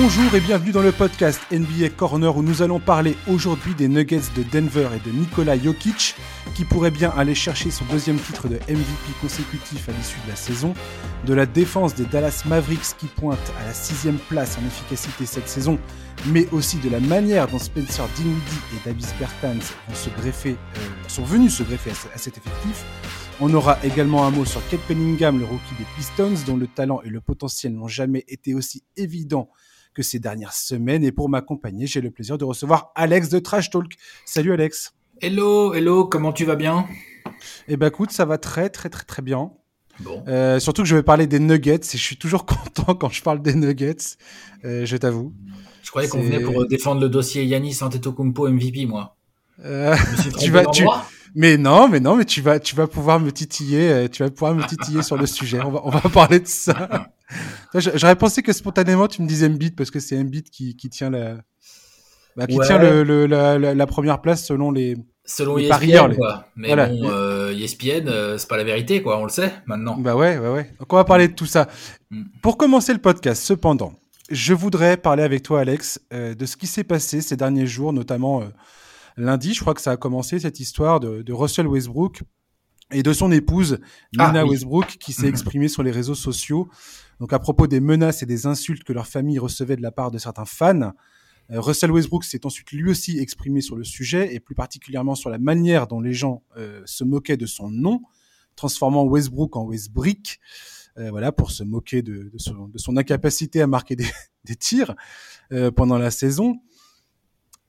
Bonjour 0.00 0.32
et 0.32 0.40
bienvenue 0.40 0.70
dans 0.70 0.80
le 0.80 0.92
podcast 0.92 1.40
NBA 1.50 1.88
Corner 1.96 2.36
où 2.36 2.40
nous 2.44 2.62
allons 2.62 2.78
parler 2.78 3.16
aujourd'hui 3.26 3.74
des 3.74 3.88
Nuggets 3.88 4.30
de 4.36 4.44
Denver 4.44 4.88
et 4.94 5.00
de 5.04 5.12
Nikola 5.12 5.58
Jokic 5.58 6.14
qui 6.54 6.64
pourrait 6.64 6.92
bien 6.92 7.10
aller 7.16 7.34
chercher 7.34 7.72
son 7.72 7.84
deuxième 7.86 8.16
titre 8.16 8.46
de 8.46 8.54
MVP 8.68 9.12
consécutif 9.20 9.88
à 9.88 9.92
l'issue 9.92 10.20
de 10.24 10.30
la 10.30 10.36
saison, 10.36 10.72
de 11.26 11.34
la 11.34 11.46
défense 11.46 11.96
des 11.96 12.04
Dallas 12.04 12.44
Mavericks 12.46 12.96
qui 12.96 13.06
pointe 13.06 13.52
à 13.60 13.66
la 13.66 13.74
sixième 13.74 14.18
place 14.28 14.56
en 14.56 14.64
efficacité 14.68 15.26
cette 15.26 15.48
saison, 15.48 15.80
mais 16.26 16.46
aussi 16.52 16.76
de 16.76 16.90
la 16.90 17.00
manière 17.00 17.48
dont 17.48 17.58
Spencer 17.58 18.04
Dinwiddie 18.14 18.76
et 18.76 18.88
Davis 18.88 19.12
Bertans 19.18 19.66
se 19.94 20.10
greffer, 20.10 20.52
euh, 20.76 21.08
sont 21.08 21.24
venus 21.24 21.56
se 21.56 21.64
greffer 21.64 21.90
à 22.14 22.18
cet 22.18 22.38
effectif. 22.38 22.84
On 23.40 23.52
aura 23.52 23.78
également 23.82 24.24
un 24.24 24.30
mot 24.30 24.44
sur 24.44 24.60
Kate 24.68 24.86
Cunningham, 24.86 25.40
le 25.40 25.44
rookie 25.44 25.74
des 25.76 25.86
Pistons, 25.96 26.44
dont 26.46 26.56
le 26.56 26.68
talent 26.68 27.00
et 27.02 27.08
le 27.08 27.20
potentiel 27.20 27.74
n'ont 27.74 27.88
jamais 27.88 28.24
été 28.28 28.54
aussi 28.54 28.84
évidents 28.96 29.50
que 29.98 30.04
ces 30.04 30.20
dernières 30.20 30.52
semaines. 30.52 31.02
Et 31.02 31.10
pour 31.10 31.28
m'accompagner, 31.28 31.88
j'ai 31.88 32.00
le 32.00 32.12
plaisir 32.12 32.38
de 32.38 32.44
recevoir 32.44 32.92
Alex 32.94 33.30
de 33.30 33.40
Trash 33.40 33.68
Talk. 33.68 33.94
Salut 34.24 34.52
Alex. 34.52 34.94
Hello, 35.20 35.74
hello, 35.74 36.04
comment 36.04 36.32
tu 36.32 36.44
vas 36.44 36.54
bien? 36.54 36.86
Eh 37.66 37.76
ben 37.76 37.88
écoute, 37.88 38.12
ça 38.12 38.24
va 38.24 38.38
très 38.38 38.70
très 38.70 38.90
très 38.90 39.02
très 39.02 39.22
bien. 39.22 39.50
Bon. 39.98 40.22
Euh, 40.28 40.60
surtout 40.60 40.82
que 40.82 40.88
je 40.88 40.94
vais 40.94 41.02
parler 41.02 41.26
des 41.26 41.40
Nuggets 41.40 41.74
et 41.74 41.98
je 41.98 42.02
suis 42.02 42.16
toujours 42.16 42.46
content 42.46 42.94
quand 42.94 43.08
je 43.08 43.20
parle 43.24 43.42
des 43.42 43.54
Nuggets, 43.54 43.96
euh, 44.64 44.86
je 44.86 44.96
t'avoue. 44.96 45.32
Je 45.82 45.90
croyais 45.90 46.08
qu'on 46.08 46.22
venait 46.22 46.40
pour 46.40 46.64
défendre 46.68 47.00
le 47.00 47.08
dossier 47.08 47.44
Yanis 47.44 47.78
Antetokounmpo 47.80 48.48
MVP, 48.48 48.86
moi. 48.86 49.16
Euh, 49.64 49.96
tu 50.38 50.52
vas, 50.52 50.64
tu, 50.66 50.84
mais 51.34 51.56
non, 51.56 51.88
mais 51.88 51.98
non, 51.98 52.14
mais 52.14 52.24
tu 52.24 52.40
vas, 52.40 52.60
tu 52.60 52.76
vas 52.76 52.86
pouvoir 52.86 53.18
me 53.18 53.32
titiller, 53.32 53.90
euh, 53.90 54.08
tu 54.08 54.22
vas 54.22 54.30
pouvoir 54.30 54.54
me 54.54 54.64
titiller 54.64 55.02
sur 55.02 55.16
le 55.16 55.26
sujet. 55.26 55.60
On 55.60 55.72
va, 55.72 55.80
on 55.82 55.90
va 55.90 56.00
parler 56.08 56.38
de 56.38 56.46
ça. 56.46 57.08
J'aurais 57.74 58.16
pensé 58.16 58.42
que 58.42 58.52
spontanément 58.52 59.08
tu 59.08 59.22
me 59.22 59.28
disais 59.28 59.46
Embiid 59.46 59.76
parce 59.76 59.90
que 59.90 60.00
c'est 60.00 60.18
Embiid 60.18 60.50
qui, 60.50 60.76
qui 60.76 60.88
tient 60.88 61.10
la, 61.10 61.36
bah, 62.36 62.46
qui 62.46 62.58
tient 62.60 62.78
le, 62.78 63.02
le 63.02 63.26
la, 63.26 63.58
la, 63.58 63.86
première 63.86 64.20
place 64.20 64.44
selon 64.44 64.70
les, 64.70 64.96
selon 65.24 65.56
les 65.56 65.66
ESPN, 65.66 66.14
quoi. 66.14 66.46
Mais 66.56 66.74
bon, 66.74 67.10
euh, 67.10 67.52
ESPN, 67.52 68.08
euh, 68.08 68.38
c'est 68.38 68.48
pas 68.48 68.56
la 68.56 68.64
vérité, 68.64 69.02
quoi. 69.02 69.18
On 69.18 69.24
le 69.24 69.30
sait 69.30 69.52
maintenant. 69.66 69.96
Bah 69.98 70.14
ouais, 70.14 70.38
ouais, 70.38 70.48
ouais. 70.48 70.72
Donc 70.78 70.92
on 70.92 70.96
va 70.96 71.04
parler 71.04 71.28
de 71.28 71.34
tout 71.34 71.46
ça. 71.46 71.68
Mm. 72.10 72.22
Pour 72.40 72.56
commencer 72.56 72.92
le 72.92 73.00
podcast, 73.00 73.42
cependant, 73.42 73.92
je 74.30 74.54
voudrais 74.54 74.96
parler 74.96 75.22
avec 75.22 75.42
toi, 75.42 75.60
Alex, 75.60 76.00
euh, 76.12 76.34
de 76.34 76.46
ce 76.46 76.56
qui 76.56 76.66
s'est 76.66 76.84
passé 76.84 77.20
ces 77.20 77.36
derniers 77.36 77.66
jours, 77.66 77.92
notamment 77.92 78.44
lundi, 79.16 79.52
je 79.52 79.60
crois 79.60 79.74
que 79.74 79.80
ça 79.80 79.90
a 79.90 79.96
commencé 79.96 80.38
cette 80.38 80.60
histoire 80.60 81.00
de, 81.00 81.32
Russell 81.32 81.66
Westbrook 81.66 82.22
et 82.92 83.02
de 83.02 83.12
son 83.12 83.32
épouse 83.32 83.80
ah, 84.16 84.28
Nina 84.28 84.46
Westbrook 84.46 84.96
qui 84.98 85.12
s'est 85.12 85.28
exprimée 85.28 85.68
sur 85.68 85.82
les 85.82 85.90
réseaux 85.90 86.14
sociaux. 86.14 86.68
Donc 87.20 87.32
à 87.32 87.38
propos 87.38 87.66
des 87.66 87.80
menaces 87.80 88.22
et 88.22 88.26
des 88.26 88.46
insultes 88.46 88.84
que 88.84 88.92
leur 88.92 89.06
famille 89.06 89.38
recevait 89.38 89.76
de 89.76 89.82
la 89.82 89.90
part 89.90 90.10
de 90.10 90.18
certains 90.18 90.44
fans. 90.44 90.92
Euh, 91.50 91.60
Russell 91.60 91.90
Westbrook 91.90 92.24
s'est 92.24 92.44
ensuite 92.46 92.70
lui 92.72 92.90
aussi 92.90 93.18
exprimé 93.18 93.60
sur 93.60 93.76
le 93.76 93.84
sujet 93.84 94.34
et 94.34 94.40
plus 94.40 94.54
particulièrement 94.54 95.14
sur 95.14 95.30
la 95.30 95.38
manière 95.38 95.86
dont 95.86 96.00
les 96.00 96.12
gens 96.12 96.42
euh, 96.56 96.82
se 96.84 97.04
moquaient 97.04 97.36
de 97.36 97.46
son 97.46 97.70
nom, 97.70 98.02
transformant 98.54 99.04
Westbrook 99.04 99.56
en 99.56 99.64
Westbrick. 99.64 100.40
Euh, 100.98 101.10
voilà, 101.10 101.30
pour 101.32 101.50
se 101.50 101.62
moquer 101.62 102.02
de, 102.02 102.30
son, 102.36 102.96
incapacité 102.96 103.62
à 103.62 103.66
marquer 103.66 103.94
des, 103.96 104.06
tirs 104.58 104.94
pendant 105.76 105.96
la 105.98 106.10
saison. 106.10 106.56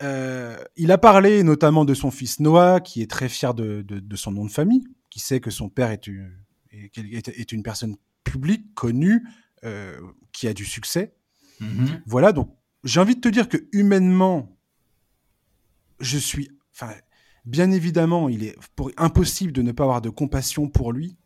Il 0.02 0.92
a 0.92 0.98
parlé 0.98 1.44
notamment 1.44 1.86
de 1.86 1.94
son 1.94 2.10
fils 2.10 2.40
Noah, 2.40 2.80
qui 2.80 3.02
est 3.02 3.10
très 3.10 3.30
fier 3.30 3.54
de, 3.54 3.86
son 4.16 4.32
nom 4.32 4.46
de 4.46 4.52
famille, 4.52 4.84
qui 5.10 5.20
sait 5.20 5.40
que 5.40 5.52
son 5.52 5.70
père 5.70 5.92
est, 5.92 6.08
une 7.52 7.64
personne 7.64 7.98
publique, 8.30 8.74
connue, 8.76 9.28
euh, 9.64 10.00
qui 10.32 10.48
a 10.48 10.54
du 10.54 10.66
succès. 10.66 11.16
Mm-hmm. 11.62 12.02
Voilà, 12.06 12.32
donc 12.32 12.56
j'ai 12.84 13.00
envie 13.00 13.16
de 13.16 13.22
te 13.22 13.30
dire 13.30 13.50
que 13.50 13.58
humainement, 13.72 14.58
je 16.00 16.18
suis. 16.18 16.50
Enfin, 16.74 16.94
bien 17.46 17.72
évidemment, 17.72 18.30
il 18.30 18.44
est 18.44 18.56
pour, 18.76 18.92
impossible 18.98 19.52
de 19.52 19.62
ne 19.62 19.72
pas 19.72 19.84
avoir 19.84 20.02
de 20.02 20.10
compassion 20.10 20.70
pour 20.70 20.94
lui. 20.94 21.18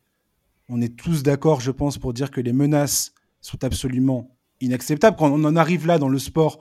On 0.69 0.81
est 0.81 0.95
tous 0.95 1.23
d'accord, 1.23 1.59
je 1.59 1.72
pense, 1.72 1.97
pour 1.97 2.13
dire 2.13 2.31
que 2.31 2.41
les 2.41 2.53
menaces 2.53 3.13
sont 3.41 3.63
absolument 3.63 4.35
inacceptables. 4.61 5.17
Quand 5.17 5.29
on 5.29 5.44
en 5.44 5.56
arrive 5.56 5.85
là 5.85 6.00
dans 6.00 6.09
le 6.09 6.19
sport, 6.19 6.59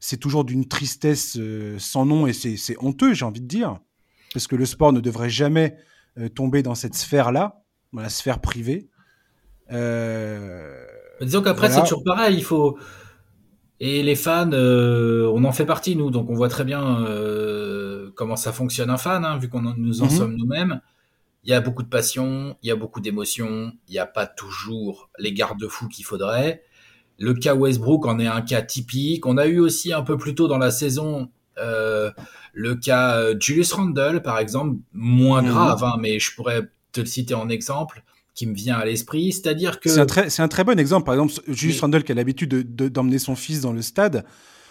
c'est 0.00 0.18
toujours 0.18 0.44
d'une 0.44 0.66
tristesse 0.66 1.36
euh, 1.38 1.78
sans 1.78 2.04
nom 2.04 2.26
et 2.26 2.32
c'est 2.32 2.76
honteux, 2.80 3.14
j'ai 3.14 3.24
envie 3.24 3.40
de 3.40 3.46
dire, 3.46 3.78
parce 4.34 4.46
que 4.46 4.56
le 4.56 4.66
sport 4.66 4.92
ne 4.92 5.00
devrait 5.00 5.30
jamais 5.30 5.76
euh, 6.18 6.28
tomber 6.28 6.62
dans 6.62 6.74
cette 6.74 6.94
sphère-là, 6.94 7.62
dans 7.92 8.02
la 8.02 8.08
sphère 8.08 8.40
privée. 8.40 8.90
Euh, 9.72 10.84
Disons 11.20 11.42
qu'après, 11.42 11.70
c'est 11.70 11.82
toujours 11.82 12.04
pareil, 12.04 12.36
il 12.36 12.44
faut. 12.44 12.78
Et 13.80 14.02
les 14.02 14.16
fans, 14.16 14.50
on 14.52 15.44
en 15.44 15.52
fait 15.52 15.66
partie, 15.66 15.96
nous, 15.96 16.10
donc 16.10 16.30
on 16.30 16.34
voit 16.34 16.48
très 16.48 16.64
bien 16.64 17.04
comment 18.14 18.36
ça 18.36 18.52
fonctionne 18.52 18.90
un 18.90 18.96
fan, 18.96 19.24
hein, 19.24 19.38
vu 19.38 19.48
qu'on 19.48 19.60
nous 19.60 20.02
en 20.02 20.06
mhm. 20.06 20.10
sommes 20.10 20.36
nous-mêmes. 20.36 20.80
Il 21.44 21.50
y 21.50 21.54
a 21.54 21.60
beaucoup 21.60 21.84
de 21.84 21.88
passion, 21.88 22.56
il 22.62 22.68
y 22.68 22.72
a 22.72 22.76
beaucoup 22.76 23.00
d'émotions, 23.00 23.72
il 23.88 23.92
n'y 23.92 23.98
a 23.98 24.06
pas 24.06 24.26
toujours 24.26 25.10
les 25.18 25.32
garde-fous 25.32 25.86
qu'il 25.86 26.04
faudrait. 26.04 26.64
Le 27.18 27.34
cas 27.34 27.54
Westbrook 27.54 28.04
en 28.06 28.18
est 28.18 28.26
un 28.26 28.42
cas 28.42 28.62
typique. 28.62 29.26
On 29.26 29.38
a 29.38 29.46
eu 29.46 29.60
aussi 29.60 29.92
un 29.92 30.02
peu 30.02 30.16
plus 30.16 30.34
tôt 30.34 30.48
dans 30.48 30.58
la 30.58 30.72
saison 30.72 31.30
euh, 31.58 32.10
le 32.52 32.74
cas 32.74 33.16
euh, 33.16 33.36
Julius 33.38 33.72
Randle, 33.72 34.22
par 34.22 34.38
exemple, 34.38 34.76
moins 34.92 35.42
mhm. 35.42 35.48
grave, 35.48 35.84
hein, 35.84 35.96
mais 36.00 36.18
je 36.18 36.34
pourrais 36.34 36.62
te 36.92 37.00
le 37.00 37.06
citer 37.06 37.34
en 37.34 37.48
exemple 37.48 38.02
qui 38.36 38.46
me 38.46 38.54
vient 38.54 38.76
à 38.76 38.84
l'esprit. 38.84 39.32
C'est-à-dire 39.32 39.80
que... 39.80 39.88
C'est 39.88 39.98
un, 39.98 40.06
très, 40.06 40.40
un 40.40 40.48
très 40.48 40.62
bon 40.62 40.78
exemple. 40.78 41.06
Par 41.06 41.14
exemple, 41.14 41.32
Julius 41.48 41.80
Randle 41.80 42.04
qui 42.04 42.12
a 42.12 42.14
l'habitude 42.14 42.76
d'emmener 42.76 43.16
de, 43.16 43.20
son 43.20 43.34
fils 43.34 43.62
dans 43.62 43.72
le 43.72 43.82
stade. 43.82 44.24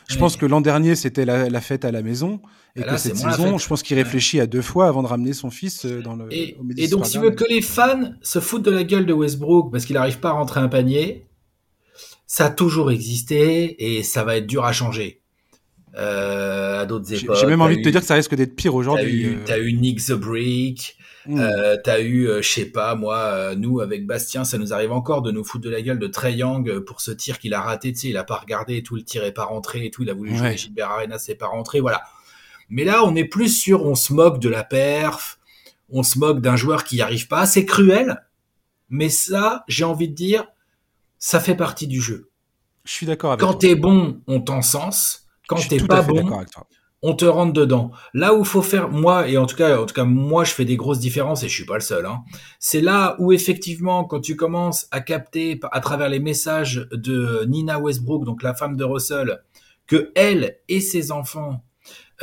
Je 0.07 0.17
pense 0.17 0.37
que 0.37 0.45
l'an 0.45 0.61
dernier, 0.61 0.95
c'était 0.95 1.25
la, 1.25 1.61
fête 1.61 1.83
à 1.83 1.91
la 1.91 2.03
maison. 2.03 2.39
Et, 2.75 2.83
que 2.83 2.97
cette 2.97 3.17
saison, 3.17 3.57
je 3.57 3.67
pense 3.67 3.81
qu'il 3.83 3.97
réfléchit 3.97 4.39
à 4.39 4.45
deux 4.45 4.61
fois 4.61 4.87
avant 4.87 5.01
de 5.01 5.07
ramener 5.07 5.33
son 5.33 5.49
fils 5.49 5.85
euh, 5.85 6.01
dans 6.01 6.15
le. 6.15 6.27
Et, 6.31 6.57
et 6.77 6.87
donc, 6.89 7.05
si 7.05 7.13
tu 7.13 7.19
veux 7.19 7.31
que 7.31 7.45
les 7.49 7.61
fans 7.61 8.11
se 8.21 8.39
foutent 8.39 8.65
de 8.65 8.71
la 8.71 8.83
gueule 8.83 9.05
de 9.05 9.13
Westbrook 9.13 9.71
parce 9.71 9.85
qu'il 9.85 9.95
n'arrive 9.95 10.19
pas 10.19 10.29
à 10.29 10.33
rentrer 10.33 10.59
un 10.59 10.67
panier, 10.67 11.25
ça 12.27 12.47
a 12.47 12.49
toujours 12.49 12.91
existé 12.91 13.97
et 13.97 14.03
ça 14.03 14.23
va 14.23 14.35
être 14.35 14.45
dur 14.45 14.65
à 14.65 14.73
changer. 14.73 15.21
Euh, 15.97 16.81
à 16.81 16.85
d'autres 16.85 17.13
époques. 17.13 17.37
J'ai 17.39 17.45
même 17.45 17.61
envie 17.61 17.77
de 17.77 17.81
te 17.81 17.89
dire 17.89 18.01
que 18.01 18.07
ça 18.07 18.15
risque 18.15 18.35
d'être 18.35 18.55
pire 18.55 18.75
aujourd'hui. 18.75 19.37
T'as 19.45 19.57
eu, 19.57 19.61
euh. 19.61 19.69
eu, 19.69 19.73
Nick 19.73 20.03
the 20.03 20.11
Brick, 20.11 20.97
hmm. 21.27 21.39
euh, 21.39 21.77
t'as 21.83 22.01
eu, 22.01 22.27
je 22.41 22.47
sais 22.47 22.65
pas, 22.65 22.95
moi, 22.95 23.55
nous 23.55 23.81
avec 23.81 24.05
Bastien, 24.05 24.43
ça 24.43 24.57
nous 24.57 24.73
arrive 24.73 24.91
encore 24.91 25.21
de 25.21 25.31
nous 25.31 25.43
foutre 25.43 25.65
de 25.65 25.69
la 25.69 25.81
gueule 25.81 25.99
de 25.99 26.07
Trey 26.07 26.33
Young 26.33 26.79
pour 26.79 27.01
ce 27.01 27.11
tir 27.11 27.39
qu'il 27.39 27.53
a 27.53 27.61
raté, 27.61 27.93
tu 27.93 27.99
sais, 27.99 28.07
il 28.09 28.17
a 28.17 28.23
pas 28.23 28.37
regardé 28.37 28.77
et 28.77 28.83
tout, 28.83 28.95
le 28.95 29.03
tir 29.03 29.23
est 29.23 29.31
pas 29.31 29.45
rentré 29.45 29.85
et 29.85 29.91
tout, 29.91 30.03
il 30.03 30.09
a 30.09 30.13
voulu 30.13 30.35
jouer 30.35 30.57
Gilbert 30.57 30.91
Arena, 30.91 31.19
c'est 31.19 31.35
pas 31.35 31.47
rentré, 31.47 31.79
voilà. 31.79 32.03
Mais 32.69 32.83
là, 32.83 33.03
on 33.03 33.15
est 33.15 33.25
plus 33.25 33.49
sur, 33.49 33.85
on 33.85 33.95
se 33.95 34.13
moque 34.13 34.39
de 34.39 34.49
la 34.49 34.63
perf, 34.63 35.39
on 35.89 36.03
se 36.03 36.17
moque 36.17 36.41
d'un 36.41 36.55
joueur 36.55 36.83
qui 36.83 36.95
n'y 36.95 37.01
arrive 37.01 37.27
pas, 37.27 37.45
c'est 37.45 37.65
cruel, 37.65 38.23
mais 38.89 39.09
ça, 39.09 39.63
j'ai 39.67 39.83
envie 39.83 40.09
de 40.09 40.15
dire, 40.15 40.45
ça 41.19 41.39
fait 41.39 41.55
partie 41.55 41.87
du 41.87 42.01
jeu. 42.01 42.29
Je 42.83 42.91
suis 42.91 43.05
d'accord 43.05 43.31
avec 43.31 43.41
Quand 43.41 43.55
t'es 43.55 43.75
bon, 43.75 44.21
on 44.27 44.41
t'encense. 44.41 45.27
Quand 45.47 45.57
t'es 45.67 45.77
pas 45.77 46.01
bon, 46.01 46.45
on 47.07 47.13
te 47.13 47.25
rentre 47.25 47.53
dedans. 47.53 47.91
Là 48.15 48.33
où 48.33 48.43
faut 48.43 48.63
faire, 48.63 48.89
moi, 48.89 49.27
et 49.27 49.37
en 49.37 49.45
tout 49.45 49.55
cas, 49.55 49.79
en 49.79 49.85
tout 49.85 49.93
cas, 49.93 50.05
moi, 50.05 50.43
je 50.43 50.51
fais 50.51 50.65
des 50.65 50.75
grosses 50.75 50.97
différences 50.97 51.43
et 51.43 51.47
je 51.47 51.53
suis 51.53 51.65
pas 51.65 51.75
le 51.75 51.81
seul, 51.81 52.05
hein. 52.07 52.23
C'est 52.59 52.81
là 52.81 53.15
où 53.19 53.31
effectivement, 53.31 54.05
quand 54.05 54.21
tu 54.21 54.35
commences 54.35 54.87
à 54.89 55.01
capter 55.01 55.59
à 55.71 55.79
travers 55.81 56.09
les 56.09 56.19
messages 56.19 56.87
de 56.91 57.45
Nina 57.45 57.79
Westbrook, 57.79 58.25
donc 58.25 58.41
la 58.41 58.55
femme 58.55 58.75
de 58.75 58.83
Russell, 58.83 59.43
que 59.85 60.11
elle 60.15 60.57
et 60.67 60.79
ses 60.79 61.11
enfants, 61.11 61.63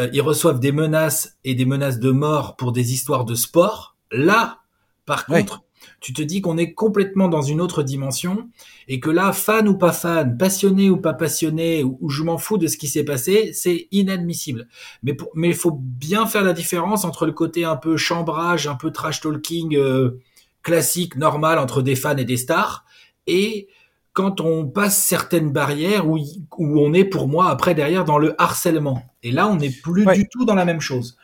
euh, 0.01 0.09
ils 0.13 0.21
reçoivent 0.21 0.59
des 0.59 0.73
menaces 0.73 1.39
et 1.45 1.55
des 1.55 1.65
menaces 1.65 2.01
de 2.01 2.11
mort 2.11 2.57
pour 2.57 2.73
des 2.73 2.93
histoires 2.93 3.25
de 3.25 3.37
sport. 3.37 3.97
Là, 4.11 4.59
par 5.07 5.27
contre, 5.27 5.63
tu 6.03 6.13
te 6.13 6.21
dis 6.21 6.41
qu'on 6.41 6.59
est 6.59 6.75
complètement 6.75 7.29
dans 7.29 7.43
une 7.43 7.61
autre 7.61 7.85
dimension 7.85 8.49
et 8.89 8.99
que 8.99 9.09
là, 9.09 9.33
fan 9.33 9.69
ou 9.69 9.79
pas 9.79 9.93
fan, 9.93 10.37
passionné 10.37 10.91
ou 10.91 10.97
pas 10.97 11.15
passionné, 11.15 11.85
ou, 11.85 12.11
je 12.11 12.25
m'en 12.25 12.39
fous 12.39 12.59
de 12.59 12.67
ce 12.67 12.77
qui 12.77 12.89
s'est 12.89 13.05
passé, 13.05 13.53
c'est 13.55 13.87
inadmissible. 13.93 14.67
Mais 15.05 15.17
mais 15.35 15.49
il 15.49 15.55
faut 15.55 15.79
bien 15.81 16.27
faire 16.27 16.43
la 16.43 16.53
différence 16.53 17.05
entre 17.05 17.25
le 17.25 17.33
côté 17.33 17.65
un 17.65 17.77
peu 17.77 17.97
chambrage, 17.97 18.67
un 18.67 18.75
peu 18.75 18.91
trash 18.91 19.21
talking 19.21 19.77
euh, 19.77 20.21
classique, 20.63 21.17
normal 21.17 21.59
entre 21.59 21.83
des 21.83 21.95
fans 21.95 22.17
et 22.17 22.25
des 22.25 22.37
stars, 22.37 22.85
et 23.29 23.69
quand 24.13 24.41
on 24.41 24.67
passe 24.67 24.99
certaines 24.99 25.53
barrières 25.53 26.09
où, 26.09 26.19
où 26.59 26.81
on 26.81 26.93
est 26.93 27.05
pour 27.05 27.29
moi 27.29 27.49
après 27.49 27.75
derrière 27.75 28.05
dans 28.05 28.19
le 28.19 28.35
harcèlement. 28.43 29.03
Et 29.23 29.31
là, 29.31 29.49
on 29.49 29.57
n'est 29.57 29.71
plus 29.71 30.05
du 30.05 30.29
tout 30.29 30.45
dans 30.45 30.55
la 30.55 30.65
même 30.65 30.81
chose. 30.81 31.17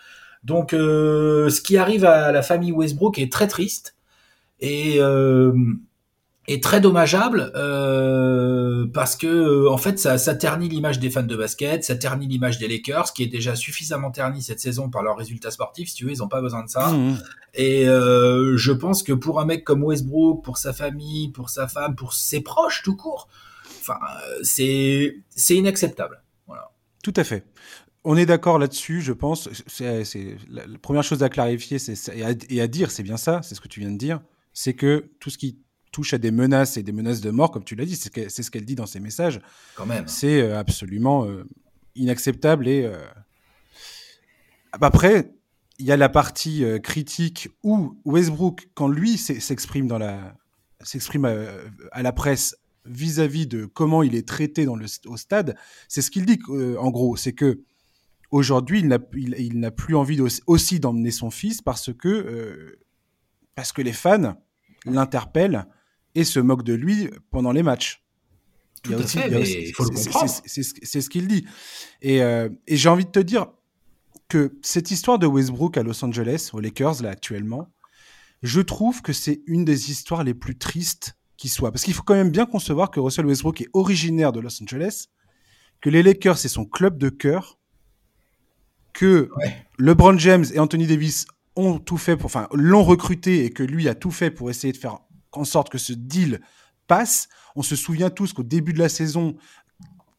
Donc, 0.44 0.72
euh, 0.72 1.50
ce 1.50 1.60
qui 1.60 1.76
arrive 1.76 2.04
à 2.04 2.32
la 2.32 2.42
famille 2.42 2.72
Westbrook 2.72 3.18
est 3.18 3.30
très 3.30 3.48
triste. 3.48 3.97
Et 4.60 4.96
euh, 4.98 5.52
est 6.48 6.62
très 6.62 6.80
dommageable 6.80 7.52
euh, 7.54 8.86
parce 8.92 9.16
que 9.16 9.26
euh, 9.26 9.70
en 9.70 9.76
fait 9.76 9.98
ça, 9.98 10.16
ça 10.16 10.34
ternit 10.34 10.68
l'image 10.68 10.98
des 10.98 11.10
fans 11.10 11.22
de 11.22 11.36
basket, 11.36 11.84
ça 11.84 11.94
ternit 11.94 12.26
l'image 12.26 12.58
des 12.58 12.66
Lakers 12.66 13.12
qui 13.12 13.22
est 13.22 13.26
déjà 13.26 13.54
suffisamment 13.54 14.10
ternie 14.10 14.42
cette 14.42 14.60
saison 14.60 14.88
par 14.88 15.02
leurs 15.02 15.16
résultats 15.16 15.50
sportifs. 15.50 15.90
Si 15.90 15.94
tu 15.94 16.06
veux, 16.06 16.10
ils 16.10 16.22
ont 16.22 16.28
pas 16.28 16.40
besoin 16.40 16.64
de 16.64 16.70
ça. 16.70 16.88
Mmh. 16.88 17.18
Et 17.54 17.86
euh, 17.86 18.56
je 18.56 18.72
pense 18.72 19.02
que 19.02 19.12
pour 19.12 19.40
un 19.40 19.44
mec 19.44 19.62
comme 19.62 19.84
Westbrook, 19.84 20.42
pour 20.42 20.56
sa 20.56 20.72
famille, 20.72 21.28
pour 21.28 21.50
sa 21.50 21.68
femme, 21.68 21.94
pour 21.94 22.14
ses 22.14 22.40
proches 22.40 22.82
tout 22.82 22.96
court, 22.96 23.28
enfin 23.80 23.98
c'est 24.42 25.18
c'est 25.28 25.56
inacceptable. 25.56 26.22
Voilà. 26.46 26.70
Tout 27.02 27.14
à 27.16 27.24
fait. 27.24 27.44
On 28.04 28.16
est 28.16 28.26
d'accord 28.26 28.58
là-dessus, 28.58 29.02
je 29.02 29.12
pense. 29.12 29.50
C'est 29.66 30.38
la, 30.48 30.62
première 30.80 31.02
chose 31.02 31.22
à 31.22 31.28
clarifier, 31.28 31.78
c'est 31.78 31.94
et 32.48 32.60
à 32.60 32.66
dire, 32.68 32.90
c'est 32.90 33.02
bien 33.02 33.18
ça, 33.18 33.42
c'est 33.42 33.54
ce 33.54 33.60
que 33.60 33.68
tu 33.68 33.80
viens 33.80 33.90
de 33.90 33.98
dire, 33.98 34.20
c'est 34.58 34.74
que 34.74 35.08
tout 35.20 35.30
ce 35.30 35.38
qui 35.38 35.56
touche 35.92 36.14
à 36.14 36.18
des 36.18 36.32
menaces 36.32 36.76
et 36.76 36.82
des 36.82 36.90
menaces 36.90 37.20
de 37.20 37.30
mort, 37.30 37.52
comme 37.52 37.62
tu 37.62 37.76
l'as 37.76 37.84
dit, 37.84 37.94
c'est 37.94 38.42
ce 38.42 38.50
qu'elle 38.50 38.64
dit 38.64 38.74
dans 38.74 38.86
ses 38.86 38.98
messages. 38.98 39.40
Quand 39.76 39.86
même. 39.86 40.08
C'est 40.08 40.42
euh, 40.42 40.58
absolument 40.58 41.26
euh, 41.26 41.44
inacceptable. 41.94 42.66
Et 42.66 42.82
euh, 42.82 42.98
après, 44.72 45.32
il 45.78 45.86
y 45.86 45.92
a 45.92 45.96
la 45.96 46.08
partie 46.08 46.64
critique 46.82 47.50
où 47.62 48.00
Westbrook, 48.04 48.68
quand 48.74 48.88
lui 48.88 49.16
s'exprime 49.16 49.86
dans 49.86 49.98
la 49.98 50.34
s'exprime 50.80 51.24
à, 51.92 52.02
la 52.02 52.12
presse 52.12 52.56
vis-à-vis 52.84 53.46
de 53.46 53.64
comment 53.64 54.02
il 54.02 54.16
est 54.16 54.26
traité 54.26 54.64
dans 54.64 54.74
le, 54.74 54.86
au 55.06 55.16
stade, 55.16 55.56
c'est 55.86 56.02
ce 56.02 56.10
qu'il 56.10 56.26
dit 56.26 56.40
en 56.48 56.90
gros, 56.90 57.14
c'est 57.14 57.32
que 57.32 57.60
aujourd'hui 58.32 58.80
il 58.80 58.88
n'a 58.88 58.98
il, 59.14 59.70
plus 59.76 59.94
envie 59.94 60.20
aussi 60.48 60.80
d'emmener 60.80 61.12
son 61.12 61.30
fils 61.30 61.62
parce 61.62 61.92
que 61.92 62.76
parce 63.54 63.72
que 63.72 63.82
les 63.82 63.92
fans 63.92 64.36
l'interpellent 64.90 65.66
et 66.14 66.24
se 66.24 66.40
moque 66.40 66.62
de 66.62 66.74
lui 66.74 67.10
pendant 67.30 67.52
les 67.52 67.62
matchs. 67.62 68.04
Tout 68.82 68.94
à 68.94 69.02
fait, 69.06 69.68
il 69.68 69.72
faut 69.72 69.84
le 69.84 69.90
comprendre. 69.90 70.30
C'est 70.44 71.00
ce 71.00 71.10
qu'il 71.10 71.28
dit. 71.28 71.44
Et, 72.02 72.22
euh, 72.22 72.48
et 72.66 72.76
j'ai 72.76 72.88
envie 72.88 73.04
de 73.04 73.10
te 73.10 73.18
dire 73.18 73.46
que 74.28 74.58
cette 74.62 74.90
histoire 74.90 75.18
de 75.18 75.26
Westbrook 75.26 75.76
à 75.76 75.82
Los 75.82 76.04
Angeles, 76.04 76.50
aux 76.52 76.60
Lakers, 76.60 77.02
là, 77.02 77.10
actuellement, 77.10 77.68
je 78.42 78.60
trouve 78.60 79.02
que 79.02 79.12
c'est 79.12 79.42
une 79.46 79.64
des 79.64 79.90
histoires 79.90 80.22
les 80.22 80.34
plus 80.34 80.56
tristes 80.56 81.16
qui 81.36 81.48
soit. 81.48 81.72
Parce 81.72 81.84
qu'il 81.84 81.94
faut 81.94 82.02
quand 82.02 82.14
même 82.14 82.30
bien 82.30 82.46
concevoir 82.46 82.90
que 82.90 83.00
Russell 83.00 83.26
Westbrook 83.26 83.60
est 83.60 83.68
originaire 83.72 84.32
de 84.32 84.40
Los 84.40 84.62
Angeles, 84.62 85.06
que 85.80 85.90
les 85.90 86.02
Lakers, 86.02 86.38
c'est 86.38 86.48
son 86.48 86.64
club 86.64 86.98
de 86.98 87.08
cœur, 87.08 87.58
que 88.92 89.30
LeBron 89.78 90.18
James 90.18 90.44
et 90.52 90.58
Anthony 90.58 90.86
Davis 90.86 91.26
ont 91.58 91.78
tout 91.78 91.96
fait 91.96 92.16
pour, 92.16 92.26
enfin, 92.26 92.48
l'ont 92.52 92.84
recruté 92.84 93.44
et 93.44 93.50
que 93.50 93.62
lui 93.62 93.88
a 93.88 93.94
tout 93.94 94.10
fait 94.10 94.30
pour 94.30 94.48
essayer 94.48 94.72
de 94.72 94.78
faire 94.78 95.00
en 95.32 95.44
sorte 95.44 95.70
que 95.70 95.78
ce 95.78 95.92
deal 95.92 96.40
passe. 96.86 97.28
On 97.56 97.62
se 97.62 97.76
souvient 97.76 98.10
tous 98.10 98.32
qu'au 98.32 98.44
début 98.44 98.72
de 98.72 98.78
la 98.78 98.88
saison, 98.88 99.36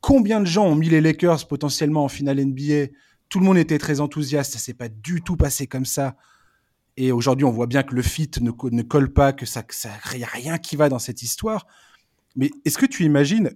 combien 0.02 0.42
de 0.42 0.46
gens 0.46 0.66
ont 0.66 0.76
mis 0.76 0.90
les 0.90 1.02
Lakers 1.02 1.48
potentiellement 1.48 2.04
en 2.04 2.10
finale 2.10 2.44
NBA 2.44 2.92
Tout 3.30 3.40
le 3.40 3.46
monde 3.46 3.58
était 3.58 3.78
très 3.78 4.02
enthousiaste. 4.02 4.54
Ça 4.54 4.60
s'est 4.60 4.74
pas 4.74 4.90
du 4.90 5.22
tout 5.22 5.38
passé 5.38 5.66
comme 5.66 5.86
ça. 5.86 6.18
Et 6.98 7.14
aujourd'hui, 7.14 7.46
on 7.46 7.52
voit 7.52 7.68
bien 7.68 7.84
que 7.84 7.96
le 7.96 8.02
fit 8.02 8.30
ne, 8.42 8.52
ne 8.72 8.82
colle 8.82 9.14
pas, 9.14 9.32
que 9.32 9.46
ça, 9.46 9.64
n'y 10.14 10.24
a 10.24 10.28
rien 10.28 10.58
qui 10.58 10.76
va 10.76 10.90
dans 10.90 11.00
cette 11.00 11.24
histoire. 11.24 11.66
Mais 12.36 12.52
est-ce 12.66 12.78
que 12.78 12.86
tu 12.86 13.06
imagines, 13.06 13.52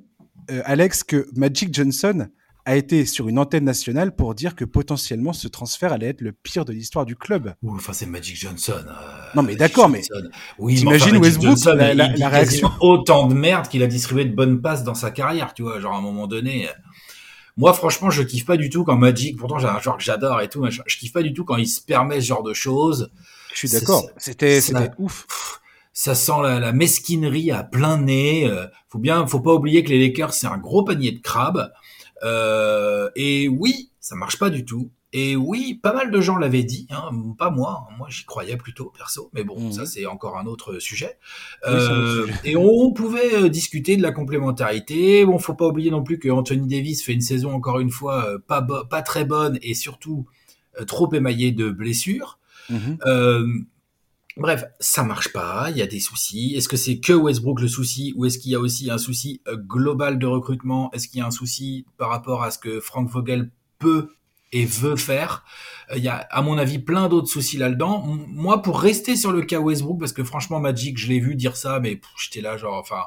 euh, 0.50 0.62
Alex, 0.64 1.04
que 1.04 1.28
Magic 1.36 1.74
Johnson 1.74 2.30
a 2.65 2.75
été 2.77 3.06
sur 3.06 3.27
une 3.27 3.39
antenne 3.39 3.65
nationale 3.65 4.15
pour 4.15 4.36
dire 4.36 4.56
que 4.56 4.63
potentiellement 4.63 5.33
ce 5.33 5.48
transfert 5.48 5.92
allait 5.92 6.07
être 6.07 6.21
le 6.21 6.31
pire 6.31 6.63
de 6.63 6.71
l'histoire 6.71 7.06
du 7.06 7.15
club. 7.15 7.54
enfin, 7.68 7.92
c'est 7.94 8.06
Magic 8.06 8.38
Johnson. 8.38 8.83
Euh, 8.88 8.92
non, 9.36 9.44
mais 9.44 9.56
d'accord, 9.56 9.89
mais 9.89 10.01
oui, 10.60 10.75
t'imagines 10.75 11.18
Westbrook, 11.18 11.57
la, 11.65 11.94
la, 11.94 12.30
réaction. 12.30 12.71
Autant 12.80 13.27
de 13.27 13.33
merde 13.33 13.68
qu'il 13.68 13.83
a 13.83 13.88
distribué 13.88 14.25
de 14.25 14.33
bonnes 14.33 14.62
passes 14.62 14.83
dans 14.83 14.95
sa 14.95 15.12
carrière, 15.12 15.54
tu 15.54 15.63
vois. 15.63 15.80
Genre, 15.80 15.94
à 15.94 15.98
un 15.98 16.01
moment 16.01 16.27
donné, 16.27 16.69
moi, 17.57 17.74
franchement, 17.74 18.10
je 18.10 18.24
kiffe 18.24 18.45
pas 18.45 18.57
du 18.57 18.69
tout 18.69 18.86
quand 18.86 18.95
Magic, 18.95 19.38
pourtant, 19.38 19.60
j'ai 19.60 19.68
un 19.68 19.80
joueur 19.80 19.98
que 19.98 20.04
j'adore 20.04 20.39
et 20.42 20.48
tout, 20.48 20.65
je, 20.69 20.81
je 20.86 20.98
kiffe 20.98 21.13
pas 21.13 21.24
du 21.24 21.33
tout 21.33 21.44
quand 21.44 21.57
il 21.57 21.68
se 21.68 21.81
permet 21.81 22.21
ce 22.21 22.27
genre 22.27 22.44
de 22.44 22.54
choses. 22.54 23.12
Je 23.54 23.60
suis 23.60 23.69
d'accord. 23.69 24.10
C'était, 24.18 24.62
c'était 24.62 24.89
ouf 24.98 25.27
ça 25.94 26.15
sent 26.15 26.42
la, 26.42 26.60
la, 26.60 26.71
mesquinerie 26.71 27.51
à 27.51 27.63
plein 27.63 28.00
nez. 28.00 28.48
Euh, 28.48 28.65
faut 28.89 28.98
bien, 28.98 29.27
faut 29.27 29.39
pas 29.39 29.54
oublier 29.54 29.83
que 29.83 29.89
les 29.89 30.00
Lakers 30.00 30.33
c'est 30.33 30.48
un 30.48 30.57
gros 30.57 30.83
panier 30.83 31.12
de 31.12 31.19
crabes. 31.19 31.71
Euh, 32.24 33.10
et 33.16 33.48
oui, 33.48 33.92
ça 34.00 34.16
marche 34.16 34.40
pas 34.40 34.50
du 34.50 34.66
tout. 34.66 34.92
Et 35.16 35.36
oui, 35.36 35.80
pas 35.81 35.94
mal 35.94 36.10
de 36.10 36.22
gens 36.22 36.38
l'avaient 36.38 36.64
dit, 36.64 36.88
hein, 36.90 37.12
pas 37.38 37.52
moi, 37.52 37.88
moi 38.00 38.08
j'y 38.10 38.25
croyais 38.25 38.58
plutôt 38.58 38.92
perso, 38.98 39.30
mais 39.34 39.44
bon, 39.44 39.72
ça 39.72 39.81
mhm. 39.81 39.86
c'est 39.86 40.06
encore 40.08 40.40
un 40.40 40.48
autre 40.48 40.80
sujet. 40.80 41.20
Euh, 41.68 42.25
et 42.44 42.56
on, 42.56 42.92
pouvait 42.94 43.36
euh, 43.36 43.48
discuter 43.48 43.96
de 43.96 44.02
la 44.02 44.12
complémentarité. 44.12 45.24
Bon, 45.24 45.38
faut 45.38 45.54
pas 45.54 45.68
oublier 45.68 45.92
non 45.92 46.02
plus 46.02 46.18
que 46.18 46.30
Anthony 46.30 46.68
Davis 46.68 47.04
fait 47.04 47.14
une 47.14 47.22
saison 47.22 47.54
encore 47.54 47.80
une 47.80 47.92
fois 47.92 48.28
pas 48.48 48.64
pas 48.64 49.02
très 49.04 49.24
bonne 49.24 49.60
et 49.62 49.75
surtout 49.75 50.25
euh, 50.80 50.86
trop 50.86 51.14
émaillée 51.14 51.52
de 51.52 51.70
blessures. 51.70 52.40
Mhm. 52.70 52.98
Bref, 54.36 54.64
ça 54.80 55.04
marche 55.04 55.32
pas, 55.32 55.68
il 55.70 55.78
y 55.78 55.82
a 55.82 55.88
des 55.88 56.00
soucis. 56.00 56.54
Est-ce 56.56 56.68
que 56.68 56.78
c'est 56.78 57.00
que 57.00 57.14
Westbrook 57.14 57.62
le 57.62 57.68
souci 57.68 58.14
ou 58.16 58.26
est-ce 58.26 58.40
qu'il 58.40 58.52
y 58.52 58.56
a 58.56 58.60
aussi 58.60 58.90
un 58.90 58.98
souci 58.98 59.42
euh, 59.48 59.58
global 59.58 60.18
de 60.18 60.26
recrutement? 60.26 60.92
Est-ce 60.92 61.08
qu'il 61.08 61.20
y 61.20 61.22
a 61.22 61.28
un 61.28 61.32
souci 61.32 61.86
par 61.98 62.10
rapport 62.10 62.44
à 62.44 62.50
ce 62.50 62.58
que 62.58 62.80
Frank 62.80 63.08
Vogel 63.08 63.52
peut 63.78 64.10
et 64.52 64.66
veut 64.66 64.96
faire? 64.96 65.44
Euh, 65.92 65.98
Il 65.98 66.04
y 66.04 66.08
a, 66.08 66.16
à 66.16 66.42
mon 66.42 66.58
avis, 66.58 66.80
plein 66.80 67.10
d'autres 67.10 67.28
soucis 67.28 67.58
là-dedans. 67.58 68.04
Moi, 68.28 68.64
pour 68.64 68.80
rester 68.80 69.16
sur 69.16 69.32
le 69.32 69.44
cas 69.44 69.60
Westbrook, 69.60 70.00
parce 70.00 70.14
que 70.14 70.24
franchement, 70.24 70.60
Magic, 70.60 70.98
je 70.98 71.10
l'ai 71.10 71.20
vu 71.20 71.36
dire 71.36 71.56
ça, 71.56 71.80
mais 71.80 72.02
j'étais 72.18 72.42
là, 72.42 72.58
genre, 72.58 72.80
enfin... 72.80 73.04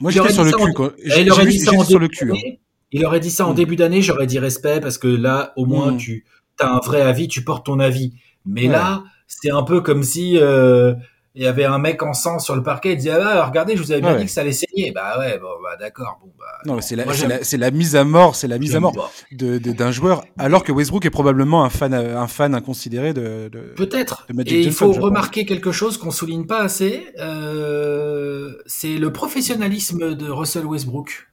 Moi, 0.00 0.10
j'étais 0.10 0.32
sur 0.32 0.44
le 0.44 0.52
cul, 0.52 0.72
quoi. 0.74 0.92
Il 0.98 1.30
aurait 1.32 1.46
dit 1.46 1.60
ça 1.60 1.72
en 1.72 1.84
sur 1.84 1.98
le 1.98 2.08
cul. 2.08 2.30
Hein. 2.30 2.56
Il 2.90 3.06
aurait 3.06 3.20
dit 3.20 3.30
ça 3.30 3.46
en 3.46 3.52
mm. 3.52 3.56
début 3.56 3.76
d'année, 3.76 4.02
j'aurais 4.02 4.26
dit 4.26 4.38
respect, 4.38 4.80
parce 4.80 4.98
que 4.98 5.08
là, 5.08 5.54
au 5.56 5.64
moins, 5.64 5.92
mm. 5.92 5.96
tu 5.96 6.26
as 6.58 6.74
un 6.74 6.80
vrai 6.80 7.00
avis, 7.00 7.26
tu 7.26 7.42
portes 7.42 7.64
ton 7.64 7.78
avis. 7.78 8.12
Mais 8.44 8.66
là 8.66 9.04
c'était 9.32 9.54
un 9.54 9.62
peu 9.62 9.80
comme 9.80 10.02
si 10.02 10.36
euh, 10.36 10.94
il 11.34 11.42
y 11.42 11.46
avait 11.46 11.64
un 11.64 11.78
mec 11.78 12.02
en 12.02 12.12
sang 12.12 12.38
sur 12.38 12.54
le 12.54 12.62
parquet, 12.62 12.92
il 12.92 12.96
disait 12.96 13.12
ah 13.12 13.18
bah, 13.18 13.46
regardez, 13.46 13.76
je 13.76 13.82
vous 13.82 13.90
avais 13.90 14.02
bien 14.02 14.16
dit 14.16 14.26
que 14.26 14.30
ça 14.30 14.42
allait 14.42 14.52
saigner. 14.52 14.92
Bah 14.92 15.18
ouais, 15.18 15.38
bon 15.38 15.48
bah 15.62 15.76
d'accord, 15.80 16.20
bon 16.22 16.30
bah. 16.38 16.44
Non, 16.66 16.80
c'est 16.82 16.96
la, 16.96 17.42
c'est 17.42 17.56
la, 17.56 17.70
mise 17.70 17.96
à 17.96 18.04
mort, 18.04 18.36
c'est 18.36 18.46
la 18.46 18.58
mise 18.58 18.76
à 18.76 18.80
mort 18.80 19.10
de, 19.32 19.58
d'un 19.58 19.90
joueur, 19.90 20.24
alors 20.36 20.64
que 20.64 20.70
Westbrook 20.70 21.06
est 21.06 21.10
probablement 21.10 21.64
un 21.64 21.70
fan, 21.70 21.94
un 21.94 22.26
fan 22.26 22.54
inconsidéré 22.54 23.14
de. 23.14 23.48
de 23.50 23.72
Peut-être. 23.74 24.26
Et 24.46 24.60
il 24.60 24.72
faut 24.72 24.92
remarquer 24.92 25.46
quelque 25.46 25.72
chose 25.72 25.96
qu'on 25.96 26.10
souligne 26.10 26.46
pas 26.46 26.60
assez, 26.60 27.06
euh, 27.18 28.52
c'est 28.66 28.98
le 28.98 29.12
professionnalisme 29.12 30.14
de 30.14 30.30
Russell 30.30 30.66
Westbrook. 30.66 31.28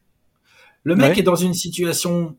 Le 0.83 0.95
mec 0.95 1.17
est 1.17 1.23
dans 1.23 1.35
une 1.35 1.53
situation 1.53 2.37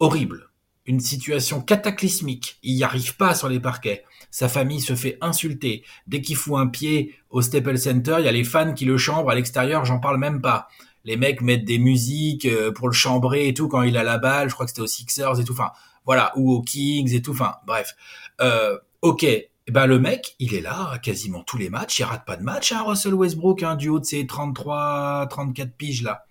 horrible 0.00 0.50
une 0.86 1.00
situation 1.00 1.60
cataclysmique. 1.60 2.58
Il 2.62 2.74
n'y 2.74 2.82
arrive 2.82 3.16
pas 3.16 3.34
sur 3.34 3.48
les 3.48 3.60
parquets. 3.60 4.04
Sa 4.30 4.48
famille 4.48 4.80
se 4.80 4.94
fait 4.94 5.18
insulter. 5.20 5.84
Dès 6.06 6.20
qu'il 6.20 6.36
fout 6.36 6.58
un 6.58 6.66
pied 6.66 7.14
au 7.30 7.42
Staples 7.42 7.78
Center, 7.78 8.16
il 8.18 8.24
y 8.24 8.28
a 8.28 8.32
les 8.32 8.44
fans 8.44 8.72
qui 8.74 8.84
le 8.84 8.96
chambrent. 8.96 9.30
À 9.30 9.34
l'extérieur, 9.34 9.84
j'en 9.84 9.98
parle 9.98 10.18
même 10.18 10.40
pas. 10.40 10.68
Les 11.04 11.16
mecs 11.16 11.40
mettent 11.40 11.64
des 11.64 11.78
musiques 11.78 12.46
euh, 12.46 12.72
pour 12.72 12.88
le 12.88 12.92
chambrer 12.92 13.48
et 13.48 13.54
tout 13.54 13.68
quand 13.68 13.82
il 13.82 13.96
a 13.96 14.02
la 14.02 14.18
balle. 14.18 14.48
Je 14.48 14.54
crois 14.54 14.66
que 14.66 14.70
c'était 14.70 14.82
aux 14.82 14.86
Sixers 14.86 15.40
et 15.40 15.44
tout. 15.44 15.52
Enfin, 15.52 15.70
voilà, 16.04 16.32
ou 16.36 16.52
aux 16.52 16.62
Kings 16.62 17.14
et 17.14 17.22
tout. 17.22 17.32
Enfin, 17.32 17.56
bref. 17.66 17.94
Euh, 18.40 18.76
ok. 19.02 19.24
Eh 19.24 19.72
ben, 19.72 19.86
le 19.86 19.98
mec, 19.98 20.34
il 20.38 20.54
est 20.54 20.60
là 20.60 20.98
quasiment 20.98 21.42
tous 21.42 21.56
les 21.58 21.70
matchs. 21.70 22.00
Il 22.00 22.04
rate 22.04 22.24
pas 22.24 22.36
de 22.36 22.42
match, 22.42 22.72
hein, 22.72 22.82
Russell 22.84 23.14
Westbrook, 23.14 23.62
hein, 23.62 23.76
du 23.76 23.88
haut 23.88 24.00
de 24.00 24.04
ses 24.04 24.26
33, 24.26 25.28
34 25.30 25.76
piges 25.76 26.02
là. 26.02 26.24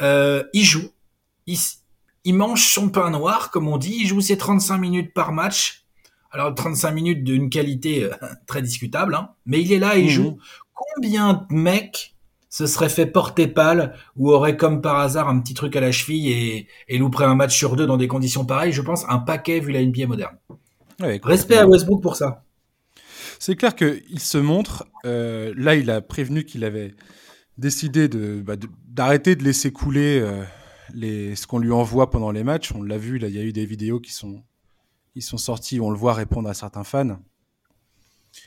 Euh, 0.00 0.44
il 0.54 0.64
joue. 0.64 0.90
Il, 1.46 1.58
il 2.24 2.34
mange 2.34 2.68
son 2.68 2.88
pain 2.88 3.10
noir, 3.10 3.50
comme 3.50 3.68
on 3.68 3.76
dit, 3.76 3.98
il 4.00 4.06
joue 4.06 4.20
ses 4.20 4.38
35 4.38 4.78
minutes 4.78 5.12
par 5.12 5.32
match. 5.32 5.79
Alors 6.30 6.54
35 6.54 6.90
minutes 6.92 7.24
d'une 7.24 7.50
qualité 7.50 8.04
euh, 8.04 8.10
très 8.46 8.62
discutable, 8.62 9.14
hein, 9.14 9.30
mais 9.46 9.60
il 9.60 9.72
est 9.72 9.78
là, 9.78 9.96
il 9.96 10.06
mmh. 10.06 10.10
joue. 10.10 10.38
Combien 10.74 11.46
de 11.50 11.54
mecs 11.54 12.14
se 12.48 12.66
seraient 12.66 12.88
fait 12.88 13.06
porter 13.06 13.46
pâle 13.46 13.94
ou 14.16 14.32
auraient 14.32 14.56
comme 14.56 14.80
par 14.80 14.98
hasard 14.98 15.28
un 15.28 15.38
petit 15.40 15.54
truc 15.54 15.76
à 15.76 15.80
la 15.80 15.92
cheville 15.92 16.30
et, 16.30 16.66
et 16.88 16.98
louperaient 16.98 17.26
un 17.26 17.36
match 17.36 17.56
sur 17.56 17.76
deux 17.76 17.86
dans 17.86 17.96
des 17.96 18.08
conditions 18.08 18.44
pareilles? 18.44 18.72
Je 18.72 18.82
pense 18.82 19.04
un 19.08 19.18
paquet 19.18 19.60
vu 19.60 19.72
la 19.72 19.84
NBA 19.84 20.06
moderne. 20.06 20.36
Respect 21.22 21.58
à 21.58 21.66
Westbrook 21.66 22.02
pour 22.02 22.16
ça. 22.16 22.44
C'est 23.38 23.56
clair 23.56 23.74
qu'il 23.74 24.20
se 24.20 24.38
montre. 24.38 24.86
Euh, 25.04 25.54
là, 25.56 25.74
il 25.74 25.90
a 25.90 26.00
prévenu 26.00 26.44
qu'il 26.44 26.64
avait 26.64 26.94
décidé 27.56 28.08
bah, 28.08 28.54
d'arrêter 28.86 29.34
de, 29.34 29.40
de, 29.40 29.44
laisser 29.46 29.72
couler 29.72 30.20
euh, 30.20 30.42
les, 30.94 31.36
ce 31.36 31.46
qu'on 31.46 31.58
lui 31.58 31.72
envoie 31.72 32.10
pendant 32.10 32.30
les 32.32 32.44
matchs. 32.44 32.72
On 32.74 32.82
l'a 32.82 32.98
vu, 32.98 33.18
là, 33.18 33.28
il 33.28 33.36
y 33.36 33.38
a 33.38 33.42
eu 33.42 33.52
des 33.52 33.64
vidéos 33.64 34.00
qui 34.00 34.12
sont, 34.12 34.42
ils 35.14 35.22
sont 35.22 35.38
sortis, 35.38 35.80
on 35.80 35.90
le 35.90 35.96
voit 35.96 36.14
répondre 36.14 36.48
à 36.48 36.54
certains 36.54 36.84
fans. 36.84 37.18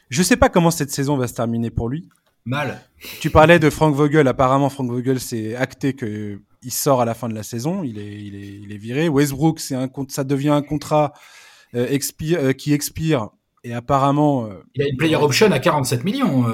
Je 0.10 0.24
sais 0.24 0.38
pas 0.38 0.50
comment 0.50 0.72
cette 0.72 0.92
saison 0.92 1.18
va 1.18 1.28
se 1.28 1.34
terminer 1.34 1.70
pour 1.70 1.90
lui. 1.90 2.10
Mal. 2.46 2.82
Tu 3.22 3.30
parlais 3.30 3.60
de 3.60 3.70
Frank 3.70 3.96
Vogel. 3.96 4.28
Apparemment, 4.28 4.70
Frank 4.70 4.90
Vogel 4.90 5.20
s'est 5.20 5.56
acté 5.56 5.94
que 5.94 6.42
il 6.62 6.72
sort 6.72 7.02
à 7.02 7.06
la 7.06 7.14
fin 7.14 7.30
de 7.30 7.34
la 7.34 7.44
saison. 7.44 7.84
Il 7.84 8.00
est, 8.00 8.22
il 8.22 8.72
est, 8.72 8.78
viré. 8.78 9.10
Westbrook, 9.10 9.60
c'est 9.60 9.76
un, 9.76 9.90
ça 10.10 10.24
devient 10.24 10.50
un 10.50 10.62
contrat 10.62 11.14
euh, 11.76 11.88
expire, 11.90 12.40
euh, 12.40 12.54
qui 12.54 12.74
expire 12.74 13.30
et 13.66 13.74
apparemment. 13.74 14.50
il 14.76 14.82
a 14.82 14.88
une 14.90 14.98
player 14.98 15.16
option 15.16 15.50
à 15.50 15.60
47 15.60 16.04
millions. 16.04 16.46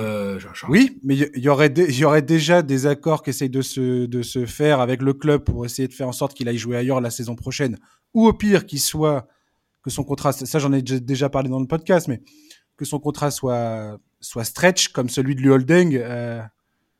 oui, 0.67 0.99
mais 1.03 1.17
il 1.17 1.43
y, 1.43 1.49
aurait 1.49 1.73
y 1.75 2.05
aurait 2.05 2.21
déjà 2.21 2.61
des 2.61 2.85
accords 2.85 3.23
qui 3.23 3.31
essayent 3.31 3.49
de 3.49 3.63
se, 3.63 4.05
de 4.05 4.21
se 4.21 4.45
faire 4.45 4.79
avec 4.79 5.01
le 5.01 5.13
club 5.13 5.43
pour 5.43 5.65
essayer 5.65 5.87
de 5.87 5.93
faire 5.93 6.07
en 6.07 6.11
sorte 6.11 6.35
qu'il 6.35 6.47
aille 6.47 6.59
jouer 6.59 6.77
ailleurs 6.77 7.01
la 7.01 7.09
saison 7.09 7.35
prochaine. 7.35 7.79
Ou 8.13 8.27
au 8.27 8.33
pire, 8.33 8.67
qu'il 8.67 8.79
soit. 8.79 9.27
Que 9.89 9.95
son 9.95 10.03
contrat. 10.03 10.33
Ça, 10.33 10.59
j'en 10.59 10.71
ai 10.71 10.83
déjà 10.83 11.29
parlé 11.29 11.49
dans 11.49 11.59
le 11.59 11.65
podcast, 11.65 12.07
mais 12.07 12.21
que 12.77 12.85
son 12.85 12.99
contrat 12.99 13.31
soit, 13.31 13.97
soit 14.19 14.43
stretch 14.43 14.89
comme 14.89 15.09
celui 15.09 15.33
de 15.33 15.41
Luholding. 15.41 15.97
Euh, 15.99 16.41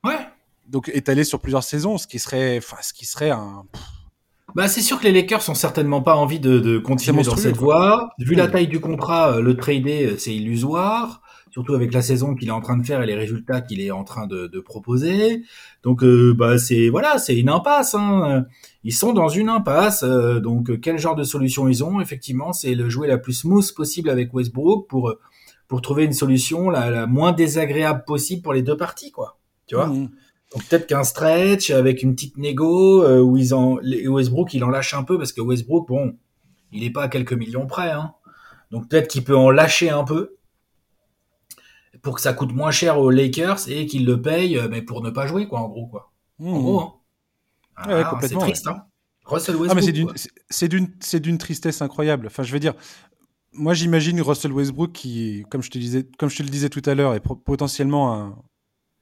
ouais. 0.03 0.17
Donc 0.65 0.89
étalé 0.91 1.23
sur 1.23 1.39
plusieurs 1.39 1.63
saisons, 1.63 1.99
ce 1.99 2.07
qui 2.07 2.17
serait, 2.17 2.57
enfin, 2.57 2.77
ce 2.81 2.91
qui 2.91 3.05
serait 3.05 3.29
un. 3.29 3.65
Bah, 4.55 4.67
c'est 4.67 4.81
sûr 4.81 4.97
que 4.97 5.03
les 5.03 5.11
Lakers 5.11 5.47
ont 5.49 5.53
certainement 5.53 6.01
pas 6.01 6.15
envie 6.15 6.39
de, 6.39 6.57
de 6.57 6.79
continuer 6.79 7.21
dans 7.21 7.35
cette 7.35 7.57
voie. 7.57 8.09
Vu 8.17 8.33
la 8.33 8.47
taille 8.47 8.67
du 8.67 8.79
contrat, 8.79 9.33
euh, 9.33 9.41
le 9.41 9.55
trader, 9.55 10.07
euh, 10.07 10.17
c'est 10.17 10.33
illusoire. 10.33 11.21
Surtout 11.51 11.75
avec 11.75 11.93
la 11.93 12.01
saison 12.01 12.33
qu'il 12.33 12.47
est 12.47 12.51
en 12.51 12.61
train 12.61 12.77
de 12.77 12.83
faire 12.83 13.03
et 13.03 13.05
les 13.05 13.15
résultats 13.15 13.61
qu'il 13.61 13.81
est 13.81 13.91
en 13.91 14.03
train 14.03 14.25
de, 14.25 14.47
de 14.47 14.59
proposer. 14.59 15.43
Donc, 15.83 16.03
bah, 16.03 16.57
c'est 16.57 16.89
voilà, 16.89 17.19
c'est 17.19 17.37
une 17.37 17.49
impasse. 17.49 17.93
Hein. 17.93 18.45
Ils 18.83 18.93
sont 18.93 19.13
dans 19.13 19.27
une 19.27 19.49
impasse. 19.49 20.03
donc, 20.03 20.79
quel 20.79 20.97
genre 20.97 21.15
de 21.15 21.23
solution 21.23 21.67
ils 21.67 21.83
ont? 21.83 21.99
Effectivement, 21.99 22.53
c'est 22.53 22.75
le 22.75 22.89
jouer 22.89 23.07
la 23.07 23.17
plus 23.17 23.33
smooth 23.33 23.73
possible 23.73 24.09
avec 24.09 24.33
Westbrook 24.33 24.87
pour 24.87 25.15
pour 25.69 25.81
trouver 25.81 26.03
une 26.03 26.13
solution 26.13 26.69
la, 26.69 27.05
moins 27.05 27.31
désagréable 27.31 28.03
possible 28.05 28.41
pour 28.41 28.53
les 28.53 28.63
deux 28.63 28.75
parties, 28.75 29.11
quoi. 29.11 29.37
Tu 29.67 29.75
vois? 29.75 29.87
Mmh. 29.87 30.09
Donc 30.51 30.65
peut-être 30.65 30.87
qu'un 30.87 31.03
stretch 31.03 31.69
avec 31.69 32.01
une 32.01 32.15
petite 32.15 32.37
négo 32.37 33.03
euh, 33.03 33.19
où 33.19 33.37
ils 33.37 33.53
en 33.53 33.75
Westbrook 33.75 34.53
il 34.55 34.63
en 34.63 34.69
lâche 34.69 34.95
un 34.95 35.03
peu 35.03 35.19
parce 35.19 35.31
que 35.31 35.41
Westbrook 35.41 35.87
bon 35.87 36.17
il 36.71 36.83
est 36.83 36.89
pas 36.89 37.03
à 37.03 37.07
quelques 37.07 37.33
millions 37.33 37.67
près 37.67 37.91
hein. 37.91 38.13
donc 38.71 38.89
peut-être 38.89 39.07
qu'il 39.07 39.23
peut 39.23 39.37
en 39.37 39.51
lâcher 39.51 39.91
un 39.91 40.03
peu 40.03 40.37
pour 42.01 42.15
que 42.15 42.21
ça 42.21 42.33
coûte 42.33 42.51
moins 42.51 42.71
cher 42.71 42.99
aux 42.99 43.11
Lakers 43.11 43.69
et 43.69 43.85
qu'ils 43.85 44.07
le 44.07 44.23
payent 44.23 44.57
euh, 44.57 44.67
mais 44.71 44.81
pour 44.81 45.03
ne 45.03 45.11
pas 45.11 45.27
jouer 45.27 45.47
quoi 45.47 45.59
en 45.59 45.69
gros 45.69 45.85
quoi 45.85 46.11
en 46.39 46.45
mmh. 46.45 46.61
gros 46.63 46.79
hein. 46.79 46.93
Ah, 47.79 48.19
c'est 48.21 48.35
triste 48.35 48.67
hein. 48.67 48.83
Russell 49.25 49.55
Westbrook 49.55 49.83
ah, 49.83 50.21
c'est 50.49 50.67
d'une 50.67 50.89
c'est 50.99 51.19
d'une 51.19 51.37
tristesse 51.37 51.81
incroyable 51.81 52.27
enfin 52.27 52.43
je 52.43 52.51
veux 52.51 52.59
dire 52.59 52.73
moi, 53.51 53.73
j'imagine 53.73 54.21
Russell 54.21 54.51
Westbrook 54.51 54.91
qui, 54.91 55.45
comme 55.49 55.61
je 55.61 55.69
te 55.69 55.77
disais, 55.77 56.07
comme 56.17 56.29
je 56.29 56.37
te 56.37 56.43
le 56.43 56.49
disais 56.49 56.69
tout 56.69 56.81
à 56.85 56.95
l'heure, 56.95 57.15
est 57.15 57.19
potentiellement 57.19 58.15
un, 58.15 58.37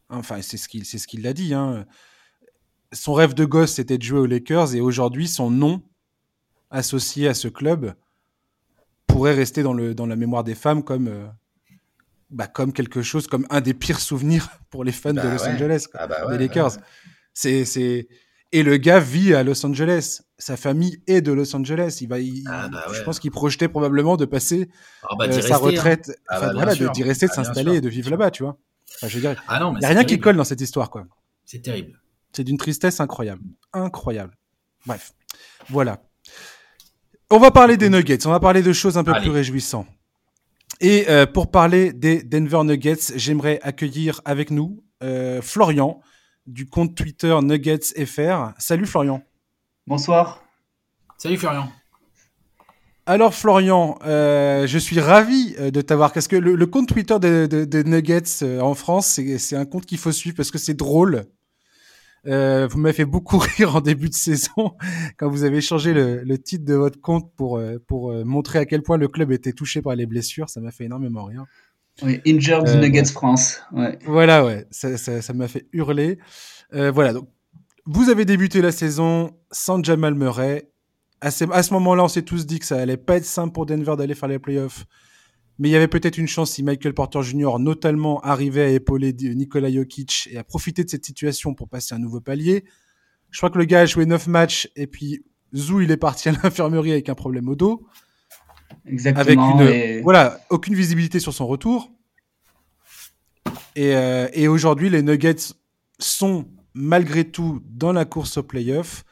enfin, 0.09 0.41
c'est 0.41 0.57
ce 0.57 0.67
qu'il, 0.67 0.85
c'est 0.85 0.97
ce 0.97 1.07
qu'il 1.07 1.21
l'a 1.21 1.33
dit. 1.33 1.53
Hein. 1.53 1.85
Son 2.93 3.13
rêve 3.13 3.33
de 3.33 3.45
gosse, 3.45 3.73
c'était 3.73 3.97
de 3.97 4.03
jouer 4.03 4.19
aux 4.19 4.25
Lakers, 4.25 4.73
et 4.75 4.81
aujourd'hui, 4.81 5.27
son 5.27 5.51
nom 5.51 5.81
associé 6.69 7.27
à 7.27 7.33
ce 7.33 7.47
club 7.47 7.93
pourrait 9.05 9.33
rester 9.33 9.63
dans 9.63 9.73
le 9.73 9.95
dans 9.95 10.05
la 10.05 10.17
mémoire 10.17 10.43
des 10.43 10.55
femmes 10.55 10.83
comme 10.83 11.07
euh, 11.07 11.25
bah, 12.29 12.47
comme 12.47 12.73
quelque 12.73 13.01
chose, 13.01 13.27
comme 13.27 13.47
un 13.49 13.61
des 13.61 13.73
pires 13.73 13.99
souvenirs 13.99 14.49
pour 14.69 14.83
les 14.83 14.91
fans 14.91 15.13
de 15.13 15.21
bah 15.21 15.33
Los 15.33 15.45
Angeles, 15.45 15.87
ah 15.93 16.07
bah 16.07 16.27
des 16.29 16.37
Lakers. 16.37 16.77
C'est 17.33 17.65
c'est 17.65 18.07
et 18.51 18.63
le 18.63 18.77
gars 18.77 18.99
vit 18.99 19.33
à 19.33 19.43
Los 19.43 19.65
Angeles. 19.65 20.21
Sa 20.37 20.55
famille 20.55 21.01
est 21.07 21.21
de 21.21 21.31
Los 21.31 21.55
Angeles. 21.55 21.97
Il 22.01 22.07
va, 22.07 22.17
ah, 22.47 22.69
bah 22.69 22.85
je 22.93 23.01
pense 23.03 23.19
qu'il 23.19 23.31
projetait 23.31 23.67
probablement 23.67 24.17
de 24.17 24.25
passer 24.25 24.69
ah, 25.03 25.15
bah, 25.17 25.25
euh, 25.27 25.41
sa 25.41 25.55
hein. 25.55 25.57
retraite, 25.57 26.11
ah, 26.27 26.39
bah, 26.39 26.51
voilà, 26.53 26.75
d'y 26.75 27.03
rester, 27.03 27.27
de 27.27 27.31
s'installer 27.31 27.77
et 27.77 27.81
de 27.81 27.89
vivre 27.89 28.09
là-bas, 28.09 28.31
tu 28.31 28.43
vois. 28.43 28.57
je 29.01 29.07
veux 29.07 29.21
dire, 29.21 29.41
il 29.49 29.79
n'y 29.79 29.85
a 29.85 29.89
rien 29.89 30.03
qui 30.03 30.19
colle 30.19 30.37
dans 30.37 30.43
cette 30.43 30.61
histoire, 30.61 30.89
quoi. 30.89 31.05
C'est 31.45 31.61
terrible. 31.61 31.99
C'est 32.33 32.43
d'une 32.43 32.57
tristesse 32.57 32.99
incroyable, 32.99 33.41
incroyable. 33.73 34.37
Bref, 34.85 35.13
voilà. 35.69 36.01
On 37.29 37.39
va 37.39 37.51
parler 37.51 37.77
des 37.77 37.89
Nuggets. 37.89 38.25
On 38.25 38.29
va 38.29 38.39
parler 38.39 38.61
de 38.61 38.71
choses 38.73 38.97
un 38.97 39.03
peu 39.03 39.13
plus 39.13 39.29
réjouissantes. 39.29 39.87
Et 40.79 41.05
euh, 41.09 41.25
pour 41.25 41.49
parler 41.49 41.91
des 41.91 42.21
Denver 42.21 42.63
Nuggets, 42.63 43.13
j'aimerais 43.15 43.59
accueillir 43.63 44.21
avec 44.25 44.51
nous 44.51 44.83
euh, 45.03 45.41
Florian, 45.41 46.01
du 46.47 46.65
compte 46.65 46.95
Twitter 46.95 47.37
Nuggets 47.43 48.05
FR. 48.05 48.53
Salut 48.57 48.85
Florian. 48.85 49.21
Bonsoir. 49.85 50.43
Salut 51.17 51.37
Florian. 51.37 51.69
Alors 53.05 53.33
Florian, 53.33 53.97
euh, 54.05 54.67
je 54.67 54.77
suis 54.77 54.99
ravi 54.99 55.55
euh, 55.59 55.71
de 55.71 55.79
t'avoir 55.79 56.11
parce 56.11 56.27
que 56.27 56.35
le, 56.35 56.65
compte 56.65 56.89
Twitter 56.89 57.17
des 57.19 57.83
Nuggets 57.85 58.43
euh, 58.43 58.59
en 58.59 58.73
France, 58.73 59.21
c'est 59.37 59.55
un 59.55 59.65
compte 59.65 59.85
qu'il 59.85 59.97
faut 59.97 60.11
suivre 60.11 60.35
parce 60.35 60.51
que 60.51 60.57
c'est 60.57 60.73
drôle. 60.73 61.23
vous 62.25 62.77
m'avez 62.77 62.93
fait 62.93 63.05
beaucoup 63.05 63.37
rire 63.57 63.77
en 63.77 63.81
début 63.81 64.09
de 64.09 64.13
saison 64.13 64.75
quand 65.17 65.29
vous 65.29 65.43
avez 65.43 65.61
changé 65.61 65.93
le, 65.93 66.37
titre 66.37 66.65
de 66.65 66.73
votre 66.73 66.99
compte 66.99 67.31
pour 67.35 67.61
pour 67.87 68.13
montrer 68.25 68.59
à 68.59 68.65
quel 68.65 68.83
point 68.83 68.97
le 68.97 69.07
club 69.07 69.31
était 69.31 69.53
touché 69.53 69.81
par 69.81 69.95
les 69.95 70.05
blessures. 70.05 70.49
Ça 70.49 70.59
m'a 70.59 70.71
fait 70.71 70.83
énormément 70.85 71.23
rire. 71.23 71.45
Oui, 72.03 72.21
Injured 72.27 72.67
euh, 72.67 72.81
Nuggets 72.81 73.05
France. 73.05 73.61
Voilà, 74.05 74.45
ouais, 74.45 74.67
ça 74.71 75.33
m'a 75.33 75.47
fait 75.47 75.67
hurler. 75.73 76.19
Euh, 76.73 76.91
voilà, 76.91 77.13
donc 77.13 77.29
vous 77.85 78.09
avez 78.09 78.25
débuté 78.25 78.61
la 78.61 78.71
saison 78.71 79.35
sans 79.51 79.83
Jamal 79.83 80.13
Murray. 80.13 80.69
À 81.21 81.31
ce, 81.31 81.45
à 81.51 81.63
ce 81.63 81.73
moment-là, 81.73 82.03
on 82.03 82.07
s'est 82.07 82.21
tous 82.21 82.45
dit 82.45 82.59
que 82.59 82.65
ça 82.65 82.79
allait 82.79 82.97
pas 82.97 83.17
être 83.17 83.25
simple 83.25 83.53
pour 83.53 83.65
Denver 83.65 83.95
d'aller 83.97 84.13
faire 84.13 84.29
les 84.29 84.39
playoffs. 84.39 84.85
Mais 85.57 85.69
il 85.69 85.71
y 85.71 85.75
avait 85.75 85.87
peut-être 85.87 86.17
une 86.17 86.27
chance 86.27 86.51
si 86.51 86.63
Michael 86.63 86.93
Porter 86.93 87.23
Jr. 87.23 87.57
notamment 87.59 88.19
arrivait 88.19 88.63
à 88.63 88.69
épauler 88.69 89.13
Nikola 89.13 89.71
Jokic 89.71 90.29
et 90.31 90.37
à 90.37 90.43
profiter 90.43 90.83
de 90.83 90.89
cette 90.89 91.05
situation 91.05 91.55
pour 91.55 91.67
passer 91.67 91.95
un 91.95 91.99
nouveau 91.99 92.21
palier. 92.21 92.65
Je 93.31 93.39
crois 93.39 93.49
que 93.49 93.57
le 93.57 93.65
gars 93.65 93.81
a 93.81 93.85
joué 93.85 94.05
9 94.05 94.27
matchs 94.27 94.69
et 94.75 94.85
puis 94.85 95.23
Zou, 95.55 95.81
il 95.81 95.91
est 95.91 95.97
parti 95.97 96.29
à 96.29 96.33
l'infirmerie 96.33 96.91
avec 96.91 97.09
un 97.09 97.15
problème 97.15 97.49
au 97.49 97.55
dos. 97.55 97.87
Exactement. 98.85 99.59
Avec 99.59 99.97
une, 99.97 100.01
voilà, 100.01 100.39
aucune 100.49 100.75
visibilité 100.75 101.19
sur 101.19 101.33
son 101.33 101.47
retour. 101.47 101.91
Et, 103.75 103.95
euh, 103.95 104.27
et 104.33 104.47
aujourd'hui, 104.47 104.89
les 104.89 105.01
Nuggets 105.01 105.53
sont 105.99 106.45
malgré 106.73 107.25
tout 107.25 107.61
dans 107.65 107.91
la 107.91 108.05
course 108.05 108.37
au 108.37 108.43
playoff. 108.43 109.03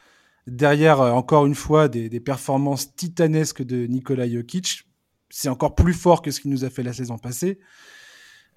Derrière, 0.46 1.00
euh, 1.00 1.10
encore 1.10 1.46
une 1.46 1.54
fois, 1.54 1.88
des, 1.88 2.08
des, 2.08 2.20
performances 2.20 2.94
titanesques 2.94 3.62
de 3.62 3.86
Nikola 3.86 4.28
Jokic. 4.28 4.84
C'est 5.28 5.48
encore 5.48 5.74
plus 5.74 5.92
fort 5.92 6.22
que 6.22 6.30
ce 6.30 6.40
qu'il 6.40 6.50
nous 6.50 6.64
a 6.64 6.70
fait 6.70 6.82
la 6.82 6.92
saison 6.92 7.18
passée. 7.18 7.58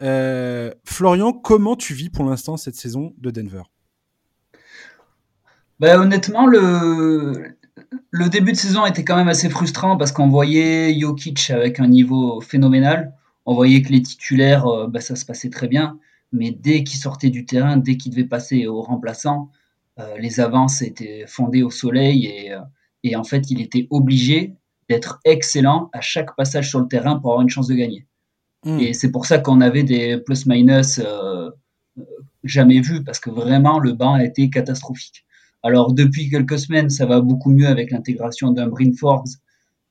Euh, 0.01 0.71
Florian, 0.85 1.33
comment 1.33 1.75
tu 1.75 1.93
vis 1.93 2.09
pour 2.09 2.25
l'instant 2.25 2.57
cette 2.57 2.75
saison 2.75 3.13
de 3.17 3.31
Denver? 3.31 3.63
Ben, 5.79 5.99
Honnêtement, 5.99 6.45
le, 6.45 7.57
le 8.11 8.29
début 8.29 8.51
de 8.51 8.57
saison 8.57 8.85
était 8.85 9.03
quand 9.03 9.15
même 9.15 9.27
assez 9.27 9.49
frustrant 9.49 9.97
parce 9.97 10.11
qu'on 10.11 10.29
voyait 10.29 10.97
Jokic 10.99 11.49
avec 11.51 11.79
un 11.79 11.87
niveau 11.87 12.41
phénoménal. 12.41 13.13
On 13.45 13.55
voyait 13.55 13.81
que 13.81 13.91
les 13.91 14.01
titulaires, 14.01 14.67
euh, 14.67 14.87
bah, 14.87 15.01
ça 15.01 15.15
se 15.15 15.25
passait 15.25 15.49
très 15.49 15.67
bien. 15.67 15.97
Mais 16.31 16.51
dès 16.51 16.83
qu'il 16.83 16.99
sortait 16.99 17.29
du 17.29 17.45
terrain, 17.45 17.77
dès 17.77 17.97
qu'il 17.97 18.11
devait 18.11 18.27
passer 18.27 18.67
au 18.67 18.81
remplaçant, 18.81 19.49
euh, 19.99 20.17
les 20.19 20.39
avances 20.39 20.81
étaient 20.81 21.25
fondées 21.27 21.63
au 21.63 21.71
soleil 21.71 22.27
et, 22.27 22.53
euh, 22.53 22.59
et 23.03 23.15
en 23.15 23.23
fait, 23.23 23.49
il 23.49 23.61
était 23.61 23.87
obligé 23.89 24.53
d'être 24.87 25.19
excellent 25.25 25.89
à 25.93 26.01
chaque 26.01 26.35
passage 26.35 26.69
sur 26.69 26.79
le 26.79 26.87
terrain 26.87 27.17
pour 27.17 27.31
avoir 27.31 27.41
une 27.41 27.49
chance 27.49 27.67
de 27.67 27.75
gagner. 27.75 28.05
Hmm. 28.63 28.79
Et 28.79 28.93
c'est 28.93 29.11
pour 29.11 29.25
ça 29.25 29.39
qu'on 29.39 29.61
avait 29.61 29.83
des 29.83 30.17
plus-minus 30.17 31.01
jamais 32.43 32.81
vus 32.81 33.03
parce 33.03 33.19
que 33.19 33.29
vraiment 33.29 33.79
le 33.79 33.93
banc 33.93 34.15
a 34.15 34.23
été 34.23 34.49
catastrophique. 34.49 35.25
Alors 35.63 35.93
depuis 35.93 36.29
quelques 36.29 36.59
semaines, 36.59 36.89
ça 36.89 37.05
va 37.05 37.21
beaucoup 37.21 37.51
mieux 37.51 37.67
avec 37.67 37.91
l'intégration 37.91 38.51
d'un 38.51 38.67
Brin 38.67 38.93
Forbes 38.93 39.27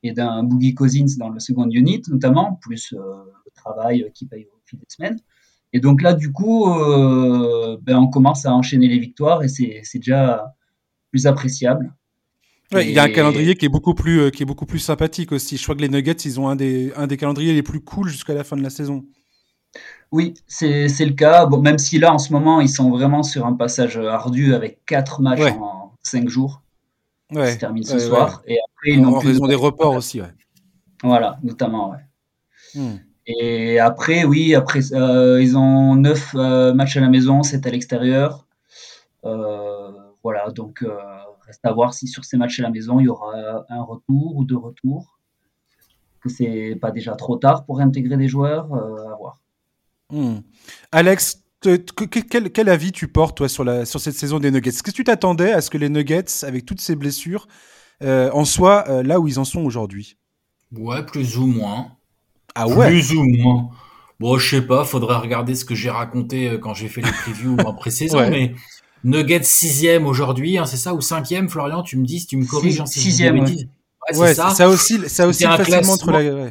et 0.03 0.13
d'un 0.13 0.43
Boogie 0.43 0.73
Cousins 0.73 1.17
dans 1.17 1.29
le 1.29 1.39
second 1.39 1.69
unit 1.69 2.01
notamment, 2.09 2.57
plus 2.61 2.93
euh, 2.93 2.97
le 3.45 3.51
travail 3.55 4.09
qui 4.13 4.25
paye 4.25 4.45
au 4.45 4.59
fil 4.65 4.79
des 4.79 4.85
semaines. 4.87 5.19
Et 5.73 5.79
donc 5.79 6.01
là, 6.01 6.13
du 6.13 6.31
coup, 6.31 6.67
euh, 6.71 7.77
ben, 7.81 7.97
on 7.97 8.07
commence 8.07 8.45
à 8.45 8.53
enchaîner 8.53 8.87
les 8.87 8.97
victoires 8.97 9.43
et 9.43 9.47
c'est 9.47 9.83
déjà 9.93 10.55
plus 11.11 11.27
appréciable. 11.27 11.93
il 12.71 12.91
y 12.91 12.99
a 12.99 13.03
un 13.03 13.09
calendrier 13.09 13.55
qui 13.55 13.65
est 13.65 13.69
beaucoup 13.69 13.93
plus 13.93 14.19
euh, 14.19 14.29
qui 14.31 14.43
est 14.43 14.45
beaucoup 14.45 14.65
plus 14.65 14.79
sympathique 14.79 15.31
aussi. 15.31 15.57
Je 15.57 15.63
crois 15.63 15.75
que 15.75 15.81
les 15.81 15.89
Nuggets, 15.89 16.13
ils 16.25 16.39
ont 16.39 16.47
un 16.49 16.55
des 16.55 16.91
un 16.95 17.05
des 17.05 17.17
calendriers 17.17 17.53
les 17.53 17.63
plus 17.63 17.81
cool 17.81 18.09
jusqu'à 18.09 18.33
la 18.33 18.43
fin 18.43 18.57
de 18.57 18.63
la 18.63 18.71
saison. 18.71 19.05
Oui, 20.11 20.33
c'est 20.47 20.87
le 20.87 21.13
cas. 21.13 21.45
Bon, 21.45 21.61
même 21.61 21.77
si 21.77 21.99
là, 21.99 22.13
en 22.13 22.17
ce 22.17 22.33
moment, 22.33 22.61
ils 22.61 22.69
sont 22.69 22.89
vraiment 22.89 23.23
sur 23.23 23.45
un 23.45 23.53
passage 23.53 23.97
ardu 23.97 24.55
avec 24.55 24.83
quatre 24.85 25.21
matchs 25.21 25.51
en 25.59 25.93
cinq 26.01 26.29
jours. 26.29 26.61
Ouais. 27.31 27.45
Ça 27.45 27.53
se 27.53 27.59
termine 27.59 27.83
ce 27.83 27.99
soir. 27.99 28.41
Et 28.47 28.57
après, 28.57 28.91
ils 28.91 29.05
en 29.05 29.19
raison 29.19 29.45
des 29.45 29.55
reports 29.55 29.95
aussi, 29.95 30.21
ouais. 30.21 30.33
Voilà, 31.03 31.39
notamment, 31.43 31.91
ouais. 31.91 31.97
Hmm. 32.75 32.97
Et 33.31 33.79
après, 33.79 34.23
oui, 34.23 34.55
après, 34.55 34.91
euh, 34.93 35.39
ils 35.41 35.55
ont 35.55 35.93
neuf 35.95 36.33
euh, 36.33 36.73
matchs 36.73 36.97
à 36.97 37.01
la 37.01 37.09
maison, 37.09 37.43
sept 37.43 37.65
à 37.67 37.69
l'extérieur. 37.69 38.47
Euh, 39.23 39.91
voilà, 40.23 40.49
donc 40.49 40.83
reste 41.45 41.63
à 41.63 41.71
voir 41.71 41.93
si 41.93 42.07
sur 42.07 42.25
ces 42.25 42.37
matchs 42.37 42.59
à 42.59 42.63
la 42.63 42.71
maison, 42.71 42.99
il 42.99 43.05
y 43.05 43.07
aura 43.07 43.65
un 43.69 43.83
retour 43.83 44.35
ou 44.35 44.43
deux 44.43 44.57
retours. 44.57 45.19
Que 46.21 46.29
c'est 46.29 46.75
pas 46.81 46.89
déjà 46.89 47.15
trop 47.15 47.37
tard 47.37 47.65
pour 47.65 47.77
réintégrer 47.77 48.17
des 48.17 48.27
joueurs, 48.27 48.73
à 48.73 49.15
voir. 49.15 49.37
Hmm. 50.11 50.39
Alex, 50.91 51.43
quel, 51.61 52.69
avis 52.69 52.91
tu 52.91 53.07
portes 53.07 53.37
toi 53.37 53.49
sur, 53.49 53.63
la, 53.63 53.85
sur 53.85 53.99
cette 53.99 54.15
saison 54.15 54.39
des 54.39 54.51
Nuggets? 54.51 54.69
Est-ce 54.69 54.83
que 54.83 54.91
tu 54.91 55.03
t'attendais 55.03 55.51
à 55.51 55.61
ce 55.61 55.69
que 55.69 55.77
les 55.77 55.89
Nuggets, 55.89 56.43
avec 56.43 56.65
toutes 56.65 56.81
ces 56.81 56.95
blessures, 56.95 57.47
euh, 58.01 58.29
en 58.31 58.45
soient 58.45 58.85
euh, 58.89 59.03
là 59.03 59.19
où 59.19 59.27
ils 59.27 59.39
en 59.39 59.45
sont 59.45 59.61
aujourd'hui? 59.61 60.17
Ouais, 60.71 61.05
plus 61.05 61.37
ou 61.37 61.47
moins. 61.47 61.91
Ah 62.55 62.67
ouais? 62.67 62.87
Plus 62.87 63.13
ou 63.13 63.23
moins. 63.23 63.69
Bon, 64.19 64.37
je 64.37 64.57
sais 64.57 64.61
pas, 64.61 64.83
faudrait 64.83 65.17
regarder 65.17 65.55
ce 65.55 65.65
que 65.65 65.75
j'ai 65.75 65.89
raconté 65.89 66.49
euh, 66.49 66.57
quand 66.57 66.73
j'ai 66.73 66.87
fait 66.87 67.01
les 67.01 67.11
previews 67.11 67.57
en 67.65 67.73
pré-saison, 67.75 68.19
mais 68.29 68.53
Nuggets 69.03 69.43
sixième 69.43 70.05
aujourd'hui, 70.05 70.57
hein, 70.57 70.65
c'est 70.65 70.77
ça, 70.77 70.93
ou 70.93 71.01
cinquième, 71.01 71.49
Florian, 71.49 71.83
tu 71.83 71.97
me 71.97 72.05
dis, 72.05 72.21
si 72.21 72.27
tu 72.27 72.37
me 72.37 72.45
corriges, 72.45 72.81
hein, 72.81 72.85
sixième. 72.85 73.45
Ouais, 74.15 74.33
ça. 74.33 74.49
ça 74.49 74.67
aussi, 74.67 75.07
ça 75.07 75.27
aussi 75.27 75.43
facilement 75.43 75.93
entre 75.93 76.11
la. 76.11 76.49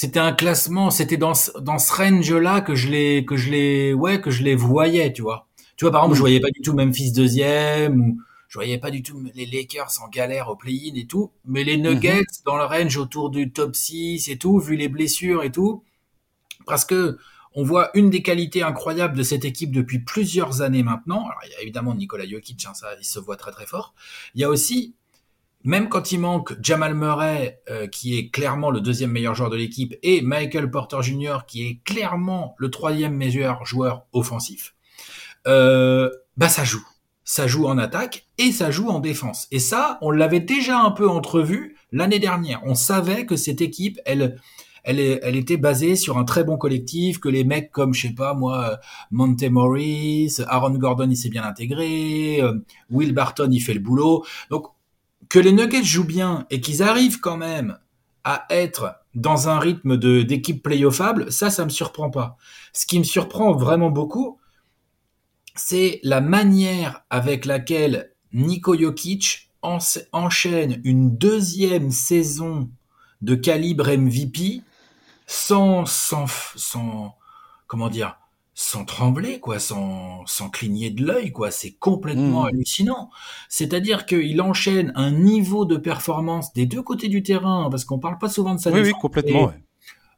C'était 0.00 0.20
un 0.20 0.32
classement, 0.32 0.92
c'était 0.92 1.16
dans 1.16 1.32
dans 1.60 1.80
ce 1.80 1.92
range-là 1.92 2.60
que 2.60 2.76
je 2.76 2.86
les 2.88 3.24
que 3.24 3.36
je 3.36 3.50
les 3.50 3.92
ouais 3.92 4.20
que 4.20 4.30
je 4.30 4.44
les 4.44 4.54
voyais, 4.54 5.12
tu 5.12 5.22
vois. 5.22 5.48
Tu 5.76 5.84
vois, 5.84 5.90
par 5.90 6.02
exemple, 6.02 6.14
je 6.14 6.20
voyais 6.20 6.38
pas 6.38 6.52
du 6.52 6.60
tout 6.60 6.72
Memphis 6.72 7.10
deuxième, 7.10 8.00
ou 8.00 8.20
je 8.46 8.58
voyais 8.58 8.78
pas 8.78 8.92
du 8.92 9.02
tout 9.02 9.20
les 9.34 9.44
Lakers 9.44 9.90
en 10.00 10.08
galère 10.08 10.50
au 10.50 10.54
play-in 10.54 10.94
et 10.94 11.08
tout, 11.08 11.32
mais 11.44 11.64
les 11.64 11.78
Nuggets 11.78 12.20
mhm. 12.20 12.44
dans 12.46 12.56
le 12.56 12.64
range 12.64 12.96
autour 12.96 13.28
du 13.30 13.50
top 13.50 13.74
6 13.74 14.28
et 14.28 14.38
tout, 14.38 14.60
vu 14.60 14.76
les 14.76 14.88
blessures 14.88 15.42
et 15.42 15.50
tout, 15.50 15.82
parce 16.64 16.84
que 16.84 17.18
on 17.56 17.64
voit 17.64 17.90
une 17.94 18.08
des 18.08 18.22
qualités 18.22 18.62
incroyables 18.62 19.16
de 19.16 19.24
cette 19.24 19.44
équipe 19.44 19.72
depuis 19.72 19.98
plusieurs 19.98 20.62
années 20.62 20.84
maintenant. 20.84 21.26
Alors, 21.26 21.40
il 21.44 21.50
y 21.50 21.56
a 21.56 21.62
évidemment 21.62 21.96
Nikola 21.96 22.24
Jokic, 22.24 22.64
hein, 22.66 22.74
ça, 22.74 22.90
il 23.00 23.04
se 23.04 23.18
voit 23.18 23.36
très 23.36 23.50
très 23.50 23.66
fort. 23.66 23.96
Il 24.36 24.40
y 24.40 24.44
a 24.44 24.48
aussi, 24.48 24.94
même 25.64 25.88
quand 25.88 26.12
il 26.12 26.20
manque 26.20 26.54
Jamal 26.62 26.94
Murray, 26.94 27.60
euh, 27.70 27.86
qui 27.86 28.16
est 28.16 28.30
clairement 28.30 28.70
le 28.70 28.80
deuxième 28.80 29.10
meilleur 29.10 29.34
joueur 29.34 29.50
de 29.50 29.56
l'équipe, 29.56 29.94
et 30.02 30.22
Michael 30.22 30.70
Porter 30.70 31.02
Jr., 31.02 31.38
qui 31.46 31.66
est 31.66 31.80
clairement 31.84 32.54
le 32.58 32.70
troisième 32.70 33.14
meilleur 33.14 33.64
joueur 33.66 34.06
offensif, 34.12 34.74
euh, 35.46 36.10
bah 36.36 36.48
ça 36.48 36.64
joue. 36.64 36.84
Ça 37.24 37.46
joue 37.46 37.66
en 37.66 37.76
attaque 37.76 38.26
et 38.38 38.52
ça 38.52 38.70
joue 38.70 38.88
en 38.88 39.00
défense. 39.00 39.48
Et 39.50 39.58
ça, 39.58 39.98
on 40.00 40.10
l'avait 40.10 40.40
déjà 40.40 40.80
un 40.80 40.90
peu 40.90 41.08
entrevu 41.08 41.76
l'année 41.92 42.18
dernière. 42.18 42.62
On 42.64 42.74
savait 42.74 43.26
que 43.26 43.36
cette 43.36 43.60
équipe, 43.60 44.00
elle, 44.06 44.40
elle, 44.82 44.98
elle 44.98 45.36
était 45.36 45.58
basée 45.58 45.94
sur 45.94 46.16
un 46.16 46.24
très 46.24 46.42
bon 46.42 46.56
collectif, 46.56 47.20
que 47.20 47.28
les 47.28 47.44
mecs 47.44 47.70
comme, 47.70 47.92
je 47.92 48.08
sais 48.08 48.14
pas 48.14 48.32
moi, 48.32 48.78
Monte 49.10 49.42
Morris, 49.42 50.36
Aaron 50.46 50.78
Gordon, 50.78 51.10
il 51.10 51.16
s'est 51.16 51.28
bien 51.28 51.44
intégré, 51.44 52.40
euh, 52.40 52.54
Will 52.88 53.12
Barton, 53.12 53.50
il 53.50 53.60
fait 53.60 53.74
le 53.74 53.80
boulot. 53.80 54.24
Donc, 54.48 54.68
que 55.28 55.38
les 55.38 55.52
Nuggets 55.52 55.84
jouent 55.84 56.04
bien 56.04 56.46
et 56.50 56.60
qu'ils 56.60 56.82
arrivent 56.82 57.20
quand 57.20 57.36
même 57.36 57.78
à 58.24 58.46
être 58.50 58.94
dans 59.14 59.48
un 59.48 59.58
rythme 59.58 59.96
de 59.96 60.22
d'équipe 60.22 60.62
playoffable, 60.62 61.32
ça, 61.32 61.50
ça 61.50 61.64
me 61.64 61.70
surprend 61.70 62.10
pas. 62.10 62.36
Ce 62.72 62.86
qui 62.86 62.98
me 62.98 63.04
surprend 63.04 63.52
vraiment 63.52 63.90
beaucoup, 63.90 64.38
c'est 65.54 66.00
la 66.02 66.20
manière 66.20 67.04
avec 67.10 67.44
laquelle 67.44 68.12
Niko 68.32 68.78
Jokic 68.78 69.50
enchaîne 69.62 70.80
une 70.84 71.16
deuxième 71.16 71.90
saison 71.90 72.70
de 73.22 73.34
calibre 73.34 73.88
MVP 73.88 74.62
sans, 75.26 75.84
sans, 75.84 76.26
sans, 76.54 77.16
comment 77.66 77.88
dire, 77.88 78.16
sans 78.60 78.84
trembler, 78.84 79.38
quoi, 79.38 79.60
sans, 79.60 80.26
sans 80.26 80.50
cligner 80.50 80.90
de 80.90 81.06
l'œil, 81.06 81.30
quoi. 81.30 81.52
C'est 81.52 81.70
complètement 81.70 82.42
mmh. 82.42 82.46
hallucinant. 82.46 83.10
C'est-à-dire 83.48 84.04
qu'il 84.04 84.42
enchaîne 84.42 84.92
un 84.96 85.12
niveau 85.12 85.64
de 85.64 85.76
performance 85.76 86.52
des 86.54 86.66
deux 86.66 86.82
côtés 86.82 87.06
du 87.06 87.22
terrain, 87.22 87.68
parce 87.70 87.84
qu'on 87.84 88.00
parle 88.00 88.18
pas 88.18 88.28
souvent 88.28 88.56
de 88.56 88.60
ça. 88.60 88.72
Oui, 88.72 88.80
oui, 88.80 88.92
complètement. 89.00 89.52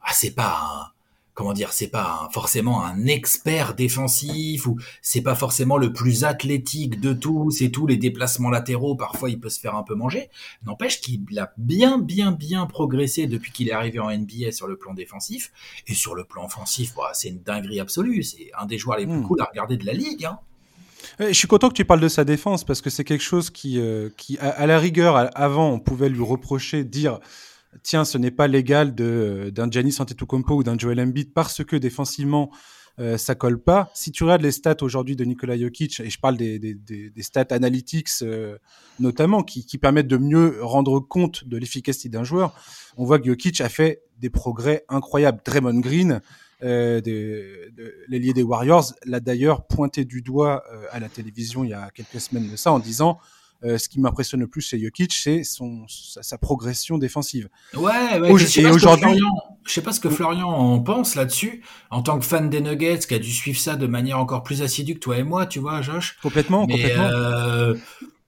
Ah, 0.01 0.11
c'est 0.11 0.33
pas 0.33 0.95
comment 1.33 1.53
dire, 1.53 1.73
c'est 1.73 1.87
pas 1.87 2.29
forcément 2.33 2.83
un 2.83 3.05
expert 3.05 3.73
défensif 3.73 4.65
ou 4.67 4.77
c'est 5.01 5.21
pas 5.21 5.35
forcément 5.35 5.77
le 5.77 5.93
plus 5.93 6.23
athlétique 6.23 6.99
de 6.99 7.13
tous 7.13 7.61
et 7.61 7.71
tous 7.71 7.87
les 7.87 7.97
déplacements 7.97 8.49
latéraux. 8.49 8.95
Parfois, 8.95 9.29
il 9.29 9.39
peut 9.39 9.49
se 9.49 9.59
faire 9.59 9.75
un 9.75 9.83
peu 9.83 9.95
manger. 9.95 10.29
N'empêche 10.65 11.01
qu'il 11.01 11.21
a 11.39 11.53
bien, 11.57 11.97
bien, 11.97 12.31
bien 12.31 12.65
progressé 12.65 13.27
depuis 13.27 13.51
qu'il 13.51 13.69
est 13.69 13.73
arrivé 13.73 13.99
en 13.99 14.11
NBA 14.11 14.51
sur 14.51 14.67
le 14.67 14.77
plan 14.77 14.93
défensif 14.93 15.51
et 15.87 15.93
sur 15.93 16.15
le 16.15 16.23
plan 16.23 16.45
offensif. 16.45 16.93
Bah, 16.95 17.11
c'est 17.13 17.29
une 17.29 17.41
dinguerie 17.41 17.79
absolue. 17.79 18.23
C'est 18.23 18.51
un 18.57 18.65
des 18.65 18.77
joueurs 18.77 18.97
les 18.97 19.05
plus 19.05 19.17
hmm. 19.17 19.27
cool 19.27 19.41
à 19.41 19.45
regarder 19.45 19.77
de 19.77 19.85
la 19.85 19.93
ligue. 19.93 20.25
Hein. 20.25 20.39
Je 21.19 21.33
suis 21.33 21.47
content 21.47 21.69
que 21.69 21.73
tu 21.73 21.85
parles 21.85 21.99
de 21.99 22.07
sa 22.07 22.23
défense 22.23 22.63
parce 22.63 22.81
que 22.81 22.89
c'est 22.89 23.03
quelque 23.03 23.23
chose 23.23 23.49
qui, 23.49 23.79
euh, 23.79 24.09
qui 24.17 24.37
à, 24.39 24.65
la 24.65 24.79
rigueur, 24.79 25.29
avant, 25.35 25.71
on 25.71 25.79
pouvait 25.79 26.09
lui 26.09 26.23
reprocher, 26.23 26.83
dire 26.83 27.19
tiens, 27.83 28.05
ce 28.05 28.17
n'est 28.17 28.31
pas 28.31 28.47
légal 28.47 28.93
d'un 28.95 29.69
Giannis 29.69 29.97
Antetokounmpo 29.99 30.55
ou 30.55 30.63
d'un 30.63 30.77
Joel 30.77 30.99
Embiid 30.99 31.33
parce 31.33 31.63
que 31.63 31.75
défensivement, 31.75 32.51
euh, 32.99 33.17
ça 33.17 33.35
colle 33.35 33.61
pas. 33.61 33.89
Si 33.93 34.11
tu 34.11 34.23
regardes 34.23 34.41
les 34.41 34.51
stats 34.51 34.77
aujourd'hui 34.81 35.15
de 35.15 35.23
Nikola 35.23 35.57
Jokic, 35.57 36.01
et 36.01 36.09
je 36.09 36.19
parle 36.19 36.37
des, 36.37 36.59
des, 36.59 36.75
des, 36.75 37.23
stats 37.23 37.47
analytics 37.49 38.09
euh, 38.21 38.57
notamment, 38.99 39.43
qui, 39.43 39.65
qui, 39.65 39.77
permettent 39.77 40.07
de 40.07 40.17
mieux 40.17 40.57
rendre 40.61 40.99
compte 40.99 41.47
de 41.47 41.57
l'efficacité 41.57 42.09
d'un 42.09 42.25
joueur, 42.25 42.53
on 42.97 43.05
voit 43.05 43.17
que 43.19 43.25
Jokic 43.25 43.61
a 43.61 43.69
fait 43.69 44.03
des 44.19 44.29
progrès 44.29 44.83
incroyables. 44.89 45.41
Draymond 45.43 45.79
Green, 45.79 46.21
euh, 46.63 47.01
l'ailier 48.07 48.33
des 48.33 48.43
Warriors, 48.43 48.93
l'a 49.05 49.19
d'ailleurs 49.19 49.65
pointé 49.65 50.05
du 50.05 50.21
doigt 50.21 50.63
euh, 50.71 50.85
à 50.91 50.99
la 50.99 51.09
télévision 51.09 51.63
il 51.63 51.71
y 51.71 51.73
a 51.73 51.89
quelques 51.89 52.21
semaines 52.21 52.49
de 52.49 52.55
ça 52.55 52.71
en 52.71 52.79
disant 52.79 53.19
euh, 53.63 53.77
ce 53.77 53.89
qui 53.89 53.99
m'impressionne 53.99 54.39
le 54.39 54.47
plus 54.47 54.61
chez 54.61 54.79
Jokic, 54.79 55.13
c'est 55.13 55.43
son 55.43 55.85
sa, 55.87 56.37
progression 56.37 56.97
défensive. 56.97 57.49
Ouais, 57.75 58.19
ouais 58.19 58.37
je 58.37 58.45
sais 58.45 58.65
aujourd'hui, 58.69 59.19
je 59.65 59.71
sais 59.71 59.81
pas 59.81 59.93
ce 59.93 59.99
que 59.99 60.09
Florian 60.09 60.49
en 60.49 60.79
pense 60.79 61.15
là-dessus, 61.15 61.63
en 61.89 62.01
tant 62.01 62.19
que 62.19 62.25
fan 62.25 62.49
des 62.49 62.61
Nuggets, 62.61 62.99
qui 62.99 63.13
a 63.13 63.19
dû 63.19 63.31
suivre 63.31 63.59
ça 63.59 63.75
de 63.75 63.87
manière 63.87 64.19
encore 64.19 64.43
plus 64.43 64.61
assidue 64.61 64.95
que 64.95 64.99
toi 64.99 65.17
et 65.17 65.23
moi, 65.23 65.45
tu 65.45 65.59
vois, 65.59 65.81
Josh. 65.81 66.17
Complètement, 66.21 66.67
complètement. 66.67 67.03
Euh, 67.03 67.75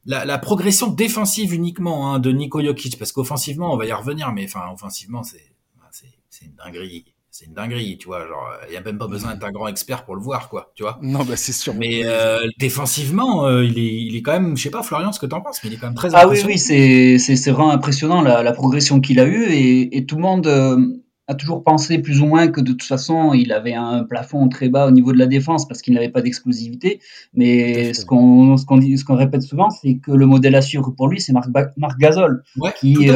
la, 0.06 0.26
la, 0.26 0.38
progression 0.38 0.88
défensive 0.88 1.54
uniquement 1.54 2.13
hein, 2.13 2.19
de 2.19 2.32
Nico 2.32 2.62
Jokic, 2.62 3.00
parce 3.00 3.12
qu'offensivement, 3.12 3.74
on 3.74 3.78
va 3.78 3.86
y 3.86 3.93
revenir, 3.93 4.32
mais 4.34 4.46
enfin, 4.46 4.69
offensivement, 4.72 5.24
c'est 5.24 5.54
c'est 6.34 6.46
une 6.46 6.56
dinguerie 6.56 7.12
c'est 7.34 7.48
une 7.48 7.54
dinguerie, 7.54 7.98
tu 7.98 8.06
vois. 8.06 8.28
Genre, 8.28 8.48
il 8.69 8.76
y 8.76 8.78
a 8.78 8.82
même 8.82 9.00
pas 9.00 9.08
besoin 9.08 9.34
d'être 9.34 9.43
un 9.43 9.52
grand 9.52 9.67
expert 9.67 10.06
pour 10.06 10.15
le 10.15 10.22
voir, 10.22 10.50
quoi, 10.50 10.72
tu 10.76 10.84
vois. 10.84 11.00
Non, 11.02 11.24
bah 11.24 11.36
c'est 11.36 11.52
sûr. 11.52 11.74
Mais 11.74 12.04
euh, 12.06 12.48
défensivement, 12.60 13.48
euh, 13.48 13.65
il 13.65 13.80
est, 13.80 14.04
il 14.04 14.15
est 14.15 14.22
quand 14.22 14.34
même, 14.34 14.56
je 14.56 14.62
sais 14.62 14.69
pas, 14.69 14.84
Florian, 14.84 15.12
ce 15.12 15.19
que 15.19 15.26
t'en 15.26 15.41
penses, 15.41 15.60
mais 15.63 15.72
il 15.72 15.74
est 15.74 15.78
quand 15.78 15.88
même 15.88 15.96
très. 15.96 16.10
Ah 16.13 16.28
oui, 16.28 16.38
oui, 16.46 16.60
c'est, 16.60 17.17
c'est, 17.17 17.36
c'est 17.36 17.50
vraiment 17.50 17.72
impressionnant 17.72 18.22
la, 18.22 18.43
la 18.43 18.52
progression 18.52 19.02
qu'il 19.02 19.19
a 19.19 19.26
eue 19.26 19.46
et, 19.46 19.98
et 19.98 20.06
tout 20.06 20.15
le 20.17 20.22
monde 20.22 20.46
euh, 20.46 20.78
a 21.28 21.34
toujours 21.34 21.63
pensé 21.63 21.98
plus 21.98 22.22
ou 22.22 22.28
moins 22.28 22.50
que 22.50 22.62
de 22.62 22.72
toute 22.72 22.84
façon, 22.84 23.34
il 23.34 23.52
avait 23.52 23.74
un 23.74 24.04
plafond 24.04 24.48
très 24.48 24.69
bas 24.69 24.86
au 24.86 24.91
niveau 24.91 25.12
de 25.12 25.17
la 25.17 25.26
défense 25.26 25.67
parce 25.67 25.82
qu'il 25.82 25.96
n'avait 25.96 26.10
pas 26.10 26.22
d'explosivité. 26.22 27.00
Mais 27.34 27.96
ce 27.96 28.06
qu'on, 28.06 28.58
ce 28.58 28.65
qu'on 28.67 28.78
dit, 28.78 28.96
ce 29.00 29.06
qu'on 29.06 29.15
répète 29.15 29.41
souvent, 29.41 29.72
c'est 29.72 29.98
que 29.98 30.12
le 30.12 30.28
modèle 30.28 30.54
à 30.54 30.62
suivre 30.62 30.91
pour 30.91 31.08
lui, 31.08 31.19
c'est 31.19 31.34
Marc, 31.34 31.50
Marc 31.78 31.98
Gasol, 31.98 32.43
ouais, 32.58 32.74
qui 32.80 33.10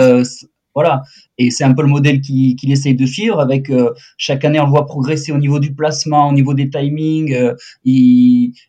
voilà. 0.77 1.01
Et 1.39 1.49
c'est 1.49 1.63
un 1.63 1.73
peu 1.73 1.81
le 1.81 1.87
modèle 1.87 2.21
qu'il 2.21 2.71
essaye 2.71 2.93
de 2.93 3.07
suivre 3.07 3.39
avec 3.39 3.71
euh, 3.71 3.93
chaque 4.15 4.45
année 4.45 4.59
on 4.59 4.65
le 4.65 4.69
voit 4.69 4.85
progresser 4.85 5.31
au 5.31 5.39
niveau 5.39 5.59
du 5.59 5.73
placement, 5.73 6.29
au 6.29 6.33
niveau 6.33 6.53
des 6.53 6.69
timings. 6.69 7.33
Euh, 7.33 7.55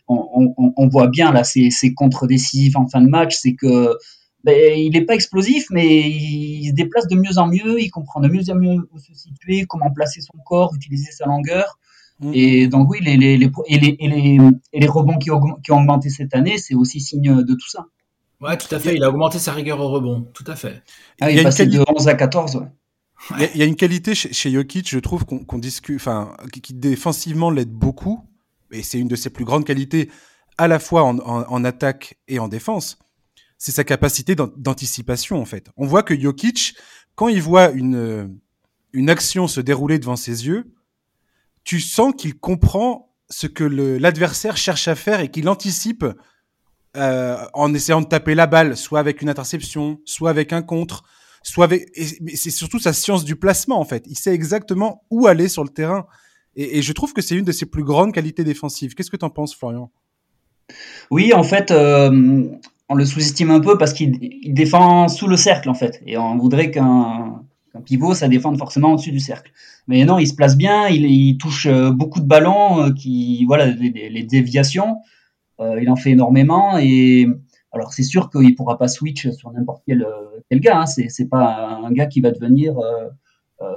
on, 0.08 0.88
voit 0.88 1.08
bien 1.08 1.32
là 1.32 1.44
c'est 1.44 1.92
contre 1.94 2.26
décisif 2.26 2.76
en 2.76 2.86
fin 2.86 3.02
de 3.02 3.10
match, 3.10 3.36
c'est 3.38 3.52
que 3.52 3.94
ben, 4.42 4.56
il 4.74 4.92
n'est 4.92 5.04
pas 5.04 5.14
explosif, 5.14 5.66
mais 5.70 6.08
il 6.08 6.68
se 6.68 6.72
déplace 6.72 7.08
de 7.08 7.16
mieux 7.16 7.36
en 7.36 7.46
mieux, 7.46 7.78
il 7.78 7.90
comprend 7.90 8.20
de 8.20 8.28
mieux 8.28 8.48
en 8.48 8.54
mieux 8.54 8.88
où 8.90 8.98
se 8.98 9.12
situer, 9.12 9.66
comment 9.68 9.90
placer 9.90 10.22
son 10.22 10.38
corps, 10.46 10.74
utiliser 10.74 11.10
sa 11.12 11.26
longueur. 11.26 11.78
Mmh. 12.20 12.30
Et 12.32 12.68
donc 12.68 12.88
oui, 12.90 13.00
les, 13.02 13.18
les, 13.18 13.36
les, 13.36 13.50
et 13.66 13.78
les, 13.78 13.96
et 14.00 14.08
les, 14.08 14.38
et 14.72 14.80
les 14.80 14.86
rebonds 14.86 15.18
qui 15.18 15.30
ont, 15.30 15.42
qui 15.62 15.72
ont 15.72 15.80
augmenté 15.80 16.08
cette 16.08 16.34
année, 16.34 16.56
c'est 16.56 16.74
aussi 16.74 17.00
signe 17.00 17.42
de 17.42 17.52
tout 17.52 17.68
ça. 17.68 17.84
Ouais, 18.40 18.56
tout 18.56 18.72
à 18.74 18.78
fait. 18.78 18.94
Il 18.94 19.02
a 19.02 19.08
augmenté 19.08 19.38
sa 19.38 19.52
rigueur 19.52 19.80
au 19.80 19.88
rebond. 19.88 20.30
Tout 20.32 20.44
à 20.46 20.56
fait. 20.56 20.82
Ah, 21.20 21.30
il, 21.30 21.38
est 21.38 21.42
passé 21.42 21.66
de 21.66 21.84
11 21.96 22.08
à 22.08 22.14
14, 22.14 22.56
ouais. 22.56 22.66
Il 23.52 23.56
y, 23.56 23.62
a, 23.62 23.66
une 23.66 23.74
qualité 23.74 24.14
chez, 24.14 24.32
chez 24.32 24.50
Jokic, 24.52 24.88
je 24.88 24.98
trouve, 25.00 25.24
qu'on 25.24 25.58
discute, 25.58 25.96
enfin, 25.96 26.36
qui, 26.62 26.72
défensivement 26.72 27.50
l'aide 27.50 27.72
beaucoup, 27.72 28.24
et 28.70 28.84
c'est 28.84 29.00
une 29.00 29.08
de 29.08 29.16
ses 29.16 29.28
plus 29.28 29.44
grandes 29.44 29.64
qualités, 29.64 30.08
à 30.56 30.68
la 30.68 30.78
fois 30.78 31.02
en, 31.02 31.18
en, 31.18 31.64
attaque 31.64 32.16
et 32.28 32.38
en 32.38 32.46
défense, 32.46 32.96
c'est 33.58 33.72
sa 33.72 33.82
capacité 33.82 34.36
d'anticipation, 34.36 35.40
en 35.40 35.44
fait. 35.44 35.68
On 35.76 35.84
voit 35.84 36.04
que 36.04 36.18
Jokic, 36.18 36.76
quand 37.16 37.26
il 37.26 37.42
voit 37.42 37.70
une, 37.70 38.38
une 38.92 39.10
action 39.10 39.48
se 39.48 39.60
dérouler 39.60 39.98
devant 39.98 40.16
ses 40.16 40.46
yeux, 40.46 40.72
tu 41.64 41.80
sens 41.80 42.14
qu'il 42.16 42.38
comprend 42.38 43.16
ce 43.30 43.48
que 43.48 43.64
l'adversaire 43.64 44.56
cherche 44.56 44.86
à 44.86 44.94
faire 44.94 45.20
et 45.20 45.30
qu'il 45.30 45.48
anticipe 45.48 46.04
euh, 46.96 47.36
en 47.52 47.74
essayant 47.74 48.00
de 48.00 48.06
taper 48.06 48.34
la 48.34 48.46
balle, 48.46 48.76
soit 48.76 48.98
avec 48.98 49.20
une 49.20 49.28
interception, 49.28 50.00
soit 50.04 50.30
avec 50.30 50.52
un 50.52 50.62
contre, 50.62 51.04
soit 51.42 51.66
avec. 51.66 51.88
c'est 52.34 52.50
surtout 52.50 52.78
sa 52.78 52.92
science 52.92 53.24
du 53.24 53.36
placement 53.36 53.78
en 53.78 53.84
fait. 53.84 54.04
Il 54.08 54.16
sait 54.16 54.32
exactement 54.32 55.04
où 55.10 55.26
aller 55.26 55.48
sur 55.48 55.64
le 55.64 55.68
terrain. 55.68 56.06
Et, 56.56 56.82
je 56.82 56.92
trouve 56.92 57.12
que 57.12 57.22
c'est 57.22 57.36
une 57.36 57.44
de 57.44 57.52
ses 57.52 57.66
plus 57.66 57.84
grandes 57.84 58.12
qualités 58.12 58.42
défensives. 58.42 58.94
Qu'est-ce 58.94 59.10
que 59.10 59.16
tu 59.16 59.24
en 59.24 59.30
penses, 59.30 59.54
Florian? 59.54 59.90
Oui, 61.10 61.32
en 61.32 61.44
fait, 61.44 61.70
euh, 61.70 62.42
on 62.88 62.94
le 62.94 63.04
sous-estime 63.04 63.50
un 63.50 63.60
peu 63.60 63.78
parce 63.78 63.92
qu'il 63.92 64.18
défend 64.54 65.08
sous 65.08 65.28
le 65.28 65.36
cercle 65.36 65.68
en 65.68 65.74
fait, 65.74 66.02
et 66.06 66.16
on 66.18 66.36
voudrait 66.36 66.70
qu'un 66.70 67.42
pivot, 67.84 68.14
ça 68.14 68.28
défende 68.28 68.58
forcément 68.58 68.94
au-dessus 68.94 69.12
du 69.12 69.20
cercle. 69.20 69.52
Mais 69.86 70.04
non, 70.04 70.18
il 70.18 70.26
se 70.26 70.34
place 70.34 70.56
bien, 70.56 70.88
il, 70.88 71.36
touche 71.38 71.66
euh, 71.66 71.90
beaucoup 71.90 72.20
de 72.20 72.26
ballons, 72.26 72.92
qui 72.92 73.44
voilà 73.44 73.66
les 73.66 74.22
déviations. 74.22 74.96
Euh, 75.60 75.80
il 75.80 75.90
en 75.90 75.96
fait 75.96 76.10
énormément 76.10 76.78
et 76.78 77.26
alors 77.72 77.92
c'est 77.92 78.04
sûr 78.04 78.30
qu'il 78.30 78.54
pourra 78.54 78.78
pas 78.78 78.88
switch 78.88 79.28
sur 79.30 79.50
n'importe 79.52 79.82
quel, 79.86 80.02
euh, 80.02 80.40
quel 80.48 80.60
gars. 80.60 80.80
Hein. 80.80 80.86
C'est 80.86 81.28
pas 81.28 81.80
un 81.84 81.90
gars 81.92 82.06
qui 82.06 82.20
va 82.20 82.30
devenir 82.30 82.76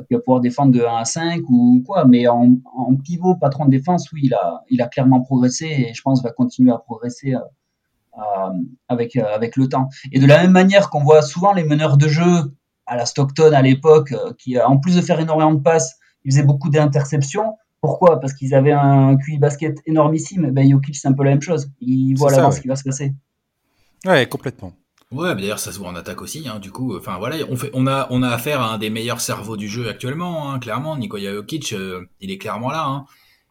qui 0.08 0.14
va 0.14 0.20
pouvoir 0.20 0.42
défendre 0.42 0.72
de 0.72 0.82
1 0.82 0.96
à 0.96 1.06
5 1.06 1.42
ou 1.50 1.84
quoi. 1.84 2.06
Mais 2.06 2.28
en, 2.28 2.56
pivot, 3.04 3.36
patron 3.36 3.66
de 3.66 3.72
défense, 3.72 4.12
oui, 4.12 4.22
il 4.26 4.34
a, 4.36 4.64
il 4.70 4.80
a 4.80 4.88
clairement 4.88 5.22
progressé 5.22 5.66
et 5.66 5.94
je 5.96 6.02
pense 6.04 6.22
va 6.22 6.30
continuer 6.30 6.72
à 6.72 6.78
progresser 6.78 7.34
avec, 8.88 9.16
avec 9.16 9.56
le 9.56 9.68
temps. 9.68 9.90
Et 10.12 10.20
de 10.20 10.28
la 10.28 10.40
même 10.40 10.52
manière 10.52 10.92
qu'on 10.92 11.04
voit 11.04 11.24
souvent 11.24 11.52
les 11.52 11.64
meneurs 11.64 11.98
de 11.98 12.08
jeu 12.08 12.54
à 12.86 12.96
la 12.96 13.08
Stockton 13.08 13.54
à 13.54 13.62
l'époque, 13.64 14.14
qui 14.38 14.60
en 14.62 14.78
plus 14.78 14.98
de 14.98 15.02
faire 15.02 15.20
énormément 15.20 15.56
de 15.56 15.62
passes, 15.62 15.98
ils 16.26 16.32
faisaient 16.32 16.44
beaucoup 16.44 16.70
d'interceptions. 16.70 17.56
Pourquoi? 17.82 18.20
Parce 18.20 18.34
qu'ils 18.34 18.54
avaient 18.54 18.72
un 18.72 19.18
QI 19.18 19.40
basket 19.40 19.80
énormissime. 19.88 20.52
Ben, 20.52 20.70
Jokic, 20.70 20.96
c'est 20.96 21.08
un 21.08 21.14
peu 21.14 21.24
la 21.24 21.32
même 21.32 21.42
chose. 21.42 21.72
Il 21.82 22.14
voit 22.14 22.32
là 22.32 22.52
ce 22.52 22.62
qui 22.62 22.68
va 22.68 22.76
se 22.76 22.84
passer. 22.84 23.14
Ouais, 24.06 24.28
complètement. 24.28 24.74
Ouais, 25.12 25.36
d'ailleurs, 25.36 25.60
ça 25.60 25.72
se 25.72 25.80
voit 25.80 25.90
en 25.90 25.96
attaque 25.96 26.22
aussi. 26.22 26.48
Hein, 26.48 26.60
du 26.60 26.72
coup, 26.72 26.96
enfin 26.96 27.18
voilà, 27.18 27.38
on, 27.50 27.58
fait, 27.58 27.70
on, 27.74 27.86
a, 27.88 28.08
on 28.12 28.24
a 28.24 28.30
affaire 28.30 28.62
à 28.62 28.74
un 28.74 28.78
des 28.78 28.90
meilleurs 28.90 29.20
cerveaux 29.20 29.58
du 29.58 29.68
jeu 29.68 29.90
actuellement. 29.90 30.52
Hein, 30.52 30.60
clairement, 30.60 30.96
Nikola 30.96 31.34
Jokic, 31.34 31.74
euh, 31.74 32.06
il 32.22 32.32
est 32.32 32.38
clairement 32.38 32.70
là. 32.70 32.86
Hein. 32.86 33.06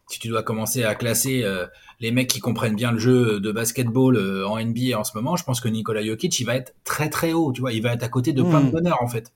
Si 0.07 0.19
tu 0.19 0.27
dois 0.27 0.43
commencer 0.43 0.83
à 0.83 0.95
classer 0.95 1.43
euh, 1.43 1.67
les 1.99 2.11
mecs 2.11 2.29
qui 2.29 2.39
comprennent 2.39 2.75
bien 2.75 2.91
le 2.91 2.99
jeu 2.99 3.39
de 3.39 3.51
basketball 3.51 4.17
euh, 4.17 4.47
en 4.47 4.59
NBA 4.59 4.97
en 4.97 5.03
ce 5.03 5.15
moment, 5.15 5.35
je 5.35 5.43
pense 5.43 5.61
que 5.61 5.67
Nikola 5.67 6.03
Jokic, 6.03 6.39
il 6.39 6.45
va 6.45 6.55
être 6.55 6.73
très 6.83 7.09
très 7.09 7.33
haut. 7.33 7.51
Tu 7.51 7.61
vois, 7.61 7.73
il 7.73 7.83
va 7.83 7.93
être 7.93 8.03
à 8.03 8.09
côté 8.09 8.33
de 8.33 8.41
plein 8.41 8.61
de 8.61 8.67
hmm. 8.67 8.71
bonheur 8.71 8.97
en 9.01 9.07
fait. 9.07 9.31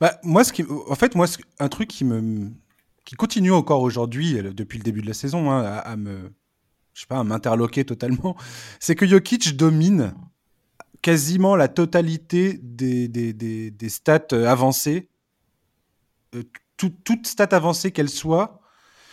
Bah, 0.00 0.18
moi, 0.22 0.44
ce 0.44 0.52
qui, 0.52 0.64
en 0.88 0.94
fait, 0.94 1.14
moi, 1.14 1.26
un 1.60 1.68
truc 1.68 1.88
qui 1.88 2.04
me, 2.04 2.50
qui 3.08 3.14
continue 3.14 3.52
encore 3.52 3.80
aujourd'hui, 3.80 4.34
depuis 4.34 4.76
le 4.76 4.84
début 4.84 5.00
de 5.00 5.06
la 5.06 5.14
saison, 5.14 5.50
hein, 5.50 5.62
à, 5.64 5.96
me, 5.96 6.30
je 6.92 7.00
sais 7.00 7.06
pas, 7.06 7.18
à 7.18 7.24
m'interloquer 7.24 7.86
totalement, 7.86 8.36
c'est 8.80 8.96
que 8.96 9.06
Jokic 9.06 9.56
domine 9.56 10.14
quasiment 11.00 11.56
la 11.56 11.68
totalité 11.68 12.60
des, 12.62 13.08
des, 13.08 13.32
des, 13.32 13.88
stats 13.88 14.26
euh, 14.34 14.44
avancées, 14.44 15.08
euh, 16.34 16.42
toute 16.76 17.26
stat 17.26 17.48
avancée 17.52 17.92
qu'elle 17.92 18.10
soit. 18.10 18.60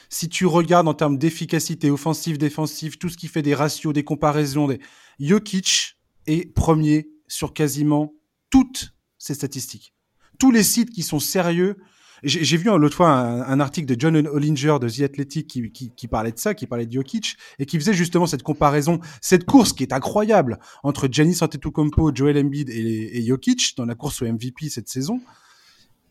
Si 0.10 0.28
tu 0.28 0.46
regardes 0.46 0.90
en 0.90 0.94
termes 0.94 1.18
d'efficacité 1.18 1.90
offensive, 1.90 2.38
défensive, 2.38 2.98
tout 2.98 3.08
ce 3.08 3.16
qui 3.16 3.30
fait 3.30 3.44
des 3.44 3.56
ratios, 3.56 3.94
des 3.94 4.04
comparaisons, 4.04 4.68
des... 4.68 4.82
Jokic 5.22 5.96
est 6.28 6.54
premier 6.54 7.08
sur 7.30 7.54
quasiment 7.54 8.14
toutes 8.50 8.94
ces 9.18 9.36
statistiques 9.36 9.96
tous 10.38 10.52
les 10.52 10.64
sites 10.64 10.92
qui 10.92 11.04
sont 11.04 11.20
sérieux. 11.20 11.78
J'ai 12.26 12.58
vu 12.58 12.66
l'autre 12.66 12.96
fois 12.96 13.12
un, 13.12 13.60
article 13.60 13.86
de 13.86 14.00
John 14.00 14.16
Hollinger 14.16 14.78
de 14.82 14.90
The 14.90 15.02
Athletic 15.02 15.48
qui, 15.48 16.08
parlait 16.08 16.32
de 16.32 16.40
ça, 16.40 16.56
qui 16.56 16.66
parlait 16.66 16.88
de 16.88 16.92
Jokic 16.92 17.38
et 17.60 17.68
qui 17.68 17.78
faisait 17.80 17.94
justement 17.94 18.26
cette 18.26 18.42
comparaison, 18.42 19.00
cette 19.22 19.46
course 19.46 19.74
qui 19.74 19.84
est 19.84 19.94
incroyable 19.94 20.60
entre 20.82 21.08
Giannis 21.08 21.38
Antetokounmpo, 21.42 22.12
Joel 22.16 22.38
Embiid 22.40 22.70
et, 22.70 23.20
et 23.20 23.26
Jokic 23.26 23.76
dans 23.78 23.86
la 23.86 23.94
course 23.94 24.24
au 24.24 24.26
MVP 24.26 24.70
cette 24.70 24.90
saison. 24.90 25.22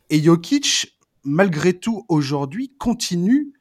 Et 0.09 0.22
Jokic, 0.22 0.96
malgré 1.24 1.72
tout, 1.72 2.05
aujourd'hui, 2.09 2.72
continue 2.79 3.53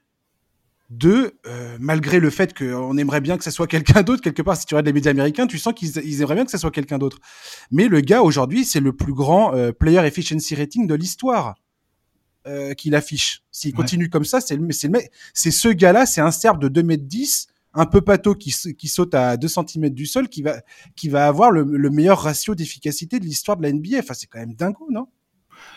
de, 0.90 1.34
euh, 1.48 1.78
malgré 1.80 2.20
le 2.20 2.30
fait 2.30 2.56
qu'on 2.56 2.98
aimerait 2.98 3.22
bien 3.22 3.38
que 3.38 3.44
ce 3.44 3.52
soit 3.52 3.68
quelqu'un 3.68 4.04
d'autre, 4.04 4.22
quelque 4.22 4.42
part, 4.42 4.58
si 4.58 4.66
tu 4.66 4.76
regardes 4.76 4.86
les 4.86 4.94
médias 4.94 5.12
américains, 5.12 5.48
tu 5.48 5.58
sens 5.58 5.74
qu'ils 5.74 6.22
aimeraient 6.22 6.36
bien 6.36 6.46
que 6.46 6.52
ce 6.52 6.58
soit 6.58 6.72
quelqu'un 6.72 7.00
d'autre. 7.00 7.20
Mais 7.72 7.88
le 7.88 8.02
gars, 8.02 8.22
aujourd'hui, 8.22 8.64
c'est 8.66 8.80
le 8.80 8.94
plus 8.94 9.14
grand 9.14 9.56
euh, 9.56 9.72
player 9.72 10.06
efficiency 10.06 10.56
rating 10.56 10.88
de 10.88 10.94
l'histoire 10.94 11.56
euh, 12.48 12.74
qu'il 12.74 12.96
affiche. 12.96 13.44
S'il 13.52 13.74
continue 13.74 14.10
comme 14.10 14.26
ça, 14.26 14.42
c'est 14.42 14.58
c'est 15.34 15.52
ce 15.52 15.68
gars-là, 15.70 16.06
c'est 16.06 16.22
un 16.22 16.32
serbe 16.32 16.62
de 16.62 16.68
2 16.68 16.84
mètres 16.84 17.06
10, 17.06 17.48
un 17.74 17.86
peu 17.86 18.02
pato 18.02 18.36
qui, 18.36 18.54
qui 18.78 18.88
saute 18.88 19.16
à 19.16 19.38
2 19.38 19.48
cm 19.48 19.90
du 19.90 20.06
sol, 20.06 20.28
qui 20.28 20.42
va, 20.42 20.58
qui 20.96 21.10
va 21.10 21.28
avoir 21.28 21.52
le, 21.52 21.64
le 21.64 21.90
meilleur 21.90 22.20
ratio 22.20 22.56
d'efficacité 22.56 23.20
de 23.20 23.26
l'histoire 23.26 23.58
de 23.58 23.64
la 23.64 23.72
NBA. 23.72 24.00
Enfin, 24.00 24.14
c'est 24.14 24.28
quand 24.28 24.40
même 24.40 24.54
dingo, 24.54 24.88
non? 24.92 25.08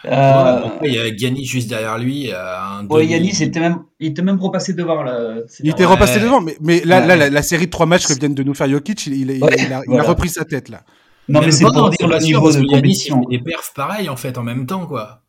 Euh, 0.05 0.68
il 0.85 0.92
y 0.92 0.98
a 0.98 1.14
Gianni 1.14 1.44
juste 1.44 1.68
derrière 1.68 1.98
lui. 1.98 2.31
Euh, 2.31 2.37
un 2.37 2.87
ouais, 2.87 3.09
Gianni, 3.09 3.31
était 3.31 3.61
même, 3.61 3.85
il 3.98 4.09
était 4.09 4.22
même 4.22 4.38
repassé 4.38 4.72
devant. 4.72 5.02
Là, 5.02 5.37
il 5.61 5.70
était 5.70 5.85
repassé 5.85 6.20
devant, 6.20 6.40
mais, 6.40 6.57
mais 6.61 6.83
là, 6.85 7.05
là 7.05 7.29
la, 7.29 7.42
série 7.42 7.66
de 7.66 7.70
trois 7.70 7.87
matchs 7.87 8.07
que 8.07 8.12
viennent 8.18 8.35
de 8.35 8.42
nous 8.42 8.55
faire 8.55 8.68
Jokic, 8.68 9.07
il, 9.07 9.31
il, 9.31 9.44
a, 9.44 9.83
il 9.88 9.98
a, 9.98 10.02
repris 10.02 10.29
sa 10.29 10.44
tête 10.44 10.68
là. 10.68 10.83
Non, 11.29 11.40
mais, 11.40 11.50
c'est 11.50 11.64
pas 11.64 11.72
pour 11.72 11.90
dire 11.90 12.07
le 12.07 12.18
niveau 12.18 12.52
de 12.52 12.64
compétition. 12.64 13.22
Il 13.31 13.38
des 13.38 13.44
perfs 13.44 13.72
pareil 13.74 14.09
en 14.09 14.16
fait 14.16 14.38
en 14.38 14.42
même 14.42 14.66
temps 14.66 14.87
quoi. 14.87 15.22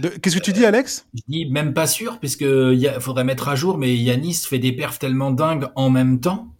Qu'est-ce 0.00 0.36
que 0.36 0.42
tu 0.42 0.52
dis, 0.52 0.64
Alex? 0.64 1.06
Je 1.14 1.20
dis 1.28 1.46
même 1.46 1.74
pas 1.74 1.86
sûr, 1.86 2.18
puisque 2.18 2.42
il 2.42 2.96
faudrait 3.00 3.24
mettre 3.24 3.48
à 3.48 3.56
jour, 3.56 3.78
mais 3.78 3.94
Yanis 3.94 4.44
fait 4.48 4.58
des 4.58 4.72
perfs 4.72 4.98
tellement 4.98 5.30
dingues 5.30 5.68
en 5.74 5.90
même 5.90 6.20
temps 6.20 6.51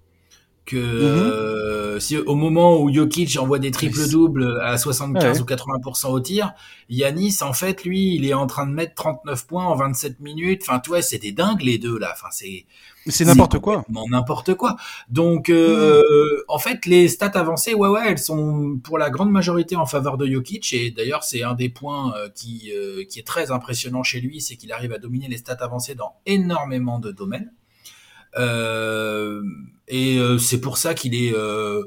que 0.64 0.76
mm-hmm. 0.76 0.80
euh, 0.80 2.00
si 2.00 2.16
au 2.16 2.34
moment 2.36 2.80
où 2.80 2.92
Jokic 2.92 3.36
envoie 3.36 3.58
des 3.58 3.72
triples 3.72 4.08
doubles 4.08 4.60
à 4.62 4.78
75 4.78 5.40
ou 5.40 5.44
80% 5.44 6.06
au 6.06 6.20
tir, 6.20 6.52
Yanis 6.88 7.38
en 7.42 7.52
fait 7.52 7.84
lui 7.84 8.14
il 8.14 8.24
est 8.26 8.34
en 8.34 8.46
train 8.46 8.66
de 8.66 8.72
mettre 8.72 8.94
39 8.94 9.46
points 9.46 9.64
en 9.64 9.74
27 9.74 10.20
minutes. 10.20 10.62
Enfin 10.66 10.78
toi 10.78 11.02
c'était 11.02 11.32
dingue 11.32 11.62
les 11.62 11.78
deux 11.78 11.98
là. 11.98 12.10
Enfin 12.12 12.28
c'est 12.30 12.66
c'est 13.08 13.24
n'importe 13.24 13.58
quoi. 13.58 13.84
N'importe 14.08 14.54
quoi. 14.54 14.76
Donc 15.08 15.50
euh, 15.50 16.00
mm. 16.00 16.44
en 16.46 16.58
fait 16.58 16.86
les 16.86 17.08
stats 17.08 17.32
avancées 17.34 17.74
ouais 17.74 17.88
ouais 17.88 18.02
elles 18.06 18.18
sont 18.18 18.78
pour 18.84 18.98
la 18.98 19.10
grande 19.10 19.32
majorité 19.32 19.74
en 19.74 19.86
faveur 19.86 20.16
de 20.16 20.26
Jokic 20.26 20.72
et 20.74 20.92
d'ailleurs 20.92 21.24
c'est 21.24 21.42
un 21.42 21.54
des 21.54 21.70
points 21.70 22.14
euh, 22.16 22.28
qui 22.32 22.70
qui 23.10 23.18
est 23.18 23.26
très 23.26 23.50
impressionnant 23.50 24.04
chez 24.04 24.20
lui 24.20 24.40
c'est 24.40 24.54
qu'il 24.54 24.70
arrive 24.70 24.92
à 24.92 24.98
dominer 24.98 25.26
les 25.26 25.38
stats 25.38 25.56
avancées 25.60 25.96
dans 25.96 26.14
énormément 26.24 27.00
de 27.00 27.10
domaines. 27.10 27.50
Euh, 28.38 29.42
et 29.88 30.18
euh, 30.18 30.38
c'est 30.38 30.60
pour 30.60 30.78
ça 30.78 30.94
qu'il 30.94 31.14
est, 31.14 31.32
euh, 31.34 31.82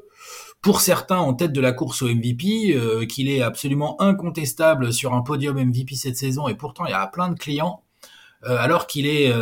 pour 0.62 0.82
certains, 0.82 1.18
en 1.18 1.34
tête 1.34 1.54
de 1.54 1.62
la 1.62 1.72
course 1.72 2.02
au 2.02 2.08
MVP, 2.08 2.78
qu'il 3.08 3.30
est 3.30 3.42
absolument 3.42 4.02
incontestable 4.02 4.92
sur 4.92 5.14
un 5.14 5.22
podium 5.22 5.58
MVP 5.58 5.96
cette 5.96 6.18
saison. 6.18 6.48
Et 6.48 6.56
pourtant, 6.56 6.86
il 6.86 6.92
y 6.92 6.94
a 6.94 7.06
plein 7.08 7.30
de 7.30 7.38
clients 7.38 7.82
alors 8.42 8.86
qu'il 8.86 9.08
est, 9.08 9.34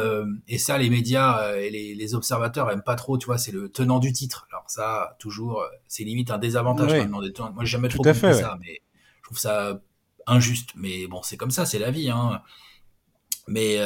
et 0.48 0.58
ça 0.58 0.78
les 0.78 0.90
médias 0.90 1.56
et 1.56 1.70
les, 1.70 2.16
observateurs 2.16 2.72
aiment 2.72 2.84
pas 2.84 2.96
trop, 2.96 3.18
tu 3.18 3.26
vois, 3.26 3.38
c'est 3.38 3.52
le 3.52 3.70
tenant 3.70 4.00
du 4.00 4.14
titre. 4.14 4.48
Alors 4.52 4.64
ça, 4.68 5.16
toujours, 5.20 5.64
c'est 5.88 6.04
limite 6.04 6.32
un 6.32 6.38
désavantage. 6.38 7.08
Moi, 7.08 7.24
j'ai 7.62 7.66
jamais 7.66 7.90
trop 7.90 8.04
compris 8.04 8.34
ça, 8.34 8.58
mais 8.62 8.82
je 9.18 9.24
trouve 9.24 9.40
ça 9.40 9.80
injuste. 10.28 10.72
Mais 10.76 11.08
bon, 11.08 11.22
c'est 11.22 11.38
comme 11.38 11.52
ça, 11.52 11.66
c'est 11.66 11.80
la 11.80 11.92
vie. 11.92 12.10
Hein. 12.10 12.42
Mais 13.48 13.78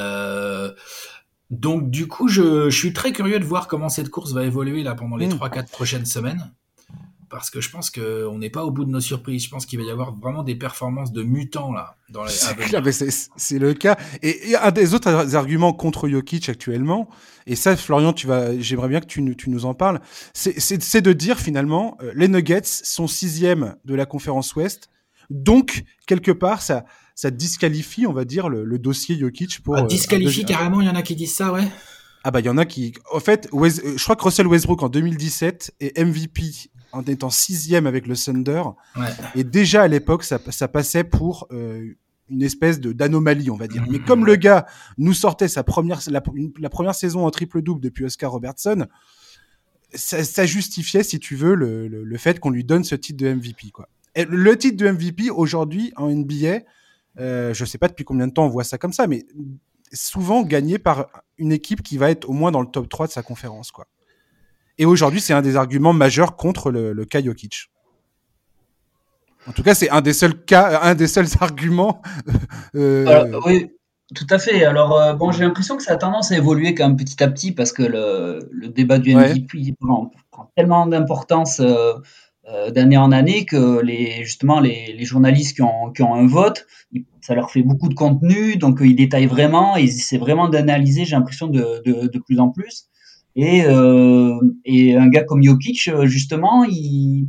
donc 1.49 1.89
du 1.89 2.07
coup, 2.07 2.27
je, 2.27 2.69
suis 2.69 2.93
très 2.93 3.11
curieux 3.11 3.39
de 3.39 3.45
voir 3.45 3.67
comment 3.67 3.89
cette 3.89 4.09
course 4.09 4.33
va 4.33 4.43
évoluer 4.43 4.83
là 4.83 4.95
pendant 4.95 5.15
les 5.15 5.27
3-4 5.27 5.63
mm. 5.63 5.65
prochaines 5.67 6.05
semaines. 6.05 6.51
Parce 7.29 7.49
que 7.49 7.59
je 7.59 7.69
pense 7.69 7.89
qu'on 7.89 8.37
n'est 8.37 8.49
pas 8.49 8.63
au 8.63 8.71
bout 8.71 8.85
de 8.85 8.89
nos 8.89 9.01
surprises. 9.01 9.43
Je 9.43 9.49
pense 9.49 9.65
qu'il 9.65 9.77
va 9.77 9.83
y 9.83 9.91
avoir 9.91 10.15
vraiment 10.15 10.43
des 10.43 10.55
performances 10.55 11.11
de 11.11 11.23
mutants 11.23 11.73
là. 11.73 11.97
Dans 12.07 12.23
les... 12.23 12.31
C'est 12.31 13.59
le 13.59 13.73
cas. 13.73 13.97
Et, 14.23 14.55
un 14.55 14.71
des 14.71 14.93
autres 14.93 15.35
arguments 15.35 15.73
contre 15.73 16.07
Jokic 16.07 16.47
actuellement, 16.47 17.09
et 17.45 17.57
ça, 17.57 17.75
Florian, 17.75 18.13
tu 18.13 18.27
vas, 18.27 18.57
j'aimerais 18.59 18.87
bien 18.87 19.01
que 19.01 19.07
tu, 19.07 19.35
tu, 19.35 19.49
nous 19.49 19.65
en 19.65 19.73
parles, 19.73 19.99
c'est 20.33 21.01
de 21.01 21.13
dire 21.13 21.37
finalement, 21.37 21.97
euh, 22.01 22.13
les 22.15 22.29
Nuggets 22.29 22.61
sont 22.63 23.07
sixième 23.07 23.75
de 23.83 23.93
la 23.93 24.05
conférence 24.05 24.55
Ouest, 24.55 24.89
donc 25.29 25.83
quelque 26.05 26.31
part, 26.31 26.61
ça, 26.61 26.85
ça 27.17 27.31
disqualifie, 27.31 28.05
on 28.05 28.13
va 28.13 28.25
dire, 28.25 28.47
le, 28.47 28.77
dossier 28.77 29.17
Jokic 29.17 29.61
pour. 29.63 29.75
Ah, 29.75 29.81
euh, 29.81 29.87
disqualifie 29.87 30.45
carrément, 30.45 30.81
il 30.81 30.87
y 30.87 30.89
en 30.89 30.95
a 30.95 31.01
qui 31.01 31.15
disent 31.15 31.33
ça, 31.33 31.51
ouais. 31.51 31.67
Ah 32.23 32.29
bah 32.29 32.41
il 32.41 32.45
y 32.45 32.49
en 32.49 32.59
a 32.59 32.65
qui, 32.65 32.93
en 33.11 33.19
fait, 33.19 33.49
euh, 33.53 33.69
je 33.97 34.03
crois 34.03 34.15
que 34.15 34.23
Russell 34.23 34.45
Westbrook 34.45 34.83
en 34.83 34.89
2017 34.89 35.73
est 35.79 35.97
MVP 35.99 36.69
en 36.91 37.01
étant 37.03 37.31
sixième 37.31 37.87
avec 37.87 38.05
le 38.05 38.15
Thunder. 38.15 38.61
Et 39.33 39.43
déjà 39.43 39.81
à 39.81 39.87
l'époque, 39.87 40.23
ça, 40.23 40.37
passait 40.67 41.03
pour 41.03 41.47
euh, 41.51 41.95
une 42.29 42.43
espèce 42.43 42.79
de 42.79 42.91
d'anomalie, 42.91 43.49
on 43.49 43.57
va 43.57 43.67
dire. 43.67 43.83
Mais 43.89 43.97
comme 43.97 44.23
le 44.23 44.35
gars 44.35 44.67
nous 44.99 45.13
sortait 45.13 45.47
sa 45.47 45.63
première, 45.63 46.01
la, 46.09 46.69
première 46.69 46.93
saison 46.93 47.25
en 47.25 47.31
triple 47.31 47.63
double 47.63 47.81
depuis 47.81 48.05
Oscar 48.05 48.31
Robertson, 48.31 48.85
ça, 49.91 50.45
justifiait, 50.45 51.01
si 51.01 51.17
tu 51.19 51.35
veux, 51.35 51.55
le, 51.55 51.87
le, 51.87 52.17
fait 52.17 52.39
qu'on 52.39 52.51
lui 52.51 52.63
donne 52.63 52.83
ce 52.83 52.93
titre 52.93 53.23
de 53.23 53.33
MVP, 53.33 53.71
quoi. 53.71 53.89
Et 54.13 54.25
le 54.25 54.55
titre 54.55 54.77
de 54.77 54.91
MVP 54.91 55.31
aujourd'hui 55.31 55.93
en 55.95 56.11
NBA, 56.11 56.59
euh, 57.19 57.53
je 57.53 57.63
ne 57.63 57.67
sais 57.67 57.77
pas 57.77 57.87
depuis 57.87 58.05
combien 58.05 58.27
de 58.27 58.33
temps 58.33 58.45
on 58.45 58.49
voit 58.49 58.63
ça 58.63 58.77
comme 58.77 58.93
ça, 58.93 59.07
mais 59.07 59.25
souvent 59.93 60.41
gagné 60.41 60.79
par 60.79 61.07
une 61.37 61.51
équipe 61.51 61.81
qui 61.81 61.97
va 61.97 62.11
être 62.11 62.29
au 62.29 62.33
moins 62.33 62.51
dans 62.51 62.61
le 62.61 62.67
top 62.67 62.89
3 62.89 63.07
de 63.07 63.11
sa 63.11 63.23
conférence. 63.23 63.71
Quoi. 63.71 63.87
Et 64.77 64.85
aujourd'hui, 64.85 65.21
c'est 65.21 65.33
un 65.33 65.41
des 65.41 65.55
arguments 65.55 65.93
majeurs 65.93 66.35
contre 66.35 66.71
le, 66.71 66.93
le 66.93 67.05
cas 67.05 67.23
Jokic. 67.23 67.69
En 69.47 69.53
tout 69.53 69.63
cas, 69.63 69.73
c'est 69.73 69.89
un 69.89 70.01
des 70.01 70.13
seuls 70.13 70.43
cas, 70.43 70.81
un 70.83 70.93
des 70.93 71.07
seuls 71.07 71.27
arguments. 71.39 72.01
Euh, 72.75 73.39
oui, 73.45 73.71
tout 74.13 74.27
à 74.29 74.39
fait. 74.39 74.65
Alors, 74.65 74.99
euh, 74.99 75.13
bon, 75.13 75.31
j'ai 75.31 75.43
l'impression 75.43 75.77
que 75.77 75.83
ça 75.83 75.93
a 75.93 75.97
tendance 75.97 76.31
à 76.31 76.37
évoluer 76.37 76.73
quand 76.73 76.87
même 76.87 76.97
petit 76.97 77.21
à 77.23 77.27
petit 77.29 77.51
parce 77.53 77.71
que 77.71 77.83
le, 77.83 78.49
le 78.51 78.67
débat 78.67 78.99
du 78.99 79.15
MVP 79.15 79.75
prend, 79.79 80.11
tellement 80.55 80.85
d'importance 80.85 81.59
euh, 81.59 81.93
d'année 82.73 82.97
en 82.97 83.11
année 83.11 83.45
que 83.45 83.81
les 83.81 84.23
justement 84.23 84.59
les, 84.59 84.93
les 84.97 85.05
journalistes 85.05 85.55
qui 85.55 85.61
ont, 85.61 85.91
qui 85.91 86.01
ont 86.01 86.15
un 86.15 86.27
vote, 86.27 86.65
ça 87.21 87.35
leur 87.35 87.51
fait 87.51 87.61
beaucoup 87.61 87.89
de 87.89 87.93
contenu, 87.93 88.55
donc 88.55 88.79
ils 88.81 88.95
détaillent 88.95 89.25
vraiment, 89.25 89.75
ils 89.75 89.89
essaient 89.89 90.17
vraiment 90.17 90.47
d'analyser, 90.47 91.03
j'ai 91.03 91.15
l'impression 91.15 91.47
de, 91.47 91.81
de, 91.85 92.07
de, 92.07 92.19
plus 92.19 92.39
en 92.39 92.49
plus. 92.49 92.87
Et, 93.35 93.65
euh, 93.65 94.39
et 94.63 94.95
un 94.95 95.09
gars 95.09 95.23
comme 95.23 95.43
Jokic, 95.43 95.91
justement, 96.05 96.63
il, 96.63 97.27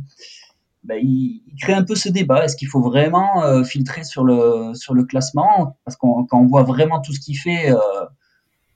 bah, 0.83 0.95
il, 0.97 1.43
crée 1.61 1.73
un 1.73 1.83
peu 1.83 1.95
ce 1.95 2.07
débat. 2.07 2.45
Est-ce 2.45 2.55
qu'il 2.55 2.69
faut 2.69 2.81
vraiment 2.81 3.43
euh, 3.43 3.63
filtrer 3.65 4.05
sur 4.05 4.23
le, 4.23 4.73
sur 4.73 4.93
le 4.93 5.03
classement? 5.03 5.77
Parce 5.83 5.97
qu'on 5.97 6.25
quand 6.25 6.39
on 6.39 6.47
voit 6.47 6.63
vraiment 6.63 7.01
tout 7.01 7.13
ce 7.13 7.19
qu'il 7.19 7.37
fait 7.37 7.69
euh, 7.69 7.77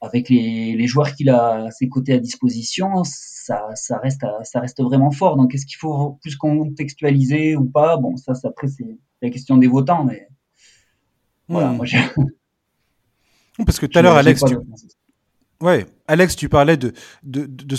avec 0.02 0.30
les, 0.30 0.76
les 0.76 0.88
joueurs 0.88 1.16
qu'il 1.16 1.30
a 1.30 1.66
à 1.68 1.72
ses 1.72 1.88
côtés 1.88 2.14
à 2.14 2.20
disposition, 2.20 3.04
ça, 3.44 3.68
ça, 3.76 3.98
reste, 3.98 4.26
ça 4.44 4.62
reste 4.62 4.82
vraiment 4.82 5.12
fort. 5.12 5.36
Donc 5.36 5.54
est-ce 5.54 5.66
qu'il 5.66 5.76
faut 5.76 6.18
plus 6.22 6.38
contextualiser 6.38 7.58
ou 7.58 7.66
pas? 7.66 7.98
Bon, 7.98 8.16
ça, 8.16 8.34
après, 8.46 8.68
c'est 8.68 8.98
la 9.22 9.30
question 9.30 9.58
des 9.58 9.68
votants. 9.68 10.06
Mais 10.06 10.30
voilà, 11.50 11.72
hmm. 11.72 11.76
moi 11.76 11.86
j'ai. 11.86 12.00
Parce 13.66 13.80
que 13.80 13.86
tout 13.86 14.00
à 14.00 14.02
l'heure, 14.02 14.16
Alex, 14.16 14.44
tu... 14.46 14.56
ouais, 15.62 15.86
Alex, 16.08 16.36
tu 16.36 16.50
parlais 16.50 16.78
de, 16.78 16.94
de, 17.22 17.46
de, 17.46 17.76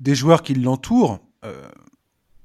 des 0.00 0.14
joueurs 0.14 0.42
qui 0.42 0.54
l'entourent. 0.54 1.18
Euh, 1.44 1.68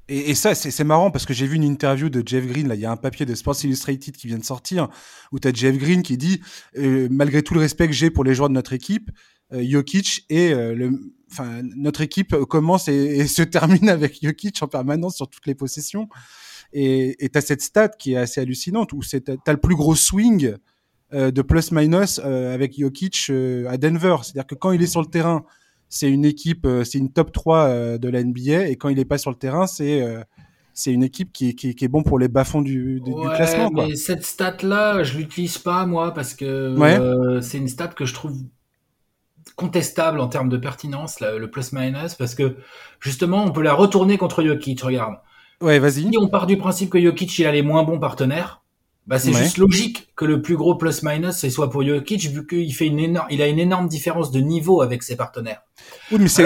et, 0.09 0.35
ça, 0.35 0.53
c'est 0.53 0.83
marrant 0.83 1.09
parce 1.09 1.25
que 1.25 1.33
j'ai 1.33 1.47
vu 1.47 1.55
une 1.55 1.63
interview 1.63 2.09
de 2.09 2.21
Jeff 2.27 2.45
Green. 2.45 2.67
Là, 2.67 2.75
il 2.75 2.81
y 2.81 2.85
a 2.85 2.91
un 2.91 2.97
papier 2.97 3.25
de 3.25 3.33
Sports 3.35 3.55
Illustrated 3.63 4.17
qui 4.17 4.27
vient 4.27 4.37
de 4.37 4.43
sortir 4.43 4.89
où 5.31 5.39
tu 5.39 5.47
as 5.47 5.53
Jeff 5.53 5.77
Green 5.77 6.03
qui 6.03 6.17
dit 6.17 6.41
euh, 6.77 7.07
malgré 7.09 7.41
tout 7.41 7.53
le 7.53 7.61
respect 7.61 7.87
que 7.87 7.93
j'ai 7.93 8.09
pour 8.09 8.25
les 8.25 8.35
joueurs 8.35 8.49
de 8.49 8.53
notre 8.53 8.73
équipe, 8.73 9.11
euh, 9.53 9.63
Jokic 9.65 10.25
et 10.29 10.53
le, 10.53 10.99
enfin, 11.33 11.61
notre 11.75 12.01
équipe 12.01 12.35
commence 12.45 12.87
et, 12.87 13.27
se 13.27 13.43
termine 13.43 13.89
avec 13.89 14.19
Jokic 14.21 14.61
en 14.61 14.67
permanence 14.67 15.15
sur 15.15 15.29
toutes 15.29 15.47
les 15.47 15.55
possessions. 15.55 16.07
Et 16.71 17.29
tu 17.31 17.37
as 17.37 17.41
cette 17.41 17.61
stat 17.61 17.89
qui 17.89 18.13
est 18.13 18.17
assez 18.17 18.41
hallucinante 18.41 18.93
où 18.93 19.01
tu 19.01 19.17
as 19.17 19.51
le 19.51 19.59
plus 19.59 19.75
gros 19.75 19.95
swing 19.95 20.55
de 21.11 21.41
plus-minus 21.43 22.19
avec 22.19 22.79
Jokic 22.79 23.31
à 23.67 23.77
Denver. 23.77 24.17
C'est-à-dire 24.23 24.47
que 24.47 24.55
quand 24.55 24.71
il 24.71 24.81
est 24.81 24.87
sur 24.87 25.01
le 25.01 25.07
terrain, 25.07 25.45
c'est 25.93 26.09
une 26.09 26.25
équipe, 26.25 26.65
euh, 26.65 26.83
c'est 26.83 26.97
une 26.97 27.11
top 27.11 27.31
3 27.31 27.57
euh, 27.59 27.97
de 27.99 28.09
la 28.09 28.23
NBA 28.23 28.67
et 28.67 28.77
quand 28.77 28.89
il 28.89 28.97
est 28.97 29.05
pas 29.05 29.19
sur 29.19 29.29
le 29.29 29.37
terrain, 29.37 29.67
c'est 29.67 30.01
euh, 30.01 30.23
c'est 30.73 30.91
une 30.91 31.03
équipe 31.03 31.31
qui 31.31 31.49
est, 31.49 31.53
qui, 31.53 31.69
est, 31.69 31.87
bon 31.87 32.01
pour 32.01 32.17
les 32.17 32.27
bas-fonds 32.27 32.63
du, 32.63 32.99
du, 32.99 33.13
classement. 33.35 33.69
Mais 33.71 33.95
cette 33.95 34.25
stat-là, 34.25 35.03
je 35.03 35.19
l'utilise 35.19 35.59
pas 35.59 35.85
moi 35.85 36.15
parce 36.15 36.33
que 36.33 37.39
c'est 37.43 37.59
une 37.59 37.67
stat 37.67 37.89
que 37.89 38.05
je 38.05 38.13
trouve 38.15 38.33
contestable 39.55 40.19
en 40.19 40.27
termes 40.27 40.49
de 40.49 40.57
pertinence, 40.57 41.19
le 41.19 41.49
plus-minus, 41.49 42.15
parce 42.15 42.35
que 42.35 42.55
justement, 42.99 43.43
on 43.43 43.51
peut 43.51 43.61
la 43.61 43.73
retourner 43.73 44.17
contre 44.17 44.43
Jokic. 44.43 44.81
Regarde. 44.81 45.15
Ouais, 45.61 45.79
vas-y. 45.79 46.09
Si 46.09 46.17
on 46.17 46.27
part 46.27 46.47
du 46.47 46.57
principe 46.57 46.89
que 46.89 47.01
Jokic 47.01 47.37
il 47.39 47.45
a 47.45 47.51
les 47.51 47.61
moins 47.61 47.83
bons 47.83 47.99
partenaires, 47.99 48.63
bah, 49.05 49.19
c'est 49.19 49.33
juste 49.33 49.57
logique 49.57 50.09
que 50.15 50.23
le 50.23 50.41
plus 50.41 50.55
gros 50.55 50.75
plus-minus, 50.75 51.35
ce 51.35 51.49
soit 51.49 51.69
pour 51.69 51.85
Jokic, 51.85 52.29
vu 52.29 52.47
qu'il 52.47 52.73
fait 52.73 52.87
une 52.87 52.99
énorme, 52.99 53.27
il 53.29 53.41
a 53.41 53.47
une 53.47 53.59
énorme 53.59 53.87
différence 53.87 54.31
de 54.31 54.39
niveau 54.39 54.81
avec 54.81 55.03
ses 55.03 55.17
partenaires. 55.17 55.61
Oui, 56.11 56.19
mais 56.21 56.27
c'est 56.27 56.45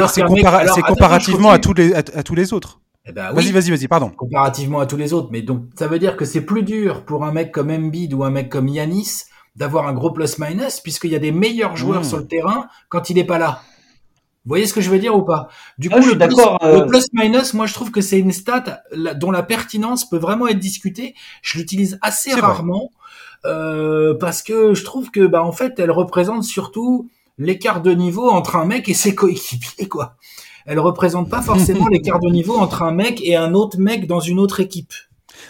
comparativement 0.82 1.52
à 1.52 1.60
tous 1.60 1.74
les, 1.74 1.94
à, 1.94 2.04
tous 2.04 2.36
les 2.36 2.54
autres. 2.54 2.82
Eh 3.10 3.12
ben, 3.14 3.32
vas-y, 3.32 3.52
vas-y, 3.52 3.70
vas-y, 3.70 3.88
pardon. 3.88 4.10
Comparativement 4.10 4.80
à 4.80 4.86
tous 4.86 4.98
les 4.98 5.14
autres. 5.14 5.30
Mais 5.32 5.42
donc, 5.42 5.66
ça 5.78 5.88
veut 5.88 6.00
dire 6.00 6.18
que 6.18 6.26
c'est 6.26 6.42
plus 6.42 6.64
dur 6.64 7.06
pour 7.06 7.24
un 7.24 7.32
mec 7.32 7.52
comme 7.52 7.72
Embiid 7.72 8.14
ou 8.14 8.24
un 8.24 8.32
mec 8.32 8.50
comme 8.50 8.68
Yanis 8.68 9.24
d'avoir 9.58 9.88
un 9.88 9.94
gros 9.94 10.12
plus-minus, 10.12 10.80
puisqu'il 10.80 11.12
y 11.12 11.16
a 11.16 11.20
des 11.20 11.32
meilleurs 11.32 11.76
joueurs 11.76 12.02
hmm. 12.02 12.06
sur 12.06 12.18
le 12.18 12.28
terrain 12.28 12.68
quand 12.90 13.10
il 13.10 13.16
n'est 13.16 13.26
pas 13.26 13.40
là. 13.40 13.62
Vous 14.48 14.52
voyez 14.52 14.66
ce 14.66 14.74
que 14.74 14.80
je 14.80 14.90
veux 14.90 15.00
dire 15.00 15.14
ou 15.14 15.24
pas? 15.24 15.50
Du 15.78 15.90
ah, 15.92 16.00
coup, 16.00 16.08
le, 16.08 16.18
plus, 16.18 16.40
euh, 16.62 16.80
le 16.80 16.88
plus 16.88 17.08
minus, 17.12 17.54
moi 17.54 17.66
je 17.66 17.74
trouve 17.74 17.92
que 17.92 18.00
c'est 18.00 18.18
une 18.18 18.32
stat 18.32 18.82
dont 19.16 19.30
la 19.30 19.44
pertinence 19.44 20.10
peut 20.10 20.18
vraiment 20.18 20.48
être 20.48 20.60
discutée. 20.60 21.16
Je 21.42 21.58
l'utilise 21.58 22.00
assez 22.02 22.34
rarement 22.34 22.92
euh, 23.46 24.14
parce 24.18 24.42
que 24.42 24.74
je 24.74 24.86
trouve 24.86 25.12
que 25.12 25.28
bah 25.28 25.44
en 25.44 25.52
fait, 25.52 25.78
elle 25.80 25.92
représente 25.92 26.46
surtout 26.46 27.10
l'écart 27.38 27.82
de 27.82 27.92
niveau 27.92 28.30
entre 28.30 28.56
un 28.56 28.64
mec 28.64 28.88
et 28.88 28.94
ses 28.94 29.14
coéquipiers 29.14 29.90
quoi. 29.90 30.16
Elle 30.66 30.80
représente 30.80 31.30
pas 31.30 31.42
forcément 31.42 31.88
l'écart 31.92 32.20
de 32.22 32.30
niveau 32.30 32.58
entre 32.58 32.84
un 32.84 32.94
mec 32.94 33.20
et 33.24 33.36
un 33.36 33.54
autre 33.54 33.78
mec 33.80 34.08
dans 34.08 34.22
une 34.22 34.40
autre 34.40 34.62
équipe. 34.62 34.94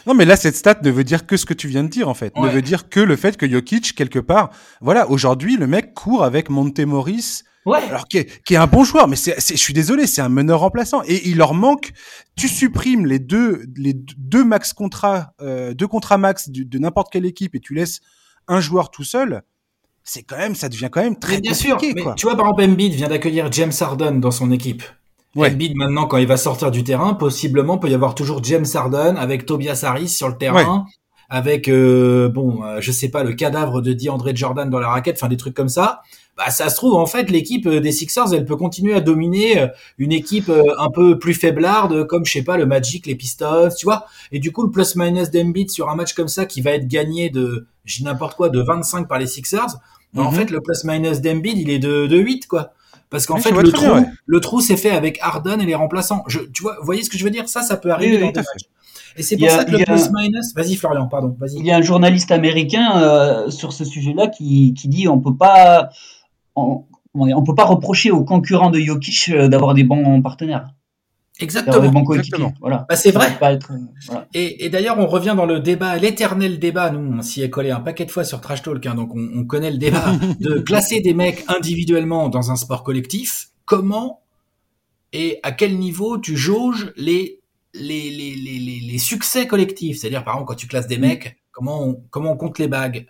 Non, 0.06 0.14
mais 0.14 0.26
là, 0.26 0.36
cette 0.36 0.56
stat 0.56 0.80
ne 0.84 0.92
veut 0.92 1.04
dire 1.04 1.26
que 1.26 1.38
ce 1.38 1.46
que 1.46 1.54
tu 1.54 1.68
viens 1.68 1.84
de 1.84 1.90
dire, 1.90 2.10
en 2.10 2.14
fait. 2.14 2.36
Ne 2.38 2.50
veut 2.50 2.62
dire 2.62 2.90
que 2.90 3.00
le 3.00 3.16
fait 3.16 3.38
que 3.38 3.50
Jokic, 3.50 3.96
quelque 3.96 4.20
part, 4.20 4.50
voilà, 4.82 5.10
aujourd'hui, 5.10 5.58
le 5.58 5.68
mec 5.68 5.94
court 5.94 6.24
avec 6.24 6.50
Montemoris, 6.50 7.44
Ouais. 7.68 7.84
Alors 7.84 8.08
qui 8.08 8.20
est, 8.20 8.44
qui 8.44 8.54
est 8.54 8.58
un 8.58 8.66
bon 8.66 8.86
joueur, 8.86 9.10
mais 9.10 9.18
c'est, 9.18 9.36
je 9.38 9.62
suis 9.62 9.74
désolé, 9.74 10.08
c'est 10.08 10.22
un 10.22 10.30
meneur 10.30 10.62
remplaçant 10.62 11.02
et 11.06 11.28
il 11.28 11.36
leur 11.36 11.54
manque. 11.54 11.92
Tu 12.38 12.48
supprimes 12.48 13.06
les 13.06 13.20
deux, 13.20 13.66
les 13.76 13.92
deux 13.94 14.46
max 14.46 14.72
contrats, 14.72 15.34
euh, 15.42 15.74
deux 15.74 15.88
contrats 15.88 16.18
max 16.18 16.48
de, 16.48 16.64
de 16.64 16.80
n'importe 16.80 17.12
quelle 17.12 17.26
équipe 17.26 17.56
et 17.56 17.60
tu 17.60 17.74
laisses 17.74 18.00
un 18.48 18.62
joueur 18.62 18.90
tout 18.90 19.04
seul. 19.04 19.44
C'est 20.06 20.24
quand 20.24 20.38
même, 20.38 20.56
ça 20.56 20.70
devient 20.70 20.88
quand 20.90 21.02
même 21.02 21.20
très 21.20 21.42
bien 21.42 21.52
compliqué. 21.52 21.88
Sûr, 21.90 22.06
mais 22.06 22.16
tu 22.16 22.26
vois, 22.26 22.38
par 22.38 22.46
exemple, 22.46 22.64
Embiid 22.64 22.94
vient 22.94 23.10
d'accueillir 23.10 23.52
James 23.52 23.74
Harden 23.78 24.22
dans 24.22 24.32
son 24.32 24.50
équipe. 24.54 24.84
Ouais. 25.38 25.52
Embiid 25.52 25.76
maintenant, 25.76 26.06
quand 26.06 26.18
il 26.18 26.28
va 26.28 26.38
sortir 26.38 26.72
du 26.72 26.84
terrain, 26.84 27.14
possiblement 27.14 27.78
peut 27.78 27.90
y 27.90 27.94
avoir 27.94 28.16
toujours 28.16 28.44
James 28.44 28.66
Harden 28.74 29.16
avec 29.18 29.46
Tobias 29.46 29.84
Harris 29.84 30.10
sur 30.10 30.28
le 30.28 30.38
terrain. 30.38 30.86
avec 31.30 31.68
euh, 31.68 32.30
bon, 32.30 32.64
euh, 32.64 32.78
je 32.80 32.92
sais 32.92 33.10
pas, 33.10 33.24
le 33.24 33.34
cadavre 33.34 33.82
de 33.82 33.92
DeAndre 33.94 34.34
Jordan 34.34 34.70
dans 34.70 34.80
la 34.80 34.88
raquette, 34.88 35.18
enfin 35.18 35.28
des 35.28 35.36
trucs 35.36 35.54
comme 35.54 35.70
ça 35.70 36.02
bah 36.38 36.52
ça 36.52 36.70
se 36.70 36.76
trouve 36.76 36.94
en 36.94 37.08
fait 37.08 37.32
l'équipe 37.32 37.66
euh, 37.66 37.80
des 37.80 37.92
Sixers 37.92 38.32
elle 38.32 38.46
peut 38.46 38.56
continuer 38.56 38.94
à 38.94 39.02
dominer 39.02 39.60
euh, 39.60 39.68
une 39.98 40.12
équipe 40.12 40.50
euh, 40.50 40.64
un 40.78 40.92
peu 40.92 41.18
plus 41.18 41.34
faiblarde 41.34 42.06
comme 42.06 42.26
je 42.26 42.32
sais 42.32 42.44
pas 42.44 42.58
le 42.58 42.68
Magic, 42.68 43.08
les 43.08 43.16
Pistons, 43.16 43.70
tu 43.76 43.86
vois. 43.86 44.06
Et 44.32 44.40
du 44.40 44.52
coup 44.52 44.64
le 44.64 44.70
plus 44.70 44.96
minus 44.96 45.32
d'Embiid 45.32 45.72
sur 45.72 45.90
un 45.90 45.96
match 45.96 46.14
comme 46.14 46.28
ça 46.28 46.46
qui 46.46 46.62
va 46.62 46.72
être 46.72 46.88
gagné 46.88 47.32
de 47.32 47.68
j'ai 47.86 48.04
n'importe 48.04 48.38
quoi 48.38 48.50
de 48.50 48.62
25 48.62 49.08
par 49.08 49.18
les 49.18 49.26
Sixers, 49.26 49.80
bah, 50.14 50.24
en 50.24 50.32
mhm. 50.32 50.38
fait 50.38 50.52
le 50.52 50.62
plus 50.62 50.84
minus 50.84 51.22
d'Embiid 51.22 51.58
il 51.58 51.72
est 51.72 51.80
de, 51.80 52.06
de 52.06 52.18
8 52.18 52.48
quoi. 52.48 52.74
Parce 53.10 53.26
qu'en 53.26 53.38
fait 53.38 53.52
le 53.52 53.72
trou, 53.72 53.86
le 54.26 54.40
trou 54.40 54.62
c'est 54.62 54.78
fait 54.78 54.92
avec 54.92 55.20
Harden 55.22 55.60
et 55.60 55.66
les 55.66 55.76
remplaçants. 55.76 56.24
Je, 56.28 56.40
tu 56.40 56.64
vois, 56.64 56.76
vous 56.80 56.86
voyez 56.86 57.04
ce 57.04 57.10
que 57.10 57.18
je 57.18 57.24
veux 57.24 57.30
dire? 57.30 57.48
Ça 57.48 57.62
ça 57.62 57.78
peut 57.78 57.92
arriver 57.92 58.20
dans 58.20 58.32
des 58.32 58.34
matchs. 58.34 58.70
Et 59.16 59.24
c'est 59.24 59.38
pour 59.38 59.50
ça 59.50 59.66
que 59.66 59.72
le 59.72 59.84
plus 59.84 60.12
minus. 60.12 60.54
Vas-y 60.56 60.76
Florian, 60.76 61.08
pardon. 61.08 61.36
Il 61.56 61.66
y 61.66 61.72
a 61.72 61.78
un 61.78 61.82
journaliste 61.82 62.32
américain 62.32 63.50
sur 63.50 63.74
ce 63.74 63.86
sujet-là 63.86 64.28
qui, 64.28 64.74
qui 64.74 64.88
dit 64.88 65.08
on 65.08 65.20
peut 65.20 65.36
pas 65.36 65.90
on 66.56 66.86
ne 67.26 67.46
peut 67.46 67.56
pas 67.56 67.66
reprocher 67.66 68.12
aux 68.12 68.24
concurrents 68.24 68.70
de 68.70 68.80
Jokic 68.80 69.30
euh, 69.30 69.48
d'avoir 69.48 69.74
des 69.74 69.84
bons 69.84 70.22
partenaires. 70.22 70.70
Exactement. 71.40 72.54
Voilà. 72.60 72.86
Bah, 72.90 72.96
c'est 72.96 73.12
vrai. 73.12 73.38
Être, 73.42 73.72
euh, 73.72 74.20
Et, 74.34 74.70
d'ailleurs, 74.70 74.98
on 75.00 75.08
revient 75.08 75.34
dans 75.36 75.46
le 75.46 75.60
débat, 75.60 75.98
l'éternel 75.98 76.60
débat. 76.60 76.90
Nous, 76.90 77.18
on 77.18 77.22
s'y 77.22 77.44
est 77.44 77.50
collé 77.50 77.72
un 77.72 77.80
paquet 77.80 78.06
de 78.06 78.12
fois 78.12 78.24
sur 78.24 78.42
Trash 78.42 78.64
Talk, 78.64 78.86
hein, 78.86 78.96
donc 78.96 79.14
on, 79.16 79.46
connaît 79.46 79.72
le 79.72 79.78
débat 79.78 80.14
de 80.40 80.60
classer 80.60 81.00
des 81.00 81.14
mecs 81.14 81.46
individuellement 81.48 82.30
dans 82.30 82.52
un 82.52 82.56
sport 82.56 82.84
collectif. 82.84 83.50
Comment 83.66 84.22
et 85.14 85.40
à 85.44 85.52
quel 85.52 85.78
niveau 85.78 86.18
tu 86.18 86.36
jauges 86.36 86.92
les 86.98 87.40
les, 87.74 88.10
les, 88.10 88.36
les, 88.36 88.80
les 88.82 88.98
succès 88.98 89.48
collectifs? 89.48 90.00
C'est-à-dire, 90.00 90.24
par 90.24 90.36
exemple, 90.36 90.50
quand 90.50 90.56
tu 90.56 90.68
classes 90.68 90.88
des 90.88 90.98
mecs, 90.98 91.38
comment 91.52 91.84
on, 91.84 92.04
comment 92.10 92.32
on 92.32 92.38
compte 92.38 92.60
les 92.60 92.68
bagues? 92.68 93.08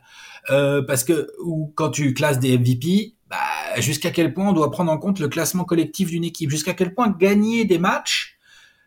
Euh, 0.49 0.81
Parce 0.81 1.03
que 1.03 1.29
ou 1.43 1.71
quand 1.75 1.89
tu 1.89 2.13
classes 2.13 2.39
des 2.39 2.57
MVP, 2.57 3.13
bah, 3.29 3.79
jusqu'à 3.79 4.11
quel 4.11 4.33
point 4.33 4.49
on 4.49 4.53
doit 4.53 4.71
prendre 4.71 4.91
en 4.91 4.97
compte 4.97 5.19
le 5.19 5.27
classement 5.27 5.63
collectif 5.63 6.09
d'une 6.09 6.23
équipe, 6.23 6.49
jusqu'à 6.49 6.73
quel 6.73 6.93
point 6.93 7.09
gagner 7.09 7.65
des 7.65 7.77
matchs, 7.77 8.37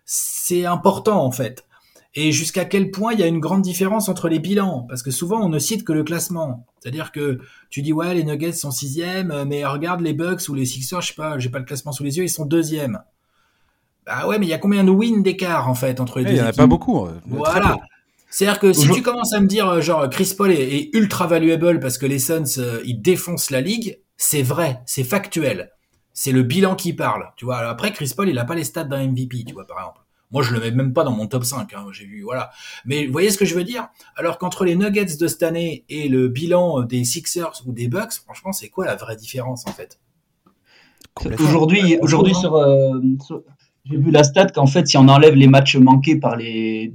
c'est 0.05 0.65
important 0.65 1.25
en 1.25 1.31
fait. 1.31 1.65
Et 2.15 2.33
jusqu'à 2.33 2.65
quel 2.65 2.91
point 2.91 3.13
il 3.13 3.21
y 3.21 3.23
a 3.23 3.29
une 3.29 3.39
grande 3.39 3.63
différence 3.63 4.09
entre 4.09 4.29
les 4.29 4.41
bilans, 4.41 4.85
parce 4.89 5.03
que 5.03 5.13
souvent 5.13 5.41
on 5.41 5.49
ne 5.49 5.61
cite 5.61 5.85
que 5.85 5.93
le 5.93 6.03
classement. 6.03 6.67
C'est-à-dire 6.81 7.13
que 7.13 7.41
tu 7.69 7.83
dis 7.83 7.93
ouais 7.93 8.15
les 8.15 8.25
Nuggets 8.25 8.53
sont 8.53 8.73
sixième, 8.73 9.45
mais 9.47 9.65
regarde 9.65 10.01
les 10.01 10.13
Bucks 10.13 10.49
ou 10.49 10.55
les 10.55 10.65
Sixers, 10.65 11.03
je 11.03 11.09
sais 11.09 11.15
pas, 11.15 11.39
j'ai 11.39 11.51
pas 11.51 11.61
le 11.61 11.65
classement 11.65 11.93
sous 11.93 12.03
les 12.03 12.19
yeux, 12.19 12.25
ils 12.25 12.31
sont 12.31 12.47
deuxième. 12.47 13.01
Bah 14.07 14.27
ouais, 14.27 14.39
mais 14.39 14.47
il 14.47 14.49
y 14.49 14.55
a 14.55 14.59
combien 14.59 14.83
de 14.83 14.91
wins 14.91 15.23
d'écart 15.23 15.69
en 15.69 15.75
fait 15.75 16.01
entre 16.01 16.19
les 16.19 16.25
deux 16.25 16.33
Il 16.33 16.39
y 16.39 16.43
en 16.43 16.47
a 16.47 16.53
pas 16.53 16.67
beaucoup. 16.67 17.07
Euh, 17.07 17.13
voilà. 17.27 17.79
C'est-à-dire 18.31 18.61
que 18.61 18.73
si 18.73 18.89
tu 18.89 19.03
commences 19.03 19.33
à 19.33 19.41
me 19.41 19.47
dire 19.47 19.69
euh, 19.69 19.81
genre 19.81 20.09
Chris 20.09 20.35
Paul 20.37 20.51
est, 20.53 20.91
ultra 20.95 21.27
valuable 21.27 21.81
parce 21.81 21.99
que 21.99 22.07
les 22.07 22.19
Suns 22.19 22.59
euh, 22.59 22.81
ils 22.85 23.01
défoncent 23.01 23.51
la 23.51 23.61
ligue, 23.61 23.99
c'est 24.23 24.43
vrai, 24.43 24.83
c'est 24.85 25.03
factuel. 25.03 25.71
C'est 26.13 26.31
le 26.31 26.43
bilan 26.43 26.77
qui 26.77 26.93
parle. 26.93 27.33
Tu 27.37 27.47
vois, 27.47 27.61
après, 27.61 27.91
Chris 27.91 28.13
Paul, 28.15 28.29
il 28.29 28.39
a 28.39 28.45
pas 28.45 28.55
les 28.55 28.65
stats 28.65 28.85
d'un 28.85 29.09
MVP, 29.09 29.45
tu 29.47 29.55
vois, 29.55 29.67
par 29.67 29.79
exemple. 29.79 30.01
Moi, 30.31 30.43
je 30.43 30.53
le 30.53 30.61
mets 30.61 30.71
même 30.71 30.93
pas 30.93 31.05
dans 31.05 31.13
mon 31.13 31.27
top 31.27 31.43
5, 31.43 31.73
hein, 31.73 31.87
j'ai 31.91 32.05
vu, 32.05 32.21
voilà. 32.23 32.51
Mais 32.85 33.07
vous 33.07 33.13
voyez 33.13 33.31
ce 33.31 33.39
que 33.39 33.47
je 33.47 33.55
veux 33.55 33.65
dire? 33.65 33.89
Alors 34.17 34.39
qu'entre 34.39 34.67
les 34.67 34.77
Nuggets 34.77 35.17
de 35.19 35.27
cette 35.27 35.43
année 35.43 35.87
et 35.89 36.09
le 36.09 36.29
bilan 36.29 36.83
des 36.83 37.03
Sixers 37.05 37.63
ou 37.67 37.73
des 37.73 37.89
Bucks, 37.89 38.13
franchement, 38.25 38.53
c'est 38.53 38.69
quoi 38.69 38.85
la 38.85 38.95
vraie 38.95 39.17
différence, 39.17 39.67
en 39.67 39.73
fait? 39.73 39.99
Aujourd'hui, 41.41 41.99
aujourd'hui 42.03 42.35
euh, 42.45 43.01
sur, 43.25 43.43
j'ai 43.85 43.97
vu 43.97 44.11
la 44.11 44.23
stat 44.23 44.49
qu'en 44.49 44.67
fait, 44.67 44.87
si 44.87 44.99
on 44.99 45.09
enlève 45.09 45.35
les 45.35 45.49
matchs 45.49 45.77
manqués 45.77 46.17
par 46.17 46.37
les, 46.37 46.95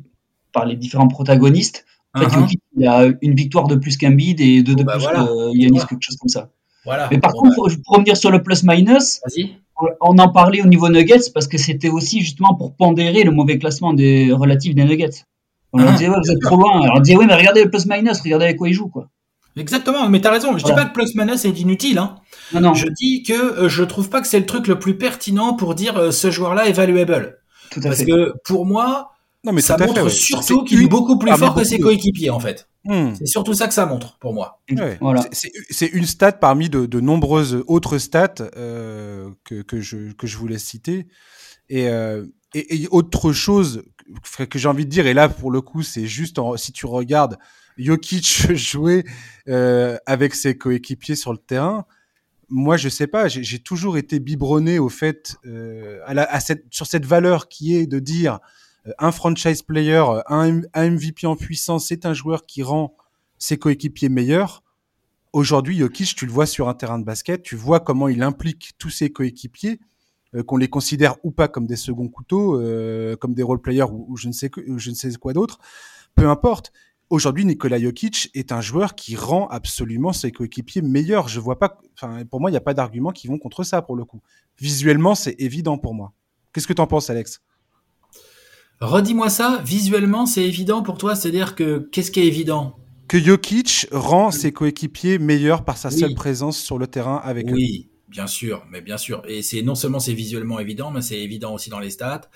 par 0.53 0.65
les 0.67 0.75
différents 0.75 1.07
protagonistes, 1.07 1.85
en 2.13 2.21
fait, 2.21 2.27
uh-huh. 2.27 2.55
il 2.77 2.83
y 2.83 2.87
a 2.87 3.11
une 3.21 3.33
victoire 3.33 3.67
de 3.67 3.75
plus 3.75 3.97
qu'un 3.97 4.11
bid 4.11 4.39
et 4.39 4.61
deux 4.61 4.75
de 4.75 4.83
bah 4.83 4.93
plus 4.93 5.07
que 5.07 5.57
Yanis, 5.57 5.79
quelque 5.89 6.03
chose 6.03 6.17
comme 6.17 6.29
ça. 6.29 6.51
Mais 7.11 7.19
par 7.19 7.33
contre, 7.33 7.55
bah. 7.57 7.73
pour 7.85 7.95
revenir 7.95 8.17
sur 8.17 8.31
le 8.31 8.43
plus-minus, 8.43 9.21
on 10.01 10.17
en 10.17 10.29
parlait 10.29 10.61
au 10.61 10.67
niveau 10.67 10.89
Nuggets 10.89 11.31
parce 11.33 11.47
que 11.47 11.57
c'était 11.57 11.89
aussi 11.89 12.21
justement 12.21 12.55
pour 12.55 12.75
pondérer 12.75 13.23
le 13.23 13.31
mauvais 13.31 13.57
classement 13.57 13.93
des 13.93 14.31
relatifs 14.31 14.75
des 14.75 14.85
Nuggets. 14.85 15.23
On 15.73 15.79
leur 15.79 15.89
ah. 15.89 15.91
disait, 15.93 16.09
ouais, 16.09 16.15
vous 16.23 16.31
êtes 16.31 16.41
trop 16.41 16.57
loin. 16.57 16.81
on 16.95 16.99
disait, 16.99 17.17
oui, 17.17 17.25
mais 17.27 17.35
regardez 17.35 17.63
le 17.63 17.69
plus-minus, 17.69 18.21
regardez 18.21 18.45
avec 18.45 18.57
quoi 18.57 18.69
ils 18.69 18.73
jouent. 18.73 18.87
Quoi. 18.87 19.09
Exactement, 19.57 20.09
mais 20.09 20.21
t'as 20.21 20.31
raison. 20.31 20.57
Je 20.57 20.63
dis 20.63 20.71
pas 20.71 20.85
que 20.85 20.93
plus-minus 20.93 21.45
est 21.45 21.59
inutile. 21.59 21.97
Hein. 21.97 22.17
Non, 22.53 22.61
non. 22.61 22.73
Je 22.73 22.87
dis 22.87 23.23
que 23.23 23.33
euh, 23.33 23.69
je 23.69 23.83
trouve 23.83 24.09
pas 24.09 24.21
que 24.21 24.27
c'est 24.27 24.39
le 24.39 24.45
truc 24.45 24.67
le 24.67 24.79
plus 24.79 24.97
pertinent 24.97 25.53
pour 25.53 25.75
dire 25.75 25.97
euh, 25.97 26.11
ce 26.11 26.29
joueur-là 26.31 26.67
est 26.67 26.73
valuable. 26.73 27.39
Tout 27.71 27.79
à 27.79 27.89
parce 27.89 28.03
que 28.03 28.33
pour 28.45 28.65
moi, 28.65 29.14
Non, 29.45 29.51
mais 29.51 29.61
ça 29.61 29.77
montre 29.77 30.09
surtout 30.09 30.63
qu'il 30.63 30.81
est 30.81 30.87
beaucoup 30.87 31.17
plus 31.17 31.31
fort 31.37 31.55
que 31.55 31.63
ses 31.63 31.79
coéquipiers, 31.79 32.29
en 32.29 32.39
fait. 32.39 32.67
Hmm. 32.83 33.13
C'est 33.15 33.25
surtout 33.25 33.53
ça 33.53 33.67
que 33.67 33.73
ça 33.73 33.85
montre, 33.85 34.17
pour 34.19 34.33
moi. 34.33 34.61
Voilà. 35.01 35.25
C'est 35.31 35.87
une 35.87 36.05
stat 36.05 36.33
parmi 36.33 36.69
de, 36.69 36.99
nombreuses 36.99 37.63
autres 37.67 37.97
stats 37.97 38.35
euh, 38.57 39.29
que, 39.43 39.61
que, 39.61 39.81
je, 39.81 40.13
que 40.13 40.27
je 40.27 40.37
voulais 40.37 40.57
citer. 40.57 41.07
Et, 41.69 41.87
euh, 41.89 42.25
et, 42.53 42.87
autre 42.91 43.33
chose 43.33 43.83
que 44.49 44.59
j'ai 44.59 44.67
envie 44.67 44.85
de 44.85 44.89
dire, 44.89 45.07
et 45.07 45.13
là, 45.13 45.29
pour 45.29 45.51
le 45.51 45.61
coup, 45.61 45.83
c'est 45.83 46.05
juste 46.05 46.39
si 46.57 46.71
tu 46.71 46.85
regardes 46.85 47.37
Jokic 47.77 48.53
jouer 48.55 49.03
euh, 49.47 49.97
avec 50.05 50.35
ses 50.35 50.57
coéquipiers 50.57 51.15
sur 51.15 51.31
le 51.31 51.39
terrain, 51.39 51.85
moi, 52.47 52.77
je 52.77 52.89
sais 52.89 53.07
pas, 53.07 53.27
j'ai 53.27 53.59
toujours 53.59 53.97
été 53.97 54.19
biberonné 54.19 54.77
au 54.77 54.89
fait, 54.89 55.35
euh, 55.45 55.99
à, 56.05 56.13
la, 56.13 56.23
à 56.31 56.39
cette, 56.39 56.65
sur 56.69 56.85
cette 56.85 57.05
valeur 57.05 57.47
qui 57.47 57.75
est 57.75 57.87
de 57.87 57.97
dire 57.99 58.33
euh, 58.33 58.37
un 58.99 59.11
franchise 59.11 59.61
player, 59.61 60.03
un, 60.27 60.61
MVP 60.75 61.25
en 61.27 61.35
puissance, 61.35 61.87
c'est 61.87 62.05
un 62.05 62.13
joueur 62.13 62.45
qui 62.45 62.63
rend 62.63 62.95
ses 63.37 63.57
coéquipiers 63.57 64.09
meilleurs. 64.09 64.63
Aujourd'hui, 65.33 65.77
Jokic, 65.77 66.15
tu 66.15 66.25
le 66.25 66.31
vois 66.31 66.45
sur 66.45 66.69
un 66.69 66.73
terrain 66.73 66.99
de 66.99 67.03
basket, 67.03 67.41
tu 67.41 67.55
vois 67.55 67.79
comment 67.79 68.07
il 68.07 68.23
implique 68.23 68.73
tous 68.77 68.89
ses 68.89 69.11
coéquipiers, 69.11 69.79
euh, 70.35 70.43
qu'on 70.43 70.57
les 70.57 70.69
considère 70.69 71.15
ou 71.23 71.31
pas 71.31 71.47
comme 71.47 71.67
des 71.67 71.75
seconds 71.75 72.07
couteaux, 72.07 72.59
euh, 72.61 73.15
comme 73.17 73.33
des 73.33 73.43
role 73.43 73.59
players 73.59 73.91
ou, 73.91 74.15
je 74.15 74.27
ne 74.27 74.33
sais 74.33 74.49
quoi 75.19 75.33
d'autre. 75.33 75.59
Peu 76.15 76.29
importe. 76.29 76.71
Aujourd'hui, 77.11 77.45
Nikola 77.45 77.79
Jokic 77.79 78.31
est 78.33 78.51
un 78.51 78.61
joueur 78.61 78.95
qui 78.95 79.15
rend 79.15 79.47
absolument 79.49 80.11
ses 80.11 80.31
coéquipiers 80.31 80.81
meilleurs. 80.81 81.27
Je 81.27 81.39
vois 81.39 81.59
pas, 81.59 81.77
pour 82.31 82.41
moi, 82.41 82.49
il 82.49 82.53
n'y 82.53 82.57
a 82.57 82.61
pas 82.61 82.73
d'arguments 82.73 83.11
qui 83.11 83.27
vont 83.27 83.37
contre 83.37 83.63
ça 83.63 83.83
pour 83.83 83.95
le 83.95 84.05
coup. 84.05 84.21
Visuellement, 84.59 85.13
c'est 85.13 85.35
évident 85.37 85.77
pour 85.77 85.93
moi. 85.93 86.13
Qu'est-ce 86.51 86.65
que 86.65 86.73
tu 86.73 86.81
en 86.81 86.87
penses, 86.87 87.11
Alex? 87.11 87.41
Redis-moi 88.81 89.29
ça. 89.29 89.61
Visuellement, 89.65 90.25
c'est 90.25 90.43
évident 90.43 90.83
pour 90.83 90.97
toi. 90.97 91.15
C'est-à-dire 91.15 91.55
que 91.55 91.89
qu'est-ce 91.91 92.11
qui 92.11 92.19
est 92.19 92.27
évident? 92.27 92.77
Que 93.07 93.19
Jokic 93.19 93.87
rend 93.91 94.31
ses 94.31 94.51
coéquipiers 94.51 95.19
meilleurs 95.19 95.63
par 95.63 95.77
sa 95.77 95.91
seule 95.91 96.15
présence 96.15 96.57
sur 96.57 96.77
le 96.77 96.87
terrain 96.87 97.21
avec 97.23 97.49
eux. 97.49 97.53
Oui. 97.53 97.89
Bien 98.15 98.27
sûr, 98.27 98.65
mais 98.71 98.79
bien 98.79 98.97
sûr. 98.97 99.23
Et 99.27 99.41
c'est 99.41 99.61
non 99.61 99.75
seulement 99.75 99.99
c'est 99.99 100.13
visuellement 100.13 100.57
évident, 100.59 100.89
mais 100.89 101.01
c'est 101.01 101.19
évident 101.19 101.53
aussi 101.53 101.69
dans 101.69 101.79
les 101.79 101.89
stats. 101.89 102.29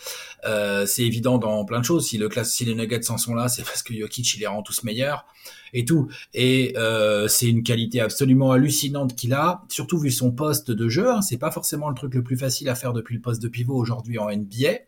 Euh, 0.44 0.86
c'est 0.86 1.04
évident 1.04 1.38
dans 1.38 1.64
plein 1.64 1.80
de 1.80 1.86
choses. 1.86 2.06
Si 2.06 2.18
le 2.18 2.28
classe, 2.28 2.54
si 2.54 2.66
les 2.66 2.76
Nuggets 2.76 3.10
en 3.10 3.18
sont 3.18 3.34
là, 3.34 3.48
c'est 3.48 3.64
parce 3.64 3.82
que 3.82 3.94
Jokic 3.94 4.34
il 4.34 4.42
les 4.42 4.48
rend 4.48 4.62
tous 4.62 4.84
meilleurs 4.84 5.26
et 5.72 5.86
tout. 5.86 6.10
Et 6.34 6.74
euh, 6.76 7.30
c'est 7.30 7.48
une 7.48 7.64
qualité 7.64 8.02
absolument 8.02 8.52
hallucinante 8.52 9.16
qu'il 9.16 9.34
a, 9.34 9.62
surtout 9.70 10.00
vu 10.00 10.12
son 10.12 10.32
poste 10.32 10.70
de 10.70 10.90
jeu. 10.90 11.10
Hein. 11.10 11.22
C'est 11.22 11.38
pas 11.38 11.52
forcément 11.52 11.88
le 11.88 11.96
truc 11.96 12.14
le 12.14 12.24
plus 12.24 12.38
facile 12.38 12.68
à 12.68 12.76
faire 12.76 12.92
depuis 12.92 13.16
le 13.16 13.22
poste 13.22 13.42
de 13.42 13.48
pivot 13.48 13.76
aujourd'hui 13.76 14.20
en 14.20 14.30
NBA. 14.30 14.80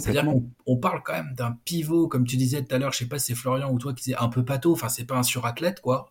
C'est-à-dire 0.00 0.24
qu'on 0.24 0.44
on 0.66 0.76
parle 0.76 1.02
quand 1.04 1.12
même 1.12 1.34
d'un 1.36 1.56
pivot, 1.64 2.08
comme 2.08 2.26
tu 2.26 2.36
disais 2.36 2.62
tout 2.62 2.74
à 2.74 2.78
l'heure, 2.78 2.92
je 2.92 2.98
sais 2.98 3.06
pas 3.06 3.18
si 3.18 3.26
c'est 3.26 3.34
Florian 3.34 3.70
ou 3.70 3.78
toi 3.78 3.92
qui 3.92 4.04
disais 4.04 4.16
un 4.18 4.28
peu 4.28 4.44
pato, 4.44 4.72
enfin 4.72 4.88
c'est 4.88 5.04
pas 5.04 5.16
un 5.16 5.22
surathlète 5.22 5.80
quoi, 5.80 6.10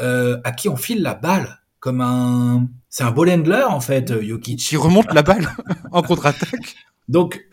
euh, 0.00 0.40
à 0.44 0.52
qui 0.52 0.68
on 0.68 0.76
file 0.76 1.02
la 1.02 1.14
balle 1.14 1.60
comme 1.80 2.00
un, 2.00 2.66
c'est 2.88 3.04
un 3.04 3.10
ball 3.10 3.30
handler 3.30 3.64
en 3.68 3.80
fait, 3.80 4.10
euh, 4.10 4.22
Jokic. 4.22 4.58
Qui 4.58 4.76
remonte 4.76 5.12
la 5.12 5.22
balle 5.22 5.48
en 5.92 6.02
contre-attaque. 6.02 6.76
Donc, 7.08 7.46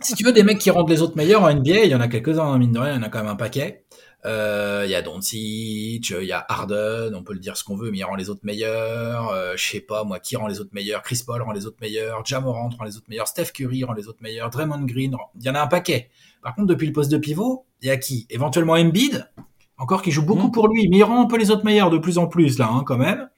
si 0.00 0.14
tu 0.14 0.24
veux 0.24 0.32
des 0.32 0.44
mecs 0.44 0.58
qui 0.58 0.70
rendent 0.70 0.88
les 0.88 1.02
autres 1.02 1.16
meilleurs 1.16 1.42
en 1.42 1.52
NBA, 1.52 1.84
il 1.84 1.90
y 1.90 1.94
en 1.94 2.00
a 2.00 2.08
quelques-uns, 2.08 2.44
hein, 2.44 2.58
mine 2.58 2.72
de 2.72 2.78
rien, 2.78 2.92
il 2.92 2.96
y 2.96 2.98
en 2.98 3.02
a 3.02 3.08
quand 3.08 3.18
même 3.18 3.28
un 3.28 3.36
paquet. 3.36 3.84
Euh, 4.26 4.82
il 4.84 4.90
y 4.90 4.94
a 4.94 5.02
Doncic, 5.02 6.10
il 6.10 6.26
y 6.26 6.32
a 6.32 6.44
Harden, 6.48 7.14
on 7.14 7.22
peut 7.22 7.32
le 7.32 7.38
dire 7.38 7.56
ce 7.56 7.64
qu'on 7.64 7.76
veut, 7.76 7.90
mais 7.90 7.98
il 7.98 8.04
rend 8.04 8.16
les 8.16 8.28
autres 8.28 8.42
meilleurs. 8.44 9.28
Euh, 9.30 9.54
je 9.56 9.70
sais 9.70 9.80
pas, 9.80 10.04
moi, 10.04 10.20
qui 10.20 10.36
rend 10.36 10.46
les 10.46 10.60
autres 10.60 10.70
meilleurs? 10.72 11.02
Chris 11.02 11.22
Paul 11.26 11.40
rend 11.42 11.52
les 11.52 11.66
autres 11.66 11.78
meilleurs. 11.80 12.24
Jamorant 12.24 12.68
rend 12.68 12.84
les 12.84 12.96
autres 12.96 13.06
meilleurs. 13.08 13.28
Steph 13.28 13.52
Curry 13.54 13.84
rend 13.84 13.94
les 13.94 14.08
autres 14.08 14.22
meilleurs. 14.22 14.50
Draymond 14.50 14.84
Green, 14.84 15.16
il 15.38 15.44
y 15.44 15.50
en 15.50 15.54
a 15.54 15.60
un 15.60 15.66
paquet. 15.66 16.10
Par 16.42 16.54
contre, 16.54 16.68
depuis 16.68 16.86
le 16.86 16.92
poste 16.92 17.10
de 17.10 17.18
pivot, 17.18 17.64
il 17.82 17.88
y 17.88 17.90
a 17.90 17.96
qui? 17.96 18.26
Éventuellement 18.30 18.74
Embiid, 18.74 19.30
encore 19.78 20.02
qui 20.02 20.10
joue 20.10 20.24
beaucoup 20.24 20.48
mmh. 20.48 20.52
pour 20.52 20.68
lui, 20.68 20.88
mais 20.88 20.98
il 20.98 21.04
rend 21.04 21.22
un 21.22 21.26
peu 21.26 21.38
les 21.38 21.50
autres 21.50 21.64
meilleurs 21.64 21.90
de 21.90 21.98
plus 21.98 22.18
en 22.18 22.26
plus 22.26 22.58
là, 22.58 22.68
hein, 22.70 22.82
quand 22.86 22.98
même. 22.98 23.28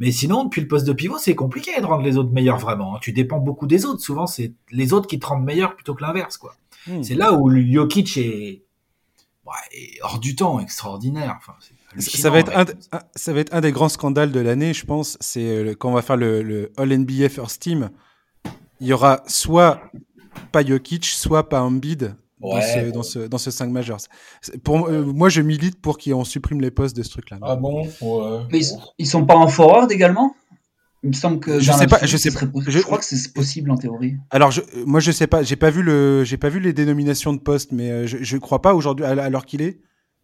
Mais 0.00 0.10
sinon, 0.10 0.44
depuis 0.44 0.60
le 0.60 0.68
poste 0.68 0.86
de 0.86 0.92
pivot, 0.92 1.18
c'est 1.18 1.34
compliqué 1.34 1.80
de 1.80 1.86
rendre 1.86 2.02
les 2.02 2.16
autres 2.16 2.32
meilleurs 2.32 2.58
vraiment. 2.58 2.96
Hein. 2.96 2.98
Tu 3.00 3.12
dépends 3.12 3.38
beaucoup 3.38 3.66
des 3.66 3.84
autres. 3.84 4.00
Souvent, 4.00 4.26
c'est 4.26 4.54
les 4.72 4.92
autres 4.92 5.06
qui 5.06 5.18
te 5.18 5.26
rendent 5.26 5.44
meilleur 5.44 5.76
plutôt 5.76 5.94
que 5.94 6.02
l'inverse, 6.02 6.36
quoi. 6.36 6.54
Hmm. 6.86 7.02
C'est 7.02 7.14
là 7.14 7.32
où 7.32 7.50
Jokic 7.50 8.16
est... 8.16 8.64
hors 10.02 10.18
du 10.18 10.36
temps, 10.36 10.60
extraordinaire. 10.60 11.36
Enfin, 11.38 11.54
ça 11.98 12.30
va 12.30 12.38
être 12.38 12.56
un, 12.56 12.64
ça 13.14 13.32
va 13.32 13.40
être 13.40 13.54
un 13.54 13.60
des 13.60 13.72
grands 13.72 13.88
scandales 13.88 14.32
de 14.32 14.40
l'année, 14.40 14.74
je 14.74 14.84
pense. 14.84 15.16
C'est 15.20 15.46
euh, 15.46 15.74
quand 15.74 15.90
on 15.90 15.94
va 15.94 16.02
faire 16.02 16.16
le, 16.16 16.42
le 16.42 16.72
All 16.76 16.96
NBA 16.96 17.28
First 17.28 17.62
Team. 17.62 17.90
Il 18.80 18.88
y 18.88 18.92
aura 18.92 19.22
soit 19.26 19.80
pas 20.52 20.64
Jokic, 20.64 21.04
soit 21.04 21.48
pas 21.48 21.62
Embiid 21.62 22.16
dans, 22.40 22.60
ce, 22.60 22.90
dans, 22.90 23.02
ce, 23.02 23.18
dans 23.20 23.38
ce 23.38 23.50
5 23.50 23.70
majeur. 23.70 23.98
Pour, 24.62 24.88
euh, 24.88 25.02
moi, 25.04 25.28
je 25.28 25.40
milite 25.40 25.80
pour 25.80 25.98
qu'on 25.98 26.24
supprime 26.24 26.60
les 26.60 26.70
postes 26.70 26.96
de 26.96 27.02
ce 27.02 27.10
truc-là. 27.10 27.38
Ah 27.42 27.56
bon? 27.56 27.86
Mais 28.50 28.60
ils, 28.98 29.06
sont 29.06 29.24
pas 29.24 29.36
en 29.36 29.48
forward 29.48 29.90
également? 29.90 30.34
Il 31.04 31.08
me 31.08 31.12
semble 31.12 31.38
que 31.38 31.60
je 31.60 31.70
sais 31.70 31.86
pas, 31.86 31.98
je 32.02 32.16
sais 32.16 32.30
je, 32.30 32.80
crois 32.80 32.98
que 32.98 33.04
c'est 33.04 33.32
possible 33.34 33.70
en 33.70 33.76
théorie. 33.76 34.16
Alors 34.30 34.50
je, 34.50 34.62
moi 34.86 35.00
je 35.00 35.12
sais 35.12 35.26
pas, 35.26 35.42
j'ai 35.42 35.56
pas 35.56 35.68
vu 35.68 35.82
le, 35.82 36.24
j'ai 36.24 36.38
pas 36.38 36.48
vu 36.48 36.60
les 36.60 36.72
dénominations 36.72 37.34
de 37.34 37.38
postes, 37.38 37.72
mais 37.72 37.90
euh, 37.90 38.06
je, 38.06 38.18
je 38.22 38.36
crois 38.38 38.62
pas 38.62 38.74
aujourd'hui, 38.74 39.04
à 39.04 39.28
l'heure 39.28 39.44
qu'il 39.44 39.60
est, 39.60 39.80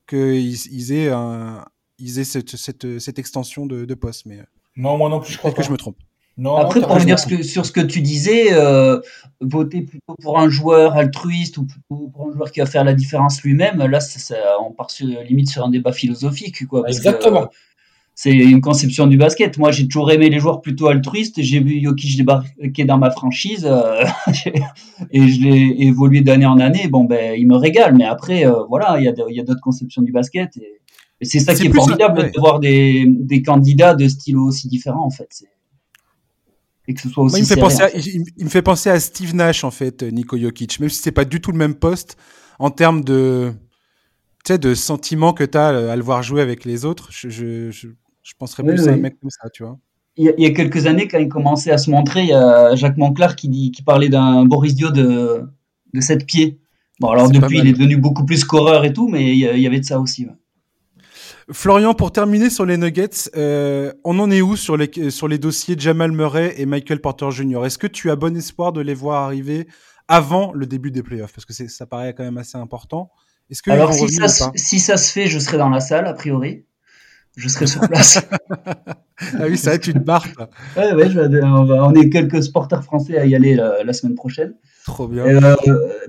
qu'ils 0.09 0.73
ils 0.73 0.93
aient 0.93 1.11
un, 1.11 1.67
ils 1.99 2.19
aient 2.19 2.25
cette, 2.25 2.57
cette, 2.57 2.99
cette 2.99 3.19
extension 3.19 3.67
de, 3.67 3.85
de 3.85 3.95
poste. 3.95 4.25
Mais 4.25 4.39
non, 4.75 4.97
moi 4.97 5.11
non 5.11 5.21
plus, 5.21 5.35
je 5.35 5.39
crois 5.39 5.53
que 5.53 5.63
je 5.63 5.71
me 5.71 5.77
trompe. 5.77 5.99
Après, 6.59 6.81
pour 6.81 6.95
revenir 6.95 7.19
sur 7.19 7.67
ce 7.67 7.73
que 7.73 7.81
tu 7.81 8.01
disais, 8.01 8.53
euh, 8.53 9.01
voter 9.41 9.83
plutôt 9.83 10.15
pour 10.23 10.39
un 10.39 10.49
joueur 10.49 10.97
altruiste 10.97 11.59
ou 11.59 11.67
plutôt 11.67 12.09
pour 12.09 12.29
un 12.29 12.33
joueur 12.33 12.51
qui 12.51 12.61
va 12.61 12.67
faire 12.67 12.85
la 12.85 12.95
différence 12.95 13.43
lui-même, 13.43 13.79
là, 13.85 14.01
ça, 14.01 14.37
on 14.63 14.73
part 14.73 14.91
sur, 14.91 15.07
limite 15.07 15.51
sur 15.51 15.65
un 15.65 15.71
débat 15.71 15.93
philosophique. 15.93 16.67
Quoi, 16.67 16.89
Exactement. 16.89 17.51
C'est 18.23 18.33
une 18.33 18.61
conception 18.61 19.07
du 19.07 19.17
basket. 19.17 19.57
Moi, 19.57 19.71
j'ai 19.71 19.89
toujours 19.89 20.11
aimé 20.11 20.29
les 20.29 20.41
joueurs 20.41 20.61
plutôt 20.61 20.89
altruistes. 20.89 21.41
J'ai 21.41 21.59
vu 21.59 21.81
Jokic 21.83 22.19
débarquer 22.19 22.85
dans 22.85 22.99
ma 22.99 23.11
franchise 23.11 23.65
euh, 23.65 24.05
et 25.11 25.27
je 25.27 25.41
l'ai 25.41 25.87
évolué 25.87 26.21
d'année 26.21 26.45
en 26.45 26.61
année. 26.61 26.87
Bon, 26.87 27.05
ben, 27.05 27.35
il 27.35 27.47
me 27.47 27.57
régale. 27.57 27.97
Mais 27.97 28.05
après, 28.05 28.47
euh, 28.47 28.65
voilà, 28.69 28.99
il 29.01 29.05
y 29.05 29.41
a 29.41 29.43
d'autres 29.43 29.63
conceptions 29.63 30.03
du 30.03 30.13
basket. 30.13 30.55
Et, 30.59 30.83
c'est 31.23 31.41
ça 31.41 31.55
qui 31.55 31.69
est 31.69 31.73
formidable 31.73 32.31
de 32.31 32.39
voir 32.39 32.61
des, 32.61 33.07
des, 33.09 33.41
candidats 33.41 33.95
de 33.95 34.07
styles 34.07 34.37
aussi 34.37 34.69
différents, 34.69 35.07
en 35.07 35.11
fait 35.11 35.47
que 36.93 37.01
ce 37.01 37.09
soit 37.09 37.23
aussi. 37.23 37.37
il, 37.37 37.43
me 37.43 37.47
fait 37.47 37.57
penser 37.57 37.83
à, 37.83 37.91
il, 37.97 38.45
me 38.45 38.51
fait 38.51 38.63
penser 38.63 38.91
à 38.91 38.99
Steve 38.99 39.35
Nash, 39.35 39.63
en 39.63 39.71
fait, 39.71 40.03
Nico 40.03 40.37
Jokic, 40.37 40.81
même 40.81 40.91
si 40.91 41.01
c'est 41.01 41.13
pas 41.13 41.25
du 41.25 41.41
tout 41.41 41.53
le 41.53 41.59
même 41.59 41.77
poste 41.77 42.17
en 42.59 42.71
termes 42.71 43.05
de, 43.05 43.53
tu 44.45 44.53
sais, 44.53 44.59
de 44.59 44.75
sentiment 44.75 45.33
que 45.33 45.45
tu 45.45 45.57
as 45.57 45.69
à 45.69 45.95
le 45.97 46.03
voir 46.03 46.23
jouer 46.25 46.43
avec 46.43 46.65
les 46.65 46.85
autres. 46.85 47.09
Je, 47.13 47.29
je, 47.29 47.71
je, 47.71 47.87
penserais 48.39 48.63
plus 48.63 48.89
à 48.89 48.93
un 48.93 48.97
mec 48.97 49.19
comme 49.21 49.31
ça, 49.31 49.49
tu 49.51 49.63
vois. 49.63 49.79
Il 50.17 50.35
y, 50.37 50.45
a, 50.45 50.51
quelques 50.51 50.87
années, 50.87 51.09
quand 51.09 51.19
il 51.19 51.29
commençait 51.29 51.71
à 51.71 51.79
se 51.79 51.91
montrer, 51.91 52.23
il 52.23 52.29
y 52.29 52.35
a 52.35 52.75
Jacques 52.75 52.99
Monclar 52.99 53.37
qui, 53.37 53.49
dit, 53.49 53.71
qui 53.71 53.83
parlait 53.83 54.11
d'un 54.11 54.45
Boris 54.45 54.75
Dio 54.75 54.91
de, 54.91 55.45
de 55.95 56.01
7 56.01 56.27
pieds. 56.27 56.61
Bon, 56.99 57.09
alors 57.09 57.31
depuis, 57.31 57.59
il 57.59 57.67
est 57.67 57.73
devenu 57.73 57.97
beaucoup 57.97 58.27
plus 58.27 58.39
scoreur 58.39 58.85
et 58.85 58.93
tout, 58.93 59.09
mais 59.09 59.31
il 59.31 59.39
y, 59.39 59.67
avait 59.67 59.81
de 59.81 59.85
ça 59.85 59.99
aussi. 59.99 60.27
Florian, 61.51 61.95
pour 61.95 62.13
terminer 62.13 62.51
sur 62.51 62.67
les 62.67 62.77
Nuggets, 62.77 63.31
euh, 63.37 63.93
on 64.05 64.19
en 64.19 64.31
est 64.31 64.43
où 64.43 64.57
sur 64.57 64.77
les, 64.77 65.11
sur 65.11 65.27
les 65.27 65.39
dossiers 65.39 65.77
Jamal 65.79 66.13
Murray 66.13 66.55
et 66.59 66.67
Michael 66.67 67.01
Porter 67.01 67.31
Jr. 67.31 67.65
Est-ce 67.65 67.79
que 67.79 67.87
tu 67.87 68.11
as 68.11 68.17
bon 68.17 68.37
espoir 68.37 68.73
de 68.73 68.83
les 68.83 68.95
voir 68.95 69.25
arriver 69.25 69.67
avant 70.07 70.53
le 70.53 70.67
début 70.67 70.91
des 70.91 71.03
playoffs? 71.03 71.33
Parce 71.33 71.47
que 71.47 71.55
ça 71.55 71.87
paraît 71.87 72.13
quand 72.15 72.25
même 72.25 72.39
assez 72.39 72.59
important. 72.59 73.11
Est-ce 73.49 73.63
que 73.63 73.71
Alors, 73.71 73.95
si 73.95 74.09
ça, 74.09 74.53
si 74.55 74.79
ça 74.79 74.97
se 74.99 75.11
fait, 75.11 75.27
je 75.27 75.39
serai 75.39 75.57
dans 75.57 75.71
la 75.71 75.81
salle, 75.81 76.07
a 76.07 76.13
priori. 76.13 76.67
Je 77.37 77.49
serai 77.49 77.67
sur 77.67 77.81
place. 77.89 78.21
ah 78.67 79.47
oui, 79.49 79.57
ça 79.57 79.71
va 79.71 79.77
être 79.77 79.87
une 79.87 80.01
barre. 80.01 80.27
ouais, 80.77 80.93
ouais, 80.93 81.41
on, 81.43 81.95
est 81.95 82.11
quelques 82.11 82.43
sporteurs 82.43 82.85
français 82.85 83.19
à 83.19 83.27
y 83.27 83.35
aller 83.35 83.55
la, 83.55 83.93
semaine 83.93 84.15
prochaine. 84.15 84.55
Trop 84.85 85.09
bien. 85.09 85.25
Euh, 85.25 85.57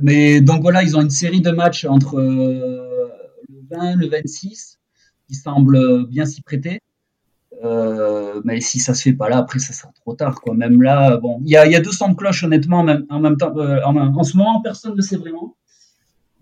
mais 0.02 0.42
donc 0.42 0.62
voilà, 0.62 0.84
ils 0.84 0.98
ont 0.98 1.02
une 1.02 1.10
série 1.10 1.42
de 1.42 1.52
matchs 1.52 1.86
entre 1.86 2.20
euh, 2.20 3.10
le 3.50 3.60
20 3.70 3.92
et 3.92 3.96
le 3.96 4.10
26 4.10 4.80
semble 5.36 6.08
bien 6.08 6.26
s'y 6.26 6.42
prêter. 6.42 6.82
Euh, 7.64 8.42
mais 8.44 8.60
si 8.60 8.80
ça 8.80 8.94
se 8.94 9.04
fait 9.04 9.14
pas 9.14 9.30
là, 9.30 9.38
après 9.38 9.60
ça 9.60 9.74
sera 9.74 9.92
trop 10.02 10.16
tard. 10.16 10.42
Quoi. 10.42 10.56
Même 10.56 10.82
là, 10.82 11.18
bon, 11.18 11.42
il 11.46 11.52
y 11.52 11.58
a, 11.58 11.68
y 11.68 11.76
a 11.76 11.82
200 11.82 12.10
de 12.10 12.16
cloches 12.16 12.44
honnêtement 12.44 12.84
même, 12.84 13.06
en 13.10 13.20
même 13.20 13.38
temps. 13.38 13.56
Euh, 13.58 13.82
en, 13.84 14.24
ce 14.24 14.38
moment, 14.38 14.62
personne 14.62 14.96
ne 14.96 15.02
sait 15.02 15.18
vraiment. 15.18 15.56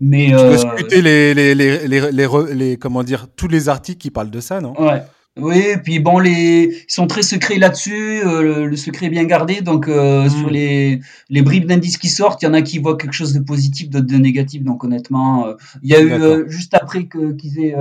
Mais 0.00 0.26
tu 0.28 0.32
peux 0.32 0.96
euh, 0.96 1.00
les, 1.02 1.34
les, 1.34 1.54
les, 1.54 1.86
les, 1.86 2.54
les, 2.54 2.76
comment 2.76 3.02
dire 3.02 3.26
tous 3.36 3.48
les 3.48 3.68
articles 3.68 3.98
qui 3.98 4.10
parlent 4.10 4.30
de 4.30 4.40
ça, 4.40 4.60
non? 4.60 4.74
Ouais. 4.80 5.02
Oui, 5.38 5.62
puis 5.84 6.00
bon, 6.00 6.18
les 6.18 6.84
ils 6.88 6.92
sont 6.92 7.06
très 7.06 7.22
secrets 7.22 7.58
là-dessus. 7.58 8.20
le, 8.24 8.76
secret 8.76 9.06
est 9.06 9.10
bien 9.10 9.24
gardé, 9.24 9.60
donc 9.60 9.86
hmm. 9.86 10.28
sur 10.28 10.50
les 10.50 11.00
les 11.28 11.42
bribes 11.42 11.66
d'indices 11.66 11.98
qui 11.98 12.08
sortent, 12.08 12.42
il 12.42 12.46
y 12.46 12.48
en 12.48 12.54
a 12.54 12.62
qui 12.62 12.78
voient 12.78 12.96
quelque 12.96 13.12
chose 13.12 13.32
de 13.32 13.38
positif, 13.38 13.88
d'autres 13.90 14.06
de 14.06 14.16
négatif. 14.16 14.64
Donc 14.64 14.82
honnêtement, 14.82 15.46
il 15.82 15.90
y 15.90 15.94
a 15.94 16.02
eu 16.02 16.50
juste 16.50 16.74
après 16.74 17.04
que 17.04 17.32
qu'ils 17.32 17.60
aient 17.60 17.76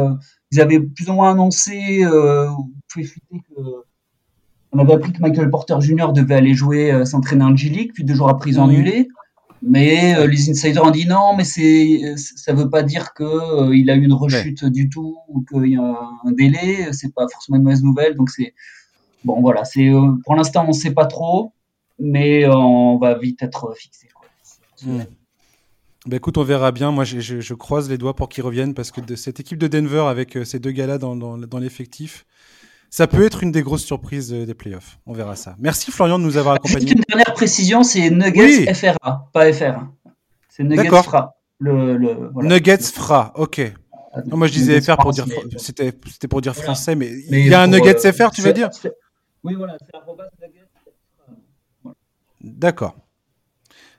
ils 0.52 0.62
avaient 0.62 0.80
plus 0.80 1.10
ou 1.10 1.14
moins 1.14 1.32
annoncé, 1.32 2.04
euh, 2.04 2.50
que 2.96 3.02
on 4.72 4.80
avait 4.80 4.94
appris 4.94 5.12
que 5.12 5.22
Michael 5.22 5.50
Porter 5.50 5.76
Jr. 5.80 6.12
devait 6.14 6.36
aller 6.36 6.54
jouer, 6.54 6.92
euh, 6.92 7.06
s'entraîner 7.06 7.44
en 7.44 7.56
G-League, 7.56 7.92
puis 7.94 8.04
deux 8.04 8.14
jours 8.14 8.30
après 8.30 8.52
ils 8.52 8.60
ont 8.60 8.66
annulé. 8.66 9.08
Mais 9.62 10.16
euh, 10.16 10.28
les 10.28 10.50
insiders 10.50 10.84
ont 10.84 10.92
dit 10.92 11.06
non, 11.06 11.36
mais 11.36 11.44
c'est 11.44 12.16
ça 12.16 12.54
veut 12.54 12.70
pas 12.70 12.84
dire 12.84 13.14
que 13.14 13.24
euh, 13.24 13.76
il 13.76 13.90
a 13.90 13.96
eu 13.96 14.04
une 14.04 14.14
rechute 14.14 14.64
du 14.66 14.90
tout 14.90 15.18
ou 15.28 15.42
qu'il 15.42 15.74
y 15.74 15.76
a 15.76 16.00
un 16.26 16.32
délai. 16.32 16.94
C'est 16.94 17.14
pas 17.14 17.28
forcément 17.32 17.58
une 17.58 17.64
mauvaise 17.64 17.84
nouvelle. 17.84 18.16
Donc 18.16 18.30
c'est 18.30 18.54
bon, 19.26 19.42
voilà. 19.42 19.66
C'est 19.66 19.90
euh, 19.90 20.14
pour 20.26 20.36
l'instant 20.36 20.66
on 20.68 20.74
sait 20.74 20.94
pas 20.94 21.06
trop, 21.06 21.52
mais 22.00 22.48
on 22.48 22.98
va 22.98 23.18
vite 23.18 23.44
être 23.44 23.74
fixé. 23.76 24.08
Bah 26.06 26.16
écoute, 26.16 26.38
on 26.38 26.44
verra 26.44 26.72
bien. 26.72 26.92
Moi, 26.92 27.04
je, 27.04 27.20
je, 27.20 27.54
croise 27.54 27.90
les 27.90 27.98
doigts 27.98 28.16
pour 28.16 28.30
qu'ils 28.30 28.46
reviennent 28.46 28.74
parce 28.74 28.90
que 28.90 29.02
de 29.02 29.16
cette 29.18 29.42
équipe 29.42 29.60
de 29.60 29.68
Denver 29.68 30.06
avec 30.08 30.38
ces 30.46 30.58
deux 30.58 30.72
gars-là 30.72 30.98
dans, 30.98 31.18
dans, 31.18 31.38
dans 31.38 31.60
l'effectif, 31.60 32.26
ça 32.90 33.08
peut 33.08 33.24
être 33.26 33.44
une 33.44 33.52
des 33.52 33.62
grosses 33.62 33.86
surprises 33.86 34.32
des 34.32 34.54
playoffs. 34.54 35.00
On 35.06 35.14
verra 35.14 35.36
ça. 35.36 35.56
Merci 35.60 35.92
Florian 35.92 36.20
de 36.20 36.24
nous 36.24 36.38
avoir 36.38 36.56
accompagnés. 36.56 36.88
Juste 36.88 36.94
une 36.94 37.04
dernière 37.08 37.34
précision, 37.34 37.84
c'est 37.84 38.10
Nuggets 38.10 38.74
FRA, 38.74 39.30
pas 39.32 39.52
FR. 39.54 39.86
C'est 40.50 40.64
Nuggets 40.64 40.90
FRA. 41.04 41.36
Le, 41.60 41.98
le, 41.98 42.32
Nuggets 42.36 42.78
FRA, 42.78 43.34
ok. 43.36 43.74
Moi 44.26 44.48
je 44.48 44.54
disais 44.54 44.82
FR 44.82 44.98
pour 44.98 45.12
dire, 45.12 45.26
c'était 45.58 46.28
pour 46.28 46.42
dire 46.42 46.56
français, 46.56 46.96
mais, 46.96 47.12
il 47.30 47.48
y 47.48 47.54
a 47.54 47.62
un 47.62 47.68
Nuggets 47.68 48.06
euh, 48.06 48.12
FR, 48.12 48.32
tu 48.32 48.42
veux 48.42 48.54
dire 48.54 48.70
Oui, 49.44 49.56
voilà, 49.56 49.78
c'est 49.80 50.46
Nuggets. 50.48 50.66
D'accord. 52.42 52.96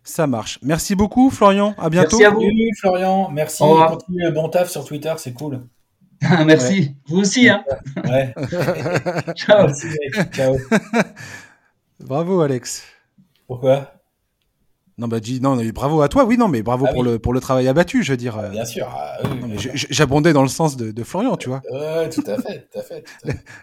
Ça 0.02 0.26
marche. 0.26 0.58
Merci 0.62 0.94
beaucoup, 0.94 1.30
Florian. 1.30 1.74
À 1.78 1.90
bientôt. 1.90 2.18
Merci 2.18 2.24
à 2.24 2.30
vous, 2.30 2.50
Florian. 2.80 3.30
Merci. 3.30 3.62
Continue 3.62 4.24
le 4.24 4.30
bon 4.30 4.48
taf 4.48 4.70
sur 4.70 4.84
Twitter, 4.84 5.12
c'est 5.18 5.34
cool. 5.34 5.60
Merci. 6.46 6.94
Vous 7.06 7.18
aussi, 7.18 7.48
hein. 7.48 7.64
Ouais. 8.04 8.34
Ciao. 9.36 9.68
Ciao. 10.32 10.56
Bravo, 12.00 12.40
Alex. 12.40 12.84
Pourquoi? 13.46 13.92
Non, 14.98 15.08
bah, 15.08 15.18
dis, 15.18 15.40
non, 15.40 15.56
bravo 15.72 16.02
à 16.02 16.08
toi, 16.08 16.24
oui, 16.24 16.36
non, 16.36 16.48
mais 16.48 16.62
bravo 16.62 16.84
ah 16.86 16.92
pour, 16.92 17.02
le, 17.02 17.18
pour 17.18 17.32
le 17.32 17.40
travail 17.40 17.66
abattu, 17.68 18.02
je 18.02 18.12
veux 18.12 18.18
dire. 18.18 18.36
Bien 18.50 18.66
sûr. 18.66 18.86
Ah 18.94 19.18
j'abondais 19.74 20.34
dans 20.34 20.42
le 20.42 20.48
sens 20.48 20.76
de, 20.76 20.90
de, 20.90 21.04
Florian, 21.04 21.38
tu 21.38 21.48
vois. 21.48 21.62
Ouais, 21.70 22.10
tout 22.10 22.22
à 22.26 22.36
fait, 22.36 22.68
tout 22.70 22.78
à 22.78 22.82
fait. 22.82 23.04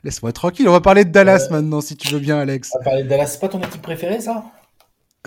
Laisse-moi 0.04 0.32
tranquille, 0.32 0.68
on 0.68 0.72
va 0.72 0.82
parler 0.82 1.06
de 1.06 1.12
Dallas 1.12 1.48
maintenant, 1.52 1.80
si 1.80 1.96
tu 1.96 2.12
veux 2.12 2.20
bien, 2.20 2.40
Alex. 2.40 2.72
On 2.74 2.80
va 2.80 2.86
parler 2.86 3.04
de 3.04 3.08
Dallas, 3.10 3.28
c'est 3.28 3.40
pas 3.40 3.50
ton 3.50 3.62
équipe 3.62 3.84
préférée, 3.84 4.20
ça? 4.20 4.46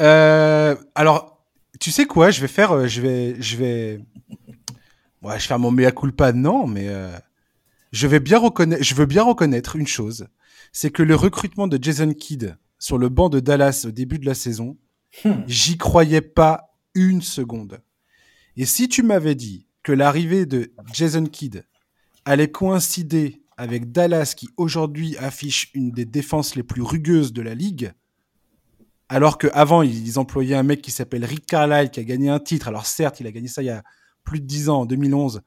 Euh, 0.01 0.75
Alors, 0.97 1.45
tu 1.79 1.93
sais 1.93 2.07
quoi, 2.07 2.31
je 2.31 2.41
vais 2.41 2.49
faire, 2.49 2.73
euh, 2.73 2.87
je 2.89 3.01
vais, 3.01 3.37
je 3.41 3.57
vais, 3.57 4.01
Ouais, 5.23 5.39
je 5.39 5.47
fais 5.47 5.59
mon 5.59 5.71
mea 5.71 5.93
culpa, 5.93 6.33
non, 6.33 6.67
mais 6.67 6.89
euh, 6.89 7.17
je, 7.93 8.07
vais 8.07 8.21
bien 8.21 8.39
reconnaître, 8.39 8.83
je 8.83 8.95
veux 8.95 9.07
bien 9.07 9.23
reconnaître 9.23 9.77
une 9.77 9.87
chose, 9.87 10.29
c'est 10.73 10.91
que 10.91 11.03
le 11.03 11.15
recrutement 11.15 11.69
de 11.69 11.79
Jason 11.83 12.13
Kidd 12.15 12.57
sur 12.79 12.97
le 12.97 13.11
banc 13.11 13.29
de 13.29 13.41
Dallas 13.41 13.85
au 13.87 13.91
début 13.91 14.19
de 14.19 14.25
la 14.25 14.35
saison, 14.35 14.79
hmm. 15.25 15.43
j'y 15.47 15.77
croyais 15.77 16.23
pas 16.23 16.75
une 16.95 17.21
seconde. 17.21 17.83
Et 18.57 18.65
si 18.65 18.89
tu 18.89 19.03
m'avais 19.03 19.35
dit 19.35 19.67
que 19.83 19.93
l'arrivée 19.93 20.47
de 20.47 20.73
Jason 20.93 21.25
Kidd 21.25 21.65
allait 22.25 22.51
coïncider 22.51 23.43
avec 23.59 23.93
Dallas 23.93 24.33
qui 24.35 24.49
aujourd'hui 24.57 25.19
affiche 25.19 25.71
une 25.75 25.91
des 25.91 26.07
défenses 26.07 26.55
les 26.55 26.63
plus 26.63 26.83
rugueuses 26.83 27.35
de 27.35 27.43
la 27.43 27.55
ligue, 27.55 27.93
alors 29.11 29.37
qu'avant 29.37 29.83
ils 29.83 30.19
employaient 30.19 30.55
un 30.55 30.63
mec 30.63 30.81
qui 30.81 30.91
s'appelle 30.91 31.25
Rick 31.27 31.45
Carlisle 31.45 31.91
qui 31.91 32.01
a 32.01 32.05
gagné 32.05 32.31
un 32.31 32.39
titre. 32.39 32.69
Alors 32.69 32.87
certes, 32.87 33.21
il 33.21 33.27
a 33.27 33.33
gagné 33.33 33.49
ça 33.49 33.63
il 33.63 33.67
y 33.67 33.71
a 33.71 33.83
plus 34.25 34.41
de 34.41 34.47
10 34.47 34.69
ans, 34.69 34.81
en 34.83 34.87
2011, 34.87 35.43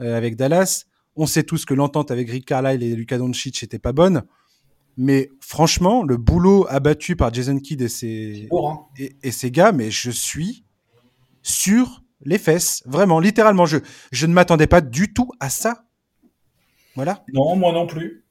euh, 0.00 0.16
avec 0.16 0.36
Dallas. 0.36 0.84
On 1.16 1.26
sait 1.26 1.42
tous 1.42 1.64
que 1.64 1.74
l'entente 1.74 2.10
avec 2.10 2.30
Rick 2.30 2.46
Carlisle 2.46 2.82
et 2.82 2.94
Luka 2.94 3.18
Doncic 3.18 3.62
n'était 3.62 3.78
pas 3.78 3.92
bonne. 3.92 4.24
Mais 4.96 5.30
franchement, 5.40 6.02
le 6.02 6.16
boulot 6.16 6.66
abattu 6.68 7.16
par 7.16 7.32
Jason 7.32 7.58
Kidd 7.58 7.82
et 7.82 7.88
ses, 7.88 8.48
hein. 8.50 8.78
et, 8.98 9.30
ses 9.30 9.50
gars, 9.50 9.72
mais 9.72 9.90
je 9.90 10.10
suis 10.10 10.64
sur 11.42 12.02
les 12.22 12.38
fesses. 12.38 12.82
Vraiment, 12.86 13.20
littéralement. 13.20 13.66
Je, 13.66 13.78
je 14.12 14.26
ne 14.26 14.32
m'attendais 14.32 14.66
pas 14.66 14.80
du 14.80 15.12
tout 15.12 15.30
à 15.40 15.50
ça. 15.50 15.84
Voilà. 16.94 17.24
Non, 17.32 17.56
moi 17.56 17.72
non 17.72 17.86
plus. 17.86 18.24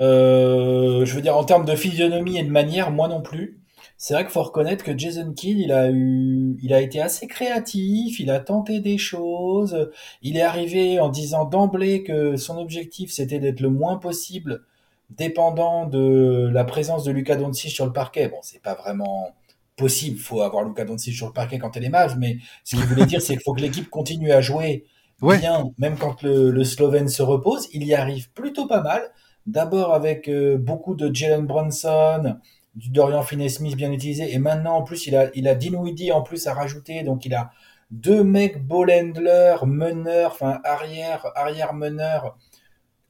Euh, 0.00 1.04
je 1.04 1.14
veux 1.14 1.22
dire, 1.22 1.36
en 1.36 1.44
termes 1.44 1.64
de 1.64 1.74
physionomie 1.74 2.38
et 2.38 2.44
de 2.44 2.50
manière, 2.50 2.90
moi 2.90 3.08
non 3.08 3.22
plus 3.22 3.61
c'est 4.02 4.14
vrai 4.14 4.24
qu'il 4.24 4.32
faut 4.32 4.42
reconnaître 4.42 4.82
que 4.82 4.98
Jason 4.98 5.32
Kidd, 5.32 5.60
il 5.60 5.70
a 5.70 5.88
eu, 5.88 6.58
il 6.60 6.74
a 6.74 6.80
été 6.80 7.00
assez 7.00 7.28
créatif, 7.28 8.18
il 8.18 8.32
a 8.32 8.40
tenté 8.40 8.80
des 8.80 8.98
choses, 8.98 9.90
il 10.22 10.36
est 10.36 10.42
arrivé 10.42 10.98
en 10.98 11.08
disant 11.08 11.44
d'emblée 11.44 12.02
que 12.02 12.34
son 12.34 12.58
objectif 12.58 13.12
c'était 13.12 13.38
d'être 13.38 13.60
le 13.60 13.70
moins 13.70 13.98
possible 13.98 14.64
dépendant 15.10 15.86
de 15.86 16.50
la 16.52 16.64
présence 16.64 17.04
de 17.04 17.12
Luka 17.12 17.36
Doncic 17.36 17.70
sur 17.70 17.86
le 17.86 17.92
parquet. 17.92 18.26
Bon, 18.26 18.38
c'est 18.42 18.60
pas 18.60 18.74
vraiment 18.74 19.36
possible, 19.76 20.18
faut 20.18 20.40
avoir 20.40 20.64
Luka 20.64 20.84
Doncic 20.84 21.14
sur 21.14 21.28
le 21.28 21.32
parquet 21.32 21.60
quand 21.60 21.76
elle 21.76 21.84
est 21.84 21.88
mage, 21.88 22.16
mais 22.16 22.38
ce 22.64 22.74
qu'il 22.74 22.84
voulait 22.86 23.06
dire 23.06 23.22
c'est 23.22 23.34
qu'il 23.34 23.42
faut 23.44 23.54
que 23.54 23.60
l'équipe 23.60 23.88
continue 23.88 24.32
à 24.32 24.40
jouer 24.40 24.84
bien, 25.20 25.70
même 25.78 25.96
quand 25.96 26.22
le, 26.22 26.50
le 26.50 26.64
Slovène 26.64 27.06
se 27.06 27.22
repose. 27.22 27.68
Il 27.72 27.84
y 27.84 27.94
arrive 27.94 28.32
plutôt 28.32 28.66
pas 28.66 28.82
mal. 28.82 29.00
D'abord 29.46 29.94
avec 29.94 30.28
euh, 30.28 30.56
beaucoup 30.56 30.96
de 30.96 31.14
Jalen 31.14 31.46
Brunson, 31.46 32.36
du 32.74 32.90
Dorian 32.90 33.22
Finney-Smith 33.22 33.76
bien 33.76 33.92
utilisé. 33.92 34.32
Et 34.32 34.38
maintenant, 34.38 34.76
en 34.76 34.82
plus, 34.82 35.06
il 35.06 35.16
a, 35.16 35.30
il 35.34 35.48
a 35.48 35.54
Dinwiddie 35.54 36.12
en 36.12 36.22
plus 36.22 36.46
à 36.46 36.54
rajouter. 36.54 37.02
Donc, 37.02 37.26
il 37.26 37.34
a 37.34 37.50
deux 37.90 38.24
mecs 38.24 38.66
ball 38.66 38.90
handler, 38.90 39.56
meneurs, 39.66 40.32
enfin, 40.32 40.60
arrière, 40.64 41.26
arrière 41.34 41.74
meneurs 41.74 42.36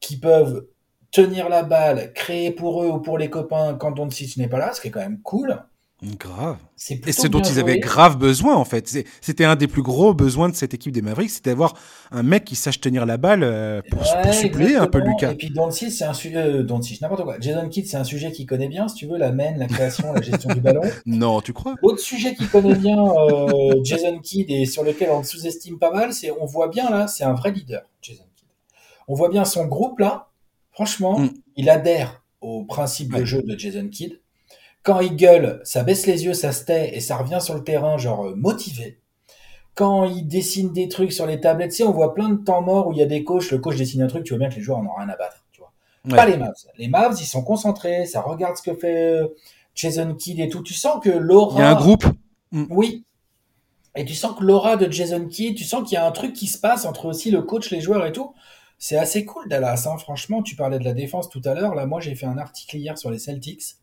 qui 0.01 0.19
peuvent 0.19 0.67
tenir 1.13 1.49
la 1.49 1.63
balle, 1.63 2.13
créer 2.15 2.51
pour 2.51 2.83
eux 2.83 2.89
ou 2.89 2.99
pour 2.99 3.19
les 3.19 3.31
copains 3.31 3.75
quand 3.75 3.93
Doncic 3.93 4.37
n'est 4.39 4.49
pas 4.49 4.59
là, 4.59 4.73
ce 4.73 4.81
qui 4.81 4.89
est 4.89 4.91
quand 4.91 5.01
même 5.01 5.21
cool. 5.23 5.63
Grave. 6.03 6.57
Et 7.07 7.13
c'est 7.13 7.29
dont 7.29 7.41
ils 7.41 7.61
avaient 7.61 7.79
grave 7.79 8.19
besoin, 8.19 8.57
en 8.57 8.65
fait. 8.65 8.93
C'était 9.21 9.45
un 9.45 9.55
des 9.55 9.69
plus 9.69 9.83
gros 9.83 10.15
besoins 10.15 10.49
de 10.49 10.55
cette 10.55 10.75
équipe 10.75 10.93
des 10.93 11.01
Mavericks, 11.01 11.31
c'était 11.31 11.51
d'avoir 11.51 11.75
un 12.11 12.25
mec 12.25 12.45
qui 12.45 12.57
sache 12.57 12.81
tenir 12.81 13.07
la 13.07 13.19
balle 13.19 13.45
euh, 13.45 13.83
pour, 13.89 14.05
suppléer 14.33 14.75
un 14.75 14.89
peu 14.89 14.99
Lucas. 14.99 15.31
Et 15.31 15.37
puis 15.37 15.51
Doncic, 15.51 15.93
c'est 15.93 16.05
un 16.05 16.13
sujet, 16.13 16.39
euh, 16.39 16.67
n'importe 17.01 17.23
quoi. 17.23 17.37
Jason 17.39 17.69
Kidd, 17.69 17.87
c'est 17.87 17.97
un 17.97 18.05
sujet 18.05 18.33
qu'il 18.33 18.47
connaît 18.47 18.67
bien, 18.67 18.89
si 18.89 18.97
tu 18.97 19.07
veux, 19.07 19.17
la 19.17 19.31
main, 19.31 19.57
la 19.57 19.67
création, 19.67 20.13
la 20.13 20.23
gestion 20.23 20.53
du 20.53 20.61
ballon. 20.61 20.83
Non, 21.07 21.41
tu 21.41 21.53
crois? 21.53 21.77
Autre 21.83 22.01
sujet 22.01 22.35
qu'il 22.35 22.49
connaît 22.49 22.75
bien, 22.75 22.99
euh, 22.99 23.81
Jason 23.85 24.19
Kidd, 24.19 24.51
et 24.51 24.67
sur 24.67 24.83
lequel 24.83 25.11
on 25.11 25.23
sous-estime 25.23 25.79
pas 25.79 25.93
mal, 25.93 26.13
c'est, 26.13 26.33
on 26.33 26.47
voit 26.47 26.69
bien 26.69 26.91
là, 26.91 27.07
c'est 27.07 27.25
un 27.25 27.35
vrai 27.35 27.53
leader, 27.53 27.83
Jason 28.01 28.25
Kidd. 28.35 28.49
On 29.07 29.15
voit 29.15 29.29
bien 29.29 29.45
son 29.45 29.67
groupe 29.67 30.01
là, 30.01 30.31
franchement, 30.73 31.21
mm. 31.21 31.31
il 31.57 31.71
adhère 31.71 32.23
au 32.41 32.65
principe 32.65 33.15
de 33.15 33.25
jeu 33.25 33.43
de 33.43 33.57
Jason 33.57 33.89
Kidd 33.89 34.19
quand 34.83 35.01
il 35.01 35.17
gueule, 35.17 35.61
ça 35.65 35.85
baisse 35.85 36.07
les 36.07 36.25
yeux, 36.25 36.35
ça 36.35 36.53
se 36.53 36.65
tait 36.65 36.97
et 36.97 37.01
ça 37.01 37.17
revient 37.17 37.39
sur 37.41 37.55
le 37.55 37.63
terrain, 37.63 37.99
genre 37.99 38.27
euh, 38.27 38.35
motivé. 38.35 38.99
Quand 39.75 40.05
il 40.05 40.27
dessine 40.27 40.73
des 40.73 40.89
trucs 40.89 41.13
sur 41.13 41.27
les 41.27 41.41
tablettes, 41.41 41.71
tu 41.71 41.79
sais, 41.79 41.85
on 41.85 41.93
voit 41.93 42.15
plein 42.15 42.29
de 42.29 42.43
temps 42.43 42.61
morts 42.61 42.89
où 42.89 42.93
il 42.93 42.99
y 42.99 43.03
a 43.03 43.07
des 43.07 43.25
coachs, 43.25 43.51
le 43.51 43.59
coach 43.59 43.77
dessine 43.77 44.03
un 44.03 44.07
truc, 44.07 44.25
tu 44.25 44.31
vois 44.31 44.39
bien 44.39 44.51
que 44.51 44.57
les 44.57 44.61
joueurs 44.61 44.79
en 44.79 44.87
ont 44.87 44.95
rien 44.97 45.09
à 45.09 45.17
battre, 45.17 45.45
tu 45.53 45.61
vois. 45.61 45.73
Pas 46.15 46.27
les 46.27 46.37
Mavs. 46.37 46.53
Les 46.77 46.89
Mavs, 46.89 47.17
ils 47.19 47.27
sont 47.27 47.43
concentrés, 47.43 48.05
ça 48.07 48.21
regarde 48.21 48.57
ce 48.57 48.63
que 48.63 48.75
fait 48.75 49.23
euh, 49.23 49.29
Jason 49.75 50.15
Kidd 50.15 50.41
et 50.41 50.49
tout. 50.49 50.63
Tu 50.63 50.75
sens 50.75 51.03
que 51.03 51.11
l'aura. 51.11 51.59
Il 51.59 51.63
y 51.63 51.65
a 51.65 51.71
un 51.71 51.75
groupe. 51.75 52.05
Mm. 52.51 52.65
Oui. 52.71 53.05
Et 53.95 54.05
tu 54.05 54.15
sens 54.15 54.37
que 54.39 54.45
l'aura 54.45 54.77
de 54.77 54.91
Jason 54.91 55.27
Kidd, 55.27 55.57
tu 55.57 55.65
sens 55.65 55.89
qu'il 55.89 55.95
y 55.95 55.99
a 55.99 56.07
un 56.07 56.13
truc 56.13 56.33
qui 56.33 56.47
se 56.47 56.59
passe 56.59 56.85
entre 56.85 57.07
aussi 57.07 57.31
le 57.31 57.43
coach, 57.43 57.71
les 57.71 57.81
joueurs 57.81 58.05
et 58.05 58.13
tout. 58.13 58.35
C'est 58.79 58.97
assez 58.97 59.25
cool, 59.25 59.49
Dallas. 59.49 59.87
Hein. 59.87 59.97
Franchement, 59.99 60.43
tu 60.43 60.57
parlais 60.57 60.79
de 60.79 60.85
la 60.85 60.93
défense 60.93 61.29
tout 61.29 61.43
à 61.45 61.55
l'heure. 61.55 61.75
Là, 61.75 61.87
moi, 61.87 62.01
j'ai 62.01 62.15
fait 62.15 62.27
un 62.27 62.37
article 62.37 62.77
hier 62.77 62.99
sur 62.99 63.11
les 63.11 63.19
Celtics. 63.19 63.77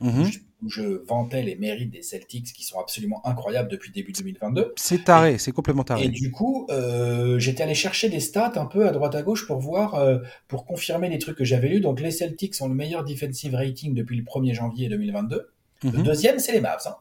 Mhm. 0.00 0.30
Où 0.62 0.70
je 0.70 1.04
vantais 1.06 1.42
les 1.42 1.54
mérites 1.56 1.90
des 1.90 2.02
Celtics 2.02 2.52
qui 2.52 2.64
sont 2.64 2.78
absolument 2.78 3.20
incroyables 3.26 3.68
depuis 3.68 3.90
début 3.90 4.12
2022. 4.12 4.72
C'est 4.76 5.04
taré, 5.04 5.38
c'est 5.38 5.52
complètement 5.52 5.84
taré. 5.84 6.04
Et 6.04 6.08
du 6.08 6.30
coup, 6.30 6.66
euh, 6.70 7.38
j'étais 7.38 7.62
allé 7.62 7.74
chercher 7.74 8.08
des 8.08 8.20
stats 8.20 8.52
un 8.56 8.66
peu 8.66 8.88
à 8.88 8.92
droite 8.92 9.14
à 9.14 9.22
gauche 9.22 9.46
pour 9.46 9.58
voir, 9.58 9.96
euh, 9.96 10.18
pour 10.48 10.64
confirmer 10.64 11.10
les 11.10 11.18
trucs 11.18 11.36
que 11.36 11.44
j'avais 11.44 11.68
lus. 11.68 11.80
Donc 11.80 12.00
les 12.00 12.10
Celtics 12.10 12.54
ont 12.60 12.68
le 12.68 12.74
meilleur 12.74 13.04
defensive 13.04 13.54
rating 13.54 13.94
depuis 13.94 14.16
le 14.16 14.24
1er 14.24 14.54
janvier 14.54 14.88
2022. 14.88 15.50
Le 15.82 15.90
mhm. 15.90 16.02
deuxième, 16.02 16.38
c'est 16.38 16.52
les 16.52 16.60
Mavs. 16.60 16.86
Hein. 16.86 16.96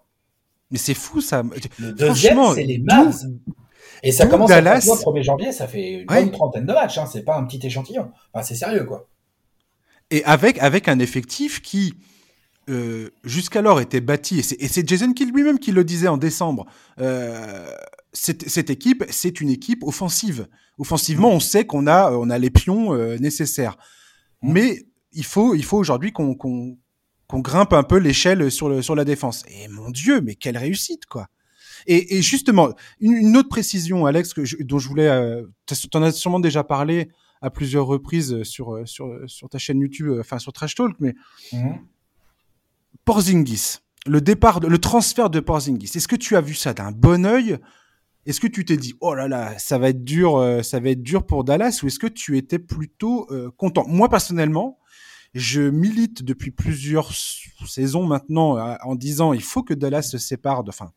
Mais 0.71 0.77
c'est 0.77 0.93
fou 0.93 1.21
ça. 1.21 1.43
Le 1.79 1.93
deuxième, 1.93 2.39
c'est 2.53 2.63
les 2.63 2.79
Mavs. 2.79 3.25
Et 4.03 4.11
ça 4.11 4.27
commence 4.27 4.51
à 4.51 4.61
faire 4.61 4.75
le 4.75 4.79
1er 4.79 5.23
janvier, 5.23 5.51
ça 5.51 5.67
fait 5.67 6.01
une 6.01 6.05
bonne 6.05 6.31
trentaine 6.31 6.65
de 6.65 6.73
matchs. 6.73 6.97
Hein. 6.97 7.05
C'est 7.11 7.23
pas 7.23 7.37
un 7.37 7.45
petit 7.45 7.65
échantillon. 7.65 8.11
Enfin, 8.33 8.43
c'est 8.43 8.55
sérieux 8.55 8.83
quoi. 8.83 9.07
Et 10.11 10.23
avec, 10.25 10.59
avec 10.59 10.87
un 10.87 10.99
effectif 10.99 11.61
qui 11.61 11.93
euh, 12.69 13.09
jusqu'alors 13.23 13.79
était 13.79 14.01
bâti, 14.01 14.39
et 14.39 14.67
c'est 14.67 14.87
Jason 14.87 15.13
Kidd 15.13 15.33
lui-même 15.33 15.59
qui 15.59 15.71
le 15.71 15.83
disait 15.83 16.07
en 16.07 16.17
décembre, 16.17 16.65
euh, 16.99 17.69
cette, 18.11 18.49
cette, 18.49 18.69
équipe, 18.69 19.03
c'est 19.09 19.39
une 19.39 19.49
équipe 19.49 19.83
offensive. 19.83 20.47
Offensivement, 20.77 21.31
on 21.31 21.39
sait 21.39 21.65
qu'on 21.65 21.85
a, 21.85 22.11
on 22.11 22.29
a 22.29 22.37
les 22.37 22.49
pions 22.49 22.93
euh, 22.93 23.17
nécessaires. 23.17 23.77
Mmh. 24.41 24.51
Mais 24.51 24.85
il 25.11 25.25
faut, 25.25 25.53
il 25.53 25.63
faut 25.63 25.77
aujourd'hui 25.77 26.11
qu'on 26.11 26.35
qu'on 26.35 27.39
grimpe 27.39 27.73
un 27.73 27.83
peu 27.83 27.97
l'échelle 27.97 28.51
sur, 28.51 28.69
le, 28.69 28.83
sur 28.83 28.95
la 28.95 29.03
défense. 29.03 29.43
Et 29.47 29.67
mon 29.67 29.89
Dieu, 29.89 30.21
mais 30.21 30.35
quelle 30.35 30.57
réussite, 30.57 31.07
quoi. 31.07 31.27
Et, 31.87 32.17
et 32.17 32.21
justement, 32.21 32.73
une, 32.99 33.35
autre 33.35 33.49
précision, 33.49 34.05
Alex, 34.05 34.33
que 34.33 34.63
dont 34.63 34.79
je 34.79 34.87
voulais, 34.87 35.07
euh, 35.07 35.43
tu 35.67 35.75
en 35.95 36.03
as 36.03 36.11
sûrement 36.11 36.39
déjà 36.39 36.63
parlé 36.63 37.09
à 37.41 37.49
plusieurs 37.49 37.87
reprises 37.87 38.43
sur, 38.43 38.87
sur, 38.87 39.07
sur 39.27 39.49
ta 39.49 39.57
chaîne 39.57 39.79
YouTube, 39.79 40.17
enfin 40.19 40.39
sur 40.39 40.53
Trash 40.53 40.75
Talk, 40.75 40.95
mais 40.99 41.15
mmh. 41.51 41.73
Porzingis, 43.03 43.77
le 44.05 44.21
départ, 44.21 44.59
le 44.59 44.77
transfert 44.77 45.29
de 45.29 45.39
Porzingis. 45.39 45.91
Est-ce 45.95 46.07
que 46.07 46.15
tu 46.15 46.35
as 46.35 46.41
vu 46.41 46.53
ça 46.53 46.73
d'un 46.73 46.91
bon 46.91 47.25
oeil? 47.25 47.57
Est-ce 48.25 48.39
que 48.39 48.47
tu 48.47 48.65
t'es 48.65 48.77
dit 48.77 48.95
oh 49.01 49.13
là 49.13 49.27
là, 49.27 49.57
ça 49.59 49.77
va 49.77 49.89
être 49.89 50.03
dur, 50.03 50.37
euh, 50.37 50.63
ça 50.63 50.79
va 50.79 50.89
être 50.89 51.03
dur 51.03 51.25
pour 51.25 51.43
Dallas, 51.43 51.81
ou 51.83 51.87
est-ce 51.87 51.99
que 51.99 52.07
tu 52.07 52.37
étais 52.37 52.59
plutôt 52.59 53.27
euh, 53.31 53.51
content? 53.57 53.85
Moi 53.87 54.09
personnellement, 54.09 54.79
je 55.33 55.61
milite 55.61 56.23
depuis 56.23 56.51
plusieurs 56.51 57.11
saisons 57.67 58.05
maintenant 58.05 58.57
en 58.83 58.95
disant 58.95 59.33
il 59.33 59.43
faut 59.43 59.63
que 59.63 59.73
Dallas 59.73 60.03
se 60.03 60.17
sépare 60.17 60.63
de, 60.63 60.69
enfin 60.69 60.91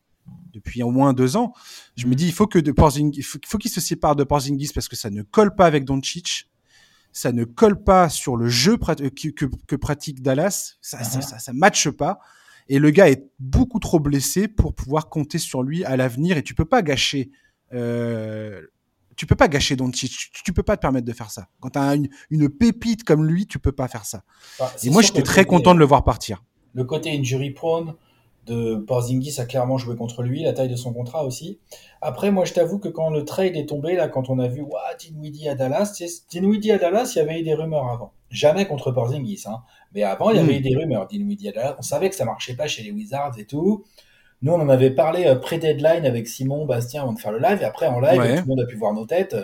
depuis 0.52 0.82
au 0.82 0.90
moins 0.90 1.12
deux 1.12 1.36
ans. 1.36 1.52
Je 1.96 2.06
me 2.06 2.14
dis 2.14 2.26
il 2.26 2.32
faut 2.32 2.46
que 2.46 2.58
de 2.58 2.72
Porzingis, 2.72 3.18
il 3.18 3.24
faut, 3.24 3.58
qu'il 3.58 3.70
se 3.70 3.80
sépare 3.80 4.16
de 4.16 4.24
Porzingis 4.24 4.70
parce 4.74 4.88
que 4.88 4.96
ça 4.96 5.10
ne 5.10 5.22
colle 5.22 5.54
pas 5.54 5.66
avec 5.66 5.84
Doncic 5.84 6.48
ça 7.18 7.32
ne 7.32 7.42
colle 7.42 7.82
pas 7.82 8.08
sur 8.08 8.36
le 8.36 8.48
jeu 8.48 8.76
que, 8.76 9.74
pratique 9.74 10.22
Dallas, 10.22 10.76
ça, 10.80 11.02
ça, 11.02 11.20
ça, 11.20 11.52
matche 11.52 11.90
pas. 11.90 12.20
Et 12.68 12.78
le 12.78 12.90
gars 12.90 13.10
est 13.10 13.28
beaucoup 13.40 13.80
trop 13.80 13.98
blessé 13.98 14.46
pour 14.46 14.72
pouvoir 14.72 15.08
compter 15.08 15.38
sur 15.38 15.64
lui 15.64 15.84
à 15.84 15.96
l'avenir. 15.96 16.36
Et 16.36 16.44
tu 16.44 16.54
peux 16.54 16.64
pas 16.64 16.80
gâcher, 16.80 17.32
euh, 17.74 18.62
tu 19.16 19.26
peux 19.26 19.34
pas 19.34 19.48
gâcher 19.48 19.74
Doncic. 19.74 20.12
Tu, 20.12 20.42
tu 20.44 20.52
peux 20.52 20.62
pas 20.62 20.76
te 20.76 20.82
permettre 20.82 21.06
de 21.06 21.12
faire 21.12 21.32
ça. 21.32 21.48
Quand 21.58 21.70
tu 21.70 21.78
as 21.80 21.96
une, 22.30 22.48
pépite 22.50 23.02
comme 23.02 23.26
lui, 23.26 23.48
tu 23.48 23.58
peux 23.58 23.72
pas 23.72 23.88
faire 23.88 24.04
ça. 24.04 24.22
Bah, 24.60 24.72
et 24.84 24.90
moi, 24.90 25.02
j'étais 25.02 25.22
très 25.22 25.44
content 25.44 25.74
de 25.74 25.80
le 25.80 25.86
voir 25.86 26.04
partir. 26.04 26.44
Le 26.72 26.84
côté 26.84 27.10
injury 27.10 27.50
prone, 27.50 27.96
de 28.48 28.76
Porzingis 28.76 29.40
a 29.40 29.44
clairement 29.44 29.78
joué 29.78 29.96
contre 29.96 30.22
lui, 30.22 30.42
la 30.42 30.52
taille 30.52 30.68
de 30.68 30.76
son 30.76 30.92
contrat 30.92 31.24
aussi. 31.24 31.58
Après, 32.00 32.30
moi, 32.30 32.44
je 32.44 32.52
t'avoue 32.52 32.78
que 32.78 32.88
quand 32.88 33.10
le 33.10 33.24
trade 33.24 33.56
est 33.56 33.66
tombé, 33.66 33.94
là, 33.94 34.08
quand 34.08 34.30
on 34.30 34.38
a 34.38 34.48
vu 34.48 34.62
Ouah, 34.62 34.94
Dinwiddie 34.98 35.48
à 35.48 35.54
Dallas, 35.54 36.00
Dinwiddie 36.30 36.72
à 36.72 36.78
Dallas, 36.78 37.12
il 37.14 37.18
y 37.18 37.22
avait 37.22 37.40
eu 37.40 37.42
des 37.42 37.54
rumeurs 37.54 37.88
avant. 37.88 38.12
Jamais 38.30 38.66
contre 38.66 38.92
Porzingis, 38.92 39.44
hein. 39.46 39.62
Mais 39.94 40.02
avant, 40.02 40.30
il 40.30 40.36
y 40.36 40.38
avait 40.40 40.54
hmm. 40.54 40.56
eu 40.56 40.60
des 40.60 40.76
rumeurs 40.76 41.06
Dinwiddie 41.06 41.48
à 41.48 41.52
Dallas. 41.52 41.76
On 41.78 41.82
savait 41.82 42.10
que 42.10 42.16
ça 42.16 42.24
marchait 42.24 42.54
pas 42.54 42.66
chez 42.66 42.82
les 42.82 42.90
Wizards 42.90 43.38
et 43.38 43.44
tout. 43.44 43.84
Nous, 44.42 44.52
on 44.52 44.60
en 44.60 44.68
avait 44.68 44.90
parlé 44.90 45.26
euh, 45.26 45.34
pré-deadline 45.34 46.04
avec 46.04 46.28
Simon, 46.28 46.66
Bastien 46.66 47.02
avant 47.02 47.12
de 47.12 47.18
faire 47.18 47.32
le 47.32 47.38
live. 47.38 47.58
Et 47.60 47.64
après, 47.64 47.86
en 47.86 48.00
live, 48.00 48.20
tout 48.20 48.42
le 48.42 48.46
monde 48.46 48.60
a 48.60 48.66
pu 48.66 48.76
voir 48.76 48.92
nos 48.92 49.06
têtes. 49.06 49.36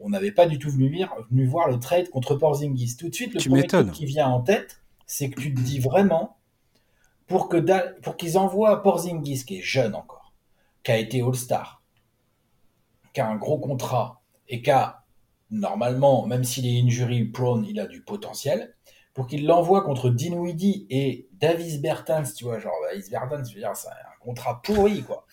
On 0.00 0.10
n'avait 0.10 0.32
pas 0.32 0.46
du 0.46 0.58
tout 0.58 0.70
venu, 0.70 1.04
venu 1.30 1.46
voir 1.46 1.68
le 1.68 1.78
trade 1.78 2.10
contre 2.10 2.34
Porzingis. 2.34 2.96
Tout 2.98 3.08
de 3.08 3.14
suite, 3.14 3.34
le 3.34 3.40
premier 3.40 3.66
truc 3.66 3.92
qui 3.92 4.06
vient 4.06 4.28
en 4.28 4.40
tête, 4.40 4.80
c'est 5.06 5.30
que 5.30 5.40
tu 5.40 5.54
te 5.54 5.60
dis 5.60 5.78
vraiment, 5.78 6.36
pour 7.26 7.48
que 7.48 8.00
pour 8.00 8.16
qu'ils 8.16 8.38
envoient 8.38 8.82
Porzingis, 8.82 9.44
qui 9.44 9.58
est 9.58 9.62
jeune 9.62 9.94
encore, 9.94 10.32
qui 10.82 10.92
a 10.92 10.98
été 10.98 11.22
All-Star, 11.22 11.82
qui 13.12 13.20
a 13.20 13.28
un 13.28 13.36
gros 13.36 13.58
contrat 13.58 14.22
et 14.48 14.60
qui 14.60 14.70
a, 14.70 15.04
normalement, 15.50 16.26
même 16.26 16.44
s'il 16.44 16.66
est 16.66 16.80
injury 16.80 17.24
prone, 17.24 17.64
il 17.64 17.80
a 17.80 17.86
du 17.86 18.02
potentiel, 18.02 18.74
pour 19.14 19.28
qu'ils 19.28 19.46
l'envoient 19.46 19.82
contre 19.82 20.10
Dinwiddie 20.10 20.86
et 20.90 21.28
Davis 21.32 21.80
Bertans, 21.80 22.24
tu 22.36 22.44
vois, 22.44 22.58
genre 22.58 22.74
Davis 22.90 23.08
Bertans, 23.08 23.44
je 23.44 23.54
veux 23.54 23.60
dire, 23.60 23.70
c'est 23.74 23.88
un 23.88 24.18
contrat 24.20 24.60
pourri, 24.62 25.02
quoi. 25.02 25.24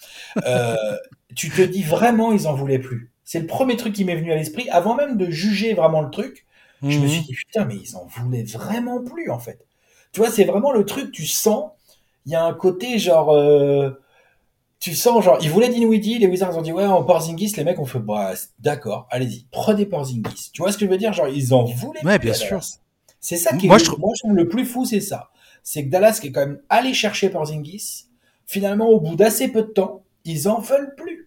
Euh, 0.45 0.75
tu 1.35 1.49
te 1.49 1.61
dis 1.63 1.81
vraiment, 1.81 2.31
ils 2.31 2.47
en 2.47 2.53
voulaient 2.53 2.79
plus. 2.79 3.11
C'est 3.23 3.39
le 3.39 3.47
premier 3.47 3.77
truc 3.77 3.93
qui 3.93 4.05
m'est 4.05 4.15
venu 4.15 4.31
à 4.31 4.35
l'esprit, 4.35 4.69
avant 4.69 4.95
même 4.95 5.17
de 5.17 5.31
juger 5.31 5.73
vraiment 5.73 6.01
le 6.01 6.11
truc. 6.11 6.45
Je 6.83 6.97
me 6.97 7.03
mhm. 7.03 7.09
suis 7.09 7.21
dit, 7.21 7.33
putain, 7.33 7.65
mais 7.65 7.75
ils 7.75 7.95
en 7.95 8.05
voulaient 8.05 8.43
vraiment 8.43 9.03
plus, 9.03 9.29
en 9.31 9.39
fait. 9.39 9.65
Tu 10.13 10.19
vois, 10.19 10.29
c'est 10.29 10.43
vraiment 10.43 10.71
le 10.71 10.85
truc, 10.85 11.11
tu 11.11 11.25
sens, 11.25 11.71
il 12.25 12.31
y 12.31 12.35
a 12.35 12.43
un 12.43 12.53
côté 12.53 12.99
genre 12.99 13.31
euh, 13.31 13.91
tu 14.79 14.95
sens 14.95 15.23
genre 15.23 15.37
ils 15.41 15.49
voulaient 15.49 15.69
Dinwiddie 15.69 16.19
les 16.19 16.27
Wizards 16.27 16.57
ont 16.57 16.61
dit 16.61 16.71
ouais 16.71 16.85
en 16.85 17.03
Porzingis 17.03 17.53
les 17.57 17.63
mecs 17.63 17.79
ont 17.79 17.85
fait 17.85 17.99
bah 17.99 18.33
d'accord 18.59 19.07
allez-y 19.09 19.45
prenez 19.51 19.85
Porzingis. 19.85 20.51
Tu 20.53 20.61
vois 20.61 20.71
ce 20.71 20.77
que 20.77 20.85
je 20.85 20.89
veux 20.89 20.97
dire? 20.97 21.13
Genre 21.13 21.27
ils 21.27 21.53
en 21.53 21.63
voulaient 21.63 22.03
ouais 22.05 22.19
bien 22.19 22.33
sûr. 22.33 22.61
C'est 23.19 23.37
ça 23.37 23.55
qui 23.55 23.67
moi, 23.67 23.77
je... 23.77 23.91
moi 23.91 24.11
je 24.15 24.21
trouve 24.21 24.35
le 24.35 24.47
plus 24.47 24.65
fou 24.65 24.85
c'est 24.85 25.01
ça. 25.01 25.29
C'est 25.63 25.85
que 25.85 25.89
Dallas 25.89 26.19
qui 26.21 26.27
est 26.27 26.31
quand 26.31 26.41
même 26.41 26.61
allé 26.69 26.93
chercher 26.93 27.29
Porzingis 27.29 28.07
finalement 28.45 28.89
au 28.89 28.99
bout 28.99 29.15
d'assez 29.15 29.47
peu 29.47 29.61
de 29.63 29.67
temps 29.67 30.03
ils 30.25 30.47
en 30.47 30.59
veulent 30.59 30.95
plus 30.95 31.20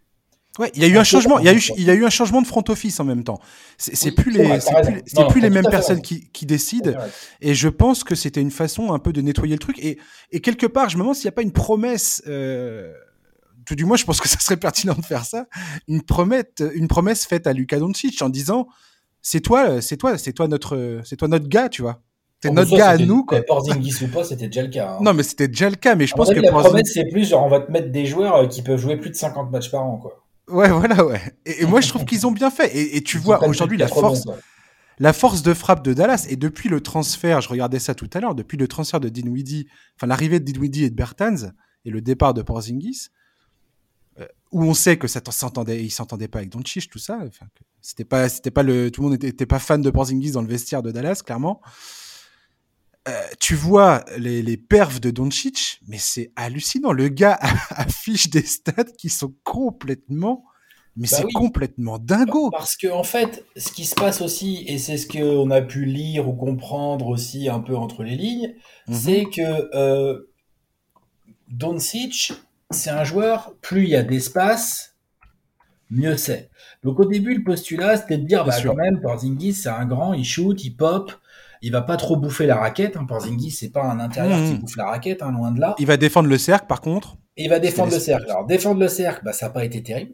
Ouais, 0.58 0.70
il 0.74 0.82
y 0.82 0.84
a 0.84 0.88
eu 0.88 0.98
un 0.98 1.04
changement. 1.04 1.38
Il 1.40 1.46
y 1.46 1.48
a 1.48 1.52
eu, 1.52 1.60
il 1.76 1.82
y 1.82 1.90
a 1.90 1.94
eu 1.94 2.04
un 2.04 2.10
changement 2.10 2.40
de 2.40 2.46
front 2.46 2.62
office 2.68 3.00
en 3.00 3.04
même 3.04 3.24
temps. 3.24 3.40
C'est 3.76 4.12
plus 4.12 4.30
les, 4.30 4.60
c'est 4.60 4.72
plus, 4.82 5.26
plus 5.28 5.40
les 5.40 5.50
mêmes 5.50 5.68
personnes 5.68 6.00
qui, 6.00 6.30
qui 6.32 6.46
décident. 6.46 6.92
Et 7.40 7.54
je 7.54 7.68
pense 7.68 8.04
que 8.04 8.14
c'était 8.14 8.40
une 8.40 8.52
façon 8.52 8.92
un 8.92 8.98
peu 8.98 9.12
de 9.12 9.20
nettoyer 9.20 9.54
le 9.54 9.58
truc. 9.58 9.78
Et, 9.80 9.98
et 10.30 10.40
quelque 10.40 10.66
part, 10.66 10.88
je 10.88 10.96
me 10.96 11.02
demande 11.02 11.16
s'il 11.16 11.24
n'y 11.24 11.30
a 11.30 11.32
pas 11.32 11.42
une 11.42 11.52
promesse. 11.52 12.22
Euh, 12.28 12.92
tout 13.66 13.74
du 13.74 13.84
moins, 13.84 13.96
je 13.96 14.04
pense 14.04 14.20
que 14.20 14.28
ça 14.28 14.38
serait 14.38 14.56
pertinent 14.56 14.94
de 14.94 15.04
faire 15.04 15.24
ça. 15.24 15.46
Une 15.88 16.02
promesse, 16.02 16.44
une 16.74 16.86
promesse 16.86 17.26
faite 17.26 17.46
à 17.46 17.52
Luka 17.52 17.78
Doncic 17.78 18.20
en 18.22 18.28
disant, 18.28 18.68
c'est 19.22 19.40
toi, 19.40 19.80
c'est 19.80 19.96
toi, 19.96 20.18
c'est 20.18 20.34
toi 20.34 20.48
notre, 20.48 21.00
c'est 21.04 21.16
toi 21.16 21.28
notre 21.28 21.48
gars, 21.48 21.68
tu 21.68 21.82
vois. 21.82 22.02
C'est 22.42 22.50
notre 22.50 22.76
gars 22.76 22.90
à 22.90 22.98
nous. 22.98 23.24
Quoi. 23.24 23.40
Porzingis 23.40 24.04
ou 24.04 24.08
pas, 24.08 24.22
c'était 24.22 24.48
déjà 24.48 24.62
le 24.62 24.68
cas. 24.68 24.90
Hein. 24.90 24.98
Non, 25.00 25.14
mais 25.14 25.22
c'était 25.22 25.48
déjà 25.48 25.70
le 25.70 25.76
cas. 25.76 25.94
Mais 25.94 26.06
je 26.06 26.14
pense 26.14 26.28
que 26.28 26.40
la 26.40 26.50
promesse, 26.50 26.90
c'est 26.92 27.06
plus 27.06 27.30
genre 27.30 27.44
on 27.44 27.48
va 27.48 27.60
te 27.60 27.72
mettre 27.72 27.90
des 27.90 28.04
joueurs 28.04 28.36
euh, 28.36 28.46
qui 28.46 28.60
peuvent 28.60 28.78
jouer 28.78 28.98
plus 28.98 29.08
de 29.08 29.16
50 29.16 29.50
matchs 29.50 29.70
par 29.70 29.82
an, 29.82 29.96
quoi. 29.96 30.23
Ouais, 30.48 30.68
voilà, 30.70 31.04
ouais. 31.04 31.20
Et, 31.46 31.64
moi, 31.64 31.80
je 31.80 31.88
trouve 31.88 32.04
qu'ils 32.04 32.26
ont 32.26 32.32
bien 32.32 32.50
fait. 32.50 32.96
Et, 32.96 33.02
tu 33.02 33.18
vois 33.18 33.46
aujourd'hui 33.46 33.78
la 33.78 33.88
force, 33.88 34.24
la 34.98 35.12
force 35.12 35.42
de 35.42 35.54
frappe 35.54 35.84
de 35.84 35.94
Dallas. 35.94 36.26
Et 36.28 36.36
depuis 36.36 36.68
le 36.68 36.80
transfert, 36.80 37.40
je 37.40 37.48
regardais 37.48 37.78
ça 37.78 37.94
tout 37.94 38.10
à 38.12 38.20
l'heure, 38.20 38.34
depuis 38.34 38.56
le 38.56 38.68
transfert 38.68 39.00
de 39.00 39.08
Dinwiddie, 39.08 39.66
enfin 39.96 40.06
l'arrivée 40.06 40.40
de 40.40 40.44
Dinwiddie 40.44 40.84
et 40.84 40.90
de 40.90 40.94
Bertans 40.94 41.52
et 41.84 41.90
le 41.90 42.00
départ 42.00 42.34
de 42.34 42.42
Porzingis, 42.42 43.08
euh, 44.20 44.26
où 44.52 44.64
on 44.64 44.74
sait 44.74 44.96
que 44.96 45.08
ça 45.08 45.20
s'entendait, 45.30 45.82
ils 45.82 45.90
s'entendaient 45.90 46.28
pas 46.28 46.38
avec 46.38 46.50
Doncic, 46.50 46.88
tout 46.88 46.98
ça. 46.98 47.18
Enfin, 47.26 47.46
c'était 47.80 48.04
pas, 48.04 48.28
c'était 48.28 48.50
pas 48.50 48.62
le, 48.62 48.90
tout 48.90 49.02
le 49.02 49.08
monde 49.08 49.22
n'était 49.22 49.46
pas 49.46 49.58
fan 49.58 49.80
de 49.82 49.90
Porzingis 49.90 50.32
dans 50.32 50.42
le 50.42 50.48
vestiaire 50.48 50.82
de 50.82 50.90
Dallas, 50.90 51.22
clairement. 51.24 51.60
Euh, 53.06 53.22
tu 53.38 53.54
vois 53.54 54.02
les, 54.16 54.42
les 54.42 54.56
perfs 54.56 55.00
de 55.00 55.10
Doncic, 55.10 55.80
mais 55.86 55.98
c'est 55.98 56.32
hallucinant. 56.36 56.92
Le 56.92 57.08
gars 57.08 57.38
affiche 57.70 58.30
des 58.30 58.44
stats 58.44 58.84
qui 58.96 59.10
sont 59.10 59.34
complètement, 59.42 60.44
mais 60.96 61.06
bah 61.10 61.18
c'est 61.18 61.32
complètement 61.34 61.98
dingo. 61.98 62.50
Parce 62.50 62.76
que 62.76 62.88
en 62.88 63.04
fait, 63.04 63.44
ce 63.56 63.70
qui 63.72 63.84
se 63.84 63.94
passe 63.94 64.22
aussi, 64.22 64.64
et 64.66 64.78
c'est 64.78 64.96
ce 64.96 65.06
qu'on 65.06 65.50
a 65.50 65.60
pu 65.60 65.84
lire 65.84 66.28
ou 66.28 66.32
comprendre 66.32 67.08
aussi 67.08 67.50
un 67.50 67.60
peu 67.60 67.76
entre 67.76 68.04
les 68.04 68.16
lignes, 68.16 68.54
mhm. 68.88 68.94
c'est 68.94 69.24
que 69.26 69.68
euh, 69.74 70.30
Doncic, 71.48 72.32
c'est 72.70 72.90
un 72.90 73.04
joueur, 73.04 73.54
plus 73.60 73.84
il 73.84 73.90
y 73.90 73.96
a 73.96 74.02
d'espace, 74.02 74.96
mieux 75.90 76.16
c'est. 76.16 76.48
Donc 76.82 77.00
au 77.00 77.04
début, 77.04 77.34
le 77.34 77.44
postulat, 77.44 77.98
c'était 77.98 78.18
de 78.18 78.26
dire, 78.26 78.46
bah, 78.46 78.56
quand 78.62 78.74
même, 78.74 79.00
Porzingis, 79.02 79.54
c'est 79.54 79.68
un 79.68 79.84
grand, 79.84 80.14
il 80.14 80.24
shoot, 80.24 80.64
il 80.64 80.74
pop, 80.74 81.12
il 81.64 81.72
va 81.72 81.80
pas 81.80 81.96
trop 81.96 82.16
bouffer 82.16 82.44
la 82.44 82.56
raquette. 82.56 82.98
Hein. 82.98 83.06
Porzingis, 83.06 83.50
c'est 83.50 83.70
pas 83.70 83.84
un 83.84 83.98
intérieur 83.98 84.36
qui 84.36 84.52
mmh. 84.52 84.58
bouffe 84.58 84.76
la 84.76 84.84
raquette, 84.84 85.22
hein, 85.22 85.32
loin 85.32 85.50
de 85.50 85.60
là. 85.60 85.74
Il 85.78 85.86
va 85.86 85.96
défendre 85.96 86.28
le 86.28 86.36
cercle, 86.36 86.66
par 86.66 86.82
contre. 86.82 87.16
il 87.38 87.48
va 87.48 87.58
défendre 87.58 87.90
le 87.90 87.98
cercle. 87.98 88.30
Alors, 88.30 88.44
défendre 88.44 88.80
le 88.80 88.88
cercle, 88.88 89.22
bah, 89.24 89.32
ça 89.32 89.46
n'a 89.46 89.50
pas 89.50 89.64
été 89.64 89.82
terrible. 89.82 90.12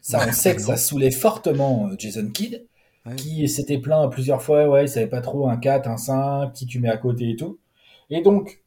Ça, 0.00 0.24
on 0.26 0.32
sait 0.32 0.54
que 0.54 0.62
ça 0.62 0.76
saoulait 0.76 1.10
fortement 1.10 1.88
euh, 1.88 1.96
Jason 1.98 2.28
Kidd, 2.28 2.66
qui 3.16 3.48
s'était 3.48 3.78
plaint 3.78 4.10
plusieurs 4.12 4.42
fois, 4.42 4.68
ouais, 4.68 4.84
il 4.84 4.88
savait 4.88 5.08
pas 5.08 5.20
trop 5.20 5.48
un 5.48 5.56
4, 5.56 5.88
un 5.88 5.96
5, 5.96 6.52
qui 6.52 6.66
tu 6.66 6.78
mets 6.78 6.88
à 6.88 6.96
côté 6.96 7.30
et 7.30 7.36
tout. 7.36 7.58
Et 8.08 8.20
donc, 8.22 8.62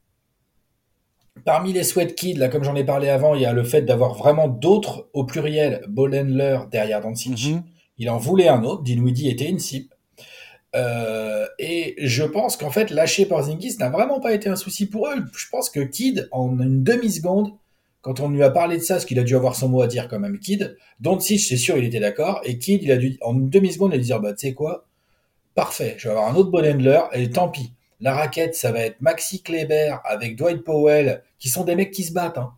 parmi 1.45 1.71
les 1.71 1.83
sweat 1.83 2.15
kids, 2.15 2.33
là, 2.33 2.49
comme 2.49 2.65
j'en 2.65 2.75
ai 2.75 2.83
parlé 2.83 3.07
avant, 3.07 3.33
il 3.33 3.41
y 3.41 3.45
a 3.45 3.53
le 3.53 3.63
fait 3.63 3.83
d'avoir 3.83 4.13
vraiment 4.13 4.49
d'autres, 4.49 5.07
au 5.13 5.23
pluriel, 5.23 5.85
Bolenler 5.87 6.59
derrière 6.69 6.99
Doncic. 6.99 7.53
Mmh. 7.53 7.63
Il 7.97 8.09
en 8.09 8.17
voulait 8.17 8.49
un 8.49 8.63
autre. 8.65 8.83
Dinwiddie 8.83 9.29
était 9.29 9.49
une 9.49 9.59
cible. 9.59 9.94
Euh, 10.75 11.47
et 11.57 11.95
je 11.99 12.23
pense 12.23 12.57
qu'en 12.57 12.69
fait, 12.69 12.91
lâcher 12.91 13.25
Porzingis 13.25 13.77
n'a 13.79 13.89
vraiment 13.89 14.19
pas 14.19 14.33
été 14.33 14.49
un 14.49 14.55
souci 14.55 14.87
pour 14.87 15.07
eux. 15.07 15.15
Je 15.35 15.45
pense 15.49 15.69
que 15.69 15.79
Kid, 15.79 16.27
en 16.31 16.59
une 16.59 16.83
demi-seconde, 16.83 17.53
quand 18.01 18.19
on 18.19 18.29
lui 18.29 18.43
a 18.43 18.51
parlé 18.51 18.77
de 18.77 18.83
ça, 18.83 18.95
parce 18.95 19.05
qu'il 19.05 19.17
a 19.17 19.23
dû 19.23 19.35
avoir 19.35 19.55
son 19.55 19.69
mot 19.69 19.81
à 19.81 19.87
dire 19.87 20.07
quand 20.07 20.19
même, 20.19 20.37
Kid, 20.37 20.77
Doncic, 20.99 21.39
c'est 21.39 21.57
sûr, 21.57 21.77
il 21.77 21.85
était 21.85 21.99
d'accord, 21.99 22.41
et 22.43 22.59
Kid, 22.59 22.83
il 22.83 22.91
a 22.91 22.97
dû, 22.97 23.17
en 23.21 23.33
une 23.33 23.49
demi-seconde, 23.49 23.93
il 23.93 23.95
a 23.95 23.97
dû 23.99 24.05
dire, 24.05 24.19
bah, 24.19 24.33
tu 24.33 24.47
sais 24.47 24.53
quoi, 24.53 24.85
parfait, 25.55 25.95
je 25.97 26.07
vais 26.07 26.13
avoir 26.13 26.29
un 26.29 26.35
autre 26.35 26.51
bon 26.51 26.63
handler, 26.65 27.01
et 27.13 27.29
tant 27.29 27.49
pis. 27.49 27.71
La 28.01 28.13
raquette, 28.13 28.55
ça 28.55 28.71
va 28.71 28.81
être 28.81 28.99
Maxi 29.01 29.41
Kleber 29.41 29.95
avec 30.03 30.35
Dwight 30.35 30.63
Powell, 30.63 31.23
qui 31.39 31.49
sont 31.49 31.63
des 31.63 31.75
mecs 31.75 31.91
qui 31.91 32.03
se 32.03 32.11
battent. 32.11 32.37
Hein. 32.37 32.53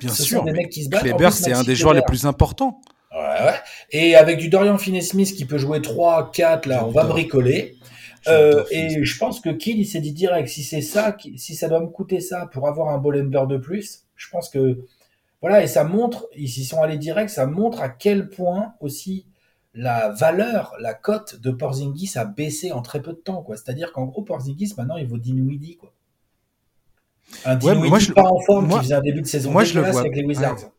Bien 0.00 0.12
sûr, 0.12 0.40
sont 0.40 0.44
des 0.44 0.52
mecs 0.52 0.70
qui 0.70 0.84
se 0.84 0.88
battent. 0.88 1.04
Kleber, 1.04 1.30
c'est 1.30 1.52
un 1.52 1.62
des 1.62 1.76
joueurs 1.76 1.94
les 1.94 2.02
plus 2.02 2.26
importants. 2.26 2.80
Ouais, 3.22 3.46
ouais. 3.46 3.58
Et 3.90 4.16
avec 4.16 4.38
du 4.38 4.48
Dorian 4.48 4.78
Finney-Smith 4.78 5.34
qui 5.34 5.44
peut 5.44 5.58
jouer 5.58 5.80
3, 5.80 6.30
4, 6.32 6.66
là, 6.66 6.84
on 6.86 6.90
va 6.90 7.04
bricoler. 7.04 7.76
Euh, 8.28 8.64
et 8.70 9.04
je 9.04 9.18
pense 9.18 9.40
que 9.40 9.50
Kill, 9.50 9.78
il 9.78 9.86
s'est 9.86 10.00
dit 10.00 10.12
direct, 10.12 10.48
si 10.48 10.62
c'est 10.62 10.80
ça, 10.80 11.16
si 11.36 11.54
ça 11.54 11.68
doit 11.68 11.80
me 11.80 11.88
coûter 11.88 12.20
ça 12.20 12.46
pour 12.52 12.68
avoir 12.68 12.88
un 12.90 12.98
Bolender 12.98 13.42
de 13.48 13.56
plus, 13.56 14.04
je 14.14 14.28
pense 14.30 14.48
que, 14.48 14.84
voilà, 15.40 15.62
et 15.62 15.66
ça 15.66 15.84
montre, 15.84 16.28
ils 16.36 16.48
s'y 16.48 16.64
sont 16.64 16.80
allés 16.82 16.98
direct, 16.98 17.30
ça 17.30 17.46
montre 17.46 17.80
à 17.80 17.88
quel 17.88 18.28
point 18.28 18.74
aussi 18.80 19.26
la 19.74 20.10
valeur, 20.10 20.74
la 20.80 20.94
cote 20.94 21.40
de 21.40 21.50
Porzingis 21.50 22.12
a 22.16 22.24
baissé 22.24 22.72
en 22.72 22.82
très 22.82 23.00
peu 23.00 23.12
de 23.12 23.18
temps, 23.18 23.42
quoi. 23.42 23.56
C'est-à-dire 23.56 23.92
qu'en 23.92 24.04
gros, 24.04 24.22
Porzingis, 24.22 24.74
maintenant, 24.76 24.98
il 24.98 25.06
vaut 25.06 25.18
Dinwiddie, 25.18 25.76
quoi. 25.76 25.92
Un 27.44 27.56
Dinwiddie 27.56 27.88
moi, 27.88 27.98
je, 27.98 28.12
pas 28.12 28.30
en 28.30 28.40
forme 28.40 28.68
qui 28.68 28.78
faisait 28.80 28.94
un 28.94 29.00
début 29.00 29.22
de 29.22 29.26
saison 29.26 29.50
moi, 29.50 29.64
je 29.64 29.74
le 29.74 29.90
vois. 29.90 30.00
avec 30.00 30.14
les 30.14 30.24
Wizards. 30.24 30.71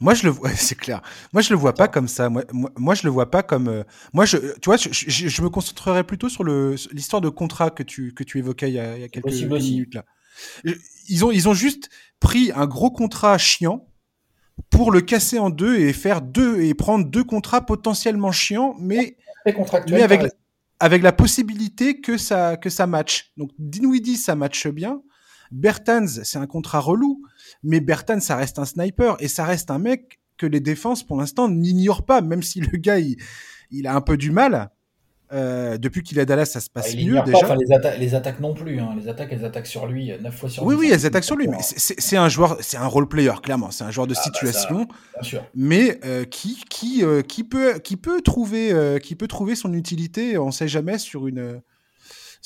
Moi, 0.00 0.14
je 0.14 0.24
le 0.24 0.30
vois, 0.30 0.50
c'est 0.56 0.74
clair. 0.74 1.02
Moi, 1.32 1.42
je 1.42 1.50
le 1.50 1.58
vois 1.58 1.74
pas 1.74 1.88
comme 1.88 2.08
ça. 2.08 2.28
Moi, 2.28 2.44
moi, 2.52 2.94
je 2.94 3.04
le 3.04 3.10
vois 3.10 3.30
pas 3.30 3.42
comme. 3.42 3.68
Euh, 3.68 3.84
moi, 4.12 4.24
je, 4.24 4.36
tu 4.36 4.66
vois, 4.66 4.76
je, 4.76 4.90
je, 4.90 5.42
me 5.42 5.48
concentrerai 5.48 6.04
plutôt 6.04 6.28
sur 6.28 6.44
l'histoire 6.44 7.22
de 7.22 7.28
contrat 7.28 7.70
que 7.70 7.82
tu 7.82 8.12
que 8.14 8.24
tu 8.24 8.38
évoquais 8.38 8.68
il 8.68 8.74
y 8.74 8.78
a, 8.78 8.96
il 8.96 9.00
y 9.00 9.04
a 9.04 9.08
quelques 9.08 9.32
minutes 9.32 9.94
là. 9.94 10.04
Ils 11.08 11.24
ont, 11.24 11.30
ils 11.30 11.48
ont 11.48 11.54
juste 11.54 11.88
pris 12.20 12.52
un 12.54 12.66
gros 12.66 12.90
contrat 12.90 13.38
chiant 13.38 13.88
pour 14.70 14.90
le 14.90 15.00
casser 15.00 15.38
en 15.38 15.50
deux 15.50 15.76
et 15.76 15.92
faire 15.92 16.20
deux 16.20 16.60
et 16.60 16.74
prendre 16.74 17.06
deux 17.06 17.24
contrats 17.24 17.64
potentiellement 17.64 18.32
chiants, 18.32 18.74
mais, 18.78 19.16
mais 19.88 20.02
avec, 20.02 20.22
avec 20.80 21.02
la 21.02 21.12
possibilité 21.12 22.00
que 22.00 22.18
ça, 22.18 22.56
que 22.56 22.70
ça 22.70 22.86
matche. 22.86 23.32
Donc 23.36 23.50
Dinwiddie, 23.58 24.16
ça 24.16 24.34
matche 24.34 24.66
bien. 24.68 25.02
Bertans, 25.52 26.06
c'est 26.24 26.38
un 26.38 26.46
contrat 26.46 26.80
relou, 26.80 27.22
mais 27.62 27.80
Bertans, 27.80 28.20
ça 28.20 28.36
reste 28.36 28.58
un 28.58 28.64
sniper 28.64 29.16
et 29.20 29.28
ça 29.28 29.44
reste 29.44 29.70
un 29.70 29.78
mec 29.78 30.20
que 30.36 30.46
les 30.46 30.60
défenses, 30.60 31.02
pour 31.02 31.16
l'instant, 31.16 31.48
n'ignorent 31.48 32.04
pas, 32.04 32.20
même 32.20 32.42
si 32.42 32.60
le 32.60 32.76
gars, 32.78 32.98
il, 32.98 33.16
il 33.70 33.86
a 33.86 33.94
un 33.94 34.00
peu 34.00 34.16
du 34.16 34.30
mal. 34.30 34.70
Euh, 35.32 35.76
depuis 35.76 36.04
qu'il 36.04 36.18
est 36.18 36.20
à 36.20 36.24
Dallas, 36.24 36.46
ça 36.46 36.60
se 36.60 36.70
passe 36.70 36.94
bah, 36.94 37.02
mieux 37.02 37.20
déjà. 37.22 37.46
Pas, 37.46 37.56
les, 37.56 37.98
les, 37.98 38.14
attaques 38.14 38.38
non 38.38 38.54
plus. 38.54 38.78
Hein. 38.78 38.94
Les 38.96 39.08
attaques, 39.08 39.30
elles 39.32 39.44
attaquent 39.44 39.66
sur 39.66 39.86
lui 39.86 40.12
9 40.20 40.34
fois 40.34 40.48
sur 40.48 40.62
Oui, 40.62 40.76
oui, 40.78 40.88
elles 40.92 41.04
attaquent 41.04 41.24
sur 41.24 41.34
lui. 41.34 41.48
Mais 41.48 41.58
c'est 41.60 42.16
un 42.16 42.28
joueur, 42.28 42.56
c'est 42.60 42.76
un 42.76 42.86
role 42.86 43.08
player, 43.08 43.32
clairement. 43.42 43.72
C'est 43.72 43.82
un 43.82 43.90
joueur 43.90 44.06
de 44.06 44.14
ah, 44.16 44.20
bah, 44.20 44.22
situation. 44.22 44.86
mais 45.54 45.98
euh, 46.04 46.24
qui, 46.24 46.62
qui, 46.70 47.04
euh, 47.04 47.22
qui, 47.22 47.42
peut, 47.42 47.78
qui, 47.80 47.96
peut 47.96 48.20
trouver, 48.20 48.98
qui 49.02 49.16
peut 49.16 49.26
trouver 49.26 49.56
son 49.56 49.72
utilité, 49.72 50.38
on 50.38 50.46
ne 50.46 50.52
sait 50.52 50.68
jamais, 50.68 50.98
sur 50.98 51.26
une, 51.26 51.60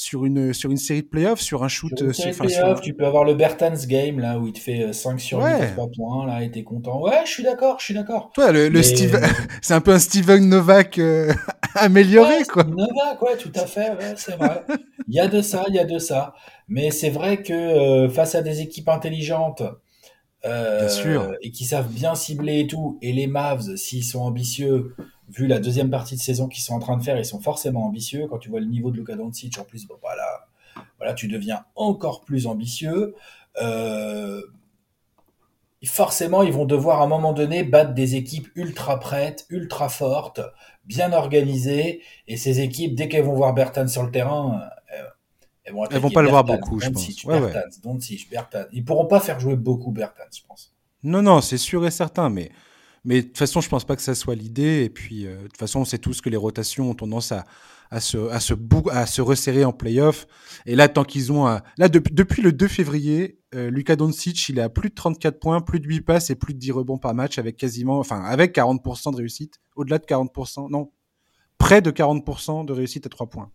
sur 0.01 0.25
une, 0.25 0.55
sur 0.55 0.71
une 0.71 0.79
série 0.79 1.03
de 1.03 1.09
playoffs, 1.09 1.43
sur 1.43 1.63
un 1.63 1.69
shoot. 1.69 1.93
Sur 1.95 2.07
une 2.07 2.15
série 2.15 2.31
de 2.31 2.37
playoffs, 2.39 2.81
tu 2.81 2.95
peux 2.95 3.05
avoir 3.05 3.23
le 3.23 3.35
Bertans 3.35 3.75
game, 3.87 4.19
là, 4.19 4.39
où 4.39 4.47
il 4.47 4.55
te 4.55 4.59
fait 4.59 4.95
5 4.95 5.15
euh, 5.15 5.19
sur 5.19 5.45
8 5.45 5.73
3 5.75 5.89
points, 5.95 6.27
là, 6.27 6.43
et 6.43 6.51
t'es 6.51 6.63
content. 6.63 7.03
Ouais, 7.03 7.21
je 7.27 7.31
suis 7.31 7.43
d'accord, 7.43 7.77
je 7.81 7.85
suis 7.85 7.95
d'accord. 7.95 8.31
Toi, 8.35 8.51
le, 8.51 8.83
Steve... 8.83 9.21
c'est 9.61 9.75
un 9.75 9.83
peu 9.83 9.93
un 9.93 9.99
Steven 9.99 10.49
Novak 10.49 10.99
euh, 10.99 11.35
amélioré, 11.75 12.45
quoi. 12.45 12.65
Novak, 12.65 13.21
ouais, 13.21 13.37
tout 13.37 13.53
à 13.55 13.67
fait, 13.67 13.91
ouais, 13.91 14.15
c'est 14.17 14.37
vrai. 14.37 14.63
il 15.07 15.15
y 15.15 15.21
a 15.21 15.29
de 15.29 15.43
ça, 15.43 15.67
il 15.69 15.75
y 15.75 15.79
a 15.79 15.85
de 15.85 15.99
ça. 15.99 16.33
Mais 16.67 16.91
c'est 16.91 17.11
vrai 17.11 17.43
que 17.43 17.53
euh, 17.53 18.09
face 18.09 18.35
à 18.35 18.41
des 18.41 18.63
équipes 18.63 18.89
intelligentes, 18.89 19.63
sûr. 20.89 21.35
et 21.43 21.51
qui 21.51 21.67
savent 21.67 21.93
bien 21.93 22.15
cibler 22.15 22.61
et 22.61 22.67
tout, 22.67 22.99
et 23.03 23.13
les 23.13 23.27
Mavs, 23.27 23.77
s'ils 23.77 24.05
sont 24.05 24.21
ambitieux, 24.21 24.95
vu 25.31 25.47
la 25.47 25.59
deuxième 25.59 25.91
partie 25.91 26.17
de 26.17 26.21
saison 26.21 26.49
qu'ils 26.49 26.63
sont 26.63 26.75
en 26.75 26.79
train 26.81 26.97
de 26.97 27.03
faire, 27.03 27.19
ils 27.19 27.25
sont 27.25 27.41
forcément 27.41 27.85
ambitieux. 27.87 28.27
Quand 28.29 28.39
tu 28.39 28.51
vois 28.51 28.61
le 28.61 28.67
niveau 28.67 28.91
de 28.91 28.97
Luka 28.97 29.15
Doncic, 29.15 29.59
en 29.59 29.65
plus, 29.65 29.87
bon, 29.87 29.95
voilà, 30.01 30.47
voilà, 30.99 31.15
tu 31.15 31.29
deviens 31.29 31.65
encore 31.77 32.23
plus 32.23 32.47
ambitieux. 32.47 33.15
Euh, 33.61 34.43
forcément, 35.85 36.43
ils 36.43 36.53
vont 36.53 36.67
devoir 36.67 37.01
à 37.01 37.05
un 37.05 37.09
moment 37.09 37.33
donné 37.33 37.63
battre 37.63 37.95
des 37.95 38.17
équipes 38.17 38.49
ultra 38.55 38.99
prêtes, 38.99 39.47
ultra 39.51 39.89
fortes, 39.89 40.41
bien 40.85 41.13
organisées. 41.13 42.03
Et 42.27 42.37
ces 42.37 42.61
équipes, 42.61 42.95
dès 42.95 43.09
qu'elles 43.09 43.25
vont 43.25 43.35
voir 43.35 43.55
Bertan 43.55 43.89
sur 43.89 44.03
le 44.03 44.11
terrain, 44.11 44.61
euh, 44.93 45.05
elles 45.65 45.73
vont, 45.73 45.85
vont 45.89 46.11
pas 46.11 46.23
le 46.23 46.29
voir 46.29 46.45
beaucoup, 46.45 46.81
je 46.81 46.91
pense. 46.91 47.25
Ouais, 47.25 47.41
Bertan. 48.31 48.65
Ils 48.73 48.85
pourront 48.85 49.07
pas 49.07 49.21
faire 49.21 49.39
jouer 49.39 49.57
beaucoup 49.57 49.93
Bertan, 49.93 50.25
je 50.33 50.41
pense. 50.47 50.75
Non, 51.03 51.23
non, 51.23 51.41
c'est 51.41 51.59
sûr 51.59 51.87
et 51.87 51.91
certain, 51.91 52.29
mais 52.29 52.51
mais 53.05 53.23
de 53.23 53.27
toute 53.29 53.39
façon, 53.39 53.61
je 53.61 53.69
pense 53.69 53.85
pas 53.85 53.97
que 53.97 54.03
ça 54.03 54.15
soit 54.15 54.35
l'idée. 54.35 54.85
Et 54.85 54.91
puis, 54.91 55.27
euh, 55.27 55.37
de 55.37 55.43
toute 55.45 55.57
façon, 55.57 55.81
on 55.81 55.85
sait 55.85 55.99
tous 55.99 56.21
que 56.21 56.29
les 56.29 56.37
rotations 56.37 56.91
ont 56.91 56.95
tendance 56.95 57.33
à, 57.33 57.47
à, 57.91 58.01
se, 58.01 58.19
à, 58.29 58.41
se, 58.41 58.55
à 58.91 59.07
se 59.07 59.23
resserrer 59.23 59.65
en 59.65 59.73
playoff. 59.73 60.27
Et 60.67 60.77
là, 60.77 60.89
tant 60.89 61.05
qu'ils 61.05 61.33
ont... 61.33 61.47
Là, 61.47 61.89
depuis 61.89 62.43
le 62.43 62.53
2 62.53 62.69
février, 62.69 63.39
euh, 63.55 63.71
Luka 63.71 63.97
Doncic, 63.97 64.49
il 64.49 64.59
est 64.59 64.63
à 64.63 64.69
plus 64.69 64.91
de 64.91 64.95
34 64.95 65.41
points, 65.41 65.61
plus 65.61 65.81
de 65.81 65.87
8 65.87 66.03
passes 66.03 66.31
et 66.31 66.35
plus 66.35 66.55
de 66.55 66.59
10 66.59 66.73
rebonds 66.73 66.99
par 66.99 67.15
match 67.15 67.39
avec 67.39 67.57
quasiment... 67.57 67.99
Enfin, 67.99 68.23
avec 68.23 68.55
40% 68.55 69.13
de 69.13 69.17
réussite. 69.17 69.61
Au-delà 69.77 69.99
de 69.99 70.05
40%, 70.05 70.71
non. 70.71 70.93
Près 71.59 71.83
de 71.83 71.91
40% 71.91 72.65
de 72.65 72.73
réussite 72.73 73.07
à 73.07 73.09
3 73.09 73.29
points. 73.29 73.51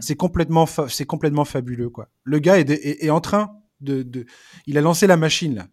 C'est 0.00 0.14
complètement, 0.14 0.66
c'est 0.88 1.06
complètement 1.06 1.44
fabuleux, 1.44 1.90
quoi. 1.90 2.08
Le 2.22 2.38
gars 2.38 2.60
est, 2.60 2.70
est, 2.70 3.04
est 3.04 3.10
en 3.10 3.20
train 3.20 3.56
de, 3.80 4.04
de... 4.04 4.26
Il 4.66 4.78
a 4.78 4.80
lancé 4.80 5.08
la 5.08 5.16
machine, 5.16 5.56
là. 5.56 5.66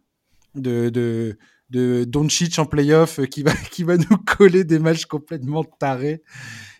de, 0.55 0.89
de 0.89 1.38
de 1.70 2.03
Doncic 2.03 2.57
en 2.59 2.65
playoff 2.65 3.20
euh, 3.20 3.26
qui 3.26 3.43
va, 3.43 3.53
qui 3.72 3.84
va 3.84 3.97
nous 3.97 4.17
coller 4.17 4.63
des 4.63 4.80
matchs 4.80 5.05
complètement 5.05 5.63
tarés. 5.63 6.24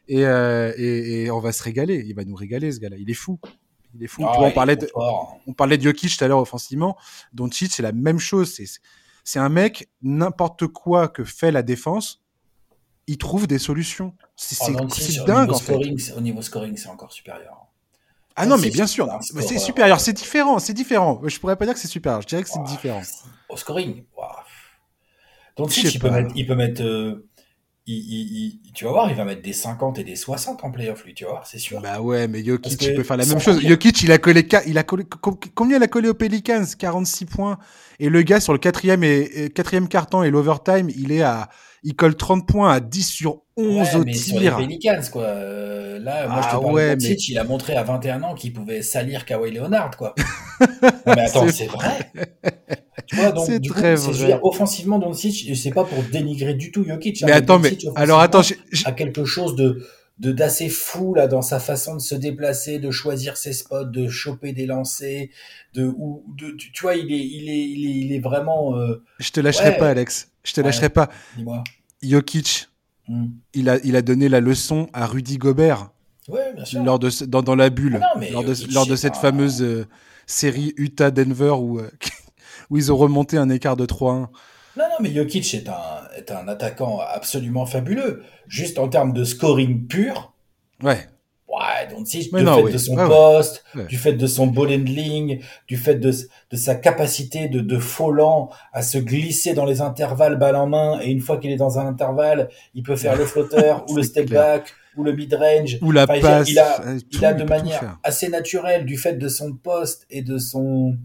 Et, 0.08 0.26
euh, 0.26 0.74
et, 0.78 1.24
et, 1.24 1.32
on 1.32 1.40
va 1.40 1.52
se 1.52 1.62
régaler. 1.62 2.04
Il 2.08 2.16
va 2.16 2.26
nous 2.26 2.36
régaler, 2.36 2.72
ce 2.72 2.80
gars-là. 2.80 2.96
Il 2.98 3.10
est 3.10 3.16
fou. 3.16 3.40
Il 3.96 4.04
est 4.04 4.08
fou. 4.08 4.24
Ah, 4.26 4.42
on, 4.42 4.52
parlait 4.52 4.76
de, 4.76 4.90
on 4.96 5.54
parlait 5.54 5.78
de 5.78 5.84
Jokic 5.84 6.18
tout 6.18 6.24
à 6.24 6.28
l'heure 6.28 6.40
offensivement. 6.40 6.98
Doncic, 7.34 7.72
c'est 7.72 7.84
la 7.84 7.92
même 7.92 8.20
chose. 8.20 8.60
C'est 9.24 9.40
un 9.40 9.50
mec, 9.50 9.90
n'importe 10.02 10.66
quoi 10.68 11.08
que 11.08 11.24
fait 11.24 11.52
la 11.52 11.62
défense, 11.62 12.24
il 13.06 13.18
trouve 13.18 13.46
des 13.46 13.60
solutions. 13.60 14.16
C'est 14.36 14.58
oh, 14.72 15.26
dingue, 15.26 15.52
en 15.52 15.60
fait. 15.60 15.76
Au 16.16 16.22
niveau 16.22 16.42
scoring, 16.42 16.76
c'est 16.78 16.90
encore 16.90 17.12
supérieur. 17.12 17.70
Ah 18.36 18.46
non, 18.46 18.58
mais 18.58 18.70
bien 18.70 18.88
sûr, 18.88 19.08
c'est 19.22 19.60
supérieur, 19.60 20.00
c'est 20.00 20.14
différent, 20.14 20.60
c'est 20.60 20.74
différent. 20.74 21.22
Je 21.26 21.38
pourrais 21.40 21.58
pas 21.58 21.66
dire 21.66 21.74
que 21.74 21.80
c'est 21.80 21.90
supérieur, 21.90 22.22
je 22.22 22.28
dirais 22.28 22.44
que 22.44 22.50
c'est 22.50 22.64
différent. 22.64 23.02
Au 23.50 23.58
scoring, 23.58 24.06
il 25.68 26.00
peut, 26.00 26.10
mettre, 26.10 26.32
il 26.36 26.46
peut 26.46 26.56
mettre, 26.56 26.82
euh, 26.82 27.28
tu 27.86 28.86
vas 28.86 28.92
voir, 28.92 29.10
il 29.10 29.16
va 29.16 29.26
mettre 29.26 29.42
des 29.42 29.54
50 29.54 30.00
et 30.00 30.04
des 30.04 30.16
60 30.16 30.64
en 30.64 30.72
playoff, 30.72 31.04
lui, 31.06 31.14
tu 31.14 31.26
vois, 31.26 31.42
c'est 31.46 31.58
sûr. 31.58 31.82
Bah 31.82 32.02
ouais, 32.02 32.28
mais 32.28 32.44
Jokic, 32.44 32.82
il 32.82 32.96
peut 32.96 33.04
faire 33.04 33.18
la 33.18 33.26
même 33.26 33.40
chose. 33.40 33.62
Jokic, 33.62 34.04
il 34.04 34.12
a 34.12 34.18
collé, 34.18 34.48
il 34.68 34.78
a 34.78 34.84
collé, 34.84 35.06
combien 35.56 35.78
il 35.78 35.84
a 35.84 35.88
collé 35.88 36.10
aux 36.10 36.14
Pelicans? 36.14 36.66
46 36.78 37.26
points. 37.26 37.58
Et 38.00 38.10
le 38.10 38.22
gars, 38.22 38.40
sur 38.40 38.54
le 38.54 38.60
quatrième 38.60 39.04
et, 39.04 39.52
quatrième 39.54 39.88
carton 39.88 40.24
et 40.24 40.30
l'overtime, 40.30 40.90
il 40.96 41.12
est 41.12 41.24
à, 41.24 41.50
il 41.84 41.96
colle 41.96 42.16
30 42.16 42.48
poins 42.48 42.72
à 42.72 42.80
10 42.80 43.08
sur 43.08 43.42
11 43.58 43.96
au 43.96 44.04
mais 44.04 44.12
tir. 44.12 44.22
Sur 44.22 44.40
les 44.40 44.52
Pelicans, 44.52 45.02
quoi. 45.12 45.24
Euh, 45.24 46.00
là, 46.00 46.28
moi, 46.28 46.42
je 46.42 46.48
te 46.48 46.56
ah 46.56 46.60
parle 46.60 46.74
ouais, 46.74 46.96
de 46.96 47.04
mais... 47.04 47.16
il 47.16 47.38
a 47.38 47.44
montré 47.44 47.76
à 47.76 47.84
21 47.84 48.24
ans 48.24 48.36
qu'il 48.36 48.54
pouvait 48.54 48.82
salir 48.82 49.26
Kawhi 49.26 49.52
Leonard, 49.52 49.96
quoi. 49.98 50.16
mais 51.06 51.22
attends, 51.22 51.48
c'est 51.50 51.68
vrai. 51.68 52.12
Tu 53.08 53.16
vois, 53.16 53.32
donc, 53.32 53.50
du 53.60 53.70
très 53.70 53.96
coup, 53.96 54.12
vrai. 54.12 54.40
offensivement, 54.44 55.00
Doncic, 55.00 55.56
c'est 55.56 55.72
pas 55.72 55.84
pour 55.84 56.04
dénigrer 56.12 56.54
du 56.54 56.72
tout 56.72 56.86
Jokic. 56.86 57.24
Hein, 57.24 57.26
mais 57.28 57.32
attends, 57.34 57.60
mais, 57.60 57.76
alors 57.96 58.20
attends, 58.20 58.42
a 58.86 58.92
quelque 58.92 59.26
chose 59.26 59.56
de, 59.56 59.84
de 60.20 60.32
d'assez 60.32 60.70
fou 60.70 61.14
là 61.16 61.28
dans 61.28 61.42
sa 61.42 61.60
façon 61.60 61.96
de 61.96 62.02
se 62.02 62.14
déplacer, 62.14 62.78
de 62.78 62.92
choisir 62.92 63.38
ses 63.38 63.54
spots, 63.54 63.86
de 63.86 64.08
choper 64.08 64.52
des 64.54 64.66
lancers, 64.66 65.28
de 65.74 65.86
ou 65.86 66.24
de 66.38 66.52
tu, 66.52 66.72
vois 66.82 66.96
il 66.96 67.12
est 67.12 67.18
il 67.18 67.50
est 67.50 67.64
il 67.64 67.86
est, 67.86 67.96
il 68.06 68.14
est 68.14 68.20
vraiment. 68.20 68.78
Euh, 68.78 69.02
je 69.20 69.32
te 69.32 69.40
lâcherai 69.40 69.78
pas 69.78 69.90
Alex, 69.90 70.32
je 70.50 70.54
te 70.54 70.62
lâcherai 70.62 70.90
pas. 70.90 71.10
Jokic, 72.02 72.70
hmm. 73.08 73.28
il 73.54 73.70
a 73.70 73.78
il 73.84 73.96
a 73.96 74.02
donné 74.02 74.30
la 74.30 74.40
leçon 74.40 74.90
à 74.94 75.06
Rudy 75.06 75.38
Gobert. 75.38 75.90
Ouais, 76.28 76.54
bien 76.54 76.66
sûr. 76.66 76.84
Lors 76.84 77.00
de 77.00 77.26
dans, 77.26 77.42
dans 77.42 77.56
la 77.56 77.70
bulle, 77.70 78.00
ah 78.02 78.20
lors 78.32 78.44
de 78.44 78.74
lors 78.74 78.86
de 78.86 78.96
cette 78.96 79.16
fameuse 79.16 79.62
euh, 79.62 79.86
série 80.28 80.74
Utah 80.78 81.12
Denver 81.12 81.52
où 81.52 81.80
euh, 81.80 81.90
où 82.70 82.78
ils 82.78 82.92
ont 82.92 82.98
remonté 82.98 83.38
un 83.38 83.50
écart 83.50 83.76
de 83.76 83.86
3-1. 83.86 84.28
Non, 84.78 84.86
non, 84.86 84.86
mais 85.02 85.14
Jokic 85.14 85.54
est 85.54 85.68
un, 85.68 86.08
est 86.16 86.32
un 86.32 86.48
attaquant 86.48 87.00
absolument 87.00 87.66
fabuleux. 87.66 88.24
Juste 88.48 88.80
en 88.80 88.88
termes 88.88 89.14
de 89.14 89.24
scoring 89.24 89.88
pur. 89.88 90.34
Ouais. 90.82 91.08
Ouais, 91.70 91.94
donc 91.94 92.08
si, 92.08 92.20
du 92.20 92.30
fait 92.30 92.72
de 92.72 92.78
son 92.78 92.96
poste, 92.96 93.64
du 93.88 93.98
fait 93.98 94.14
de 94.14 94.28
son 94.28 94.48
ball 94.48 94.72
handling, 94.72 95.42
du 95.68 95.78
fait 95.78 95.96
de, 95.96 96.12
de 96.12 96.58
sa 96.58 96.76
capacité 96.76 97.48
de, 97.48 97.60
de 97.60 97.80
à 98.74 98.82
se 98.82 98.98
glisser 98.98 99.54
dans 99.54 99.66
les 99.66 99.82
intervalles 99.82 100.38
balle 100.38 100.56
en 100.56 100.68
main, 100.68 101.00
et 101.02 101.10
une 101.10 101.22
fois 101.22 101.38
qu'il 101.38 101.52
est 101.52 101.58
dans 101.58 101.80
un 101.80 101.88
intervalle, 101.88 102.50
il 102.74 102.84
peut 102.84 102.96
faire 102.96 103.16
le 103.16 103.26
flotteur, 103.26 103.86
ou 103.90 103.96
le 103.96 104.04
step 104.04 104.30
back, 104.30 104.74
ou 104.98 105.04
le 105.04 105.14
mid-range. 105.14 105.80
Ou 105.82 105.92
la 105.92 106.08
passe. 106.08 106.50
Il 106.50 106.60
a, 106.60 106.82
il 107.12 107.26
a 107.26 107.34
de 107.34 107.44
manière 107.44 107.98
assez 108.04 108.30
naturelle, 108.30 108.86
du 108.86 108.98
fait 108.98 109.14
de 109.14 109.28
son 109.28 109.54
poste 109.54 110.06
et 110.10 110.22
de 110.22 110.38
son, 110.38 110.98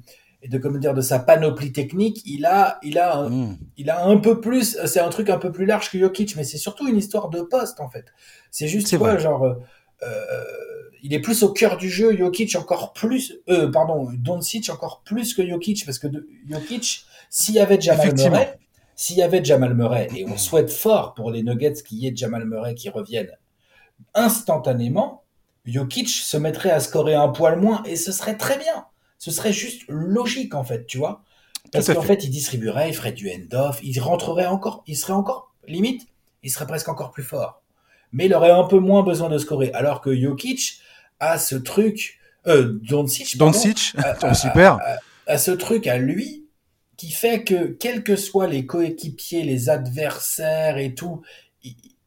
et 0.42 0.48
de 0.48 0.58
comment 0.58 0.78
dire 0.78 0.94
de 0.94 1.00
sa 1.00 1.18
panoplie 1.18 1.72
technique, 1.72 2.20
il 2.26 2.44
a 2.44 2.78
il 2.82 2.98
a 2.98 3.16
un, 3.16 3.30
hmm. 3.30 3.56
il 3.78 3.90
a 3.90 4.04
un 4.04 4.18
peu 4.18 4.40
plus 4.40 4.76
c'est 4.84 5.00
un 5.00 5.08
truc 5.08 5.30
un 5.30 5.38
peu 5.38 5.50
plus 5.50 5.64
large 5.64 5.90
que 5.90 5.98
Jokic 5.98 6.36
mais 6.36 6.44
c'est 6.44 6.58
surtout 6.58 6.86
une 6.86 6.98
histoire 6.98 7.30
de 7.30 7.40
poste 7.40 7.80
en 7.80 7.88
fait. 7.88 8.04
C'est 8.50 8.68
juste 8.68 8.96
quoi 8.98 9.16
genre 9.16 9.42
euh, 9.42 9.54
euh, 9.54 9.54
il 11.02 11.14
est 11.14 11.20
plus 11.20 11.42
au 11.42 11.52
cœur 11.52 11.76
du 11.76 11.88
jeu 11.88 12.16
Jokic 12.16 12.56
encore 12.56 12.92
plus 12.92 13.34
euh, 13.48 13.70
pardon 13.70 14.08
Doncic 14.12 14.68
encore 14.70 15.02
plus 15.04 15.34
que 15.34 15.46
Jokic 15.46 15.84
parce 15.84 15.98
que 15.98 16.06
de, 16.06 16.28
Jokic 16.48 17.04
s'il 17.30 17.54
y 17.54 17.58
avait 17.58 17.80
Jamal 17.80 18.14
Murray 18.14 18.58
s'il 18.96 19.16
y 19.16 19.22
avait 19.22 19.44
Jamal 19.44 19.74
Murray 19.74 20.08
et 20.14 20.26
on 20.26 20.36
souhaite 20.36 20.70
fort 20.70 21.14
pour 21.14 21.30
les 21.30 21.42
Nuggets 21.42 21.82
qu'il 21.86 21.98
y 21.98 22.06
ait 22.06 22.14
Jamal 22.14 22.44
Murray 22.44 22.74
qui 22.74 22.90
revienne 22.90 23.30
instantanément 24.14 25.24
Jokic 25.64 26.08
se 26.08 26.36
mettrait 26.36 26.70
à 26.70 26.80
scorer 26.80 27.14
un 27.14 27.28
poil 27.28 27.58
moins 27.58 27.82
et 27.84 27.96
ce 27.96 28.12
serait 28.12 28.36
très 28.36 28.58
bien 28.58 28.86
ce 29.24 29.30
serait 29.30 29.54
juste 29.54 29.84
logique, 29.88 30.54
en 30.54 30.64
fait, 30.64 30.84
tu 30.84 30.98
vois. 30.98 31.22
Parce 31.72 31.90
qu'en 31.90 32.02
fait. 32.02 32.24
il 32.24 32.30
distribuerait, 32.30 32.90
il 32.90 32.94
ferait 32.94 33.12
du 33.12 33.30
end-off, 33.30 33.80
il 33.82 33.98
rentrerait 33.98 34.44
encore, 34.44 34.84
il 34.86 34.98
serait 34.98 35.14
encore, 35.14 35.54
limite, 35.66 36.06
il 36.42 36.50
serait 36.50 36.66
presque 36.66 36.90
encore 36.90 37.10
plus 37.10 37.22
fort. 37.22 37.62
Mais 38.14 38.26
il 38.26 38.34
aurait 38.34 38.52
un 38.52 38.64
peu 38.64 38.78
moins 38.78 39.02
besoin 39.02 39.28
de 39.28 39.36
scorer. 39.38 39.70
Alors 39.74 40.00
que 40.00 40.14
Jokic 40.14 40.80
a 41.18 41.36
ce 41.36 41.56
truc, 41.56 42.18
euh, 42.46 42.78
Doncic, 42.88 43.36
Doncic, 43.36 43.94
super. 44.34 44.78
A, 45.26 45.36
ce 45.36 45.50
truc 45.50 45.86
à 45.86 45.98
lui 45.98 46.46
qui 46.96 47.10
fait 47.10 47.42
que, 47.42 47.66
quels 47.66 48.04
que 48.04 48.14
soient 48.14 48.46
les 48.46 48.66
coéquipiers, 48.66 49.42
les 49.42 49.68
adversaires 49.68 50.78
et 50.78 50.94
tout, 50.94 51.22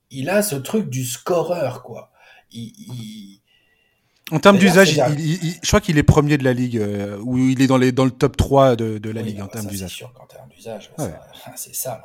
il, 0.09 0.29
a 0.29 0.41
ce 0.41 0.55
truc 0.55 0.89
du 0.89 1.03
scoreur, 1.03 1.83
quoi. 1.83 2.11
il 2.51 3.41
En 4.31 4.39
termes 4.39 4.57
d'usage, 4.57 4.93
je 4.93 5.67
crois 5.67 5.81
qu'il 5.81 5.97
est 5.97 6.03
premier 6.03 6.37
de 6.37 6.45
la 6.45 6.53
ligue, 6.53 6.77
euh, 6.77 7.17
ou 7.21 7.37
il 7.37 7.61
est 7.61 7.67
dans, 7.67 7.77
les, 7.77 7.91
dans 7.91 8.05
le 8.05 8.11
top 8.11 8.37
3 8.37 8.77
de, 8.77 8.97
de 8.97 9.09
la 9.09 9.21
ligue 9.21 9.41
en 9.41 9.47
termes 9.47 9.67
d'usage. 9.67 9.89
C'est 9.89 9.97
sûr 9.97 10.13
qu'en 10.13 10.25
termes 10.25 10.47
d'usage, 10.49 10.91
c'est 11.57 11.75
ça. 11.75 12.01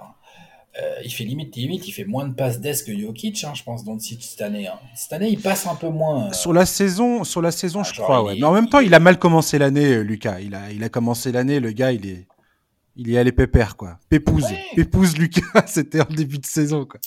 Euh, 0.81 0.95
il 1.05 1.11
fait 1.11 1.25
limite, 1.25 1.55
limite, 1.55 1.87
il 1.87 1.93
fait 1.93 2.05
moins 2.05 2.27
de 2.27 2.35
passes 2.35 2.61
d'ess 2.61 2.83
que 2.83 2.99
Jokic, 2.99 3.45
hein, 3.45 3.53
je 3.55 3.63
pense, 3.63 3.85
dans 3.85 3.99
cette 3.99 4.41
année. 4.41 4.69
Hein. 4.69 4.79
Cette 4.95 5.13
année, 5.13 5.29
il 5.29 5.39
passe 5.39 5.67
un 5.67 5.75
peu 5.75 5.91
moins. 5.91 6.29
Euh. 6.29 6.33
Sur 6.33 6.55
la 6.55 6.65
saison, 6.65 7.25
sur 7.25 7.43
la 7.43 7.51
saison, 7.51 7.81
ah, 7.81 7.91
je 7.93 8.01
crois, 8.01 8.23
ouais. 8.23 8.37
Mais 8.37 8.45
en 8.45 8.53
même 8.53 8.69
temps, 8.69 8.81
il 8.81 8.95
a 8.95 9.01
mal 9.01 9.19
commencé 9.19 9.59
l'année, 9.59 10.03
Lucas. 10.03 10.41
Il 10.41 10.55
a, 10.55 10.73
il 10.73 10.83
a 10.83 10.89
commencé 10.89 11.31
l'année, 11.31 11.61
le 11.61 11.73
gars, 11.73 11.93
il 11.93 12.07
est, 12.07 12.27
il 12.97 13.13
est 13.13 13.19
allé 13.19 13.33
pépère, 13.33 13.77
quoi. 13.77 13.99
Pépouze, 14.09 14.47
pépouze 14.75 15.19
Lucas, 15.19 15.43
c'était 15.67 16.01
en 16.01 16.09
début 16.11 16.39
de 16.39 16.47
saison, 16.47 16.87
quoi. 16.87 17.01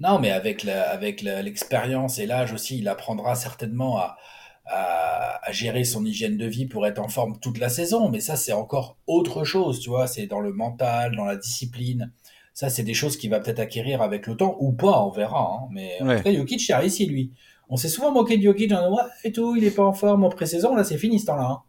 Non, 0.00 0.18
mais 0.18 0.32
avec 0.32 0.66
avec 0.66 1.22
l'expérience 1.22 2.18
et 2.18 2.26
l'âge 2.26 2.52
aussi, 2.52 2.78
il 2.78 2.88
apprendra 2.88 3.36
certainement 3.36 3.98
à, 3.98 4.16
à, 4.66 5.52
gérer 5.52 5.84
son 5.84 6.04
hygiène 6.04 6.36
de 6.36 6.46
vie 6.46 6.66
pour 6.66 6.86
être 6.86 6.98
en 6.98 7.08
forme 7.08 7.38
toute 7.38 7.58
la 7.58 7.68
saison. 7.68 8.08
Mais 8.08 8.20
ça, 8.20 8.36
c'est 8.36 8.52
encore 8.52 8.96
autre 9.06 9.44
chose, 9.44 9.80
tu 9.80 9.90
vois. 9.90 10.06
C'est 10.06 10.26
dans 10.26 10.40
le 10.40 10.52
mental, 10.52 11.14
dans 11.14 11.24
la 11.24 11.36
discipline. 11.36 12.12
Ça, 12.54 12.68
c'est 12.68 12.82
des 12.82 12.94
choses 12.94 13.16
qu'il 13.16 13.30
va 13.30 13.40
peut-être 13.40 13.60
acquérir 13.60 14.02
avec 14.02 14.26
le 14.26 14.36
temps 14.36 14.56
ou 14.60 14.72
pas, 14.72 15.02
on 15.04 15.10
verra. 15.10 15.54
Hein. 15.54 15.68
Mais 15.70 15.96
en 16.00 16.16
tout 16.16 16.22
cas, 16.22 16.32
Jokic 16.32 16.70
lui. 17.08 17.32
On 17.68 17.76
s'est 17.76 17.88
souvent 17.88 18.12
moqué 18.12 18.36
de 18.36 18.42
Jokic 18.42 18.70
en 18.72 18.76
disant, 18.76 18.94
ouais, 18.94 19.02
et 19.24 19.32
tout, 19.32 19.56
il 19.56 19.64
est 19.64 19.70
pas 19.70 19.84
en 19.84 19.94
forme 19.94 20.24
en 20.24 20.28
pré-saison. 20.28 20.74
Là, 20.74 20.84
c'est 20.84 20.98
fini 20.98 21.18
ce 21.18 21.26
temps-là. 21.26 21.48
Hein. 21.50 21.62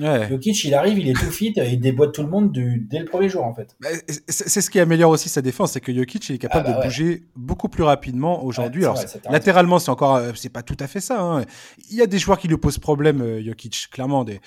Ouais. 0.00 0.28
Jokic, 0.28 0.64
il 0.64 0.74
arrive, 0.74 0.98
il 0.98 1.08
est 1.08 1.14
tout 1.14 1.30
fit, 1.30 1.52
il 1.56 1.80
déboîte 1.80 2.12
tout 2.12 2.22
le 2.22 2.28
monde 2.28 2.52
dès 2.52 2.98
le 2.98 3.04
premier 3.04 3.28
jour 3.28 3.44
en 3.44 3.54
fait. 3.54 3.76
Bah, 3.80 3.88
c'est 4.28 4.60
ce 4.60 4.70
qui 4.70 4.78
améliore 4.78 5.10
aussi 5.10 5.28
sa 5.28 5.42
défense, 5.42 5.72
c'est 5.72 5.80
que 5.80 5.92
Jokic 5.92 6.28
il 6.28 6.36
est 6.36 6.38
capable 6.38 6.66
ah 6.68 6.72
bah 6.72 6.78
de 6.78 6.84
bouger 6.84 7.24
beaucoup 7.34 7.68
plus 7.68 7.82
rapidement 7.82 8.44
aujourd'hui. 8.44 8.84
Alors 8.84 8.98
latéralement, 9.30 9.78
c'est 9.78 9.90
encore, 9.90 10.16
euh, 10.16 10.32
c'est 10.34 10.52
pas 10.52 10.62
tout 10.62 10.76
à 10.78 10.86
fait 10.86 11.00
ça. 11.00 11.20
Hein. 11.20 11.44
Il 11.90 11.96
y 11.96 12.02
a 12.02 12.06
des 12.06 12.18
joueurs 12.18 12.38
qui 12.38 12.46
lui 12.46 12.56
posent 12.56 12.78
problème, 12.78 13.20
euh, 13.20 13.42
Jokic, 13.42 13.88
clairement 13.90 14.24
des, 14.24 14.40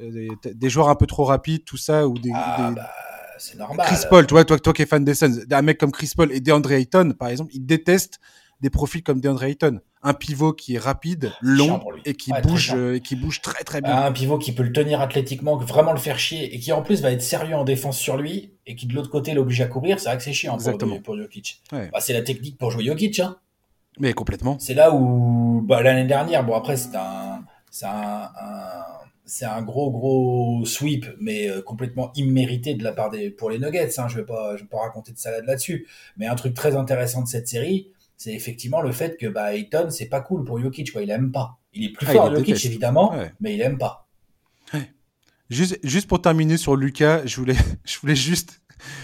euh, 0.00 0.28
des, 0.44 0.70
joueurs 0.70 0.88
un 0.88 0.96
peu 0.96 1.06
trop 1.06 1.24
rapides, 1.24 1.64
tout 1.64 1.76
ça, 1.76 2.06
ou 2.06 2.18
des, 2.18 2.32
ah, 2.34 2.72
bah, 2.74 2.90
c'est 3.38 3.58
normal. 3.58 3.86
Chris 3.86 4.06
Paul, 4.08 4.26
toi, 4.26 4.44
toi, 4.44 4.58
toi 4.58 4.72
qui 4.72 4.82
es 4.82 4.86
fan 4.86 5.04
des 5.04 5.14
Suns, 5.14 5.40
un 5.50 5.62
mec 5.62 5.78
comme 5.78 5.92
Chris 5.92 6.12
Paul 6.16 6.32
et 6.32 6.40
DeAndre 6.40 6.72
Ayton, 6.72 7.12
par 7.18 7.28
exemple, 7.28 7.52
il 7.54 7.64
déteste 7.64 8.20
des 8.60 8.70
profils 8.70 9.02
comme 9.02 9.20
DeAndre 9.20 9.44
Ayton 9.44 9.80
un 10.04 10.12
pivot 10.12 10.52
qui 10.52 10.74
est 10.74 10.78
rapide, 10.78 11.32
long 11.40 11.82
et 12.04 12.14
qui 12.14 12.30
bouge 12.42 12.74
euh, 12.76 12.96
et 12.96 13.00
qui 13.00 13.16
bouge 13.16 13.40
très 13.40 13.64
très 13.64 13.80
bien. 13.80 13.96
Un 13.96 14.12
pivot 14.12 14.38
qui 14.38 14.52
peut 14.52 14.62
le 14.62 14.72
tenir 14.72 15.00
athlétiquement, 15.00 15.56
vraiment 15.56 15.92
le 15.92 15.98
faire 15.98 16.18
chier 16.18 16.54
et 16.54 16.60
qui 16.60 16.72
en 16.72 16.82
plus 16.82 17.00
va 17.00 17.10
être 17.10 17.22
sérieux 17.22 17.56
en 17.56 17.64
défense 17.64 17.98
sur 17.98 18.18
lui 18.18 18.52
et 18.66 18.76
qui 18.76 18.86
de 18.86 18.94
l'autre 18.94 19.10
côté 19.10 19.32
l'oblige 19.32 19.62
à 19.62 19.66
courir, 19.66 19.98
c'est 19.98 20.10
vrai 20.10 20.18
que 20.18 20.22
c'est 20.22 20.34
chiant 20.34 20.58
pour, 20.58 21.02
pour, 21.02 21.16
Jokic. 21.16 21.62
Bah, 21.72 21.88
c'est 22.00 22.12
la 22.12 22.20
technique 22.20 22.58
pour 22.58 22.70
jouer 22.70 22.84
Jokic. 22.84 23.18
Hein. 23.20 23.36
Mais 23.98 24.12
complètement. 24.12 24.58
C'est 24.60 24.74
là 24.74 24.92
où 24.94 25.62
bah, 25.62 25.82
l'année 25.82 26.04
dernière, 26.04 26.44
bon 26.44 26.54
après 26.54 26.76
c'est 26.76 26.94
un 26.94 27.42
c'est 27.70 27.86
un, 27.86 28.28
c'est 29.24 29.44
un 29.44 29.62
gros 29.62 29.90
gros 29.90 30.64
sweep, 30.64 31.06
mais 31.20 31.48
euh, 31.48 31.62
complètement 31.62 32.12
immérité 32.14 32.74
de 32.74 32.84
la 32.84 32.92
part 32.92 33.10
des 33.10 33.30
pour 33.30 33.50
les 33.50 33.58
Nuggets. 33.58 33.98
Hein. 33.98 34.08
Je 34.08 34.16
vais 34.16 34.24
pas 34.24 34.56
je 34.56 34.62
vais 34.62 34.68
pas 34.68 34.80
raconter 34.80 35.12
de 35.12 35.18
salade 35.18 35.44
là-dessus, 35.46 35.86
mais 36.16 36.26
un 36.26 36.34
truc 36.34 36.54
très 36.54 36.76
intéressant 36.76 37.22
de 37.22 37.28
cette 37.28 37.48
série, 37.48 37.88
c'est 38.16 38.34
effectivement 38.34 38.82
le 38.82 38.92
fait 38.92 39.16
que 39.16 39.26
bah, 39.26 39.54
Ayton, 39.54 39.88
c'est 39.90 40.08
pas 40.08 40.20
cool 40.20 40.44
pour 40.44 40.58
Jokic, 40.58 40.92
quoi. 40.92 41.02
Il 41.02 41.10
aime 41.10 41.32
pas. 41.32 41.58
Il 41.72 41.84
est 41.84 41.92
plus 41.92 42.06
ah, 42.08 42.12
fort 42.12 42.34
Jokic, 42.34 42.64
évidemment, 42.64 43.14
mais 43.40 43.54
il 43.54 43.60
aime 43.60 43.78
pas. 43.78 44.08
Juste, 45.50 45.78
juste 45.82 46.08
pour 46.08 46.22
terminer 46.22 46.56
sur 46.56 46.74
Lucas, 46.74 47.26
je 47.26 47.36
voulais, 47.36 47.56
je 47.84 47.98
voulais 47.98 48.16
juste. 48.16 48.62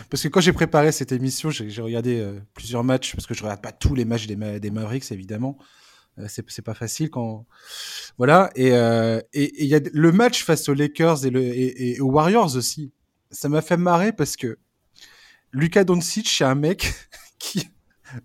Parce 0.08 0.22
que 0.22 0.28
quand 0.28 0.40
j'ai 0.40 0.52
préparé 0.52 0.90
cette 0.90 1.12
émission, 1.12 1.50
j'ai 1.50 1.82
regardé 1.82 2.18
euh, 2.18 2.40
plusieurs 2.54 2.82
matchs, 2.82 3.14
parce 3.14 3.26
que 3.26 3.34
je 3.34 3.42
regarde 3.42 3.60
pas 3.60 3.72
tous 3.72 3.94
les 3.94 4.04
matchs 4.04 4.26
des, 4.26 4.58
des 4.58 4.70
Mavericks, 4.70 5.10
évidemment. 5.12 5.58
Euh, 6.18 6.26
c'est 6.28 6.62
pas 6.62 6.74
facile 6.74 7.10
quand. 7.10 7.46
Voilà. 8.18 8.50
Et 8.54 8.68
il 8.68 8.72
euh, 8.72 9.20
et, 9.32 9.64
y 9.64 9.74
a 9.74 9.80
le 9.92 10.12
match 10.12 10.44
face 10.44 10.68
aux 10.68 10.74
Lakers 10.74 11.24
et, 11.24 11.30
le, 11.30 11.42
et, 11.42 12.00
aux 12.00 12.10
Warriors 12.10 12.56
aussi. 12.56 12.92
Ça 13.30 13.48
m'a 13.48 13.62
fait 13.62 13.76
marrer 13.76 14.12
parce 14.12 14.36
que 14.36 14.58
Lucas 15.52 15.84
Doncic, 15.84 16.28
c'est 16.28 16.44
un 16.44 16.54
mec 16.54 16.92
qui 17.38 17.68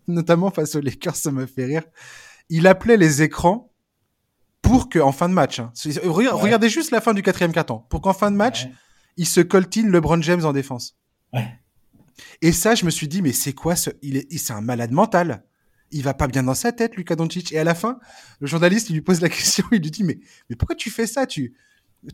notamment 0.07 0.49
face 0.49 0.75
aux 0.75 0.81
Lakers, 0.81 1.15
ça 1.15 1.31
me 1.31 1.45
fait 1.45 1.65
rire. 1.65 1.83
Il 2.49 2.67
appelait 2.67 2.97
les 2.97 3.21
écrans 3.21 3.71
pour 4.61 4.89
qu'en 4.89 5.11
fin 5.11 5.29
de 5.29 5.33
match, 5.33 5.59
hein, 5.59 5.71
regardez 6.03 6.69
juste 6.69 6.89
la 6.89 6.99
fin 6.99 7.13
du 7.13 7.21
quatrième 7.21 7.53
quart-temps, 7.53 7.85
pour 7.89 8.01
qu'en 8.01 8.13
fin 8.13 8.31
de 8.31 8.35
match, 8.35 8.67
il 9.15 9.27
se 9.27 9.41
coltine 9.41 9.91
LeBron 9.91 10.21
James 10.23 10.43
en 10.43 10.53
défense. 10.53 10.97
Et 12.41 12.51
ça, 12.51 12.75
je 12.75 12.85
me 12.85 12.89
suis 12.89 13.07
dit, 13.07 13.21
mais 13.21 13.33
c'est 13.33 13.53
quoi 13.53 13.75
ce... 13.75 13.91
Il 14.01 14.17
est, 14.17 14.37
c'est 14.37 14.53
un 14.53 14.61
malade 14.61 14.91
mental. 14.91 15.43
Il 15.91 16.03
va 16.03 16.13
pas 16.13 16.27
bien 16.27 16.43
dans 16.43 16.55
sa 16.55 16.71
tête, 16.71 16.95
Lucas 16.95 17.15
Doncic. 17.15 17.51
Et 17.51 17.59
à 17.59 17.63
la 17.63 17.75
fin, 17.75 17.99
le 18.39 18.47
journaliste, 18.47 18.89
lui 18.89 19.01
pose 19.01 19.21
la 19.21 19.29
question, 19.29 19.65
il 19.71 19.81
lui 19.81 19.91
dit, 19.91 20.03
mais, 20.03 20.19
mais 20.49 20.55
pourquoi 20.55 20.75
tu 20.75 20.89
fais 20.89 21.07
ça? 21.07 21.25
Tu, 21.25 21.53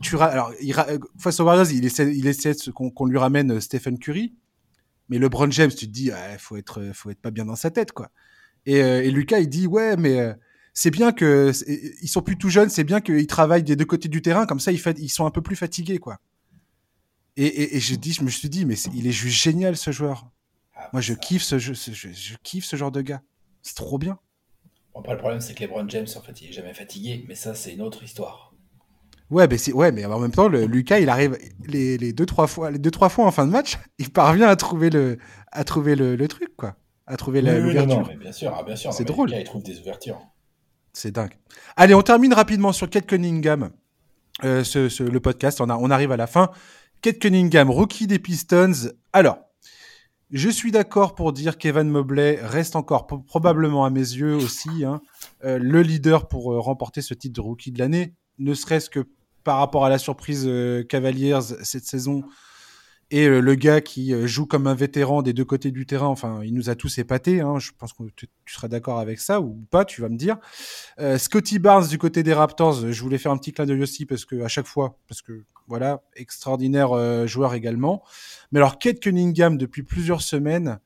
tu, 0.00 0.16
alors, 0.18 0.52
il, 0.60 0.74
face 1.18 1.40
aux 1.40 1.44
Warriors, 1.44 1.70
il 1.70 1.84
essaie, 1.84 2.14
il 2.14 2.26
essaie 2.26 2.54
qu'on, 2.74 3.06
lui 3.06 3.18
ramène 3.18 3.60
Stephen 3.60 3.98
Curry. 3.98 4.34
Mais 5.08 5.18
LeBron 5.18 5.50
James, 5.50 5.70
tu 5.70 5.86
te 5.86 5.92
dis, 5.92 6.10
ah, 6.10 6.38
faut 6.38 6.56
être, 6.56 6.90
faut 6.94 7.10
être 7.10 7.20
pas 7.20 7.30
bien 7.30 7.44
dans 7.44 7.56
sa 7.56 7.70
tête, 7.70 7.92
quoi. 7.92 8.10
Et, 8.66 8.82
euh, 8.82 9.02
Lucas, 9.10 9.40
il 9.40 9.48
dit, 9.48 9.66
ouais, 9.66 9.96
mais 9.96 10.20
euh, 10.20 10.32
c'est 10.72 10.90
bien 10.90 11.12
que 11.12 11.52
ils 12.02 12.08
sont 12.08 12.22
plus 12.22 12.38
tout 12.38 12.48
jeunes, 12.48 12.70
c'est 12.70 12.84
bien 12.84 13.00
qu'ils 13.00 13.26
travaillent 13.26 13.64
des 13.64 13.76
deux 13.76 13.84
côtés 13.84 14.08
du 14.08 14.22
terrain, 14.22 14.46
comme 14.46 14.60
ça, 14.60 14.72
ils, 14.72 14.80
ils 14.98 15.10
sont 15.10 15.26
un 15.26 15.30
peu 15.30 15.42
plus 15.42 15.56
fatigués, 15.56 15.98
quoi. 15.98 16.18
Et, 17.36 17.80
je 17.80 17.94
dis, 17.94 18.12
je 18.12 18.22
me 18.22 18.30
suis 18.30 18.50
dit, 18.50 18.66
mais 18.66 18.74
il 18.94 19.06
est 19.06 19.12
juste 19.12 19.42
génial 19.42 19.76
ce 19.76 19.90
joueur. 19.90 20.30
Moi, 20.92 21.00
je 21.00 21.14
kiffe 21.14 21.42
ce, 21.42 21.58
jeu, 21.58 21.72
je, 21.74 22.34
kiffe 22.42 22.66
ce 22.66 22.76
genre 22.76 22.92
de 22.92 23.00
gars. 23.00 23.22
C'est 23.62 23.76
trop 23.76 23.98
bien. 23.98 24.18
Bon, 24.94 25.02
le 25.08 25.16
problème, 25.16 25.40
c'est 25.40 25.54
que 25.54 25.62
LeBron 25.62 25.88
James, 25.88 26.06
en 26.16 26.20
fait, 26.20 26.42
il 26.42 26.50
est 26.50 26.52
jamais 26.52 26.74
fatigué, 26.74 27.24
mais 27.28 27.34
ça, 27.34 27.54
c'est 27.54 27.72
une 27.72 27.80
autre 27.80 28.02
histoire. 28.02 28.52
Ouais, 29.30 29.48
mais 29.48 29.56
c'est 29.56 29.72
ouais, 29.72 29.92
mais 29.92 30.04
en 30.04 30.20
même 30.20 30.30
temps, 30.30 30.48
le, 30.48 30.66
Lucas, 30.66 30.98
il 30.98 31.08
arrive 31.08 31.38
les, 31.66 31.96
les, 31.96 32.12
deux 32.12 32.26
trois 32.26 32.46
fois, 32.46 32.70
les 32.70 32.78
deux 32.78 32.90
trois 32.90 33.08
fois 33.08 33.24
en 33.24 33.30
fin 33.30 33.46
de 33.46 33.50
match, 33.50 33.78
il 33.98 34.10
parvient 34.10 34.48
à 34.48 34.56
trouver 34.56 34.90
le 34.90 35.16
à 35.50 35.64
trouver 35.64 35.96
le, 35.96 36.16
le 36.16 36.28
truc 36.28 36.54
quoi, 36.54 36.76
à 37.06 37.16
trouver 37.16 37.40
l'ouverture. 37.40 38.06
bien 38.18 38.32
sûr, 38.32 38.54
ah, 38.54 38.62
bien 38.62 38.76
sûr. 38.76 38.92
C'est 38.92 39.04
drôle. 39.04 39.28
Lucas, 39.28 39.40
il 39.40 39.44
trouve 39.44 39.62
des 39.62 39.80
ouvertures. 39.80 40.20
C'est 40.92 41.12
dingue. 41.12 41.38
Allez, 41.76 41.94
on 41.94 42.02
termine 42.02 42.34
rapidement 42.34 42.72
sur 42.72 42.90
Kate 42.90 43.06
Cunningham. 43.06 43.70
Euh, 44.44 44.64
ce, 44.64 45.02
le 45.02 45.20
podcast, 45.20 45.62
on, 45.62 45.70
a, 45.70 45.76
on 45.76 45.90
arrive 45.90 46.12
à 46.12 46.18
la 46.18 46.26
fin. 46.26 46.50
Kate 47.00 47.18
Cunningham, 47.18 47.70
rookie 47.70 48.06
des 48.06 48.18
Pistons. 48.18 48.90
Alors, 49.14 49.38
je 50.32 50.48
suis 50.48 50.72
d'accord 50.72 51.14
pour 51.14 51.34
dire 51.34 51.58
qu'Evan 51.58 51.88
Mobley 51.88 52.38
reste 52.42 52.74
encore 52.74 53.06
probablement 53.06 53.84
à 53.84 53.90
mes 53.90 54.00
yeux 54.00 54.34
aussi 54.34 54.84
hein, 54.84 55.02
euh, 55.44 55.58
le 55.58 55.82
leader 55.82 56.26
pour 56.26 56.52
euh, 56.52 56.58
remporter 56.58 57.02
ce 57.02 57.12
titre 57.12 57.34
de 57.34 57.40
rookie 57.42 57.70
de 57.70 57.78
l'année, 57.78 58.14
ne 58.38 58.54
serait-ce 58.54 58.88
que 58.88 59.06
par 59.44 59.58
rapport 59.58 59.84
à 59.84 59.90
la 59.90 59.98
surprise 59.98 60.44
euh, 60.46 60.84
Cavaliers 60.84 61.38
cette 61.62 61.84
saison 61.84 62.22
et 63.12 63.26
euh, 63.26 63.40
le 63.40 63.54
gars 63.54 63.82
qui 63.82 64.14
euh, 64.14 64.26
joue 64.26 64.46
comme 64.46 64.66
un 64.66 64.74
vétéran 64.74 65.20
des 65.20 65.34
deux 65.34 65.44
côtés 65.44 65.70
du 65.70 65.84
terrain, 65.84 66.06
enfin, 66.06 66.40
il 66.42 66.54
nous 66.54 66.70
a 66.70 66.74
tous 66.74 66.98
épatés. 66.98 67.42
Hein, 67.42 67.58
je 67.58 67.70
pense 67.76 67.92
que 67.92 68.04
tu, 68.16 68.28
seras 68.46 68.68
d'accord 68.68 68.98
avec 68.98 69.20
ça 69.20 69.40
ou 69.40 69.64
pas, 69.70 69.84
tu 69.84 70.00
vas 70.00 70.08
me 70.08 70.16
dire. 70.16 70.38
Scotty 71.18 71.58
Barnes 71.58 71.86
du 71.86 71.98
côté 71.98 72.22
des 72.22 72.32
Raptors, 72.32 72.90
je 72.90 73.02
voulais 73.02 73.18
faire 73.18 73.32
un 73.32 73.38
petit 73.38 73.52
clin 73.52 73.66
d'œil 73.66 73.82
aussi 73.82 74.06
parce 74.06 74.24
que 74.24 74.42
à 74.42 74.48
chaque 74.48 74.66
fois, 74.66 74.98
parce 75.08 75.22
que 75.22 75.44
voilà, 75.68 76.02
extraordinaire 76.16 77.26
joueur 77.26 77.54
également. 77.54 78.02
Mais 78.50 78.58
alors, 78.58 78.78
Kate 78.78 79.00
Cunningham 79.00 79.56
depuis 79.56 79.82
plusieurs 79.82 80.22
semaines, 80.22 80.80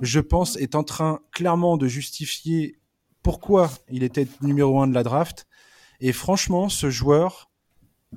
je 0.00 0.20
pense, 0.20 0.56
est 0.56 0.74
en 0.74 0.82
train 0.82 1.20
clairement 1.32 1.76
de 1.76 1.86
justifier 1.86 2.78
pourquoi 3.22 3.70
il 3.90 4.02
était 4.02 4.28
numéro 4.42 4.80
un 4.80 4.86
de 4.86 4.94
la 4.94 5.02
draft. 5.02 5.46
Et 6.00 6.12
franchement, 6.12 6.68
ce 6.68 6.90
joueur, 6.90 7.50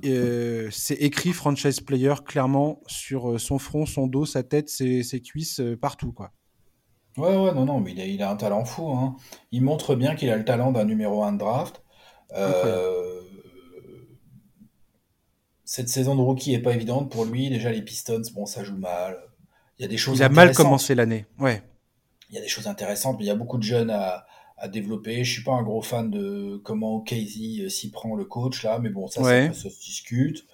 euh, 0.04 0.68
c'est 0.70 0.94
écrit 0.94 1.32
franchise 1.32 1.80
player 1.80 2.14
clairement 2.24 2.80
sur 2.86 3.30
euh, 3.30 3.38
son 3.38 3.58
front, 3.58 3.86
son 3.86 4.06
dos, 4.06 4.26
sa 4.26 4.42
tête, 4.42 4.68
ses, 4.68 5.02
cuisses, 5.22 5.60
euh, 5.60 5.76
partout 5.76 6.12
quoi. 6.12 6.32
Ouais, 7.16 7.36
ouais, 7.36 7.52
non, 7.52 7.64
non, 7.64 7.80
mais 7.80 7.92
il 7.92 8.22
a, 8.22 8.30
un 8.30 8.36
talent 8.36 8.64
fou. 8.64 8.90
Hein. 8.92 9.16
Il 9.50 9.62
montre 9.62 9.96
bien 9.96 10.14
qu'il 10.14 10.30
a 10.30 10.36
le 10.36 10.44
talent 10.44 10.70
d'un 10.70 10.84
numéro 10.84 11.24
1 11.24 11.32
de 11.32 11.38
draft. 11.38 11.82
cette 15.64 15.88
saison 15.88 16.14
de 16.14 16.20
rookie 16.20 16.54
est 16.54 16.60
pas 16.60 16.74
évidente 16.74 17.10
pour 17.10 17.24
lui. 17.24 17.50
Déjà, 17.50 17.72
les 17.72 17.82
Pistons, 17.82 18.22
bon, 18.34 18.46
ça 18.46 18.62
joue 18.62 18.76
mal. 18.76 19.18
Il 19.78 19.82
y 19.82 19.84
a 19.84 19.88
des 19.88 19.96
choses. 19.96 20.18
Il 20.18 20.22
a 20.22 20.28
mal 20.28 20.54
commencé 20.54 20.94
l'année. 20.94 21.26
Ouais. 21.40 21.62
Il 22.30 22.36
y 22.36 22.38
a 22.38 22.40
des 22.40 22.48
choses 22.48 22.68
intéressantes, 22.68 23.16
mais 23.18 23.24
il 23.24 23.28
y 23.28 23.32
a 23.32 23.34
beaucoup 23.34 23.58
de 23.58 23.64
jeunes 23.64 23.90
à, 23.90 24.27
à 24.58 24.68
développer. 24.68 25.24
Je 25.24 25.32
suis 25.32 25.42
pas 25.42 25.52
un 25.52 25.62
gros 25.62 25.82
fan 25.82 26.10
de 26.10 26.60
comment 26.64 27.00
Casey 27.00 27.60
euh, 27.60 27.68
s'y 27.68 27.90
prend 27.90 28.14
le 28.14 28.24
coach 28.24 28.62
là, 28.64 28.78
mais 28.78 28.90
bon, 28.90 29.06
ça, 29.06 29.22
ça, 29.22 29.52
se 29.52 29.68
discute. 29.68 30.46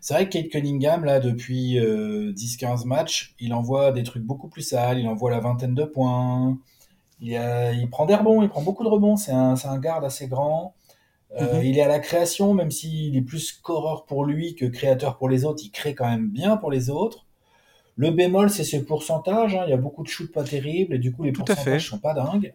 C'est 0.00 0.14
vrai 0.14 0.28
que 0.28 0.38
Kate 0.38 0.48
Cunningham 0.48 1.04
là, 1.04 1.20
depuis 1.20 1.76
10-15 1.76 1.78
euh, 1.80 2.84
matchs, 2.86 3.34
il 3.40 3.52
envoie 3.54 3.92
des 3.92 4.02
trucs 4.02 4.22
beaucoup 4.22 4.48
plus 4.48 4.62
sales. 4.62 4.98
Il 4.98 5.08
envoie 5.08 5.30
la 5.30 5.40
vingtaine 5.40 5.74
de 5.74 5.84
points. 5.84 6.58
Il, 7.20 7.32
il 7.32 7.90
prend 7.90 8.06
des 8.06 8.14
rebonds, 8.14 8.42
il 8.42 8.48
prend 8.48 8.62
beaucoup 8.62 8.84
de 8.84 8.88
rebonds. 8.88 9.16
C'est 9.16 9.32
un, 9.32 9.54
un 9.62 9.78
garde 9.78 10.04
assez 10.04 10.28
grand. 10.28 10.74
Euh, 11.36 11.58
mhm. 11.58 11.64
Il 11.64 11.78
est 11.78 11.82
à 11.82 11.88
la 11.88 11.98
création, 11.98 12.54
même 12.54 12.70
s'il 12.70 13.16
est 13.16 13.22
plus 13.22 13.40
scoreur 13.40 14.06
pour 14.06 14.24
lui 14.24 14.54
que 14.54 14.64
créateur 14.64 15.18
pour 15.18 15.28
les 15.28 15.44
autres. 15.44 15.62
Il 15.64 15.70
crée 15.70 15.94
quand 15.94 16.08
même 16.08 16.28
bien 16.30 16.56
pour 16.56 16.70
les 16.70 16.90
autres. 16.90 17.26
Le 17.96 18.10
bémol, 18.10 18.48
c'est 18.48 18.64
ce 18.64 18.76
pourcentage. 18.76 19.54
Hein. 19.54 19.64
Il 19.66 19.70
y 19.70 19.74
a 19.74 19.78
beaucoup 19.78 20.02
de 20.02 20.08
shoots 20.08 20.32
pas 20.32 20.44
terribles 20.44 20.94
et 20.94 20.98
du 20.98 21.12
coup, 21.12 21.24
les 21.24 21.32
pourcentages 21.32 21.88
sont 21.88 21.98
pas 21.98 22.14
dingues. 22.14 22.54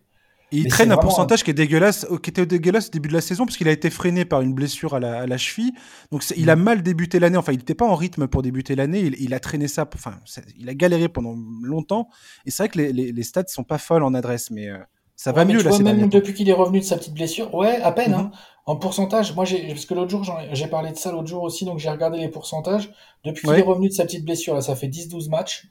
Il 0.54 0.68
traîne 0.68 0.92
un 0.92 0.98
pourcentage 0.98 1.44
qui 1.44 1.52
est 1.52 1.54
dégueulasse, 1.54 2.08
qui 2.22 2.30
était 2.30 2.46
dégueulasse 2.46 2.88
au 2.88 2.92
début 2.92 3.10
de 3.10 3.14
la 3.14 3.22
saison, 3.22 3.46
parce 3.46 3.58
qu'il 3.58 3.68
a 3.68 3.72
été 3.72 3.90
freiné 3.90 4.26
par 4.26 4.42
une 4.42 4.54
blessure 4.54 4.94
à 4.94 5.00
la, 5.00 5.38
cheville. 5.38 5.74
Donc 6.12 6.24
il 6.36 6.50
a 6.50 6.56
mm. 6.56 6.62
mal 6.62 6.84
débuté 6.84 7.20
l'année. 7.20 7.38
Enfin, 7.38 7.52
il 7.52 7.58
n'était 7.58 7.76
pas 7.76 7.86
en 7.86 7.96
rythme 7.96 8.28
pour 8.28 8.42
débuter 8.42 8.76
l'année. 8.76 9.02
Il, 9.02 9.34
a 9.34 9.40
traîné 9.40 9.68
ça. 9.68 9.90
Enfin, 9.94 10.20
il 10.58 10.70
a 10.70 10.74
galéré 10.74 11.10
pendant 11.10 11.36
longtemps. 11.62 12.10
Et 12.46 12.52
c'est 12.52 12.64
vrai 12.64 12.70
que 12.70 12.78
les, 12.78 13.12
les, 13.12 13.24
stats 13.24 13.48
sont 13.48 13.64
pas 13.64 13.78
folles 13.78 14.04
en 14.04 14.14
adresse, 14.14 14.52
mais 14.52 14.70
euh, 14.70 14.78
ça 15.24 15.32
va 15.32 15.46
mieux. 15.46 15.64
là, 15.64 15.80
même 15.80 16.10
depuis 16.10 16.34
qu'il 16.34 16.50
est 16.50 16.54
revenu 16.54 16.82
de 16.82 16.84
sa 16.84 16.98
petite 16.98 17.14
blessure, 17.14 17.56
ouais, 17.56 17.82
à 17.82 17.94
peine. 17.94 18.14
Hein. 18.14 18.32
Mm-hmm. 18.34 18.38
En 18.66 18.76
pourcentage, 18.76 19.34
moi, 19.34 19.46
j'ai, 19.46 19.68
parce 19.68 19.86
que 19.86 19.94
l'autre 19.94 20.10
jour, 20.10 20.26
j'ai 20.52 20.68
parlé 20.68 20.92
de 20.92 20.98
ça 20.98 21.14
l'autre 21.14 21.28
jour 21.28 21.44
aussi, 21.44 21.64
donc 21.64 21.80
j'ai 21.80 21.90
regardé 21.90 22.18
les 22.18 22.28
pourcentages. 22.28 22.92
Depuis 23.24 23.48
qu'il 23.48 23.58
est 23.58 23.62
revenu 23.62 23.88
de 23.88 23.94
sa 23.94 24.04
petite 24.04 24.26
blessure, 24.26 24.54
là, 24.54 24.60
ça 24.60 24.76
fait 24.76 24.90
10-12 24.90 25.30
matchs. 25.30 25.70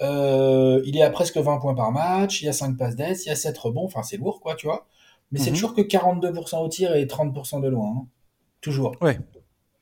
Euh, 0.00 0.80
il 0.86 0.96
est 0.96 1.02
à 1.02 1.10
presque 1.10 1.36
20 1.36 1.58
points 1.58 1.74
par 1.74 1.92
match, 1.92 2.40
il 2.40 2.46
y 2.46 2.48
a 2.48 2.54
5 2.54 2.78
passes 2.78 2.96
d'aise, 2.96 3.26
il 3.26 3.28
y 3.28 3.32
a 3.32 3.36
7 3.36 3.58
rebonds, 3.58 3.84
enfin, 3.84 4.02
c'est 4.02 4.16
lourd, 4.16 4.40
quoi, 4.40 4.54
tu 4.54 4.66
vois. 4.66 4.86
Mais 5.32 5.38
c'est 5.38 5.50
mhm. 5.50 5.56
toujours 5.56 5.74
que 5.74 5.82
42% 5.82 6.64
au 6.64 6.68
tir 6.68 6.96
et 6.96 7.04
30% 7.04 7.60
de 7.60 7.68
loin. 7.68 7.88
Hein. 7.88 8.06
Toujours. 8.62 8.96
Ouais. 9.02 9.18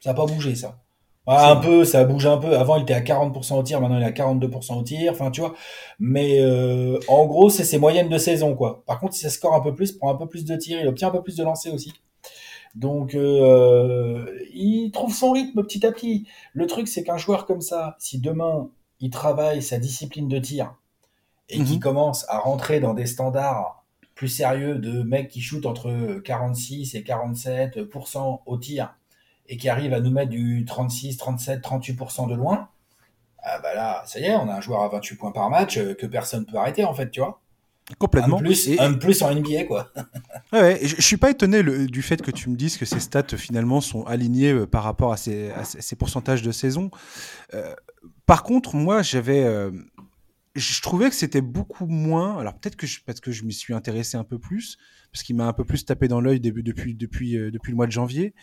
Ça 0.01 0.11
n'a 0.11 0.15
pas 0.15 0.27
bougé, 0.27 0.57
ça. 0.57 0.82
Un 1.27 1.57
peu, 1.57 1.85
ça 1.85 2.05
bouge 2.05 2.27
un 2.27 2.39
peu. 2.39 2.57
Avant, 2.57 2.77
il 2.77 2.83
était 2.83 2.95
à 2.95 3.01
40% 3.01 3.59
au 3.59 3.63
tir, 3.63 3.81
maintenant 3.81 3.99
il 3.99 4.03
est 4.03 4.07
à 4.07 4.11
42% 4.11 4.79
au 4.79 4.83
tir. 4.83 5.13
Enfin, 5.13 5.31
tu 5.31 5.41
vois. 5.41 5.55
Mais 5.99 6.41
euh, 6.41 6.99
en 7.09 7.27
gros, 7.27 7.51
c'est 7.51 7.65
ses 7.65 7.79
moyennes 7.79 8.09
de 8.09 8.19
saison, 8.19 8.55
quoi. 8.55 8.83
Par 8.87 8.99
contre, 8.99 9.15
si 9.15 9.21
ça 9.21 9.31
score 9.31 9.55
un 9.55 9.61
peu 9.61 9.75
plus, 9.75 9.93
prend 9.93 10.13
un 10.13 10.17
peu 10.17 10.27
plus 10.27 10.45
de 10.45 10.57
tirs, 10.57 10.81
il 10.81 10.89
obtient 10.89 11.09
un 11.09 11.13
peu 11.13 11.23
plus 11.23 11.37
de 11.37 11.45
lancers 11.45 11.73
aussi. 11.73 11.93
Donc, 12.75 13.15
euh, 13.15 14.27
il 14.55 14.91
trouve 14.93 15.15
son 15.15 15.33
rythme 15.33 15.63
petit 15.63 15.87
à 15.87 15.93
petit. 15.93 16.27
Le 16.55 16.67
truc, 16.67 16.89
c'est 16.89 17.05
qu'un 17.05 17.19
joueur 17.19 17.47
comme 17.47 17.61
ça, 17.61 17.97
si 17.99 18.19
demain 18.19 18.71
il 19.01 19.11
travaille 19.11 19.63
sa 19.63 19.79
discipline 19.79 20.29
de 20.29 20.39
tir 20.39 20.75
et 21.49 21.57
qu'il 21.57 21.75
mhm. 21.75 21.81
commence 21.81 22.25
à 22.29 22.39
rentrer 22.39 22.81
dans 22.81 22.95
des 22.95 23.07
standards 23.07 23.85
plus 24.15 24.29
sérieux 24.29 24.77
de 24.77 25.03
mecs 25.03 25.29
qui 25.29 25.41
shootent 25.41 25.67
entre 25.67 26.21
46 26.25 26.95
et 26.95 27.03
47% 27.03 28.41
au 28.47 28.57
tir 28.59 28.95
et 29.53 29.57
qui 29.59 29.69
arrivent 29.69 29.93
à 29.93 30.01
nous 30.01 30.11
mettre 30.11 30.31
du 30.31 30.65
36, 30.65 31.19
37, 31.19 31.63
38% 31.63 32.29
de 32.29 32.35
loin, 32.35 32.69
ah 33.43 33.59
bah 33.63 33.75
là, 33.75 34.03
ça 34.07 34.19
y 34.19 34.25
est, 34.25 34.35
on 34.35 34.49
a 34.49 34.55
un 34.55 34.61
joueur 34.61 34.83
à 34.83 34.89
28 34.89 35.17
points 35.17 35.33
par 35.33 35.51
match 35.51 35.77
euh, 35.77 35.95
que 35.95 36.07
personne 36.07 36.47
peut 36.47 36.57
arrêter 36.57 36.85
en 36.85 36.95
fait, 36.95 37.11
tu 37.11 37.21
vois. 37.21 37.43
Complètement. 37.99 38.39
Un 38.39 38.43
plus, 38.43 38.71
un 38.79 38.95
plus 38.95 39.23
en 39.23 39.35
NBA, 39.35 39.65
quoi. 39.65 39.93
ouais, 40.53 40.79
je, 40.83 40.97
je 40.97 41.03
suis 41.03 41.17
pas 41.17 41.31
étonné 41.31 41.63
du 41.63 42.01
fait 42.03 42.23
que 42.23 42.31
tu 42.31 42.49
me 42.49 42.57
dises 42.57 42.79
que 42.79 42.85
ces 42.85 43.01
stats 43.01 43.37
finalement 43.37 43.81
sont 43.81 44.05
alignées 44.05 44.53
euh, 44.53 44.67
par 44.67 44.85
rapport 44.85 45.13
à 45.13 45.17
ces, 45.17 45.53
pourcentages 45.99 46.43
de 46.43 46.53
saison. 46.53 46.91
Euh, 47.55 47.75
par 48.25 48.45
contre, 48.45 48.77
moi, 48.77 49.03
j'avais, 49.03 49.45
euh, 49.45 49.71
je 50.55 50.81
trouvais 50.81 51.11
que 51.11 51.17
c'était 51.17 51.41
beaucoup 51.41 51.87
moins. 51.87 52.39
Alors 52.39 52.55
peut-être 52.55 52.77
que 52.77 52.87
je, 52.87 53.01
parce 53.05 53.21
que 53.21 53.33
je 53.33 53.45
m'y 53.45 53.53
suis 53.53 53.75
intéressé 53.75 54.17
un 54.17 54.25
peu 54.25 54.39
plus, 54.39 54.79
parce 55.13 55.25
qu'il 55.25 55.37
m'a 55.37 55.47
un 55.47 55.53
peu 55.53 55.65
plus 55.65 55.85
tapé 55.85 56.09
dans 56.09 56.21
l'œil 56.21 56.41
depuis 56.41 56.63
depuis 56.63 56.95
depuis, 56.95 57.33
depuis 57.51 57.73
le 57.73 57.77
mois 57.77 57.87
de 57.87 57.93
janvier. 57.93 58.35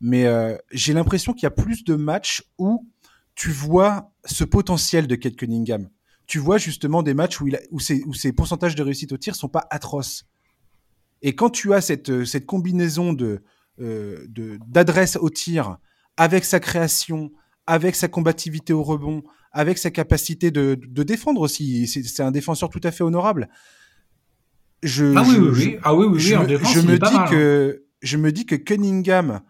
Mais 0.00 0.26
j'ai 0.72 0.92
l'impression 0.92 1.32
qu'il 1.32 1.44
y 1.44 1.46
a 1.46 1.50
plus 1.50 1.84
de 1.84 1.94
matchs 1.94 2.42
où 2.58 2.86
tu 3.34 3.50
vois 3.50 4.12
ce 4.24 4.44
potentiel 4.44 5.06
de 5.06 5.14
Kate 5.14 5.36
Cunningham 5.36 5.88
tu 6.26 6.38
vois 6.38 6.58
justement 6.58 7.02
des 7.02 7.14
matchs 7.14 7.40
où, 7.40 7.48
il 7.48 7.58
où, 7.70 7.80
ses, 7.80 8.32
pourcentages 8.32 8.74
de 8.74 8.82
réussite 8.82 9.12
au 9.12 9.16
tir 9.16 9.34
sont 9.36 9.48
pas 9.48 9.66
atroces. 9.70 10.24
Et 11.22 11.34
quand 11.34 11.50
tu 11.50 11.72
as 11.72 11.80
cette, 11.80 12.10
euh, 12.10 12.24
cette 12.24 12.46
combinaison 12.46 13.16
euh, 13.20 14.26
de, 14.28 14.58
d'adresse 14.66 15.16
au 15.16 15.30
tir 15.30 15.78
avec 16.16 16.44
sa 16.44 16.60
création, 16.60 17.30
avec 17.66 17.94
sa 17.94 18.08
combativité 18.08 18.72
au 18.72 18.82
rebond, 18.82 19.22
avec 19.52 19.78
sa 19.78 19.90
capacité 19.90 20.50
de, 20.50 20.74
défendre 20.74 21.40
aussi, 21.40 21.86
c'est, 21.86 22.22
un 22.22 22.30
défenseur 22.30 22.68
tout 22.68 22.80
à 22.82 22.90
fait 22.90 23.04
honorable. 23.04 23.48
Je, 24.82 25.14
ah 25.16 25.24
oui, 25.26 25.36
oui, 25.38 25.48
oui. 25.52 25.78
Ah 25.82 25.94
oui, 25.94 26.06
oui, 26.06 26.20
je, 26.20 26.34
me 26.36 26.98
dis 26.98 27.16
hein. 27.16 27.26
que 27.30 27.86
je 28.02 28.16
me 28.18 28.30
dis 28.30 28.44
que 28.44 28.54
Cunningham, 28.54 29.40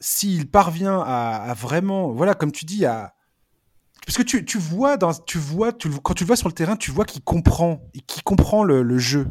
s'il 0.00 0.50
parvient 0.50 1.00
à, 1.00 1.50
à, 1.50 1.54
vraiment, 1.54 2.12
voilà, 2.12 2.34
comme 2.34 2.52
tu 2.52 2.64
dis, 2.64 2.86
à, 2.86 3.14
parce 4.08 4.16
que 4.16 4.22
tu, 4.22 4.44
tu 4.44 4.56
vois, 4.56 4.96
dans, 4.96 5.12
tu 5.12 5.36
vois 5.36 5.70
tu, 5.70 5.90
quand 6.02 6.14
tu 6.14 6.24
le 6.24 6.28
vois 6.28 6.36
sur 6.36 6.48
le 6.48 6.54
terrain, 6.54 6.76
tu 6.76 6.90
vois 6.90 7.04
qu'il 7.04 7.22
comprend, 7.22 7.82
qu'il 8.06 8.22
comprend 8.22 8.64
le, 8.64 8.82
le, 8.82 8.98
jeu. 8.98 9.26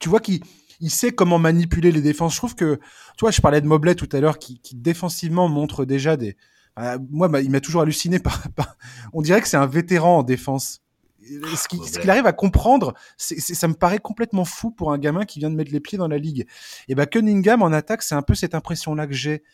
Tu 0.00 0.08
vois 0.08 0.18
qu'il 0.18 0.40
il 0.80 0.90
sait 0.90 1.12
comment 1.12 1.38
manipuler 1.38 1.92
les 1.92 2.00
défenses. 2.00 2.32
Je 2.32 2.38
trouve 2.38 2.56
que, 2.56 2.80
tu 3.16 3.20
vois, 3.20 3.30
je 3.30 3.40
parlais 3.40 3.60
de 3.60 3.68
Mobley 3.68 3.94
tout 3.94 4.08
à 4.12 4.18
l'heure, 4.18 4.40
qui, 4.40 4.58
qui, 4.60 4.74
défensivement 4.74 5.48
montre 5.48 5.84
déjà 5.84 6.16
des. 6.16 6.36
Euh, 6.80 6.98
moi, 7.10 7.28
bah, 7.28 7.40
il 7.40 7.50
m'a 7.50 7.60
toujours 7.60 7.82
halluciné 7.82 8.18
par, 8.18 8.42
On 9.12 9.22
dirait 9.22 9.40
que 9.42 9.48
c'est 9.48 9.56
un 9.56 9.66
vétéran 9.66 10.18
en 10.18 10.22
défense. 10.24 10.80
Ce 11.22 11.68
qu'il 12.00 12.10
arrive 12.10 12.26
à 12.26 12.32
comprendre, 12.32 12.94
ça 13.16 13.68
me 13.68 13.74
paraît 13.74 14.00
complètement 14.00 14.44
fou 14.44 14.72
pour 14.72 14.92
un 14.92 14.98
gamin 14.98 15.24
qui 15.24 15.38
vient 15.38 15.50
de 15.50 15.54
mettre 15.54 15.70
les 15.70 15.78
pieds 15.78 15.98
dans 15.98 16.08
la 16.08 16.18
ligue. 16.18 16.48
Et 16.88 16.96
bah, 16.96 17.06
Cunningham 17.06 17.62
en 17.62 17.70
attaque, 17.70 18.02
c'est 18.02 18.16
un 18.16 18.22
peu 18.22 18.34
cette 18.34 18.56
impression-là 18.56 19.06
que 19.06 19.12
j'ai. 19.12 19.44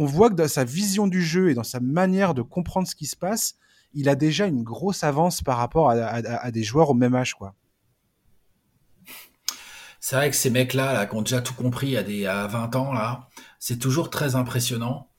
On 0.00 0.04
voit 0.04 0.30
que 0.30 0.36
dans 0.36 0.46
sa 0.46 0.62
vision 0.62 1.08
du 1.08 1.20
jeu 1.24 1.50
et 1.50 1.54
dans 1.54 1.64
sa 1.64 1.80
manière 1.80 2.32
de 2.32 2.42
comprendre 2.42 2.86
ce 2.86 2.94
qui 2.94 3.06
se 3.06 3.16
passe, 3.16 3.56
il 3.94 4.08
a 4.08 4.14
déjà 4.14 4.46
une 4.46 4.62
grosse 4.62 5.02
avance 5.02 5.42
par 5.42 5.58
rapport 5.58 5.90
à, 5.90 6.50
des 6.52 6.62
joueurs 6.62 6.90
au 6.90 6.94
même 6.94 7.16
âge, 7.16 7.34
quoi. 7.34 7.56
C'est 9.98 10.14
vrai 10.14 10.30
que 10.30 10.36
ces 10.36 10.50
mecs-là, 10.50 10.92
là, 10.92 11.06
qui 11.06 11.16
ont 11.16 11.22
déjà 11.22 11.40
tout 11.40 11.52
compris 11.52 11.96
à, 11.96 12.04
des, 12.04 12.26
à 12.26 12.46
20 12.46 12.76
ans, 12.76 12.92
là, 12.92 13.28
c'est 13.58 13.80
toujours 13.80 14.08
très 14.08 14.36
impressionnant. 14.36 15.10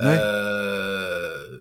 Euh, 0.00 1.60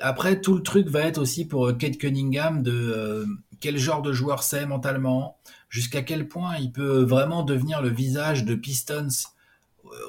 après, 0.00 0.40
tout 0.40 0.54
le 0.54 0.62
truc 0.62 0.86
va 0.86 1.00
être 1.00 1.18
aussi 1.18 1.48
pour 1.48 1.76
Kate 1.76 1.98
Cunningham 1.98 2.62
de 2.62 2.70
euh, 2.70 3.26
quel 3.58 3.76
genre 3.76 4.02
de 4.02 4.12
joueur 4.12 4.44
c'est 4.44 4.66
mentalement, 4.66 5.40
jusqu'à 5.68 6.02
quel 6.02 6.28
point 6.28 6.58
il 6.58 6.70
peut 6.70 7.02
vraiment 7.02 7.42
devenir 7.42 7.82
le 7.82 7.88
visage 7.88 8.44
de 8.44 8.54
Pistons 8.54 9.33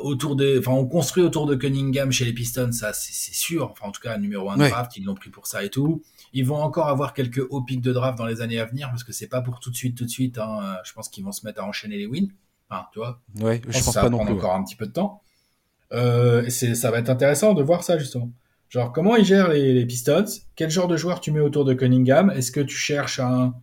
autour 0.01 0.35
de, 0.35 0.59
enfin, 0.59 0.71
on 0.71 0.85
construit 0.85 1.23
autour 1.23 1.45
de 1.45 1.55
Cunningham 1.55 2.11
chez 2.11 2.25
les 2.25 2.33
Pistons, 2.33 2.71
ça 2.71 2.93
c'est 2.93 3.33
sûr. 3.33 3.71
Enfin, 3.71 3.87
en 3.87 3.91
tout 3.91 4.01
cas, 4.01 4.17
numéro 4.17 4.49
1 4.49 4.57
de 4.57 4.69
draft, 4.69 4.95
ils 4.97 5.03
l'ont 5.03 5.15
pris 5.15 5.29
pour 5.29 5.47
ça 5.47 5.63
et 5.63 5.69
tout. 5.69 6.01
Ils 6.33 6.45
vont 6.45 6.57
encore 6.57 6.87
avoir 6.87 7.13
quelques 7.13 7.45
hauts 7.49 7.61
pics 7.61 7.81
de 7.81 7.93
draft 7.93 8.17
dans 8.17 8.25
les 8.25 8.41
années 8.41 8.59
à 8.59 8.65
venir 8.65 8.89
parce 8.89 9.03
que 9.03 9.13
c'est 9.13 9.27
pas 9.27 9.41
pour 9.41 9.59
tout 9.59 9.71
de 9.71 9.75
suite, 9.75 9.97
tout 9.97 10.05
de 10.05 10.09
suite. 10.09 10.37
Hein. 10.37 10.77
Je 10.83 10.93
pense 10.93 11.09
qu'ils 11.09 11.23
vont 11.23 11.31
se 11.31 11.45
mettre 11.45 11.61
à 11.61 11.65
enchaîner 11.65 11.97
les 11.97 12.07
wins. 12.07 12.29
Enfin, 12.69 12.85
tu 12.91 12.99
vois. 12.99 13.21
Ouais, 13.39 13.61
je, 13.67 13.71
pense, 13.83 13.93
ça 13.93 14.01
va 14.01 14.09
prendre 14.09 14.31
encore 14.31 14.53
un 14.53 14.63
petit 14.63 14.75
peu 14.75 14.87
de 14.87 14.91
temps. 14.91 15.21
Euh, 15.91 16.45
c'est, 16.49 16.75
ça 16.75 16.91
va 16.91 16.99
être 16.99 17.09
intéressant 17.09 17.53
de 17.53 17.63
voir 17.63 17.83
ça 17.83 17.97
justement. 17.97 18.31
Genre, 18.69 18.91
comment 18.91 19.15
ils 19.15 19.25
gèrent 19.25 19.49
les, 19.49 19.85
Pistons? 19.85 20.25
Quel 20.55 20.69
genre 20.69 20.87
de 20.87 20.97
joueur 20.97 21.21
tu 21.21 21.31
mets 21.31 21.39
autour 21.39 21.63
de 21.63 21.73
Cunningham? 21.73 22.31
Est-ce 22.31 22.51
que 22.51 22.59
tu 22.59 22.75
cherches 22.75 23.19
un, 23.19 23.53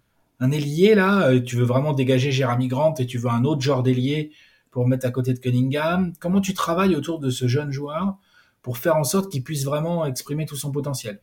un 0.40 0.50
ailier 0.50 0.94
là? 0.94 1.28
Euh, 1.28 1.40
Tu 1.40 1.56
veux 1.56 1.64
vraiment 1.64 1.92
dégager 1.92 2.30
Jeremy 2.30 2.68
Grant 2.68 2.94
et 2.98 3.06
tu 3.06 3.18
veux 3.18 3.28
un 3.28 3.44
autre 3.44 3.60
genre 3.60 3.82
d'ailier 3.82 4.30
pour 4.72 4.88
mettre 4.88 5.06
à 5.06 5.12
côté 5.12 5.32
de 5.32 5.38
Cunningham 5.38 6.12
Comment 6.18 6.40
tu 6.40 6.54
travailles 6.54 6.96
autour 6.96 7.20
de 7.20 7.30
ce 7.30 7.46
jeune 7.46 7.70
joueur 7.70 8.16
pour 8.62 8.78
faire 8.78 8.96
en 8.96 9.04
sorte 9.04 9.30
qu'il 9.30 9.44
puisse 9.44 9.64
vraiment 9.64 10.04
exprimer 10.04 10.46
tout 10.46 10.56
son 10.56 10.72
potentiel? 10.72 11.20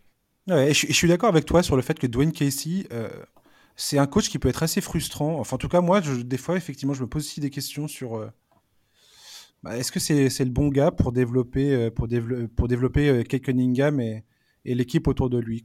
Ouais, 0.47 0.73
je, 0.73 0.93
suis 0.93 1.07
d'accord 1.07 1.29
avec 1.29 1.45
toi 1.45 1.61
sur 1.61 1.75
le 1.75 1.81
fait 1.81 1.99
que 1.99 2.07
Dwayne 2.07 2.31
Casey, 2.31 2.87
euh, 2.91 3.09
c'est 3.75 3.97
un 3.97 4.07
coach 4.07 4.29
qui 4.29 4.39
peut 4.39 4.49
être 4.49 4.63
assez 4.63 4.81
frustrant. 4.81 5.39
Enfin, 5.39 5.55
en 5.55 5.57
tout 5.57 5.67
cas, 5.67 5.81
moi, 5.81 6.01
des 6.01 6.37
fois, 6.37 6.57
effectivement, 6.57 6.93
je 6.93 7.01
me 7.01 7.07
pose 7.07 7.23
aussi 7.23 7.39
des 7.39 7.49
questions 7.49 7.87
sur. 7.87 8.15
Euh, 8.15 8.31
bah, 9.61 9.77
est-ce 9.77 9.91
que 9.91 9.99
c'est 9.99 10.39
le 10.39 10.51
bon 10.51 10.69
gars 10.69 10.91
pour 10.91 11.11
développer, 11.11 11.73
euh, 11.73 11.91
pour, 11.91 12.07
pour 12.55 12.67
développer 12.67 13.23
Kate 13.25 13.41
Cunningham 13.41 13.99
et, 13.99 14.23
l'équipe 14.65 15.07
autour 15.07 15.31
de 15.31 15.39
lui. 15.39 15.63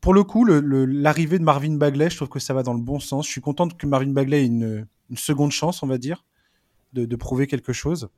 Pour 0.00 0.14
le 0.14 0.22
coup, 0.22 0.44
l'arrivée 0.44 1.40
de 1.40 1.44
Marvin 1.44 1.74
Bagley, 1.74 2.08
je 2.08 2.16
trouve 2.16 2.28
que 2.28 2.38
ça 2.38 2.54
va 2.54 2.62
dans 2.62 2.74
le 2.74 2.80
bon 2.80 3.00
sens. 3.00 3.26
Je 3.26 3.32
suis 3.32 3.40
content 3.40 3.66
que 3.66 3.86
Marvin 3.86 4.12
Bagley 4.12 4.44
ait 4.44 4.46
une 4.46 4.86
seconde 5.16 5.50
chance, 5.50 5.82
on 5.82 5.88
va 5.88 5.98
dire 5.98 6.24
de, 6.94 7.16
prouver 7.16 7.46
quelque 7.46 7.72
chose. 7.72 8.08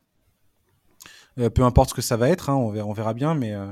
Euh, 1.39 1.51
peu 1.51 1.63
importe 1.63 1.91
ce 1.91 1.95
que 1.95 2.03
ça 2.03 2.17
va 2.17 2.29
être, 2.29 2.51
hein, 2.51 2.55
on, 2.55 2.71
verra, 2.71 2.87
on, 2.87 2.93
verra, 2.93 3.15
bien, 3.15 3.35
mais, 3.35 3.53
euh, 3.53 3.67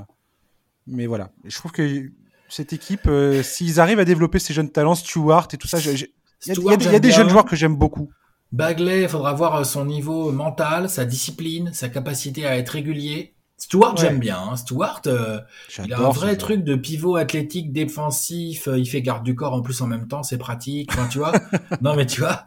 mais 0.86 1.06
voilà. 1.06 1.30
Je 1.44 1.56
trouve 1.56 1.72
que 1.72 2.10
cette 2.48 2.72
équipe, 2.72 3.06
euh, 3.06 3.42
s'ils 3.42 3.80
arrivent 3.80 4.00
à 4.00 4.04
développer 4.04 4.38
ces 4.38 4.52
jeunes 4.52 4.70
talents, 4.70 4.94
Stewart 4.94 5.48
et 5.52 5.56
tout 5.56 5.68
ça, 5.68 5.78
il 5.78 6.08
y, 6.46 6.94
a 6.94 6.98
des 6.98 7.10
jeunes 7.10 7.30
joueurs 7.30 7.46
que 7.46 7.56
j'aime 7.56 7.76
beaucoup. 7.76 8.10
Bagley, 8.52 9.02
il 9.02 9.08
faudra 9.08 9.32
voir 9.32 9.64
son 9.64 9.84
niveau 9.84 10.30
mental, 10.30 10.88
sa 10.88 11.04
discipline, 11.04 11.72
sa 11.72 11.88
capacité 11.88 12.46
à 12.46 12.56
être 12.56 12.70
régulier. 12.70 13.34
Stuart, 13.56 13.96
j'aime 13.96 14.18
bien. 14.18 14.38
Hein. 14.38 14.56
Stuart, 14.56 15.02
euh, 15.06 15.40
il 15.84 15.92
a 15.92 15.98
un 15.98 16.10
vrai 16.10 16.36
truc 16.36 16.64
de 16.64 16.74
pivot 16.74 17.16
athlétique 17.16 17.72
défensif. 17.72 18.66
Euh, 18.66 18.78
il 18.78 18.86
fait 18.86 19.00
garde 19.00 19.24
du 19.24 19.34
corps 19.34 19.52
en 19.52 19.62
plus 19.62 19.80
en 19.80 19.86
même 19.86 20.08
temps, 20.08 20.22
c'est 20.22 20.38
pratique. 20.38 20.90
tu 21.10 21.18
vois 21.18 21.32
Non, 21.80 21.94
mais 21.94 22.04
tu 22.04 22.20
vois. 22.20 22.46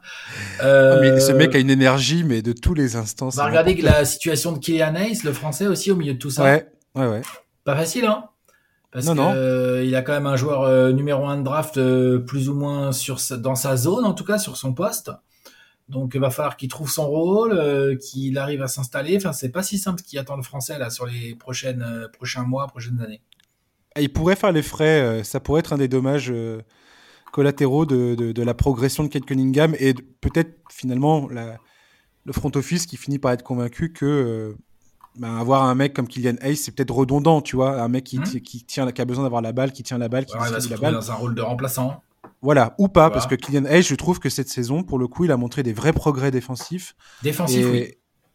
Euh... 0.62 1.00
mais 1.00 1.20
ce 1.20 1.32
mec 1.32 1.56
a 1.56 1.60
une 1.60 1.70
énergie, 1.70 2.24
mais 2.24 2.42
de 2.42 2.52
tous 2.52 2.74
les 2.74 2.98
instants. 2.98 3.28
On 3.28 3.38
va 3.38 3.46
regarder 3.46 3.76
la 3.82 4.04
situation 4.04 4.52
de 4.52 4.60
Kylian 4.60 4.96
Hayes, 4.96 5.20
le 5.24 5.32
français 5.32 5.68
aussi, 5.68 5.92
au 5.92 5.96
milieu 5.96 6.14
de 6.14 6.20
tout 6.20 6.30
ça. 6.30 6.44
Ouais, 6.44 6.68
ouais, 6.96 7.08
ouais. 7.08 7.22
Pas 7.64 7.76
facile, 7.76 8.06
hein 8.06 8.26
Parce 8.92 9.06
qu'il 9.06 9.20
euh, 9.20 9.86
il 9.86 9.96
a 9.96 10.02
quand 10.02 10.14
même 10.14 10.28
un 10.28 10.38
joueur 10.38 10.94
numéro 10.94 11.26
un 11.26 11.38
de 11.38 11.44
draft 11.44 11.80
plus 12.26 12.50
ou 12.50 12.54
moins 12.54 12.92
sur 12.92 13.18
dans 13.40 13.56
sa 13.56 13.78
zone, 13.78 14.04
en 14.04 14.14
tout 14.14 14.26
cas 14.26 14.38
sur 14.38 14.58
son 14.58 14.74
poste. 14.74 15.12
Donc 15.90 16.12
il 16.16 16.22
va 16.22 16.30
falloir 16.30 16.58
qu'il 16.58 16.70
trouve 16.70 16.90
son 16.90 17.08
rôle, 17.08 17.54
euh, 17.54 17.96
qu'il 17.96 18.38
arrive 18.38 18.62
à 18.62 18.68
s'installer. 18.68 19.16
Enfin, 19.18 19.32
c'est 19.32 19.50
pas 19.50 19.64
si 19.64 19.78
simple 19.78 20.02
ce 20.02 20.04
qui 20.04 20.18
attend 20.18 20.36
le 20.36 20.44
français 20.44 20.78
là 20.78 20.90
sur 20.90 21.06
les 21.06 21.36
prochaines, 21.36 21.82
euh, 21.82 22.08
prochains 22.10 22.44
mois, 22.44 22.68
prochaines 22.68 23.00
années. 23.02 23.22
il 23.98 24.12
pourrait 24.12 24.36
faire 24.36 24.52
les 24.52 24.62
frais, 24.62 25.02
euh, 25.02 25.24
ça 25.24 25.40
pourrait 25.40 25.60
être 25.62 25.74
un 25.74 25.78
des 25.78 25.88
dommages 25.88 26.34
collatéraux 27.32 27.86
de, 27.86 28.42
la 28.42 28.54
progression 28.54 29.04
de 29.04 29.10
Kate 29.10 29.26
Cunningham 29.26 29.76
et 29.80 29.94
peut-être 29.94 30.60
finalement 30.70 31.30
le 31.30 32.34
front 32.34 32.52
office 32.56 32.86
qui 32.86 32.98
finit 32.98 33.20
par 33.20 33.32
être 33.32 33.44
convaincu 33.44 33.94
que 33.94 34.56
ben, 35.18 35.36
avoir 35.36 35.64
un 35.64 35.74
mec 35.74 35.94
comme 35.94 36.08
Kylian 36.08 36.36
Hayes, 36.42 36.58
c'est 36.58 36.72
peut-être 36.72 36.94
redondant, 36.94 37.42
tu 37.42 37.56
vois, 37.56 37.82
un 37.82 37.88
mec 37.88 38.04
qui, 38.04 38.20
hmm. 38.20 38.42
qui, 38.42 38.64
tient, 38.64 38.92
qui 38.92 39.02
a 39.02 39.06
besoin 39.06 39.24
d'avoir 39.24 39.42
la 39.42 39.52
balle, 39.52 39.72
qui 39.72 39.82
tient 39.82 39.98
la 39.98 40.10
balle, 40.10 40.26
qui 40.26 40.38
ouais, 40.38 40.50
va 40.50 40.60
se 40.60 40.70
la 40.70 40.78
balle. 40.78 40.94
dans 40.94 41.12
un 41.12 41.16
rôle 41.16 41.34
de 41.34 41.42
remplaçant. 41.42 42.04
Voilà, 42.42 42.76
ou 42.78 42.88
pas, 42.88 43.10
parce 43.10 43.26
que 43.26 43.36
Kylian 43.36 43.66
Hayes, 43.66 43.84
je 43.84 43.96
trouve 43.96 44.20
que 44.20 44.30
cette 44.30 44.50
saison, 44.50 44.84
pour 44.84 45.00
le 45.00 45.08
coup, 45.08 45.26
il 45.26 45.32
a 45.32 45.38
montré 45.38 45.64
des 45.64 45.74
vrais 45.74 45.94
progrès 45.94 46.30
défensifs. 46.32 46.96
Défensifs, 47.24 47.66
oui. 47.66 47.94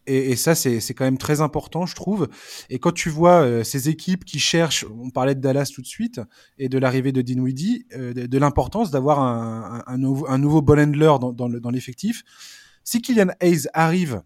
Et, 0.09 0.34
ça, 0.34 0.57
c'est 0.57 0.94
quand 0.94 1.05
même 1.05 1.18
très 1.18 1.40
important, 1.40 1.86
je 1.86 1.94
trouve. 1.94 2.28
Et 2.68 2.80
quand 2.80 2.90
tu 2.90 3.09
vois 3.09 3.42
euh, 3.42 3.62
ces 3.62 3.88
équipes 3.88 4.24
qui 4.24 4.40
cherchent, 4.40 4.84
on 4.98 5.11
parlait 5.11 5.36
de 5.36 5.40
Dallas 5.40 5.70
tout 5.72 5.80
de 5.80 5.86
suite, 5.86 6.20
et 6.59 6.68
de 6.68 6.76
l'arrivée 6.76 7.12
de 7.12 7.22
Dinwiddie, 7.22 7.86
euh, 7.96 8.12
de, 8.12 8.38
l'importance 8.38 8.90
d'avoir 8.90 9.20
un, 9.20 9.84
un, 9.86 9.98
nouveau, 9.98 10.28
un 10.28 10.38
nouveau 10.38 10.61
ball 10.61 10.80
handler 10.80 11.12
dans, 11.20 11.32
dans 11.32 11.70
l'effectif. 11.70 12.24
si 12.82 13.00
Kylian 13.00 13.28
Hayes 13.40 13.68
arrive 13.74 14.22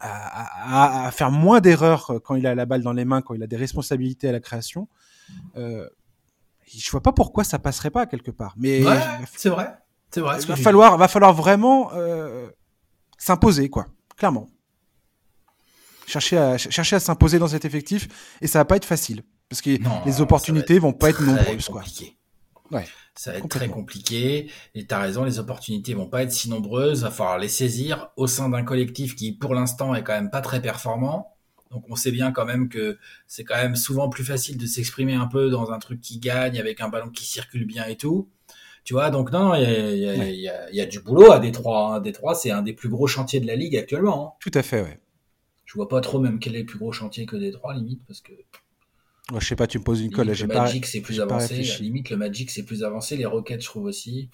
à, 0.00 1.06
à, 1.06 1.10
faire 1.10 1.30
moins 1.30 1.60
d'erreurs 1.60 2.20
quand 2.24 2.34
il 2.34 2.46
a 2.46 2.54
la 2.54 2.66
balle 2.66 2.82
dans 2.82 2.92
les 2.92 3.04
mains, 3.04 3.20
quand 3.20 3.34
il 3.34 3.42
a 3.42 3.46
des 3.46 3.56
responsabilités 3.56 4.28
à 4.28 4.32
la 4.32 4.40
création, 4.40 4.88
euh, 5.56 5.88
je 6.72 6.90
vois 6.90 7.02
pas 7.02 7.12
pourquoi 7.12 7.44
ça 7.44 7.58
passerait 7.58 7.90
pas 7.90 8.06
quelque 8.06 8.30
part. 8.30 8.54
Mais 8.56 8.82
c'est 9.36 9.48
vrai, 9.48 9.74
c'est 10.10 10.20
vrai. 10.20 10.38
Il 10.40 10.46
va 10.46 10.56
falloir, 10.56 10.96
va 10.96 11.08
falloir 11.08 11.32
vraiment 11.32 11.90
euh, 11.94 12.48
s'imposer, 13.18 13.68
quoi, 13.68 13.86
clairement 14.16 14.48
chercher 16.08 16.38
à, 16.38 16.58
chercher 16.58 16.96
à 16.96 17.00
s'imposer 17.00 17.38
dans 17.38 17.48
cet 17.48 17.64
effectif 17.64 18.08
et 18.40 18.46
ça 18.46 18.58
va 18.58 18.64
pas 18.64 18.76
être 18.76 18.84
facile 18.84 19.22
parce 19.48 19.62
que 19.62 19.78
les 20.06 20.20
opportunités 20.20 20.78
vont 20.78 20.92
pas 20.92 21.10
être 21.10 21.22
nombreuses. 21.22 21.68
Quoi. 21.68 21.82
Ouais, 22.70 22.86
ça 23.14 23.32
va 23.32 23.38
être 23.38 23.48
très 23.48 23.68
compliqué. 23.68 24.50
Et 24.74 24.86
tu 24.86 24.94
as 24.94 24.98
raison, 24.98 25.24
les 25.24 25.38
opportunités 25.38 25.94
vont 25.94 26.08
pas 26.08 26.22
être 26.22 26.32
si 26.32 26.50
nombreuses. 26.50 26.98
Il 26.98 27.04
va 27.04 27.10
falloir 27.10 27.38
les 27.38 27.48
saisir 27.48 28.10
au 28.16 28.26
sein 28.26 28.50
d'un 28.50 28.62
collectif 28.62 29.16
qui, 29.16 29.32
pour 29.32 29.54
l'instant, 29.54 29.94
est 29.94 30.02
quand 30.02 30.12
même 30.12 30.30
pas 30.30 30.42
très 30.42 30.60
performant. 30.60 31.34
Donc 31.70 31.84
on 31.88 31.96
sait 31.96 32.10
bien 32.10 32.32
quand 32.32 32.44
même 32.44 32.68
que 32.68 32.98
c'est 33.26 33.44
quand 33.44 33.56
même 33.56 33.76
souvent 33.76 34.08
plus 34.08 34.24
facile 34.24 34.56
de 34.56 34.66
s'exprimer 34.66 35.14
un 35.14 35.26
peu 35.26 35.50
dans 35.50 35.70
un 35.70 35.78
truc 35.78 36.00
qui 36.00 36.18
gagne, 36.18 36.58
avec 36.58 36.80
un 36.80 36.88
ballon 36.88 37.10
qui 37.10 37.24
circule 37.24 37.66
bien 37.66 37.84
et 37.86 37.96
tout. 37.96 38.28
Tu 38.84 38.94
vois, 38.94 39.10
donc 39.10 39.32
non, 39.32 39.54
il 39.54 39.62
y 39.62 39.66
a, 39.66 40.30
y, 40.30 40.48
a, 40.48 40.70
y 40.70 40.80
a, 40.80 40.86
du 40.86 41.00
boulot 41.00 41.30
à 41.30 41.40
Détroit. 41.40 41.96
Hein. 41.96 42.00
Détroit, 42.00 42.34
c'est 42.34 42.50
un 42.50 42.62
des 42.62 42.72
plus 42.72 42.88
gros 42.88 43.06
chantiers 43.06 43.38
de 43.38 43.46
la 43.46 43.54
ligue 43.54 43.76
actuellement. 43.76 44.28
Hein. 44.28 44.38
Tout 44.40 44.52
à 44.54 44.62
fait, 44.62 44.80
ouais 44.80 44.98
je 45.68 45.74
vois 45.74 45.88
pas 45.88 46.00
trop 46.00 46.18
même 46.18 46.38
quel 46.38 46.56
est 46.56 46.60
le 46.60 46.66
plus 46.66 46.78
gros 46.78 46.92
chantier 46.92 47.26
que 47.26 47.36
des 47.36 47.52
trois 47.52 47.74
limite 47.74 48.00
parce 48.06 48.22
que 48.22 48.32
je 49.38 49.44
sais 49.44 49.54
pas 49.54 49.66
tu 49.66 49.78
me 49.78 49.84
poses 49.84 50.00
une 50.00 50.10
colle 50.10 50.28
le 50.28 50.46
Magic 50.46 50.86
c'est 50.86 51.02
plus 51.02 51.20
avancé 51.20 51.56
limite 51.80 52.08
le 52.08 52.16
Magic 52.16 52.50
c'est 52.50 52.62
plus 52.62 52.82
avancé 52.84 53.18
les 53.18 53.26
Rockets 53.26 53.60
je 53.60 53.66
trouve 53.66 53.84
aussi 53.84 54.30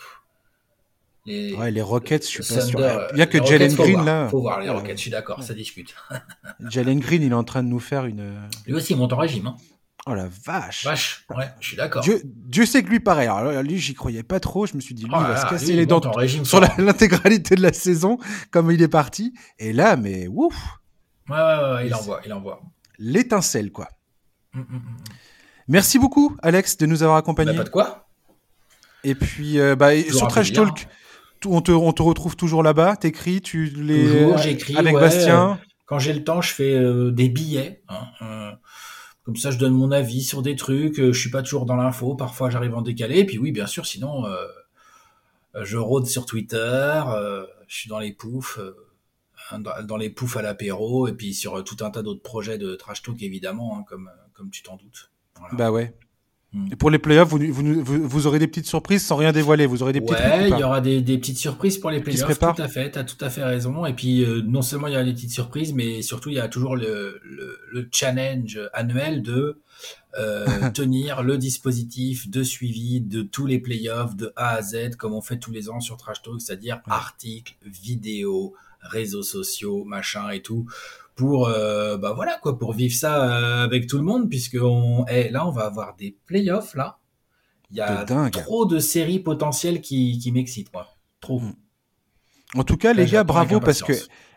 les, 1.26 1.54
ouais, 1.54 1.70
les 1.70 1.82
Rockets, 1.82 2.22
je 2.24 2.42
suis 2.42 2.54
pas 2.54 2.60
sûr. 2.60 2.80
Bien 3.14 3.26
que 3.26 3.44
Jalen 3.44 3.74
Green, 3.74 4.04
là. 4.04 4.28
Faut 4.28 4.40
voir 4.40 4.60
les 4.60 4.68
Rockets, 4.68 4.96
je 4.96 5.02
suis 5.02 5.10
d'accord, 5.10 5.42
ça 5.42 5.54
discute. 5.54 5.94
Jalen 6.68 7.00
Green, 7.00 7.22
il 7.22 7.32
est 7.32 7.34
en 7.34 7.44
train 7.44 7.62
de 7.62 7.68
nous 7.68 7.80
faire 7.80 8.04
une. 8.04 8.34
Lui 8.66 8.74
aussi, 8.74 8.92
il 8.92 8.96
monte 8.96 9.12
en 9.12 9.18
régime. 9.18 9.46
Hein. 9.46 9.56
Oh 10.06 10.12
la 10.14 10.28
vache. 10.28 10.84
Vache, 10.84 11.24
ouais, 11.34 11.48
je 11.60 11.68
suis 11.68 11.76
d'accord. 11.78 12.02
Dieu, 12.02 12.20
Dieu, 12.24 12.66
sait 12.66 12.82
que 12.82 12.90
lui, 12.90 13.00
pareil. 13.00 13.26
Alors 13.26 13.62
lui, 13.62 13.78
j'y 13.78 13.94
croyais 13.94 14.22
pas 14.22 14.38
trop. 14.38 14.66
Je 14.66 14.74
me 14.74 14.80
suis 14.80 14.94
dit, 14.94 15.04
lui, 15.04 15.12
il 15.14 15.26
va 15.26 15.36
se 15.36 15.46
casser 15.46 15.72
les 15.72 15.86
dents 15.86 16.02
sur 16.44 16.60
l'intégralité 16.78 17.54
de 17.54 17.62
la 17.62 17.72
saison, 17.72 18.18
comme 18.50 18.70
il 18.70 18.82
est 18.82 18.88
parti. 18.88 19.32
Et 19.58 19.72
là, 19.72 19.96
mais 19.96 20.28
ouf. 20.28 20.54
Ouais, 21.30 21.36
ouais, 21.36 21.74
ouais, 21.74 21.86
il 21.86 21.94
envoie, 21.94 22.20
il 22.26 22.32
envoie. 22.34 22.60
L'étincelle, 22.98 23.72
quoi. 23.72 23.88
Mm, 24.52 24.60
mm, 24.60 24.64
mm, 24.74 24.96
Merci 25.68 25.98
beaucoup, 25.98 26.36
Alex, 26.42 26.76
de 26.76 26.84
nous 26.84 27.02
avoir 27.02 27.16
accompagnés. 27.16 27.52
Bah, 27.52 27.58
pas 27.58 27.64
de 27.64 27.70
quoi. 27.70 28.08
Et 29.04 29.14
puis, 29.14 29.58
euh, 29.58 29.74
bah, 29.74 29.98
sur 30.02 30.28
Trash 30.28 30.52
Talk, 30.52 30.86
on 31.46 31.60
te, 31.60 31.72
on 31.72 31.92
te 31.92 32.02
retrouve 32.02 32.36
toujours 32.36 32.62
là-bas. 32.62 32.96
T'écris, 32.96 33.40
tu 33.40 33.66
les. 33.66 34.02
Toujours, 34.02 34.38
j'écris. 34.38 34.76
Avec 34.76 34.94
Bastien. 34.94 35.58
Quand 35.86 35.98
j'ai 35.98 36.12
le 36.12 36.24
temps, 36.24 36.40
je 36.40 36.52
fais 36.52 36.74
euh, 36.74 37.10
des 37.10 37.28
billets. 37.28 37.82
Hein, 37.88 38.06
euh, 38.22 38.52
comme 39.24 39.36
ça, 39.36 39.50
je 39.50 39.58
donne 39.58 39.74
mon 39.74 39.90
avis 39.90 40.22
sur 40.22 40.42
des 40.42 40.56
trucs. 40.56 40.96
je 40.96 41.12
suis 41.12 41.30
pas 41.30 41.42
toujours 41.42 41.66
dans 41.66 41.76
l'info. 41.76 42.14
Parfois, 42.14 42.50
j'arrive 42.50 42.74
en 42.74 42.82
décalé. 42.82 43.18
Et 43.18 43.26
puis, 43.26 43.38
oui, 43.38 43.52
bien 43.52 43.66
sûr, 43.66 43.86
sinon, 43.86 44.24
je 45.54 45.76
rôde 45.76 46.06
sur 46.06 46.26
Twitter. 46.26 47.02
je 47.66 47.74
suis 47.74 47.88
dans 47.88 47.98
les 47.98 48.12
poufs 48.12 48.58
dans 49.52 49.96
les 49.96 50.10
poufs 50.10 50.36
à 50.36 50.42
l'apéro 50.42 51.06
et 51.06 51.12
puis 51.12 51.34
sur 51.34 51.62
tout 51.64 51.76
un 51.84 51.90
tas 51.90 52.02
d'autres 52.02 52.22
projets 52.22 52.58
de 52.58 52.74
trash 52.74 53.02
talk 53.02 53.22
évidemment, 53.22 53.78
hein, 53.78 53.84
comme, 53.86 54.10
comme 54.32 54.50
tu 54.50 54.62
t'en 54.62 54.76
doutes. 54.76 55.10
Bah 55.52 55.70
ouais. 55.70 55.94
Hmm. 56.54 56.68
Et 56.70 56.76
pour 56.76 56.88
les 56.88 57.00
playoffs, 57.00 57.28
vous, 57.28 57.38
vous, 57.52 58.08
vous, 58.08 58.26
aurez 58.28 58.38
des 58.38 58.46
petites 58.46 58.66
surprises 58.66 59.04
sans 59.04 59.16
rien 59.16 59.32
dévoiler. 59.32 59.66
Vous 59.66 59.82
aurez 59.82 59.92
des 59.92 60.00
petites. 60.00 60.16
Ouais, 60.16 60.50
il 60.50 60.56
y 60.56 60.62
aura 60.62 60.80
des, 60.80 61.02
des, 61.02 61.18
petites 61.18 61.38
surprises 61.38 61.78
pour 61.78 61.90
les 61.90 62.00
playoffs. 62.00 62.38
Tout 62.38 62.62
à 62.62 62.68
fait, 62.68 62.92
t'as 62.92 63.02
tout 63.02 63.22
à 63.22 63.28
fait 63.28 63.42
raison. 63.42 63.84
Et 63.84 63.92
puis 63.92 64.24
euh, 64.24 64.40
non 64.46 64.62
seulement 64.62 64.86
il 64.86 64.92
y 64.92 64.96
a 64.96 65.02
des 65.02 65.12
petites 65.12 65.32
surprises, 65.32 65.74
mais 65.74 66.00
surtout 66.00 66.28
il 66.28 66.36
y 66.36 66.40
a 66.40 66.46
toujours 66.46 66.76
le, 66.76 67.20
le, 67.24 67.58
le 67.72 67.88
challenge 67.90 68.60
annuel 68.72 69.22
de 69.22 69.60
euh, 70.16 70.70
tenir 70.74 71.24
le 71.24 71.38
dispositif 71.38 72.30
de 72.30 72.44
suivi 72.44 73.00
de 73.00 73.22
tous 73.22 73.46
les 73.46 73.58
playoffs 73.58 74.14
de 74.14 74.32
A 74.36 74.50
à 74.50 74.62
Z, 74.62 74.96
comme 74.96 75.12
on 75.12 75.20
fait 75.20 75.38
tous 75.38 75.50
les 75.50 75.68
ans 75.70 75.80
sur 75.80 75.96
Trash 75.96 76.22
Talk, 76.22 76.40
c'est-à-dire 76.40 76.80
articles, 76.86 77.56
vidéos, 77.64 78.54
réseaux 78.80 79.22
sociaux, 79.22 79.84
machin 79.84 80.30
et 80.30 80.42
tout, 80.42 80.66
pour 81.14 81.48
euh, 81.48 81.96
bah 81.96 82.12
voilà 82.14 82.38
quoi, 82.42 82.58
pour 82.58 82.72
vivre 82.72 82.94
ça 82.94 83.24
euh, 83.24 83.64
avec 83.64 83.86
tout 83.86 83.98
le 83.98 84.04
monde, 84.04 84.28
puisque 84.28 84.58
on, 84.60 85.04
eh, 85.08 85.30
là 85.30 85.46
on 85.46 85.50
va 85.50 85.66
avoir 85.66 85.96
des 85.96 86.16
playoffs 86.26 86.74
là. 86.74 86.98
Il 87.70 87.78
y 87.78 87.80
a 87.80 88.04
trop 88.30 88.66
de 88.66 88.78
séries 88.78 89.18
potentielles 89.18 89.80
qui, 89.80 90.18
qui 90.18 90.30
m'excitent 90.30 90.72
moi, 90.72 90.86
trop. 91.20 91.40
Hmm. 91.40 91.54
En 92.54 92.62
tout 92.62 92.76
cas, 92.76 92.92
les 92.92 93.06
gars, 93.06 93.24
bravo 93.24 93.58
parce 93.58 93.82
que 93.82 93.92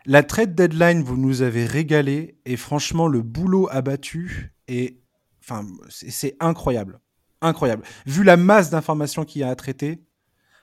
la 0.06 0.22
trade 0.22 0.54
deadline, 0.54 1.02
vous 1.02 1.16
nous 1.16 1.42
avez 1.42 1.66
régalé 1.66 2.38
et 2.46 2.56
franchement, 2.56 3.06
le 3.06 3.22
boulot 3.22 3.68
abattu 3.70 4.54
est, 4.66 5.00
enfin, 5.42 5.64
c'est 5.88 6.36
incroyable, 6.40 6.98
incroyable. 7.40 7.84
Vu 8.06 8.24
la 8.24 8.36
masse 8.36 8.70
d'informations 8.70 9.24
qu'il 9.24 9.42
y 9.42 9.44
a 9.44 9.50
à 9.50 9.54
traiter, 9.54 10.02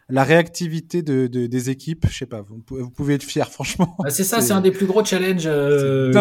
la 0.09 0.23
réactivité 0.23 1.01
de, 1.01 1.27
des 1.27 1.69
équipes, 1.69 2.05
je 2.09 2.17
sais 2.17 2.25
pas, 2.25 2.41
vous, 2.41 2.89
pouvez 2.89 3.15
être 3.15 3.23
fier, 3.23 3.49
franchement. 3.51 3.95
Bah, 3.99 4.09
c'est 4.09 4.23
ça, 4.23 4.41
c'est 4.41 4.53
un 4.53 4.61
des 4.61 4.71
plus 4.71 4.85
gros 4.85 5.03
challenges 5.03 5.47
euh, 5.47 6.11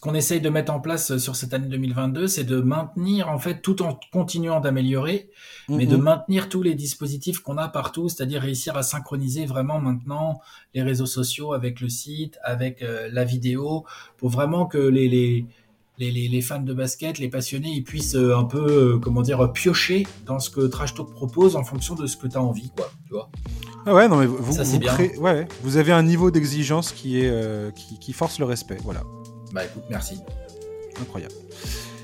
qu'on 0.00 0.14
essaye 0.14 0.40
de 0.40 0.50
mettre 0.50 0.72
en 0.72 0.80
place 0.80 1.12
euh, 1.12 1.18
sur 1.18 1.36
cette 1.36 1.54
année 1.54 1.68
2022, 1.68 2.26
c'est 2.26 2.44
de 2.44 2.60
maintenir, 2.60 3.28
en 3.28 3.38
fait, 3.38 3.62
tout 3.62 3.82
en 3.82 3.98
continuant 4.12 4.60
d'améliorer, 4.60 5.30
mais 5.68 5.86
de 5.86 5.96
maintenir 5.96 6.48
tous 6.48 6.62
les 6.62 6.74
dispositifs 6.74 7.40
qu'on 7.40 7.58
a 7.58 7.68
partout, 7.68 8.08
c'est-à-dire 8.08 8.42
réussir 8.42 8.76
à 8.76 8.82
synchroniser 8.82 9.46
vraiment 9.46 9.80
maintenant 9.80 10.40
les 10.74 10.82
réseaux 10.82 11.06
sociaux 11.06 11.52
avec 11.52 11.80
le 11.80 11.88
site, 11.88 12.38
avec 12.42 12.82
euh, 12.82 13.08
la 13.12 13.24
vidéo, 13.24 13.84
pour 14.16 14.28
vraiment 14.28 14.66
que 14.66 14.78
les, 14.78 15.08
les 15.08 15.46
les, 15.98 16.40
fans 16.42 16.60
de 16.60 16.74
basket, 16.74 17.18
les 17.18 17.28
passionnés, 17.28 17.70
ils 17.70 17.84
puissent 17.84 18.16
euh, 18.16 18.36
un 18.36 18.44
peu, 18.44 18.66
euh, 18.94 18.98
comment 18.98 19.22
dire, 19.22 19.52
piocher 19.52 20.06
dans 20.26 20.38
ce 20.38 20.50
que 20.50 20.60
Trash 20.66 20.94
Talk 20.94 21.10
propose 21.10 21.56
en 21.56 21.64
fonction 21.64 21.94
de 21.94 22.06
ce 22.06 22.16
que 22.16 22.26
tu 22.26 22.36
as 22.36 22.42
envie, 22.42 22.70
quoi. 22.76 22.90
Tu 23.06 23.14
vois 23.14 23.30
ah 23.88 23.94
ouais, 23.94 24.08
non, 24.08 24.16
mais 24.16 24.26
vous, 24.26 24.52
Ça, 24.52 24.64
vous, 24.64 24.78
bien. 24.80 24.96
ouais, 25.18 25.46
vous 25.62 25.76
avez 25.76 25.92
un 25.92 26.02
niveau 26.02 26.32
d'exigence 26.32 26.90
qui, 26.90 27.20
est 27.20 27.30
euh, 27.30 27.70
qui, 27.70 28.12
force 28.12 28.40
le 28.40 28.44
respect, 28.44 28.78
voilà. 28.82 29.02
Bah 29.52 29.64
écoute, 29.64 29.84
merci. 29.88 30.18
Incroyable. 31.00 31.34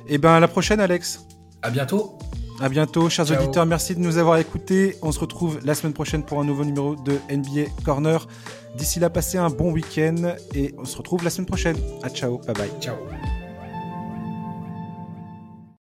Et 0.07 0.15
eh 0.15 0.19
ben 0.19 0.31
à 0.31 0.41
la 0.41 0.47
prochaine, 0.47 0.79
Alex. 0.79 1.27
À 1.61 1.71
bientôt. 1.71 2.19
À 2.61 2.69
bientôt, 2.69 3.09
chers 3.09 3.29
auditeurs. 3.33 3.67
Merci 3.67 3.97
de 3.97 4.01
nous 4.01 4.19
avoir 4.19 4.39
écoutés. 4.39 4.97
On 5.03 5.11
se 5.11 5.19
retrouve 5.19 5.59
la 5.65 5.75
semaine 5.75 5.93
prochaine 5.93 6.23
pour 6.23 6.39
un 6.41 6.45
nouveau 6.45 6.65
numéro 6.65 6.95
de 6.95 7.15
NBA 7.31 7.71
Corner. 7.85 8.29
D'ici 8.77 9.01
là, 9.01 9.11
passez 9.11 9.39
un 9.39 9.51
bon 9.51 9.73
week-end 9.73 10.37
et 10.55 10.73
on 10.79 10.85
se 10.85 10.97
retrouve 10.97 11.25
la 11.25 11.31
semaine 11.31 11.47
prochaine. 11.47 11.77
À 12.05 12.11
ciao, 12.11 12.39
bye 12.39 12.55
bye. 12.55 12.71
Ciao. 12.81 12.97